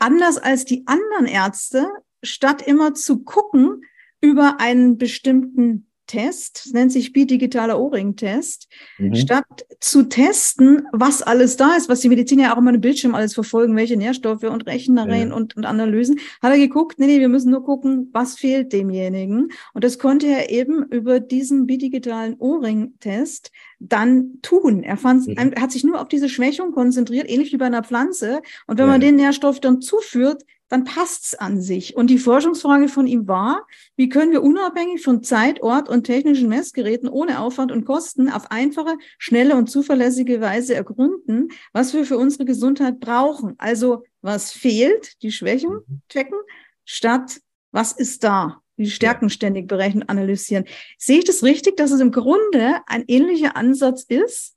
anders 0.00 0.38
als 0.38 0.64
die 0.64 0.86
anderen 0.86 1.26
Ärzte, 1.26 1.88
statt 2.22 2.62
immer 2.62 2.94
zu 2.94 3.22
gucken 3.22 3.82
über 4.20 4.60
einen 4.60 4.98
bestimmten 4.98 5.89
Test, 6.10 6.62
das 6.64 6.72
nennt 6.72 6.90
sich 6.90 7.12
bidigitaler 7.12 7.78
O-Ring-Test, 7.78 8.66
mhm. 8.98 9.14
statt 9.14 9.44
zu 9.78 10.08
testen, 10.08 10.82
was 10.92 11.22
alles 11.22 11.56
da 11.56 11.76
ist, 11.76 11.88
was 11.88 12.00
die 12.00 12.08
Mediziner 12.08 12.42
ja 12.42 12.54
auch 12.54 12.58
immer 12.58 12.74
im 12.74 12.80
Bildschirm 12.80 13.14
alles 13.14 13.32
verfolgen, 13.32 13.76
welche 13.76 13.96
Nährstoffe 13.96 14.42
und 14.42 14.66
Rechnereien 14.66 15.28
ja. 15.28 15.34
und, 15.36 15.56
und 15.56 15.66
Analysen, 15.66 16.18
hat 16.42 16.50
er 16.50 16.58
geguckt, 16.58 16.98
nee, 16.98 17.06
nee, 17.06 17.20
wir 17.20 17.28
müssen 17.28 17.52
nur 17.52 17.64
gucken, 17.64 18.08
was 18.12 18.34
fehlt 18.34 18.72
demjenigen. 18.72 19.52
Und 19.72 19.84
das 19.84 20.00
konnte 20.00 20.26
er 20.26 20.50
eben 20.50 20.82
über 20.90 21.20
diesen 21.20 21.66
bidigitalen 21.66 22.34
O-Ring-Test 22.40 23.52
dann 23.78 24.40
tun. 24.42 24.82
Er, 24.82 24.96
fand, 24.96 25.28
mhm. 25.28 25.36
er 25.36 25.62
hat 25.62 25.70
sich 25.70 25.84
nur 25.84 26.00
auf 26.00 26.08
diese 26.08 26.28
Schwächung 26.28 26.72
konzentriert, 26.72 27.30
ähnlich 27.30 27.52
wie 27.52 27.56
bei 27.56 27.66
einer 27.66 27.84
Pflanze. 27.84 28.42
Und 28.66 28.78
wenn 28.78 28.86
ja. 28.86 28.92
man 28.92 29.00
den 29.00 29.14
Nährstoff 29.14 29.60
dann 29.60 29.80
zuführt, 29.80 30.42
dann 30.70 30.84
passt's 30.84 31.34
an 31.34 31.60
sich. 31.60 31.96
Und 31.96 32.08
die 32.08 32.18
Forschungsfrage 32.18 32.88
von 32.88 33.06
ihm 33.06 33.28
war, 33.28 33.66
wie 33.96 34.08
können 34.08 34.32
wir 34.32 34.42
unabhängig 34.42 35.02
von 35.02 35.22
Zeit, 35.22 35.62
Ort 35.62 35.88
und 35.88 36.04
technischen 36.04 36.48
Messgeräten 36.48 37.08
ohne 37.08 37.40
Aufwand 37.40 37.72
und 37.72 37.84
Kosten 37.84 38.30
auf 38.30 38.50
einfache, 38.50 38.96
schnelle 39.18 39.56
und 39.56 39.68
zuverlässige 39.68 40.40
Weise 40.40 40.74
ergründen, 40.74 41.48
was 41.72 41.92
wir 41.92 42.04
für 42.04 42.16
unsere 42.16 42.44
Gesundheit 42.44 43.00
brauchen. 43.00 43.56
Also 43.58 44.04
was 44.22 44.52
fehlt, 44.52 45.20
die 45.22 45.32
Schwächen 45.32 45.80
checken, 46.08 46.38
statt 46.84 47.40
was 47.72 47.92
ist 47.92 48.22
da, 48.24 48.62
die 48.76 48.90
Stärken 48.90 49.28
ständig 49.28 49.68
berechnen, 49.68 50.08
analysieren. 50.08 50.64
Sehe 50.98 51.18
ich 51.18 51.24
das 51.24 51.42
richtig, 51.42 51.76
dass 51.76 51.90
es 51.90 52.00
im 52.00 52.12
Grunde 52.12 52.80
ein 52.86 53.04
ähnlicher 53.08 53.56
Ansatz 53.56 54.04
ist? 54.04 54.56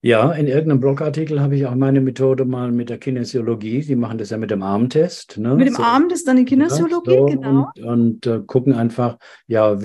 Ja, 0.00 0.30
in 0.30 0.46
irgendeinem 0.46 0.78
Blogartikel 0.78 1.40
habe 1.40 1.56
ich 1.56 1.66
auch 1.66 1.74
meine 1.74 2.00
Methode 2.00 2.44
mal 2.44 2.70
mit 2.70 2.88
der 2.88 2.98
Kinesiologie. 2.98 3.80
Die 3.80 3.96
machen 3.96 4.18
das 4.18 4.30
ja 4.30 4.36
mit 4.36 4.50
dem 4.52 4.62
Armtest. 4.62 5.38
Ne? 5.38 5.56
Mit 5.56 5.66
dem 5.66 5.74
so, 5.74 5.82
Armtest 5.82 6.28
dann 6.28 6.36
die 6.36 6.44
Kinesiologie, 6.44 7.14
ja, 7.14 7.18
so, 7.18 7.26
genau. 7.26 7.70
Und, 7.76 7.84
und 7.84 8.26
äh, 8.26 8.40
gucken 8.46 8.74
einfach, 8.74 9.18
ja, 9.48 9.82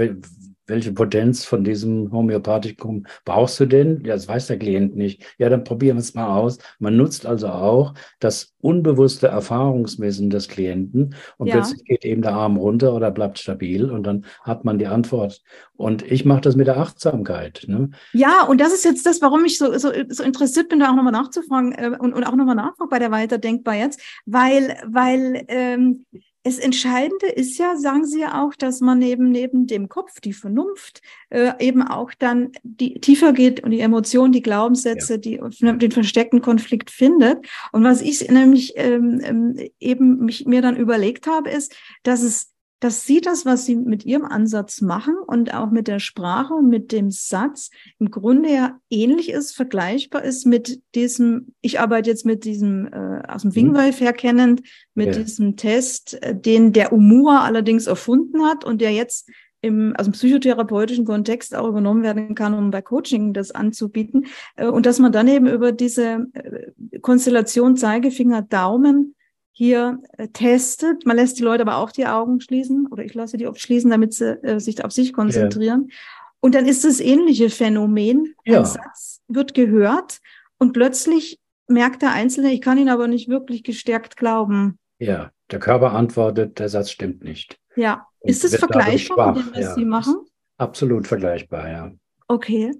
welche 0.66 0.94
Potenz 0.94 1.44
von 1.46 1.64
diesem 1.64 2.12
Homöopathikum 2.12 3.06
brauchst 3.26 3.60
du 3.60 3.66
denn? 3.66 4.04
Ja, 4.06 4.14
das 4.14 4.28
weiß 4.28 4.48
der 4.48 4.58
Klient 4.58 4.96
nicht. 4.96 5.24
Ja, 5.38 5.50
dann 5.50 5.64
probieren 5.64 5.98
wir 5.98 6.02
es 6.02 6.14
mal 6.14 6.38
aus. 6.38 6.58
Man 6.80 6.96
nutzt 6.96 7.26
also 7.26 7.50
auch 7.50 7.94
das 8.20 8.54
unbewusste 8.62 9.28
Erfahrungswissen 9.28 10.30
des 10.30 10.48
Klienten 10.48 11.16
und 11.38 11.48
ja. 11.48 11.56
plötzlich 11.56 11.84
geht 11.84 12.06
eben 12.06 12.22
der 12.22 12.34
Arm 12.34 12.56
runter 12.56 12.94
oder 12.94 13.12
bleibt 13.12 13.40
stabil 13.40 13.92
und 13.92 14.04
dann 14.04 14.26
hat 14.42 14.64
man 14.64 14.80
die 14.80 14.88
Antwort. 14.88 15.42
Und 15.76 16.10
ich 16.10 16.24
mache 16.24 16.42
das 16.42 16.56
mit 16.56 16.68
der 16.68 16.78
Achtsamkeit. 16.78 17.66
Ne? 17.68 17.90
Ja, 18.14 18.44
und 18.44 18.62
das 18.62 18.74
ist 18.74 18.86
jetzt 18.86 19.06
das, 19.06 19.22
warum 19.22 19.44
ich 19.44 19.58
so, 19.58 19.78
so, 19.78 19.92
so 20.08 20.24
interessiert 20.24 20.70
bin, 20.70 20.80
da 20.80 20.92
auch 20.92 20.96
nochmal 20.96 21.12
nachzufragen 21.12 21.74
äh, 21.74 21.92
und, 22.00 22.14
und 22.14 22.24
auch 22.24 22.36
nochmal 22.36 22.56
nachfragen 22.56 22.90
bei 22.90 23.00
der 23.00 23.12
Weiterdenkbar 23.12 23.76
jetzt, 23.76 24.02
weil, 24.26 24.78
weil 24.88 25.44
ähm, 25.50 26.06
das 26.44 26.60
Entscheidende 26.60 27.28
ist 27.28 27.58
ja, 27.58 27.78
sagen 27.78 28.06
Sie 28.06 28.20
ja 28.20 28.44
auch, 28.44 28.54
dass 28.54 28.82
man 28.82 29.02
eben 29.02 29.32
neben 29.32 29.66
dem 29.66 29.88
Kopf, 29.88 30.20
die 30.20 30.34
Vernunft, 30.34 31.02
äh, 31.30 31.54
eben 31.60 31.82
auch 31.82 32.12
dann 32.14 32.52
die 32.64 33.00
tiefer 33.00 33.32
geht 33.32 33.64
und 33.64 33.72
die 33.72 33.80
Emotionen, 33.80 34.34
die 34.34 34.42
Glaubenssätze, 34.42 35.14
ja. 35.14 35.18
die 35.20 35.40
den 35.78 35.92
versteckten 35.92 36.42
Konflikt 36.42 36.92
findet. 36.92 37.46
Und 37.72 37.84
was 37.84 38.02
ich 38.02 38.30
nämlich 38.30 38.74
ähm, 38.76 39.22
ähm, 39.24 39.70
eben 39.80 40.18
mich 40.20 40.46
mir 40.46 40.62
dann 40.62 40.76
überlegt 40.76 41.28
habe, 41.28 41.50
ist, 41.50 41.76
dass 42.04 42.22
es 42.22 42.53
dass 42.84 43.06
sie 43.06 43.22
das, 43.22 43.46
was 43.46 43.66
sie 43.66 43.78
mit 43.78 44.04
ihrem 44.04 44.26
Ansatz 44.26 44.82
machen 44.82 45.16
und 45.26 45.54
auch 45.54 45.72
mit 45.72 45.88
der 45.88 46.00
Sprache 46.00 46.54
und 46.54 46.68
mit 46.68 46.92
dem 46.92 47.12
Satz 47.12 47.70
im 47.98 48.12
Grunde 48.12 48.52
ja 48.52 48.78
ähnlich 48.90 49.30
ist, 49.30 49.56
vergleichbar 49.56 50.22
ist 50.24 50.46
mit 50.46 50.82
diesem, 50.94 51.54
ich 51.62 51.80
arbeite 51.80 52.10
jetzt 52.10 52.26
mit 52.26 52.44
diesem 52.44 52.88
äh, 52.92 53.22
aus 53.26 53.44
dem 53.44 53.52
mhm. 53.52 53.56
Wingwolf 53.56 54.02
herkennend, 54.02 54.64
mit 54.96 55.16
ja. 55.16 55.24
diesem 55.24 55.56
Test, 55.56 56.22
äh, 56.22 56.36
den 56.36 56.74
der 56.74 56.92
Umura 56.92 57.46
allerdings 57.46 57.88
erfunden 57.88 58.44
hat 58.44 58.66
und 58.66 58.82
der 58.82 58.92
jetzt 58.92 59.30
im 59.62 59.94
also 59.96 60.10
im 60.10 60.14
psychotherapeutischen 60.14 61.06
Kontext 61.06 61.56
auch 61.56 61.70
übernommen 61.70 62.04
werden 62.04 62.36
kann, 62.36 62.54
um 62.54 62.70
bei 62.70 62.82
Coaching 62.82 63.32
das 63.32 63.52
anzubieten. 63.52 64.26
Äh, 64.58 64.68
und 64.68 64.86
dass 64.86 65.00
man 65.00 65.14
dann 65.14 65.30
eben 65.30 65.48
über 65.48 65.72
diese 65.72 66.28
äh, 66.34 67.00
Konstellation 67.00 67.78
Zeigefinger, 67.78 68.42
Daumen 68.42 69.16
hier 69.54 70.00
äh, 70.18 70.28
testet. 70.28 71.06
Man 71.06 71.16
lässt 71.16 71.40
die 71.40 71.44
Leute 71.44 71.62
aber 71.62 71.78
auch 71.78 71.92
die 71.92 72.08
Augen 72.08 72.42
schließen 72.42 72.88
oder 72.92 73.06
ich 73.06 73.14
lasse 73.14 73.38
die 73.38 73.48
oft 73.48 73.62
schließen, 73.62 73.90
damit 73.90 74.14
sie 74.14 74.44
äh, 74.44 74.60
sich 74.60 74.84
auf 74.84 74.92
sich 74.92 75.14
konzentrieren. 75.14 75.88
Ja. 75.90 75.96
Und 76.42 76.56
dann 76.56 76.66
ist 76.66 76.84
das 76.84 77.00
ähnliche 77.00 77.50
Phänomen. 77.50 78.36
Ja. 78.44 78.60
Ein 78.60 78.66
Satz 78.66 79.22
wird 79.28 79.54
gehört 79.54 80.20
und 80.58 80.74
plötzlich 80.74 81.40
merkt 81.68 82.02
der 82.02 82.12
Einzelne, 82.12 82.52
ich 82.52 82.62
kann 82.62 82.78
ihn 82.78 82.90
aber 82.90 83.08
nicht 83.08 83.30
wirklich 83.30 83.64
gestärkt 83.64 84.18
glauben. 84.18 84.78
Ja, 85.00 85.32
der 85.52 85.60
Körper 85.60 85.94
antwortet, 85.94 86.60
der 86.60 86.68
Satz 86.68 86.90
stimmt 86.90 87.24
nicht. 87.24 87.60
Ja, 87.76 88.08
und 88.20 88.30
ist 88.30 88.44
es 88.44 88.56
vergleichbar 88.56 89.36
mit 89.36 89.46
dem, 89.46 89.54
was 89.54 89.60
ja, 89.60 89.74
Sie 89.76 89.86
machen? 89.86 90.16
Absolut 90.58 91.08
vergleichbar, 91.08 91.70
ja. 91.70 91.92
Okay. 92.28 92.74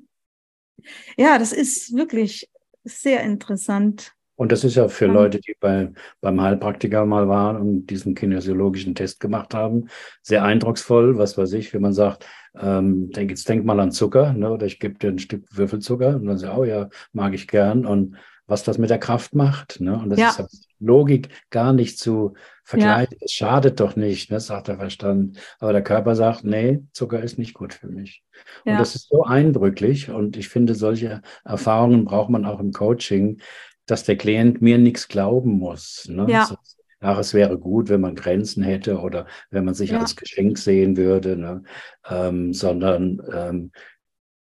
Ja, 1.18 1.38
das 1.38 1.54
ist 1.54 1.96
wirklich 1.96 2.50
sehr 2.84 3.22
interessant. 3.24 4.14
Und 4.36 4.52
das 4.52 4.64
ist 4.64 4.76
ja 4.76 4.88
für 4.88 5.06
Leute, 5.06 5.40
die 5.40 5.56
bei, 5.60 5.92
beim 6.20 6.42
Heilpraktiker 6.42 7.06
mal 7.06 7.28
waren 7.28 7.56
und 7.58 7.86
diesen 7.88 8.16
kinesiologischen 8.16 8.96
Test 8.96 9.20
gemacht 9.20 9.54
haben, 9.54 9.88
sehr 10.22 10.44
eindrucksvoll. 10.44 11.18
Was 11.18 11.38
weiß 11.38 11.54
ich, 11.54 11.74
wenn 11.74 11.82
man 11.82 11.94
sagt, 11.94 12.26
ähm, 12.60 13.12
denk, 13.12 13.30
jetzt 13.30 13.48
denk 13.48 13.64
mal 13.66 13.80
an 13.80 13.92
Zucker, 13.92 14.34
ne, 14.34 14.52
oder 14.52 14.66
ich 14.66 14.80
gebe 14.80 14.98
dir 14.98 15.10
ein 15.10 15.20
Stück 15.20 15.46
Würfelzucker 15.56 16.16
und 16.16 16.26
dann 16.26 16.38
sagt, 16.38 16.58
oh 16.58 16.64
ja, 16.64 16.90
mag 17.12 17.34
ich 17.34 17.48
gern. 17.48 17.86
Und 17.86 18.18
was 18.46 18.64
das 18.64 18.78
mit 18.78 18.90
der 18.90 19.00
Kraft 19.00 19.34
macht. 19.36 19.80
Ne? 19.80 19.98
Und 19.98 20.10
das 20.10 20.20
Ja. 20.20 20.30
ist 20.30 20.40
halt 20.40 20.50
Logik 20.80 21.30
gar 21.50 21.72
nicht 21.72 21.98
zu 21.98 22.34
vergleichen. 22.66 23.18
Ja. 23.20 23.26
Es 23.26 23.32
schadet 23.32 23.80
doch 23.80 23.96
nicht, 23.96 24.32
ne? 24.32 24.40
sagt 24.40 24.68
der 24.68 24.78
Verstand. 24.78 25.40
Aber 25.60 25.72
der 25.72 25.82
Körper 25.84 26.16
sagt, 26.16 26.44
nee, 26.44 26.82
Zucker 26.92 27.22
ist 27.24 27.38
nicht 27.38 27.54
gut 27.54 27.74
für 27.74 27.88
mich. 27.88 28.24
Und 28.66 28.74
Ja. 28.74 28.78
das 28.80 28.96
ist 28.96 29.08
so 29.10 29.24
eindrücklich. 29.24 30.10
Und 30.12 30.36
ich 30.36 30.50
finde, 30.50 30.76
solche 30.76 31.22
Erfahrungen 31.46 32.04
braucht 32.06 32.30
man 32.30 32.46
auch 32.46 32.60
im 32.60 32.74
Coaching, 32.74 33.40
dass 33.86 34.04
der 34.04 34.18
Klient 34.18 34.62
mir 34.62 34.78
nichts 34.78 35.08
glauben 35.08 35.52
muss. 35.52 36.08
Ne? 36.10 36.26
Ja. 36.30 36.46
So, 36.46 36.56
ach, 37.02 37.18
es 37.20 37.34
wäre 37.34 37.58
gut, 37.58 37.90
wenn 37.90 38.02
man 38.02 38.16
Grenzen 38.16 38.64
hätte 38.64 39.00
oder 39.00 39.28
wenn 39.50 39.66
man 39.66 39.74
sich 39.74 39.92
Ja. 39.92 40.00
als 40.00 40.16
Geschenk 40.16 40.58
sehen 40.58 40.98
würde, 40.98 41.36
ne? 41.38 41.64
ähm, 42.10 42.54
sondern 42.54 43.22
ähm, 43.34 43.72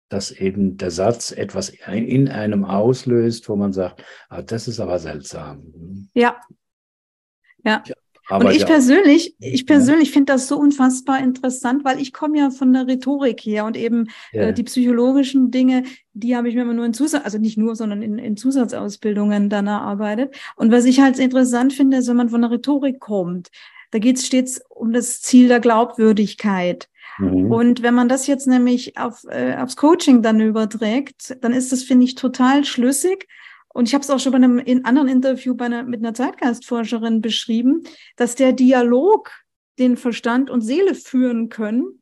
dass 0.10 0.30
eben 0.31 0.77
der 0.77 0.91
Satz 0.91 1.31
etwas 1.31 1.69
in 1.69 2.30
einem 2.30 2.64
auslöst, 2.64 3.49
wo 3.49 3.56
man 3.56 3.73
sagt, 3.73 4.03
ah, 4.30 4.43
das 4.43 4.68
ist 4.68 4.80
aber 4.80 4.99
seltsam. 4.99 6.10
Ja. 6.14 6.39
Ja. 7.64 7.84
Aber 8.27 8.45
und 8.45 8.52
ich 8.56 8.61
ja, 8.61 8.65
persönlich, 8.65 9.35
ich 9.39 9.61
Ja. 9.61 9.65
persönlich 9.68 10.11
finde 10.11 10.34
das 10.34 10.47
so 10.47 10.57
unfassbar 10.57 11.19
interessant, 11.19 11.85
weil 11.85 11.99
ich 12.02 12.11
komme 12.11 12.39
ja 12.39 12.49
von 12.49 12.73
der 12.73 12.88
Rhetorik 12.88 13.41
her 13.41 13.65
und 13.65 13.77
eben 13.77 14.07
ja, 14.31 14.43
äh, 14.43 14.53
die 14.53 14.64
psychologischen 14.64 15.52
Dinge, 15.52 15.84
die 16.14 16.35
habe 16.35 16.49
ich 16.49 16.56
mir 16.56 16.61
immer 16.61 16.73
nur 16.73 16.85
in 16.85 16.93
Zusatz, 16.93 17.23
also 17.23 17.38
nicht 17.38 17.57
nur, 17.57 17.76
sondern 17.76 18.02
in, 18.02 18.18
in 18.18 18.38
Zusatzausbildungen 18.38 19.49
dann 19.49 19.68
erarbeitet. 19.68 20.35
Und 20.56 20.72
was 20.72 20.85
ich 20.85 20.99
halt 21.02 21.19
interessant 21.19 21.73
finde, 21.73 21.97
ist, 21.97 22.07
wenn 22.07 22.18
man 22.18 22.30
von 22.30 22.41
der 22.41 22.52
Rhetorik 22.52 22.99
kommt, 22.99 23.49
da 23.91 23.99
geht 23.99 24.18
es 24.18 24.26
stets 24.26 24.61
um 24.69 24.91
das 24.91 25.22
Ziel 25.22 25.47
der 25.47 25.60
Glaubwürdigkeit. 25.60 26.89
mhm. 27.19 27.52
Und 27.52 27.84
wenn 27.84 27.93
man 27.93 28.10
das 28.10 28.27
jetzt 28.27 28.47
nämlich 28.47 28.97
auf, 28.97 29.23
äh, 29.30 29.56
aufs 29.56 29.76
Coaching 29.76 30.22
dann 30.22 30.39
überträgt, 30.41 31.38
dann 31.41 31.53
ist 31.53 31.72
das, 31.72 31.84
finde 31.84 32.06
ich, 32.06 32.15
total 32.15 32.65
schlüssig. 32.65 33.27
Und 33.76 33.89
ich 33.89 33.93
habe 33.93 34.03
es 34.03 34.10
auch 34.10 34.19
schon 34.19 34.31
bei 34.31 34.38
einem 34.38 34.57
in 34.57 34.85
anderen 34.85 35.10
Interview 35.10 35.53
bei 35.53 35.65
einer, 35.65 35.84
mit 35.84 35.99
einer 35.99 36.14
Zeitgeistforscherin 36.14 37.22
beschrieben, 37.22 37.84
dass 38.15 38.35
der 38.35 38.53
Dialog 38.53 39.31
den 39.77 39.97
Verstand 39.97 40.49
und 40.49 40.61
Seele 40.61 40.95
führen 40.95 41.49
können. 41.49 42.02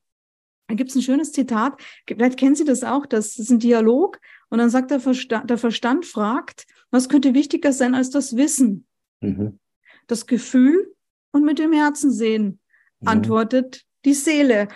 Da 0.68 0.76
gibt 0.76 0.92
es 0.92 0.96
ein 0.96 1.02
schönes 1.02 1.32
Zitat, 1.32 1.82
vielleicht 2.08 2.38
kennen 2.38 2.56
Sie 2.56 2.64
das 2.64 2.84
auch, 2.84 3.08
das 3.08 3.40
ist 3.40 3.50
ein 3.50 3.58
Dialog. 3.60 4.20
Und 4.50 4.60
dann 4.60 4.70
sagt 4.70 4.92
der 4.92 5.00
Verstand, 5.00 5.50
der 5.50 5.58
Verstand 5.58 6.06
fragt, 6.06 6.68
was 6.92 7.10
könnte 7.10 7.34
wichtiger 7.34 7.74
sein 7.74 7.96
als 7.96 8.12
das 8.12 8.38
Wissen? 8.38 8.86
Mhm. 9.22 9.60
Das 10.06 10.28
Gefühl 10.28 10.94
und 11.32 11.44
mit 11.44 11.58
dem 11.58 11.74
Herzen 11.74 12.12
sehen 12.12 12.60
Mhm. 13.04 13.08
antwortet 13.08 13.84
die 14.06 14.14
Seele. 14.14 14.68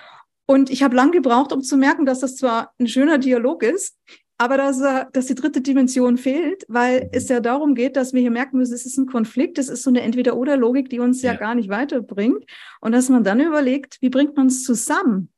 Und 0.45 0.69
ich 0.69 0.83
habe 0.83 0.95
lang 0.95 1.11
gebraucht, 1.11 1.51
um 1.51 1.61
zu 1.61 1.77
merken, 1.77 2.05
dass 2.05 2.19
das 2.19 2.35
zwar 2.35 2.73
ein 2.79 2.87
schöner 2.87 3.17
Dialog 3.17 3.63
ist, 3.63 3.97
aber 4.37 4.57
dass, 4.57 4.79
er, 4.81 5.09
dass 5.13 5.25
die 5.25 5.35
dritte 5.35 5.61
Dimension 5.61 6.17
fehlt, 6.17 6.63
weil 6.67 7.05
Mhm. 7.05 7.09
es 7.13 7.29
ja 7.29 7.39
darum 7.39 7.73
geht, 7.75 7.95
dass 7.95 8.13
wir 8.13 8.21
hier 8.21 8.31
merken 8.31 8.57
müssen, 8.57 8.73
es 8.73 8.85
ist 8.85 8.97
ein 8.97 9.07
Konflikt, 9.07 9.57
es 9.57 9.69
ist 9.69 9.83
so 9.83 9.89
eine 9.89 10.01
Entweder-Oder-Logik, 10.01 10.89
die 10.89 10.99
uns 10.99 11.21
ja. 11.21 11.33
Ja. 11.33 11.37
gar 11.39 11.55
nicht 11.55 11.69
weiterbringt. 11.69 12.45
Und 12.81 12.91
dass 12.91 13.09
man 13.09 13.23
dann 13.23 13.39
überlegt, 13.39 13.97
wie 14.01 14.09
bringt 14.09 14.35
man 14.37 14.47
es 14.47 14.63
zusammen? 14.63 15.29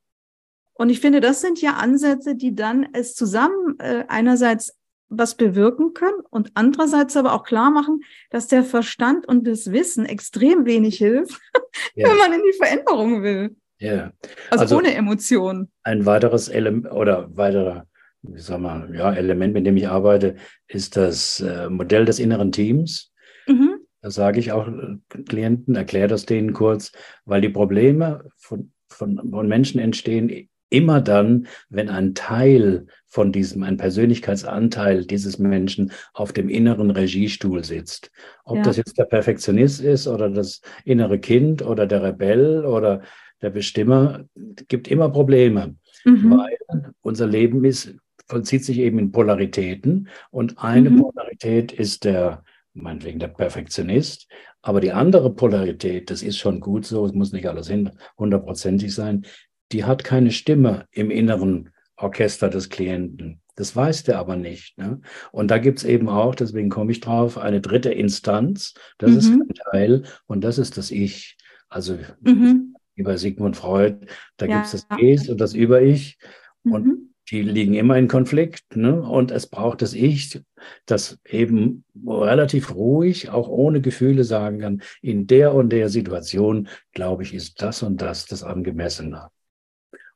Und 0.73 0.89
ich 0.89 0.99
finde, 1.01 1.19
das 1.19 1.41
sind 1.41 1.61
ja 1.61 1.73
Ansätze, 1.73 2.35
die 2.35 2.55
dann 2.55 2.87
es 2.93 3.13
zusammen 3.15 3.77
äh, 3.79 4.05
einerseits 4.07 4.75
was 5.11 5.35
bewirken 5.35 5.93
können 5.95 6.19
und 6.29 6.51
andererseits 6.53 7.17
aber 7.17 7.33
auch 7.33 7.43
klar 7.43 7.71
machen, 7.71 8.01
dass 8.29 8.47
der 8.47 8.63
Verstand 8.63 9.27
und 9.27 9.47
das 9.47 9.71
Wissen 9.71 10.05
extrem 10.05 10.65
wenig 10.65 10.97
hilft, 10.97 11.41
Ja. 11.95 12.07
wenn 12.09 12.17
man 12.17 12.33
in 12.33 12.41
die 12.45 12.55
Veränderung 12.57 13.23
will. 13.23 13.55
ja. 13.79 14.11
Also, 14.51 14.61
Also- 14.63 14.77
ohne 14.77 14.93
Emotionen. 14.93 15.71
Ein 15.83 16.05
weiteres 16.05 16.47
Element 16.47 16.91
oder 16.93 17.27
weiterer, 17.35 17.87
wie 18.21 18.39
sag 18.39 18.59
mal, 18.59 18.93
ja, 18.95 19.13
Element, 19.13 19.53
mit 19.53 19.65
dem 19.65 19.77
ich 19.77 19.87
arbeite, 19.87 20.35
ist 20.67 20.97
das 20.97 21.39
äh, 21.39 21.69
Modell 21.69 22.05
des 22.05 22.19
inneren 22.19 22.51
Teams. 22.51 23.11
Mhm. 23.47 23.79
Das 24.01 24.15
sage 24.15 24.39
ich 24.39 24.51
auch 24.51 24.67
äh, 24.67 24.97
Klienten, 25.27 25.75
erkläre 25.75 26.07
das 26.07 26.25
denen 26.25 26.53
kurz, 26.53 26.91
weil 27.25 27.41
die 27.41 27.49
Probleme 27.49 28.25
von, 28.37 28.71
von, 28.87 29.19
von 29.31 29.47
Menschen 29.47 29.79
entstehen 29.79 30.49
immer 30.71 31.01
dann, 31.01 31.47
wenn 31.69 31.89
ein 31.89 32.13
Teil 32.13 32.85
von 33.07 33.31
diesem, 33.31 33.63
ein 33.63 33.77
Persönlichkeitsanteil 33.77 35.05
dieses 35.05 35.39
Menschen 35.39 35.91
auf 36.13 36.31
dem 36.31 36.47
inneren 36.47 36.91
Regiestuhl 36.91 37.63
sitzt. 37.63 38.11
Ob 38.43 38.57
Ja. 38.57 38.61
das 38.63 38.77
jetzt 38.77 38.97
der 38.97 39.05
Perfektionist 39.05 39.81
ist 39.81 40.07
oder 40.07 40.29
das 40.29 40.61
innere 40.85 41.17
Kind 41.17 41.63
oder 41.63 41.87
der 41.87 42.03
Rebell 42.03 42.65
oder 42.65 43.01
der 43.41 43.49
Bestimmer, 43.49 44.25
gibt 44.67 44.87
immer 44.89 45.09
Probleme 45.09 45.75
Mhm. 46.05 46.31
weil 46.37 46.57
unser 47.01 47.27
Leben 47.27 47.65
ist, 47.65 47.93
vollzieht 48.29 48.63
sich 48.63 48.77
eben 48.79 48.99
in 48.99 49.11
Polaritäten 49.11 50.07
und 50.31 50.59
eine 50.59 50.89
Mhm. 50.91 51.01
Polarität 51.01 51.71
ist 51.71 52.03
der, 52.05 52.43
meinetwegen 52.73 53.19
der 53.19 53.27
Perfektionist, 53.29 54.27
aber 54.61 54.79
die 54.81 54.91
andere 54.91 55.33
Polarität, 55.33 56.09
das 56.11 56.21
ist 56.21 56.37
schon 56.37 56.59
gut 56.59 56.85
so, 56.85 57.05
es 57.05 57.13
muss 57.13 57.31
nicht 57.33 57.47
alles 57.47 57.71
hundertprozentig 58.17 58.93
sein, 58.93 59.25
die 59.71 59.83
hat 59.85 60.03
keine 60.03 60.31
Stimme 60.31 60.85
im 60.91 61.11
inneren 61.11 61.71
Orchester 61.97 62.49
des 62.49 62.69
Klienten. 62.69 63.41
Das 63.55 63.75
weiß 63.75 64.03
der 64.03 64.19
aber 64.19 64.35
nicht. 64.37 64.77
Ne? 64.77 65.01
Und 65.33 65.51
da 65.51 65.57
gibt 65.57 65.79
es 65.79 65.83
eben 65.85 66.07
auch, 66.07 66.33
deswegen 66.33 66.69
komme 66.69 66.91
ich 66.93 67.01
drauf, 67.01 67.37
eine 67.37 67.59
dritte 67.61 67.91
Instanz, 67.91 68.73
das 68.99 69.15
ist 69.15 69.29
Mhm. 69.31 69.41
ein 69.49 69.53
Teil 69.71 70.03
und 70.27 70.43
das 70.43 70.57
ist 70.59 70.77
das 70.77 70.91
Ich. 70.91 71.35
Also 71.67 71.97
Mhm. 72.21 72.75
wie 72.95 73.03
bei 73.03 73.17
Sigmund 73.17 73.57
Freud, 73.57 74.07
da 74.37 74.45
Ja. 74.45 74.53
gibt 74.55 74.65
es 74.65 74.71
das 74.71 74.87
Es 74.99 75.29
und 75.29 75.41
das 75.41 75.53
Über-Ich 75.53 76.17
und 76.63 76.85
Mhm. 76.85 77.08
Die 77.31 77.41
liegen 77.41 77.73
immer 77.75 77.97
in 77.97 78.07
Konflikt. 78.07 78.75
Ne? 78.75 79.01
Und 79.01 79.31
es 79.31 79.47
braucht 79.47 79.81
das 79.81 79.93
Ich, 79.93 80.41
das 80.85 81.19
eben 81.27 81.83
relativ 82.05 82.73
ruhig, 82.75 83.29
auch 83.29 83.47
ohne 83.47 83.81
Gefühle 83.81 84.23
sagen 84.23 84.59
kann, 84.59 84.81
in 85.01 85.27
der 85.27 85.53
und 85.53 85.69
der 85.69 85.89
Situation, 85.89 86.67
glaube 86.93 87.23
ich, 87.23 87.33
ist 87.33 87.61
das 87.61 87.83
und 87.83 88.01
das 88.01 88.25
das 88.25 88.43
Angemessene. 88.43 89.27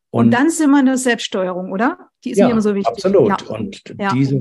Und 0.10 0.32
dann 0.32 0.50
sind 0.52 0.70
wir 0.70 0.80
in 0.80 0.86
der 0.86 0.98
Selbststeuerung, 0.98 1.72
oder? 1.72 1.98
Die 2.24 2.32
ist 2.32 2.38
ja, 2.38 2.46
mir 2.46 2.52
immer 2.52 2.62
so 2.62 2.76
wichtig. 2.76 2.94
absolut. 3.04 3.42
Ja. 3.42 3.56
Und 3.56 3.84
Ja. 4.00 4.14
diese, 4.14 4.40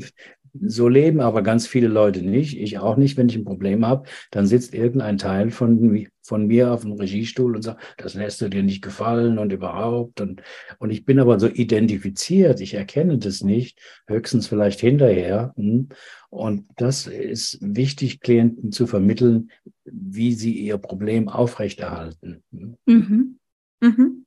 so 0.60 0.88
leben 0.88 1.20
aber 1.20 1.42
ganz 1.42 1.66
viele 1.66 1.88
Leute 1.88 2.22
nicht. 2.22 2.58
Ich 2.58 2.78
auch 2.78 2.96
nicht, 2.96 3.16
wenn 3.16 3.28
ich 3.28 3.36
ein 3.36 3.44
Problem 3.44 3.86
habe, 3.86 4.08
dann 4.30 4.46
sitzt 4.46 4.74
irgendein 4.74 5.18
Teil 5.18 5.50
von, 5.50 6.06
von 6.22 6.46
mir 6.46 6.72
auf 6.72 6.82
dem 6.82 6.92
Regiestuhl 6.92 7.56
und 7.56 7.62
sagt, 7.62 7.82
das 7.96 8.14
lässt 8.14 8.40
du 8.40 8.48
dir 8.48 8.62
nicht 8.62 8.82
gefallen 8.82 9.38
und 9.38 9.52
überhaupt. 9.52 10.20
Und, 10.20 10.42
und 10.78 10.90
ich 10.90 11.04
bin 11.04 11.18
aber 11.20 11.40
so 11.40 11.48
identifiziert, 11.48 12.60
ich 12.60 12.74
erkenne 12.74 13.18
das 13.18 13.42
nicht, 13.42 13.80
höchstens 14.06 14.46
vielleicht 14.46 14.80
hinterher. 14.80 15.52
hm. 15.56 15.88
Und 16.30 16.66
das 16.76 17.06
ist 17.06 17.58
wichtig, 17.60 18.20
Klienten 18.20 18.72
zu 18.72 18.86
vermitteln, 18.86 19.50
wie 19.84 20.32
sie 20.32 20.54
ihr 20.54 20.78
Problem 20.78 21.28
aufrechterhalten. 21.28 22.42
hm. 22.52 22.76
Mhm. 22.86 23.38
Mhm. 23.80 24.26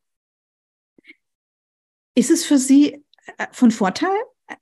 Ist 2.14 2.31
es 2.31 2.45
für 2.45 2.57
Sie 2.57 3.03
äh, 3.38 3.47
von 3.52 3.72
Vorteil, 3.72 4.10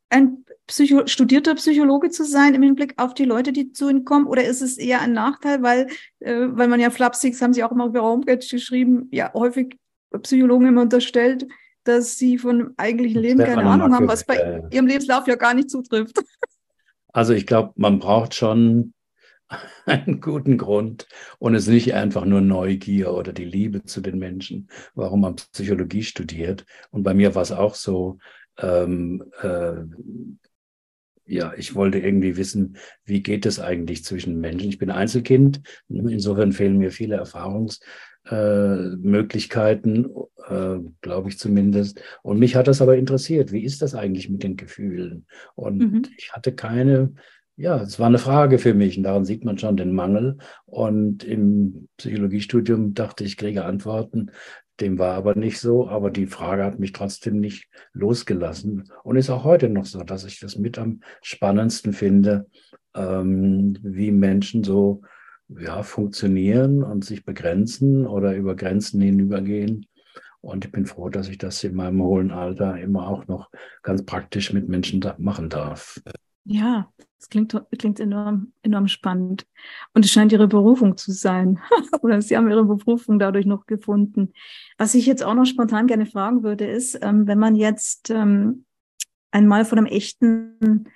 ein 0.09 0.45
Psycho 0.67 1.07
studierter 1.07 1.55
Psychologe 1.55 2.09
zu 2.09 2.23
sein 2.23 2.53
im 2.53 2.63
Hinblick 2.63 2.93
auf 2.97 3.13
die 3.13 3.25
Leute, 3.25 3.51
die 3.51 3.73
zu 3.73 3.89
Ihnen 3.89 4.05
kommen? 4.05 4.27
Oder 4.27 4.45
ist 4.45 4.61
es 4.61 4.77
eher 4.77 5.01
ein 5.01 5.13
Nachteil, 5.13 5.61
weil, 5.61 5.87
äh, 6.19 6.47
weil 6.51 6.67
man 6.67 6.79
ja 6.79 6.89
flapsig, 6.89 7.39
haben 7.41 7.53
Sie 7.53 7.63
auch 7.63 7.71
immer 7.71 7.85
auf 7.85 7.93
Ihrer 7.93 8.03
Homepage 8.03 8.37
geschrieben, 8.37 9.09
ja 9.11 9.33
häufig 9.33 9.77
Psychologen 10.21 10.67
immer 10.67 10.83
unterstellt, 10.83 11.47
dass 11.83 12.17
sie 12.17 12.37
von 12.37 12.73
eigentlichen 12.77 13.21
Leben 13.21 13.39
keine 13.39 13.53
Stefan 13.53 13.67
Ahnung 13.67 13.93
haben, 13.93 14.05
Macke, 14.05 14.13
was 14.13 14.25
bei 14.25 14.35
äh, 14.35 14.61
ihrem 14.71 14.87
Lebenslauf 14.87 15.27
ja 15.27 15.35
gar 15.35 15.53
nicht 15.53 15.69
zutrifft. 15.69 16.17
Also 17.15 17.33
ich 17.33 17.45
glaube, 17.45 17.73
man 17.75 17.99
braucht 17.99 18.33
schon 18.33 18.95
einen 19.85 20.19
guten 20.19 20.57
Grund 20.57 21.07
und 21.37 21.53
es 21.53 21.67
ist 21.67 21.73
nicht 21.73 21.93
einfach 21.93 22.25
nur 22.25 22.41
Neugier 22.41 23.13
oder 23.13 23.33
die 23.33 23.45
Liebe 23.45 23.83
zu 23.83 24.01
den 24.01 24.17
Menschen, 24.17 24.67
warum 24.95 25.21
man 25.21 25.35
Psychologie 25.35 26.01
studiert. 26.01 26.65
Und 26.89 27.03
bei 27.03 27.13
mir 27.13 27.35
war 27.35 27.43
es 27.43 27.51
auch 27.51 27.75
so, 27.75 28.17
ähm, 28.57 29.23
äh, 29.41 29.83
ja, 31.25 31.53
ich 31.55 31.75
wollte 31.75 31.99
irgendwie 31.99 32.37
wissen, 32.37 32.77
wie 33.05 33.23
geht 33.23 33.45
es 33.45 33.59
eigentlich 33.59 34.03
zwischen 34.03 34.39
Menschen. 34.39 34.69
Ich 34.69 34.77
bin 34.77 34.91
Einzelkind, 34.91 35.61
insofern 35.87 36.51
fehlen 36.51 36.77
mir 36.77 36.91
viele 36.91 37.15
Erfahrungsmöglichkeiten, 37.15 40.09
äh, 40.47 40.79
glaube 41.01 41.29
ich 41.29 41.39
zumindest. 41.39 42.01
Und 42.23 42.39
mich 42.39 42.55
hat 42.55 42.67
das 42.67 42.81
aber 42.81 42.97
interessiert, 42.97 43.53
wie 43.53 43.63
ist 43.63 43.81
das 43.81 43.95
eigentlich 43.95 44.29
mit 44.29 44.43
den 44.43 44.57
Gefühlen? 44.57 45.25
Und 45.55 45.77
Mhm. 45.77 46.01
ich 46.17 46.33
hatte 46.33 46.53
keine, 46.53 47.13
ja, 47.55 47.81
es 47.81 47.99
war 47.99 48.07
eine 48.07 48.17
Frage 48.17 48.59
für 48.59 48.73
mich 48.73 48.97
und 48.97 49.03
daran 49.03 49.25
sieht 49.25 49.45
man 49.45 49.57
schon 49.57 49.77
den 49.77 49.93
Mangel. 49.93 50.37
Und 50.65 51.23
im 51.23 51.87
Psychologiestudium 51.97 52.95
dachte 52.95 53.23
ich, 53.23 53.31
ich 53.31 53.37
kriege 53.37 53.63
Antworten. 53.63 54.31
Dem 54.79 54.97
war 54.97 55.15
aber 55.15 55.35
nicht 55.35 55.59
so, 55.59 55.87
aber 55.87 56.09
die 56.09 56.25
Frage 56.25 56.63
hat 56.63 56.79
mich 56.79 56.93
trotzdem 56.93 57.39
nicht 57.39 57.69
losgelassen 57.93 58.89
und 59.03 59.17
ist 59.17 59.29
auch 59.29 59.43
heute 59.43 59.69
noch 59.69 59.85
so, 59.85 60.03
dass 60.03 60.25
ich 60.25 60.39
das 60.39 60.57
mit 60.57 60.79
am 60.79 61.01
spannendsten 61.21 61.93
finde, 61.93 62.47
ähm, 62.95 63.77
wie 63.81 64.11
Menschen 64.11 64.63
so 64.63 65.01
ja, 65.47 65.83
funktionieren 65.83 66.83
und 66.83 67.05
sich 67.05 67.25
begrenzen 67.25 68.07
oder 68.07 68.35
über 68.35 68.55
Grenzen 68.55 69.01
hinübergehen. 69.01 69.85
Und 70.41 70.65
ich 70.65 70.71
bin 70.71 70.85
froh, 70.85 71.09
dass 71.09 71.29
ich 71.29 71.37
das 71.37 71.63
in 71.63 71.75
meinem 71.75 72.01
hohen 72.01 72.31
Alter 72.31 72.77
immer 72.79 73.07
auch 73.07 73.27
noch 73.27 73.49
ganz 73.81 74.03
praktisch 74.03 74.51
mit 74.51 74.67
Menschen 74.67 75.05
machen 75.17 75.49
darf. 75.49 76.01
Ja, 76.45 76.91
das 77.23 77.29
klingt, 77.29 77.55
klingt 77.79 77.99
enorm, 78.01 78.51
enorm 78.63 78.87
spannend. 78.87 79.47
Und 79.93 80.03
es 80.03 80.11
scheint 80.11 80.33
Ihre 80.33 80.47
Berufung 80.47 80.97
zu 80.97 81.13
sein. 81.13 81.59
Oder 82.01 82.21
Sie 82.21 82.35
haben 82.35 82.49
Ihre 82.49 82.65
Berufung 82.65 83.17
dadurch 83.17 83.45
noch 83.45 83.65
gefunden. 83.65 84.33
Was 84.77 84.93
ich 84.93 85.05
jetzt 85.05 85.23
auch 85.23 85.33
noch 85.33 85.45
spontan 85.45 85.87
gerne 85.87 86.05
fragen 86.05 86.43
würde, 86.43 86.65
ist, 86.65 86.99
ähm, 87.01 87.25
wenn 87.25 87.39
man 87.39 87.55
jetzt 87.55 88.09
ähm, 88.09 88.65
einmal 89.31 89.63
von 89.63 89.77
einem 89.77 89.87
echten 89.87 90.89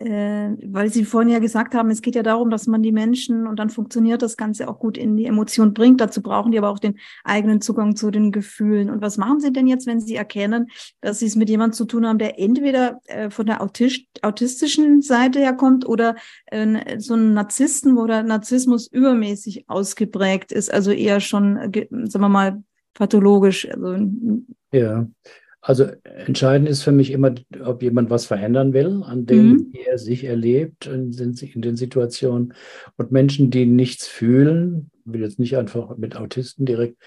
weil 0.00 0.92
Sie 0.92 1.04
vorhin 1.04 1.32
ja 1.32 1.38
gesagt 1.38 1.74
haben, 1.74 1.90
es 1.90 2.02
geht 2.02 2.16
ja 2.16 2.24
darum, 2.24 2.50
dass 2.50 2.66
man 2.66 2.82
die 2.82 2.90
Menschen 2.90 3.46
und 3.46 3.60
dann 3.60 3.70
funktioniert 3.70 4.22
das 4.22 4.36
Ganze 4.36 4.66
auch 4.68 4.80
gut 4.80 4.98
in 4.98 5.16
die 5.16 5.26
Emotion 5.26 5.72
bringt. 5.72 6.00
Dazu 6.00 6.20
brauchen 6.20 6.50
die 6.50 6.58
aber 6.58 6.70
auch 6.70 6.80
den 6.80 6.98
eigenen 7.22 7.60
Zugang 7.60 7.94
zu 7.94 8.10
den 8.10 8.32
Gefühlen. 8.32 8.90
Und 8.90 9.02
was 9.02 9.18
machen 9.18 9.38
Sie 9.38 9.52
denn 9.52 9.68
jetzt, 9.68 9.86
wenn 9.86 10.00
Sie 10.00 10.16
erkennen, 10.16 10.68
dass 11.00 11.20
Sie 11.20 11.26
es 11.26 11.36
mit 11.36 11.48
jemandem 11.48 11.74
zu 11.74 11.84
tun 11.84 12.06
haben, 12.06 12.18
der 12.18 12.40
entweder 12.40 13.00
äh, 13.04 13.30
von 13.30 13.46
der 13.46 13.62
autist 13.62 14.04
autistischen 14.22 15.00
Seite 15.00 15.38
herkommt 15.38 15.86
oder 15.86 16.16
äh, 16.46 16.98
so 16.98 17.14
ein 17.14 17.32
Narzissten, 17.34 17.96
wo 17.96 18.06
der 18.06 18.24
Narzissmus 18.24 18.88
übermäßig 18.88 19.68
ausgeprägt 19.68 20.50
ist, 20.50 20.72
also 20.72 20.90
eher 20.90 21.20
schon, 21.20 21.56
äh, 21.56 21.86
sagen 21.90 22.24
wir 22.24 22.28
mal, 22.28 22.62
pathologisch. 22.94 23.68
Also, 23.70 23.96
ja, 24.72 25.06
also 25.66 25.86
entscheidend 26.02 26.68
ist 26.68 26.82
für 26.82 26.92
mich 26.92 27.10
immer, 27.10 27.34
ob 27.64 27.82
jemand 27.82 28.10
was 28.10 28.26
verändern 28.26 28.74
will, 28.74 29.02
an 29.02 29.24
dem 29.24 29.48
mhm. 29.48 29.72
er 29.72 29.96
sich 29.96 30.24
erlebt 30.24 30.84
in, 30.84 31.10
in, 31.10 31.62
den 31.62 31.76
Situationen. 31.76 32.52
Und 32.96 33.12
Menschen, 33.12 33.50
die 33.50 33.64
nichts 33.64 34.06
fühlen, 34.06 34.90
will 35.06 35.22
jetzt 35.22 35.38
nicht 35.38 35.56
einfach 35.56 35.96
mit 35.96 36.16
Autisten 36.16 36.66
direkt 36.66 36.98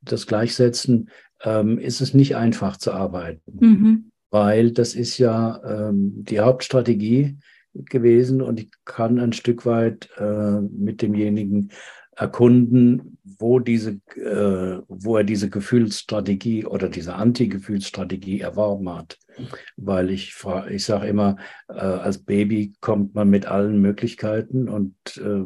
das 0.00 0.28
gleichsetzen, 0.28 1.10
ähm, 1.42 1.76
ist 1.78 2.00
es 2.00 2.14
nicht 2.14 2.36
einfach 2.36 2.76
zu 2.76 2.92
arbeiten. 2.92 3.58
Mhm. 3.58 4.10
Weil 4.30 4.70
das 4.70 4.94
ist 4.94 5.18
ja 5.18 5.60
ähm, 5.64 6.12
die 6.22 6.38
Hauptstrategie 6.38 7.36
gewesen 7.74 8.40
und 8.42 8.60
ich 8.60 8.70
kann 8.84 9.18
ein 9.18 9.32
Stück 9.32 9.66
weit 9.66 10.08
äh, 10.18 10.60
mit 10.60 11.02
demjenigen 11.02 11.70
erkunden, 12.16 13.18
wo, 13.24 13.58
diese, 13.58 14.00
äh, 14.16 14.80
wo 14.88 15.16
er 15.16 15.24
diese 15.24 15.50
Gefühlsstrategie 15.50 16.66
oder 16.66 16.88
diese 16.88 17.14
Anti-Gefühlsstrategie 17.14 18.40
erworben 18.40 18.88
hat. 18.90 19.18
Weil 19.76 20.10
ich, 20.10 20.34
ich 20.70 20.84
sage 20.84 21.08
immer, 21.08 21.36
äh, 21.68 21.74
als 21.74 22.18
Baby 22.18 22.74
kommt 22.80 23.14
man 23.14 23.28
mit 23.30 23.46
allen 23.46 23.80
Möglichkeiten 23.80 24.68
und 24.68 24.94
äh, 25.16 25.44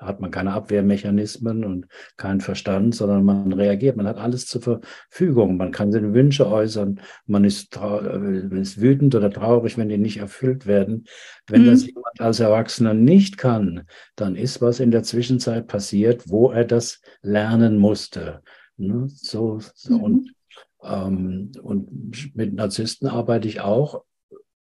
hat 0.00 0.20
man 0.20 0.30
keine 0.30 0.52
Abwehrmechanismen 0.52 1.64
und 1.64 1.86
keinen 2.16 2.40
Verstand, 2.40 2.94
sondern 2.94 3.24
man 3.24 3.52
reagiert. 3.52 3.96
Man 3.96 4.06
hat 4.06 4.18
alles 4.18 4.46
zur 4.46 4.62
Verfügung. 4.62 5.56
Man 5.56 5.72
kann 5.72 5.92
seine 5.92 6.14
Wünsche 6.14 6.46
äußern. 6.46 7.00
Man 7.26 7.44
ist, 7.44 7.76
man 7.78 8.56
ist 8.56 8.80
wütend 8.80 9.14
oder 9.14 9.30
traurig, 9.30 9.76
wenn 9.76 9.88
die 9.88 9.98
nicht 9.98 10.18
erfüllt 10.18 10.66
werden. 10.66 11.04
Wenn 11.46 11.62
mhm. 11.62 11.66
das 11.66 11.86
jemand 11.86 12.20
als 12.20 12.40
Erwachsener 12.40 12.94
nicht 12.94 13.36
kann, 13.36 13.82
dann 14.16 14.36
ist 14.36 14.62
was 14.62 14.80
in 14.80 14.90
der 14.90 15.02
Zwischenzeit 15.02 15.66
passiert, 15.66 16.28
wo 16.28 16.50
er 16.50 16.64
das 16.64 17.00
lernen 17.22 17.78
musste. 17.78 18.42
Ne? 18.76 19.06
So, 19.08 19.60
so 19.74 19.94
mhm. 19.94 20.02
und, 20.02 20.34
ähm, 20.82 21.52
und 21.62 22.34
mit 22.34 22.54
Narzissten 22.54 23.08
arbeite 23.08 23.48
ich 23.48 23.60
auch 23.60 24.04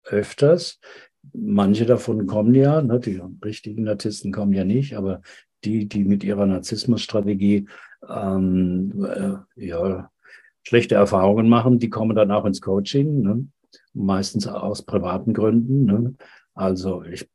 öfters, 0.05 0.79
manche 1.32 1.86
davon 1.86 2.27
kommen 2.27 2.55
ja, 2.55 2.82
ne, 2.82 3.01
die 3.01 3.20
richtigen 3.44 3.85
Narzissten 3.85 4.32
kommen 4.32 4.53
ja 4.53 4.65
nicht, 4.65 4.97
aber 4.97 5.23
die, 5.65 5.89
die 5.89 6.05
mit 6.05 6.24
ihrer 6.24 6.47
Narzissmusstrategie 6.47 7.69
ähm, 8.09 9.07
äh, 9.09 9.66
ja, 9.66 10.11
schlechte 10.62 10.94
Erfahrungen 10.94 11.48
machen, 11.48 11.78
die 11.78 11.90
kommen 11.90 12.16
dann 12.16 12.31
auch 12.31 12.44
ins 12.44 12.61
Coaching, 12.61 13.23
ne? 13.23 13.47
meistens 13.94 14.47
aus 14.47 14.82
privaten 14.82 15.32
Gründen. 15.32 15.85
Ne? 15.85 16.15
Also 16.55 17.03
ich 17.05 17.28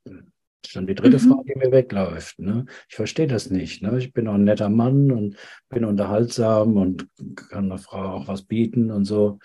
schon 0.67 0.87
die 0.87 0.95
dritte 0.95 1.17
mhm. 1.17 1.31
Frau, 1.31 1.43
die 1.43 1.57
mir 1.57 1.71
wegläuft. 1.71 2.39
Ne? 2.39 2.65
Ich 2.89 2.95
verstehe 2.95 3.27
das 3.27 3.49
nicht. 3.49 3.81
Ne? 3.81 3.97
Ich 3.97 4.13
bin 4.13 4.27
auch 4.27 4.35
ein 4.35 4.43
netter 4.43 4.69
Mann 4.69 5.11
und 5.11 5.35
bin 5.69 5.85
unterhaltsam 5.85 6.77
und 6.77 7.07
kann 7.35 7.65
einer 7.65 7.77
Frau 7.77 8.01
auch 8.01 8.27
was 8.27 8.43
bieten 8.43 8.91
und 8.91 9.05
so. 9.05 9.39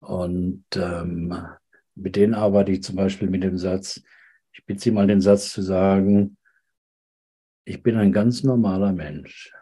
Und 0.00 0.64
ähm, 0.76 1.34
mit 2.00 2.16
denen 2.16 2.34
arbeite 2.34 2.72
ich 2.72 2.82
zum 2.82 2.96
Beispiel 2.96 3.28
mit 3.28 3.42
dem 3.42 3.58
Satz, 3.58 4.02
ich 4.52 4.64
bitte 4.66 4.80
Sie 4.80 4.90
mal 4.90 5.06
den 5.06 5.20
Satz 5.20 5.52
zu 5.52 5.62
sagen, 5.62 6.36
ich 7.64 7.82
bin 7.82 7.96
ein 7.96 8.12
ganz 8.12 8.42
normaler 8.42 8.92
Mensch. 8.92 9.52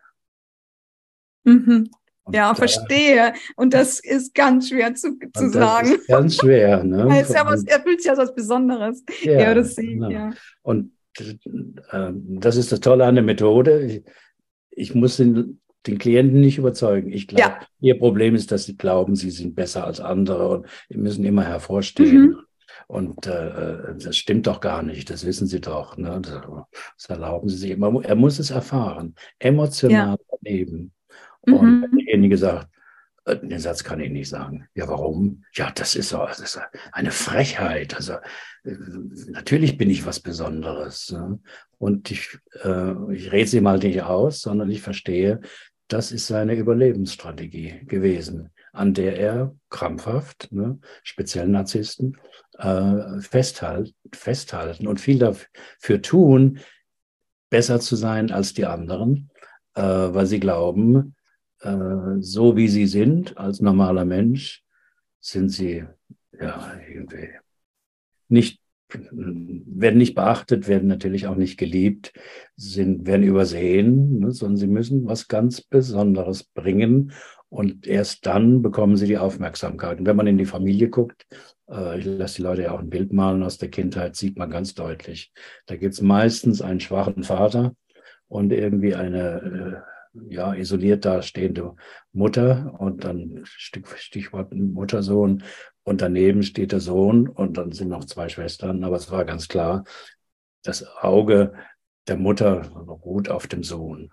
Mhm. 1.44 1.90
Ja, 2.30 2.54
verstehe. 2.54 3.32
Und 3.56 3.74
das 3.74 4.00
ist 4.00 4.34
ganz 4.34 4.68
schwer 4.68 4.94
zu, 4.94 5.18
zu 5.34 5.48
sagen. 5.48 5.96
ganz 6.08 6.36
schwer. 6.36 6.84
Ne? 6.84 7.06
er, 7.10 7.22
ist 7.22 7.34
ja 7.34 7.46
was, 7.46 7.64
er 7.64 7.80
fühlt 7.80 8.02
sich 8.02 8.10
ja 8.10 8.16
was 8.16 8.34
Besonderes. 8.34 9.02
Ja, 9.22 9.40
ja 9.40 9.54
das 9.54 9.74
sehe 9.74 9.94
genau. 9.94 10.10
ja. 10.10 10.30
Und 10.62 10.92
äh, 11.18 12.12
das 12.12 12.56
ist 12.56 12.70
das 12.70 12.80
Tolle 12.80 13.06
an 13.06 13.14
der 13.14 13.24
Methode. 13.24 13.80
Ich, 13.84 14.04
ich 14.70 14.94
muss 14.94 15.16
den 15.16 15.60
den 15.86 15.98
Klienten 15.98 16.40
nicht 16.40 16.58
überzeugen. 16.58 17.10
Ich 17.12 17.28
glaube, 17.28 17.42
ja. 17.42 17.60
ihr 17.80 17.98
Problem 17.98 18.34
ist, 18.34 18.50
dass 18.52 18.64
sie 18.64 18.76
glauben, 18.76 19.16
sie 19.16 19.30
sind 19.30 19.54
besser 19.54 19.84
als 19.84 20.00
andere 20.00 20.48
und 20.48 20.66
sie 20.88 20.98
müssen 20.98 21.24
immer 21.24 21.44
hervorstehen. 21.44 22.26
Mhm. 22.26 22.38
Und 22.86 23.26
äh, 23.26 23.94
das 23.98 24.16
stimmt 24.16 24.46
doch 24.46 24.60
gar 24.60 24.82
nicht, 24.82 25.10
das 25.10 25.26
wissen 25.26 25.46
Sie 25.46 25.60
doch. 25.60 25.98
Ne? 25.98 26.22
Das, 26.22 27.08
erlauben 27.10 27.48
Sie 27.48 27.56
sich 27.56 27.70
immer. 27.72 28.02
Er 28.02 28.14
muss 28.14 28.38
es 28.38 28.50
erfahren, 28.50 29.14
emotional 29.38 30.16
ja. 30.18 30.38
erleben. 30.42 30.92
Und 31.42 31.82
mhm. 31.82 31.98
derjenige 31.98 32.38
sagt, 32.38 32.68
äh, 33.26 33.36
den 33.36 33.58
Satz 33.58 33.84
kann 33.84 34.00
ich 34.00 34.10
nicht 34.10 34.28
sagen. 34.28 34.68
Ja, 34.74 34.88
warum? 34.88 35.44
Ja, 35.52 35.70
das 35.70 35.94
ist, 35.96 36.08
so, 36.08 36.18
das 36.18 36.40
ist 36.40 36.60
eine 36.92 37.10
Frechheit. 37.10 37.94
Also 37.94 38.14
äh, 38.64 38.76
natürlich 39.28 39.76
bin 39.76 39.90
ich 39.90 40.06
was 40.06 40.20
Besonderes. 40.20 41.12
Ne? 41.12 41.40
Und 41.78 42.10
ich, 42.10 42.38
äh, 42.64 43.14
ich 43.14 43.32
rede 43.32 43.48
sie 43.48 43.60
mal 43.60 43.78
nicht 43.78 44.02
aus, 44.02 44.40
sondern 44.40 44.70
ich 44.70 44.80
verstehe, 44.80 45.40
das 45.88 46.12
ist 46.12 46.26
seine 46.26 46.54
Überlebensstrategie 46.54 47.80
gewesen, 47.86 48.50
an 48.72 48.94
der 48.94 49.18
er 49.18 49.56
krampfhaft, 49.70 50.52
ne, 50.52 50.78
speziell 51.02 51.48
Narzissten, 51.48 52.18
äh, 52.58 53.20
festhalt, 53.20 53.94
festhalten 54.12 54.86
und 54.86 55.00
viel 55.00 55.18
dafür 55.18 56.02
tun, 56.02 56.60
besser 57.50 57.80
zu 57.80 57.96
sein 57.96 58.30
als 58.30 58.52
die 58.52 58.66
anderen, 58.66 59.30
äh, 59.74 59.82
weil 59.82 60.26
sie 60.26 60.40
glauben, 60.40 61.16
äh, 61.60 61.76
so 62.20 62.56
wie 62.56 62.68
sie 62.68 62.86
sind, 62.86 63.38
als 63.38 63.60
normaler 63.60 64.04
Mensch, 64.04 64.62
sind 65.20 65.48
sie 65.48 65.84
ja 66.38 66.78
irgendwie 66.88 67.30
nicht 68.28 68.57
werden 68.90 69.98
nicht 69.98 70.14
beachtet, 70.14 70.68
werden 70.68 70.88
natürlich 70.88 71.26
auch 71.26 71.36
nicht 71.36 71.58
geliebt, 71.58 72.12
sind, 72.56 73.06
werden 73.06 73.22
übersehen, 73.22 74.18
ne, 74.18 74.32
sondern 74.32 74.56
sie 74.56 74.66
müssen 74.66 75.06
was 75.06 75.28
ganz 75.28 75.60
Besonderes 75.60 76.44
bringen 76.44 77.12
und 77.48 77.86
erst 77.86 78.26
dann 78.26 78.62
bekommen 78.62 78.96
sie 78.96 79.06
die 79.06 79.18
Aufmerksamkeit. 79.18 79.98
Und 79.98 80.06
wenn 80.06 80.16
man 80.16 80.26
in 80.26 80.38
die 80.38 80.46
Familie 80.46 80.90
guckt, 80.90 81.26
äh, 81.70 81.98
ich 81.98 82.04
lasse 82.04 82.36
die 82.36 82.42
Leute 82.42 82.62
ja 82.62 82.72
auch 82.72 82.80
ein 82.80 82.90
Bild 82.90 83.12
malen 83.12 83.42
aus 83.42 83.58
der 83.58 83.70
Kindheit, 83.70 84.16
sieht 84.16 84.38
man 84.38 84.50
ganz 84.50 84.74
deutlich. 84.74 85.32
Da 85.66 85.76
gibt 85.76 85.94
es 85.94 86.02
meistens 86.02 86.60
einen 86.62 86.80
schwachen 86.80 87.22
Vater 87.22 87.74
und 88.28 88.52
irgendwie 88.52 88.94
eine 88.94 89.84
äh, 89.84 89.97
ja, 90.28 90.54
isoliert 90.54 91.04
dastehende 91.04 91.74
Mutter 92.12 92.74
und 92.78 93.04
dann 93.04 93.42
Stichwort 93.44 94.52
Muttersohn 94.52 95.42
und 95.84 96.00
daneben 96.00 96.42
steht 96.42 96.72
der 96.72 96.80
Sohn 96.80 97.28
und 97.28 97.56
dann 97.56 97.72
sind 97.72 97.88
noch 97.88 98.04
zwei 98.04 98.28
Schwestern, 98.28 98.84
aber 98.84 98.96
es 98.96 99.10
war 99.10 99.24
ganz 99.24 99.48
klar, 99.48 99.84
das 100.62 100.86
Auge 100.98 101.54
der 102.08 102.16
Mutter 102.16 102.68
ruht 102.68 103.28
auf 103.28 103.46
dem 103.46 103.62
Sohn. 103.62 104.10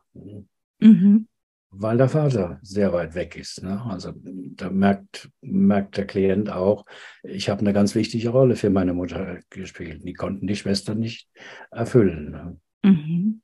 Mhm. 0.80 1.28
Weil 1.70 1.98
der 1.98 2.08
Vater 2.08 2.60
sehr 2.62 2.94
weit 2.94 3.16
weg 3.16 3.36
ist. 3.36 3.62
Ne? 3.64 3.82
Also 3.86 4.14
da 4.16 4.70
merkt, 4.70 5.30
merkt 5.42 5.98
der 5.98 6.08
Klient 6.08 6.50
auch, 6.50 6.86
ich 7.24 7.50
habe 7.50 7.62
eine 7.62 7.74
ganz 7.74 7.96
wichtige 7.96 8.30
Rolle 8.30 8.56
für 8.56 8.70
meine 8.70 8.94
Mutter 8.94 9.40
gespielt. 9.50 10.04
Die 10.06 10.14
konnten 10.14 10.48
die 10.48 10.56
Schwestern 10.56 11.00
nicht 11.00 11.28
erfüllen. 11.72 12.32
Ne? 12.32 12.58
Mhm. 12.84 13.42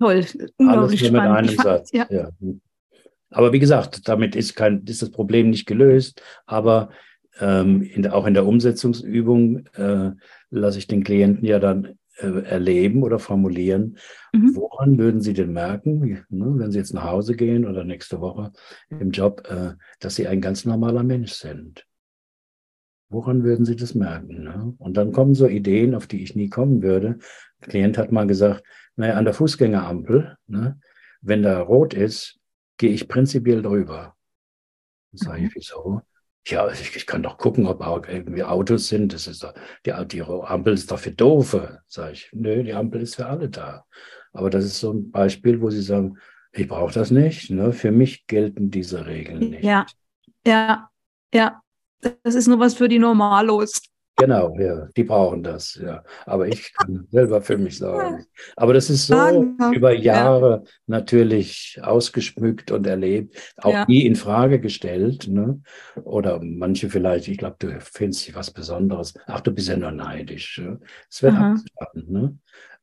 Toll, 0.00 0.24
unglaublich 0.56 1.02
Alles 1.02 1.12
nur 1.12 1.20
spannend. 1.20 1.50
mit 1.50 1.50
einem 1.50 1.58
Satz. 1.62 1.92
Ja. 1.92 2.06
ja. 2.10 2.30
Aber 3.30 3.52
wie 3.52 3.58
gesagt, 3.58 4.08
damit 4.08 4.34
ist, 4.34 4.56
kein, 4.56 4.82
ist 4.84 5.02
das 5.02 5.10
Problem 5.10 5.50
nicht 5.50 5.66
gelöst. 5.66 6.22
Aber 6.46 6.90
ähm, 7.38 7.82
in 7.82 8.06
auch 8.08 8.26
in 8.26 8.34
der 8.34 8.46
Umsetzungsübung 8.46 9.66
äh, 9.74 10.12
lasse 10.50 10.78
ich 10.78 10.86
den 10.86 11.04
Klienten 11.04 11.44
ja 11.44 11.58
dann 11.58 11.98
äh, 12.16 12.42
erleben 12.44 13.02
oder 13.02 13.18
formulieren, 13.18 13.98
mhm. 14.32 14.56
woran 14.56 14.98
würden 14.98 15.20
Sie 15.20 15.32
denn 15.32 15.52
merken, 15.52 16.24
ne, 16.28 16.52
wenn 16.56 16.72
Sie 16.72 16.78
jetzt 16.78 16.94
nach 16.94 17.04
Hause 17.04 17.36
gehen 17.36 17.66
oder 17.66 17.84
nächste 17.84 18.20
Woche 18.20 18.52
im 18.88 19.10
Job, 19.10 19.46
äh, 19.48 19.72
dass 20.00 20.16
Sie 20.16 20.26
ein 20.26 20.40
ganz 20.40 20.64
normaler 20.64 21.02
Mensch 21.02 21.32
sind? 21.32 21.86
Woran 23.10 23.42
würden 23.42 23.64
Sie 23.64 23.76
das 23.76 23.94
merken? 23.94 24.44
Ne? 24.44 24.74
Und 24.78 24.96
dann 24.96 25.12
kommen 25.12 25.34
so 25.34 25.46
Ideen, 25.46 25.94
auf 25.94 26.06
die 26.06 26.22
ich 26.22 26.36
nie 26.36 26.48
kommen 26.48 26.82
würde. 26.82 27.18
Der 27.60 27.68
Klient 27.68 27.98
hat 27.98 28.12
mal 28.12 28.26
gesagt, 28.26 28.64
naja, 28.96 29.14
an 29.14 29.24
der 29.24 29.34
Fußgängerampel, 29.34 30.36
ne, 30.46 30.80
wenn 31.20 31.42
da 31.42 31.60
rot 31.60 31.94
ist, 31.94 32.38
gehe 32.76 32.90
ich 32.90 33.08
prinzipiell 33.08 33.62
drüber. 33.62 34.16
Sage 35.12 35.38
ich, 35.38 35.44
mhm. 35.44 35.52
wieso? 35.54 36.02
Ja, 36.46 36.70
ich, 36.70 36.96
ich, 36.96 37.06
kann 37.06 37.22
doch 37.22 37.36
gucken, 37.36 37.66
ob 37.66 37.82
auch 37.82 38.06
irgendwie 38.08 38.42
Autos 38.42 38.88
sind. 38.88 39.12
Das 39.12 39.26
ist 39.26 39.42
doch, 39.42 39.54
die, 39.84 39.92
die 40.06 40.22
Ampel 40.22 40.72
ist 40.72 40.90
doch 40.90 40.98
für 40.98 41.12
Doofe. 41.12 41.80
Sag 41.86 42.12
ich, 42.12 42.30
nö, 42.32 42.62
die 42.62 42.72
Ampel 42.72 43.02
ist 43.02 43.16
für 43.16 43.26
alle 43.26 43.48
da. 43.50 43.84
Aber 44.32 44.48
das 44.48 44.64
ist 44.64 44.80
so 44.80 44.92
ein 44.92 45.10
Beispiel, 45.10 45.60
wo 45.60 45.70
sie 45.70 45.82
sagen, 45.82 46.18
ich 46.52 46.66
brauche 46.66 46.94
das 46.94 47.10
nicht. 47.10 47.50
Ne? 47.50 47.72
Für 47.72 47.92
mich 47.92 48.26
gelten 48.26 48.70
diese 48.70 49.06
Regeln 49.06 49.50
nicht. 49.50 49.64
Ja, 49.64 49.86
ja, 50.46 50.90
ja. 51.34 51.62
Das 52.22 52.34
ist 52.34 52.48
nur 52.48 52.58
was 52.58 52.74
für 52.74 52.88
die 52.88 52.98
Normalos. 52.98 53.82
Genau, 54.20 54.56
ja, 54.58 54.88
die 54.96 55.04
brauchen 55.04 55.42
das, 55.42 55.74
ja. 55.74 56.04
Aber 56.26 56.46
ich 56.46 56.72
kann 56.74 57.06
selber 57.10 57.40
für 57.40 57.58
mich 57.58 57.78
sagen. 57.78 58.26
Aber 58.56 58.74
das 58.74 58.90
ist 58.90 59.06
so 59.06 59.54
über 59.72 59.92
Jahre 59.92 60.62
ja. 60.64 60.70
natürlich 60.86 61.78
ausgeschmückt 61.82 62.70
und 62.70 62.86
erlebt, 62.86 63.54
auch 63.56 63.72
ja. 63.72 63.84
nie 63.86 64.06
in 64.06 64.16
Frage 64.16 64.60
gestellt. 64.60 65.26
Ne? 65.28 65.60
Oder 66.04 66.40
manche 66.42 66.90
vielleicht, 66.90 67.28
ich 67.28 67.38
glaube, 67.38 67.56
du 67.58 67.80
findest 67.80 68.34
was 68.34 68.50
Besonderes. 68.50 69.14
Ach, 69.26 69.40
du 69.40 69.52
bist 69.52 69.68
ja 69.68 69.76
nur 69.76 69.92
neidisch. 69.92 70.62
Es 71.08 71.22
wird 71.22 71.34
abgestanden. 71.34 72.12
Ne? 72.12 72.38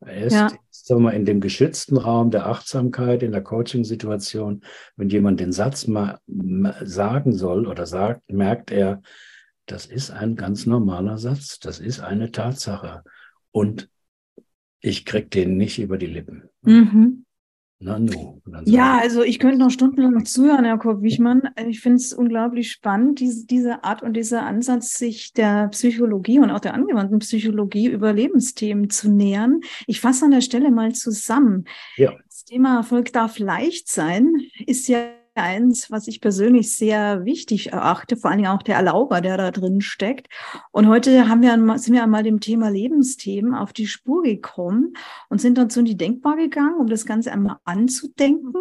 Erst, 0.05 0.35
ja. 0.35 0.47
sagen 0.69 1.01
wir 1.01 1.05
mal, 1.05 1.15
in 1.15 1.25
dem 1.25 1.41
geschützten 1.41 1.97
Raum 1.97 2.29
der 2.29 2.47
Achtsamkeit, 2.47 3.23
in 3.23 3.31
der 3.31 3.41
Coaching-Situation, 3.41 4.61
wenn 4.95 5.09
jemand 5.09 5.39
den 5.39 5.51
Satz 5.51 5.87
mal 5.87 6.19
sagen 6.83 7.33
soll 7.33 7.67
oder 7.67 7.85
sagt, 7.85 8.31
merkt 8.31 8.71
er, 8.71 9.01
das 9.67 9.85
ist 9.85 10.11
ein 10.11 10.35
ganz 10.35 10.65
normaler 10.65 11.17
Satz. 11.17 11.59
Das 11.59 11.79
ist 11.79 11.99
eine 11.99 12.31
Tatsache. 12.31 13.03
Und 13.51 13.89
ich 14.79 15.05
krieg 15.05 15.29
den 15.29 15.57
nicht 15.57 15.79
über 15.79 15.97
die 15.97 16.07
Lippen. 16.07 16.49
Mhm. 16.63 17.25
Na, 17.79 17.99
no. 17.99 18.41
Ja, 18.65 18.97
also 18.97 19.21
ich 19.21 19.37
könnte 19.37 19.59
noch 19.59 19.69
stundenlang 19.69 20.25
zuhören, 20.25 20.65
Herr 20.65 20.79
Kopp-Wichmann. 20.79 21.43
Ich 21.67 21.79
finde 21.79 21.97
es 21.97 22.11
unglaublich 22.11 22.71
spannend, 22.71 23.19
diese, 23.19 23.45
diese 23.45 23.83
Art 23.83 24.01
und 24.01 24.13
dieser 24.13 24.47
Ansatz, 24.47 24.97
sich 24.97 25.33
der 25.33 25.67
Psychologie 25.67 26.39
und 26.39 26.49
auch 26.49 26.59
der 26.59 26.73
angewandten 26.73 27.19
Psychologie 27.19 27.87
über 27.87 28.13
Lebensthemen 28.13 28.89
zu 28.89 29.11
nähern. 29.11 29.61
Ich 29.85 30.01
fasse 30.01 30.25
an 30.25 30.31
der 30.31 30.41
Stelle 30.41 30.71
mal 30.71 30.95
zusammen. 30.95 31.65
Ja. 31.97 32.15
Das 32.27 32.45
Thema 32.45 32.77
Erfolg 32.77 33.13
darf 33.13 33.37
leicht 33.37 33.89
sein, 33.89 34.33
ist 34.65 34.87
ja 34.87 35.11
eins, 35.37 35.91
was 35.91 36.07
ich 36.07 36.21
persönlich 36.21 36.75
sehr 36.75 37.25
wichtig 37.25 37.71
erachte, 37.71 38.17
vor 38.17 38.29
allen 38.29 38.39
Dingen 38.39 38.51
auch 38.51 38.63
der 38.63 38.75
Erlauber, 38.75 39.21
der 39.21 39.37
da 39.37 39.51
drin 39.51 39.81
steckt. 39.81 40.27
Und 40.71 40.87
heute 40.87 41.29
haben 41.29 41.41
wir, 41.41 41.77
sind 41.79 41.93
wir 41.93 42.03
einmal 42.03 42.23
dem 42.23 42.39
Thema 42.39 42.69
Lebensthemen 42.69 43.53
auf 43.55 43.73
die 43.73 43.87
Spur 43.87 44.23
gekommen 44.23 44.93
und 45.29 45.39
sind 45.39 45.57
dazu 45.57 45.79
in 45.79 45.85
die 45.85 45.97
Denkbar 45.97 46.35
gegangen, 46.35 46.79
um 46.79 46.87
das 46.87 47.05
Ganze 47.05 47.31
einmal 47.31 47.57
anzudenken. 47.63 48.53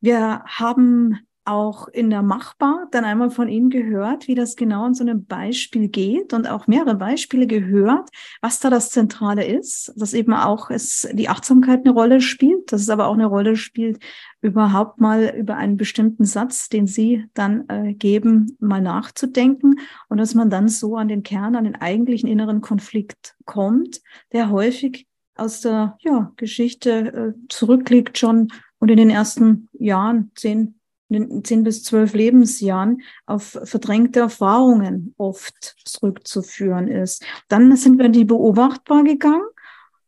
Wir 0.00 0.42
haben 0.46 1.26
auch 1.46 1.88
in 1.88 2.10
der 2.10 2.22
Machbar 2.22 2.88
dann 2.90 3.04
einmal 3.04 3.30
von 3.30 3.48
Ihnen 3.48 3.70
gehört, 3.70 4.28
wie 4.28 4.34
das 4.34 4.56
genau 4.56 4.86
in 4.86 4.94
so 4.94 5.04
einem 5.04 5.24
Beispiel 5.24 5.88
geht 5.88 6.32
und 6.32 6.48
auch 6.48 6.66
mehrere 6.66 6.96
Beispiele 6.96 7.46
gehört, 7.46 8.08
was 8.40 8.60
da 8.60 8.68
das 8.68 8.90
Zentrale 8.90 9.44
ist, 9.44 9.92
dass 9.96 10.12
eben 10.12 10.34
auch 10.34 10.70
es 10.70 11.08
die 11.12 11.28
Achtsamkeit 11.28 11.80
eine 11.84 11.94
Rolle 11.94 12.20
spielt, 12.20 12.72
dass 12.72 12.82
es 12.82 12.90
aber 12.90 13.06
auch 13.06 13.14
eine 13.14 13.26
Rolle 13.26 13.56
spielt, 13.56 14.02
überhaupt 14.40 15.00
mal 15.00 15.34
über 15.36 15.56
einen 15.56 15.76
bestimmten 15.76 16.24
Satz, 16.24 16.68
den 16.68 16.86
Sie 16.86 17.24
dann 17.34 17.68
äh, 17.68 17.94
geben, 17.94 18.56
mal 18.60 18.80
nachzudenken 18.80 19.80
und 20.08 20.18
dass 20.18 20.34
man 20.34 20.50
dann 20.50 20.68
so 20.68 20.96
an 20.96 21.08
den 21.08 21.22
Kern, 21.22 21.56
an 21.56 21.64
den 21.64 21.76
eigentlichen 21.76 22.28
inneren 22.28 22.60
Konflikt 22.60 23.34
kommt, 23.44 24.00
der 24.32 24.50
häufig 24.50 25.06
aus 25.36 25.60
der 25.60 25.96
ja, 26.00 26.32
Geschichte 26.36 27.34
äh, 27.36 27.48
zurückliegt 27.48 28.18
schon 28.18 28.48
und 28.78 28.90
in 28.90 28.96
den 28.96 29.10
ersten 29.10 29.68
Jahren, 29.72 30.30
zehn, 30.34 30.75
in 31.08 31.28
den 31.28 31.44
zehn 31.44 31.62
bis 31.62 31.82
zwölf 31.82 32.14
Lebensjahren 32.14 33.02
auf 33.26 33.58
verdrängte 33.64 34.20
Erfahrungen 34.20 35.14
oft 35.16 35.76
zurückzuführen 35.84 36.88
ist. 36.88 37.24
Dann 37.48 37.74
sind 37.76 37.98
wir 37.98 38.06
in 38.06 38.12
die 38.12 38.24
beobachtbar 38.24 39.04
gegangen 39.04 39.46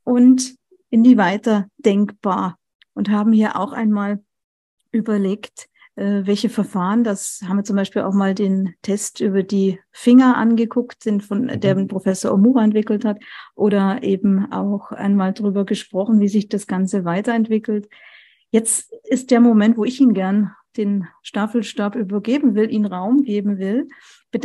und 0.05 0.57
in 0.91 1.03
die 1.03 1.19
weiterdenkbar 1.19 2.59
und 2.95 3.11
haben 3.11 3.33
hier 3.33 3.57
auch 3.57 3.73
einmal 3.73 4.23
überlegt, 4.91 5.69
äh, 5.99 6.27
welche 6.27 6.49
Verfahren, 6.49 7.03
das 7.03 7.43
haben 7.47 7.57
wir 7.57 7.65
zum 7.65 7.77
Beispiel 7.77 8.03
auch 8.03 8.15
mal 8.15 8.35
den 8.35 8.75
Test 8.83 9.20
über 9.20 9.43
die 9.43 9.81
Finger 9.91 10.37
angeguckt, 10.37 11.05
den 11.05 11.20
von 11.20 11.47
mhm. 11.47 11.61
der 11.61 11.75
Professor 11.87 12.33
Omura 12.33 12.62
entwickelt 12.62 13.05
hat, 13.05 13.19
oder 13.57 14.03
eben 14.03 14.51
auch 14.53 14.93
einmal 14.93 15.33
darüber 15.33 15.65
gesprochen, 15.65 16.20
wie 16.20 16.29
sich 16.29 16.49
das 16.49 16.66
Ganze 16.66 17.05
weiterentwickelt. 17.05 17.89
Jetzt 18.51 18.93
ist 19.05 19.31
der 19.31 19.41
Moment, 19.41 19.77
wo 19.77 19.85
ich 19.85 20.01
Ihnen 20.01 20.15
gern 20.15 20.53
den 20.79 21.07
Staffelstab 21.23 21.97
übergeben 21.97 22.55
will, 22.55 22.73
Ihnen 22.73 22.87
Raum 22.87 23.23
geben 23.25 23.59
will. 23.59 23.89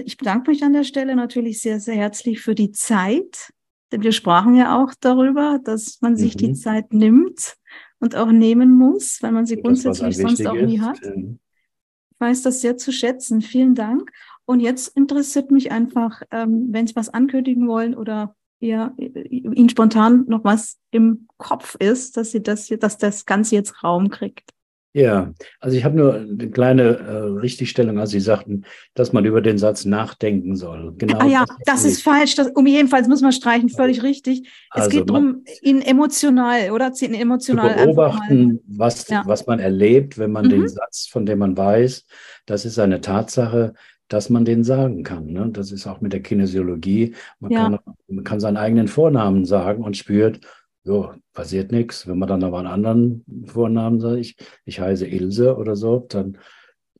Ich 0.03 0.17
bedanke 0.17 0.51
mich 0.51 0.63
an 0.63 0.73
der 0.73 0.83
Stelle 0.83 1.15
natürlich 1.15 1.61
sehr, 1.61 1.79
sehr 1.79 1.95
herzlich 1.95 2.41
für 2.41 2.55
die 2.55 2.71
Zeit, 2.71 3.53
denn 3.93 4.01
wir 4.01 4.11
sprachen 4.11 4.55
ja 4.55 4.81
auch 4.81 4.93
darüber, 4.99 5.59
dass 5.63 6.01
man 6.01 6.17
sich 6.17 6.33
mhm. 6.33 6.39
die 6.39 6.53
Zeit 6.53 6.93
nimmt 6.93 7.55
und 7.99 8.15
auch 8.15 8.31
nehmen 8.31 8.71
muss, 8.71 9.19
weil 9.21 9.31
man 9.31 9.45
sie 9.45 9.57
grundsätzlich 9.57 10.17
sonst 10.17 10.45
auch 10.47 10.55
nie 10.55 10.81
hat. 10.81 10.99
Ich 11.03 12.19
weiß 12.19 12.41
das 12.41 12.61
sehr 12.61 12.75
zu 12.75 12.91
schätzen. 12.91 13.41
Vielen 13.41 13.75
Dank. 13.75 14.11
Und 14.45 14.59
jetzt 14.59 14.95
interessiert 14.97 15.51
mich 15.51 15.71
einfach, 15.71 16.21
ähm, 16.31 16.67
wenn 16.71 16.87
Sie 16.87 16.95
was 16.95 17.09
ankündigen 17.09 17.67
wollen 17.67 17.95
oder 17.95 18.35
ihr, 18.59 18.93
Ihnen 18.97 19.69
spontan 19.69 20.25
noch 20.27 20.43
was 20.43 20.79
im 20.91 21.27
Kopf 21.37 21.75
ist, 21.75 22.17
dass 22.17 22.31
Sie 22.31 22.41
das, 22.41 22.67
dass 22.67 22.97
das 22.97 23.25
Ganze 23.25 23.55
jetzt 23.55 23.83
Raum 23.83 24.09
kriegt. 24.09 24.52
Ja, 24.95 25.33
also 25.59 25.75
ich 25.75 25.83
habe 25.83 25.97
nur 25.97 26.13
eine 26.13 26.51
kleine 26.51 26.83
äh, 26.83 27.15
Richtigstellung, 27.39 27.97
als 27.97 28.11
Sie 28.11 28.19
sagten, 28.19 28.63
dass 28.93 29.11
man 29.11 29.25
über 29.25 29.41
den 29.41 29.57
Satz 29.57 29.85
nachdenken 29.85 30.55
soll. 30.55 30.93
Genau. 30.99 31.17
Ah 31.17 31.25
ja, 31.25 31.45
das, 31.47 31.83
das 31.83 31.85
ist 31.85 32.03
falsch. 32.03 32.35
Das, 32.35 32.51
um 32.53 32.67
jedenfalls 32.67 33.07
muss 33.07 33.21
man 33.21 33.31
streichen, 33.31 33.69
völlig 33.69 34.03
richtig. 34.03 34.47
Es 34.75 34.83
also 34.83 34.89
geht 34.91 35.09
darum, 35.09 35.45
ihn 35.63 35.81
emotional, 35.81 36.69
oder? 36.69 36.91
Ihn 37.01 37.15
emotional 37.15 37.75
zu 37.75 37.85
beobachten, 37.85 38.59
was, 38.67 39.07
ja. 39.07 39.23
was 39.25 39.47
man 39.47 39.59
erlebt, 39.59 40.19
wenn 40.19 40.31
man 40.31 40.45
mhm. 40.45 40.49
den 40.49 40.67
Satz, 40.67 41.07
von 41.07 41.25
dem 41.25 41.39
man 41.39 41.57
weiß, 41.57 42.05
das 42.45 42.63
ist 42.63 42.77
eine 42.77 43.01
Tatsache, 43.01 43.73
dass 44.09 44.29
man 44.29 44.45
den 44.45 44.63
sagen 44.63 45.01
kann. 45.01 45.25
Ne? 45.25 45.49
Das 45.51 45.71
ist 45.71 45.87
auch 45.87 46.01
mit 46.01 46.13
der 46.13 46.21
Kinesiologie. 46.21 47.15
Man, 47.39 47.51
ja. 47.51 47.63
kann, 47.63 47.79
man 48.07 48.23
kann 48.23 48.39
seinen 48.39 48.57
eigenen 48.57 48.87
Vornamen 48.87 49.45
sagen 49.45 49.83
und 49.83 49.97
spürt, 49.97 50.41
ja, 50.85 51.15
passiert 51.33 51.71
nichts. 51.71 52.07
Wenn 52.07 52.17
man 52.17 52.29
dann 52.29 52.43
aber 52.43 52.59
einen 52.59 52.67
anderen 52.67 53.25
Vornamen 53.45 53.99
sagt, 53.99 54.17
ich, 54.17 54.35
ich 54.65 54.79
heiße 54.79 55.07
Ilse 55.07 55.55
oder 55.57 55.75
so, 55.75 56.05
dann 56.09 56.37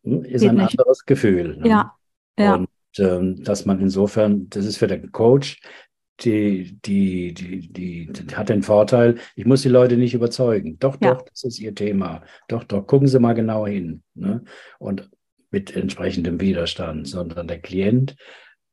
hm, 0.03 0.23
ist 0.23 0.41
Geht 0.41 0.49
ein 0.49 0.55
nicht. 0.57 0.79
anderes 0.79 1.05
Gefühl. 1.05 1.57
Ne? 1.57 1.67
Ja. 1.67 1.95
ja. 2.37 2.55
Und 2.55 2.69
ähm, 2.97 3.43
dass 3.43 3.65
man 3.65 3.79
insofern, 3.79 4.49
das 4.49 4.65
ist 4.65 4.77
für 4.77 4.87
den 4.87 5.11
Coach, 5.11 5.61
die, 6.21 6.79
die, 6.85 7.33
die, 7.33 7.71
die, 7.71 8.11
die, 8.11 8.35
hat 8.35 8.49
den 8.49 8.63
Vorteil, 8.63 9.15
ich 9.35 9.45
muss 9.45 9.63
die 9.63 9.69
Leute 9.69 9.97
nicht 9.97 10.13
überzeugen. 10.13 10.77
Doch, 10.79 10.97
ja. 11.01 11.15
doch, 11.15 11.23
das 11.23 11.43
ist 11.43 11.59
ihr 11.59 11.73
Thema. 11.73 12.21
Doch, 12.47 12.63
doch, 12.63 12.85
gucken 12.85 13.07
Sie 13.07 13.19
mal 13.19 13.33
genau 13.33 13.65
hin. 13.65 14.03
Ne? 14.13 14.43
Und 14.79 15.09
mit 15.49 15.75
entsprechendem 15.75 16.39
Widerstand, 16.39 17.07
sondern 17.07 17.47
der 17.47 17.59
Klient 17.59 18.15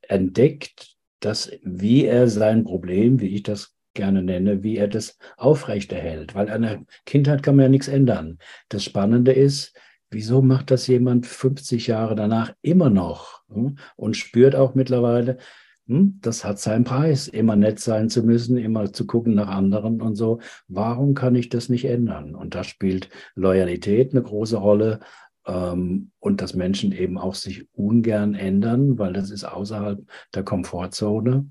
entdeckt, 0.02 0.96
dass 1.20 1.50
wie 1.62 2.04
er 2.04 2.28
sein 2.28 2.64
Problem, 2.64 3.20
wie 3.20 3.34
ich 3.34 3.42
das 3.42 3.74
gerne 3.94 4.22
nenne, 4.22 4.62
wie 4.62 4.76
er 4.76 4.88
das 4.88 5.18
aufrechterhält. 5.36 6.34
Weil 6.34 6.50
an 6.50 6.62
der 6.62 6.82
Kindheit 7.06 7.42
kann 7.42 7.56
man 7.56 7.64
ja 7.64 7.68
nichts 7.68 7.88
ändern. 7.88 8.38
Das 8.68 8.84
Spannende 8.84 9.32
ist, 9.32 9.74
wieso 10.10 10.42
macht 10.42 10.70
das 10.70 10.86
jemand 10.86 11.26
50 11.26 11.86
Jahre 11.86 12.14
danach 12.14 12.52
immer 12.62 12.90
noch 12.90 13.42
hm? 13.48 13.78
und 13.96 14.16
spürt 14.16 14.54
auch 14.54 14.74
mittlerweile, 14.74 15.38
hm, 15.86 16.18
das 16.20 16.44
hat 16.44 16.58
seinen 16.58 16.84
Preis, 16.84 17.28
immer 17.28 17.56
nett 17.56 17.80
sein 17.80 18.08
zu 18.08 18.22
müssen, 18.22 18.56
immer 18.56 18.92
zu 18.92 19.06
gucken 19.06 19.34
nach 19.34 19.48
anderen 19.48 20.00
und 20.00 20.14
so. 20.14 20.40
Warum 20.68 21.14
kann 21.14 21.34
ich 21.34 21.48
das 21.48 21.68
nicht 21.68 21.84
ändern? 21.84 22.34
Und 22.34 22.54
da 22.54 22.64
spielt 22.64 23.08
Loyalität 23.34 24.12
eine 24.12 24.22
große 24.22 24.56
Rolle. 24.56 25.00
Ähm, 25.46 26.10
und 26.20 26.42
dass 26.42 26.54
Menschen 26.54 26.92
eben 26.92 27.18
auch 27.18 27.34
sich 27.34 27.66
ungern 27.72 28.34
ändern, 28.34 28.98
weil 28.98 29.12
das 29.12 29.30
ist 29.30 29.44
außerhalb 29.44 30.00
der 30.34 30.44
Komfortzone. 30.44 31.46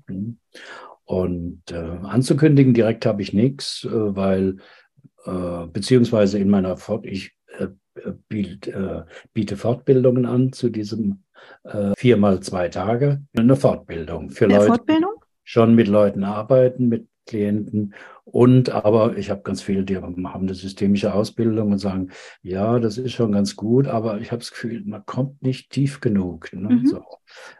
Und 1.10 1.72
äh, 1.72 1.74
anzukündigen 1.74 2.72
direkt 2.72 3.04
habe 3.04 3.20
ich 3.20 3.32
nichts, 3.32 3.84
äh, 3.84 3.90
weil 3.90 4.58
äh, 5.24 5.66
beziehungsweise 5.66 6.38
in 6.38 6.48
meiner 6.48 6.76
Fort 6.76 7.04
ich 7.04 7.32
äh, 7.58 7.64
äh, 7.96 8.12
biet, 8.28 8.68
äh, 8.68 9.02
biete 9.32 9.56
Fortbildungen 9.56 10.24
an 10.24 10.52
zu 10.52 10.70
diesem 10.70 11.24
viermal 11.96 12.40
zwei 12.40 12.68
Tage 12.68 13.22
eine 13.34 13.56
Fortbildung 13.56 14.28
für 14.28 14.46
Der 14.46 14.58
Leute, 14.58 14.68
Fortbildung? 14.68 15.10
schon 15.42 15.74
mit 15.74 15.88
Leuten 15.88 16.22
arbeiten, 16.22 16.88
mit 16.88 17.08
Klienten 17.26 17.94
und 18.24 18.68
aber 18.68 19.16
ich 19.16 19.30
habe 19.30 19.40
ganz 19.40 19.62
viele, 19.62 19.84
die 19.84 19.96
haben 19.96 20.26
eine 20.26 20.54
systemische 20.54 21.14
Ausbildung 21.14 21.72
und 21.72 21.78
sagen, 21.78 22.10
ja, 22.42 22.78
das 22.78 22.98
ist 22.98 23.12
schon 23.12 23.32
ganz 23.32 23.56
gut, 23.56 23.88
aber 23.88 24.20
ich 24.20 24.32
habe 24.32 24.40
das 24.40 24.50
Gefühl, 24.50 24.82
man 24.84 25.04
kommt 25.06 25.42
nicht 25.42 25.70
tief 25.70 26.00
genug. 26.00 26.52
Ne? 26.52 26.76
Mhm. 26.76 26.86
So. 26.86 27.04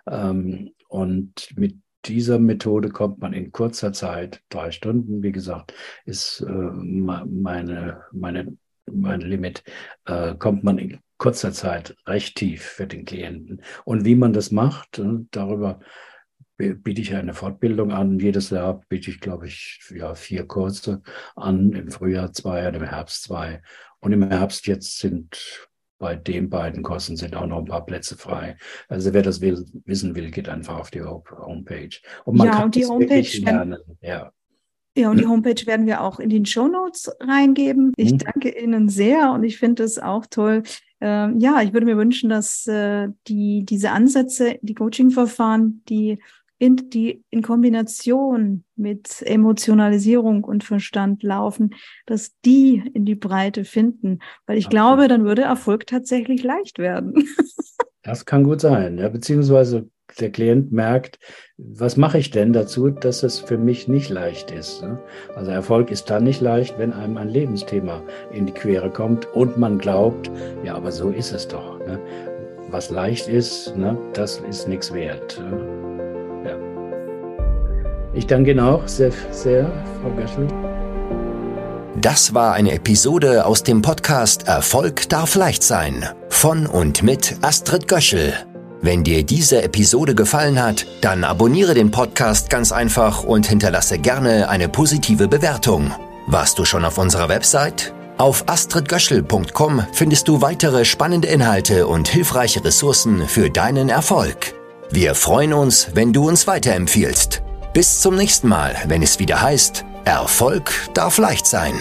Ähm, 0.06 0.72
und 0.88 1.48
mit 1.56 1.76
dieser 2.04 2.38
Methode 2.38 2.88
kommt 2.88 3.20
man 3.20 3.32
in 3.32 3.52
kurzer 3.52 3.92
Zeit, 3.92 4.42
drei 4.48 4.70
Stunden, 4.70 5.22
wie 5.22 5.32
gesagt, 5.32 5.74
ist 6.04 6.40
äh, 6.40 6.50
meine, 6.50 8.02
meine, 8.12 8.56
mein 8.90 9.20
Limit, 9.20 9.62
äh, 10.06 10.34
kommt 10.34 10.64
man 10.64 10.78
in 10.78 10.98
kurzer 11.18 11.52
Zeit 11.52 11.96
recht 12.06 12.36
tief 12.36 12.62
für 12.62 12.86
den 12.86 13.04
Klienten. 13.04 13.62
Und 13.84 14.04
wie 14.04 14.14
man 14.14 14.32
das 14.32 14.50
macht, 14.50 14.98
äh, 14.98 15.18
darüber 15.30 15.80
biete 16.56 17.00
ich 17.00 17.14
eine 17.14 17.32
Fortbildung 17.32 17.90
an. 17.90 18.18
Jedes 18.18 18.50
Jahr 18.50 18.82
biete 18.88 19.10
ich, 19.10 19.20
glaube 19.20 19.46
ich, 19.46 19.80
ja, 19.94 20.14
vier 20.14 20.46
Kurse 20.46 21.02
an. 21.34 21.72
Im 21.72 21.90
Frühjahr 21.90 22.32
zwei 22.32 22.68
und 22.68 22.74
im 22.74 22.82
Herbst 22.82 23.22
zwei. 23.22 23.62
Und 24.00 24.12
im 24.12 24.28
Herbst 24.28 24.66
jetzt 24.66 24.98
sind 24.98 25.69
bei 26.00 26.16
den 26.16 26.48
beiden 26.48 26.82
Kursen 26.82 27.16
sind 27.16 27.36
auch 27.36 27.46
noch 27.46 27.58
ein 27.58 27.66
paar 27.66 27.84
Plätze 27.84 28.16
frei. 28.16 28.56
Also 28.88 29.12
wer 29.12 29.22
das 29.22 29.40
will, 29.40 29.64
wissen 29.84 30.16
will, 30.16 30.30
geht 30.30 30.48
einfach 30.48 30.80
auf 30.80 30.90
die 30.90 31.02
Homepage. 31.02 31.90
Und 32.24 32.38
man 32.38 32.48
ja, 32.48 32.52
kann 32.54 32.64
und 32.64 32.74
die 32.74 32.86
Homepage 32.86 33.38
lernen. 33.40 33.78
Ja. 34.00 34.32
Ja, 34.96 35.10
und 35.10 35.20
die 35.20 35.26
Homepage 35.26 35.66
werden 35.66 35.86
wir 35.86 36.00
auch 36.00 36.18
in 36.18 36.30
den 36.30 36.46
Show 36.46 36.66
Notes 36.66 37.12
reingeben. 37.20 37.92
Ich 37.96 38.12
mhm. 38.12 38.18
danke 38.18 38.58
Ihnen 38.58 38.88
sehr 38.88 39.30
und 39.30 39.44
ich 39.44 39.58
finde 39.58 39.84
es 39.84 40.00
auch 40.00 40.26
toll. 40.26 40.64
Ähm, 41.00 41.38
ja, 41.38 41.62
ich 41.62 41.72
würde 41.72 41.86
mir 41.86 41.96
wünschen, 41.96 42.28
dass 42.28 42.66
äh, 42.66 43.08
die, 43.28 43.64
diese 43.64 43.92
Ansätze, 43.92 44.58
die 44.62 44.74
Coaching-Verfahren, 44.74 45.82
die 45.88 46.18
in, 46.60 46.90
die 46.90 47.24
in 47.30 47.42
Kombination 47.42 48.64
mit 48.76 49.22
Emotionalisierung 49.22 50.44
und 50.44 50.62
Verstand 50.62 51.22
laufen, 51.22 51.74
dass 52.06 52.38
die 52.44 52.84
in 52.92 53.06
die 53.06 53.14
Breite 53.14 53.64
finden. 53.64 54.18
Weil 54.46 54.58
ich 54.58 54.66
Absolut. 54.66 54.70
glaube, 54.70 55.08
dann 55.08 55.24
würde 55.24 55.42
Erfolg 55.42 55.86
tatsächlich 55.86 56.44
leicht 56.44 56.78
werden. 56.78 57.14
Das 58.02 58.24
kann 58.24 58.44
gut 58.44 58.62
sein, 58.62 58.96
ja, 58.96 59.10
beziehungsweise 59.10 59.90
der 60.18 60.30
Klient 60.30 60.72
merkt, 60.72 61.18
was 61.58 61.98
mache 61.98 62.16
ich 62.16 62.30
denn 62.30 62.54
dazu, 62.54 62.88
dass 62.88 63.22
es 63.22 63.38
für 63.38 63.58
mich 63.58 63.88
nicht 63.88 64.08
leicht 64.08 64.50
ist. 64.50 64.82
Ne? 64.82 64.98
Also 65.36 65.50
Erfolg 65.50 65.90
ist 65.90 66.08
dann 66.08 66.24
nicht 66.24 66.40
leicht, 66.40 66.78
wenn 66.78 66.94
einem 66.94 67.18
ein 67.18 67.28
Lebensthema 67.28 68.02
in 68.32 68.46
die 68.46 68.52
Quere 68.52 68.88
kommt 68.88 69.26
und 69.34 69.58
man 69.58 69.78
glaubt, 69.78 70.30
ja, 70.64 70.74
aber 70.74 70.92
so 70.92 71.10
ist 71.10 71.32
es 71.32 71.46
doch. 71.46 71.78
Ne? 71.80 72.00
Was 72.70 72.88
leicht 72.88 73.28
ist, 73.28 73.76
ne, 73.76 73.98
das 74.14 74.40
ist 74.48 74.66
nichts 74.66 74.94
wert. 74.94 75.40
Ich 78.12 78.26
danke 78.26 78.50
Ihnen 78.50 78.60
auch 78.60 78.86
sehr, 78.88 79.12
sehr, 79.30 79.70
Frau 80.02 80.10
Göschel. 80.10 80.48
Das 82.00 82.34
war 82.34 82.54
eine 82.54 82.72
Episode 82.72 83.44
aus 83.44 83.62
dem 83.62 83.82
Podcast 83.82 84.48
Erfolg 84.48 85.08
darf 85.08 85.34
leicht 85.34 85.62
sein 85.62 86.08
von 86.28 86.66
und 86.66 87.02
mit 87.02 87.36
Astrid 87.42 87.86
Göschel. 87.86 88.32
Wenn 88.80 89.04
dir 89.04 89.22
diese 89.22 89.62
Episode 89.62 90.14
gefallen 90.14 90.60
hat, 90.62 90.86
dann 91.02 91.22
abonniere 91.22 91.74
den 91.74 91.90
Podcast 91.90 92.48
ganz 92.48 92.72
einfach 92.72 93.24
und 93.24 93.46
hinterlasse 93.46 93.98
gerne 93.98 94.48
eine 94.48 94.68
positive 94.68 95.28
Bewertung. 95.28 95.92
Warst 96.26 96.58
du 96.58 96.64
schon 96.64 96.84
auf 96.84 96.96
unserer 96.96 97.28
Website? 97.28 97.92
Auf 98.16 98.44
astridgöschel.com 98.48 99.84
findest 99.92 100.28
du 100.28 100.40
weitere 100.40 100.84
spannende 100.84 101.28
Inhalte 101.28 101.86
und 101.86 102.08
hilfreiche 102.08 102.64
Ressourcen 102.64 103.28
für 103.28 103.50
deinen 103.50 103.88
Erfolg. 103.88 104.54
Wir 104.90 105.14
freuen 105.14 105.52
uns, 105.52 105.90
wenn 105.94 106.12
du 106.12 106.26
uns 106.28 106.46
weiterempfiehlst. 106.46 107.42
Bis 107.72 108.00
zum 108.00 108.16
nächsten 108.16 108.48
Mal, 108.48 108.74
wenn 108.86 109.00
es 109.00 109.20
wieder 109.20 109.40
heißt, 109.40 109.84
Erfolg 110.04 110.72
darf 110.92 111.18
leicht 111.18 111.46
sein. 111.46 111.74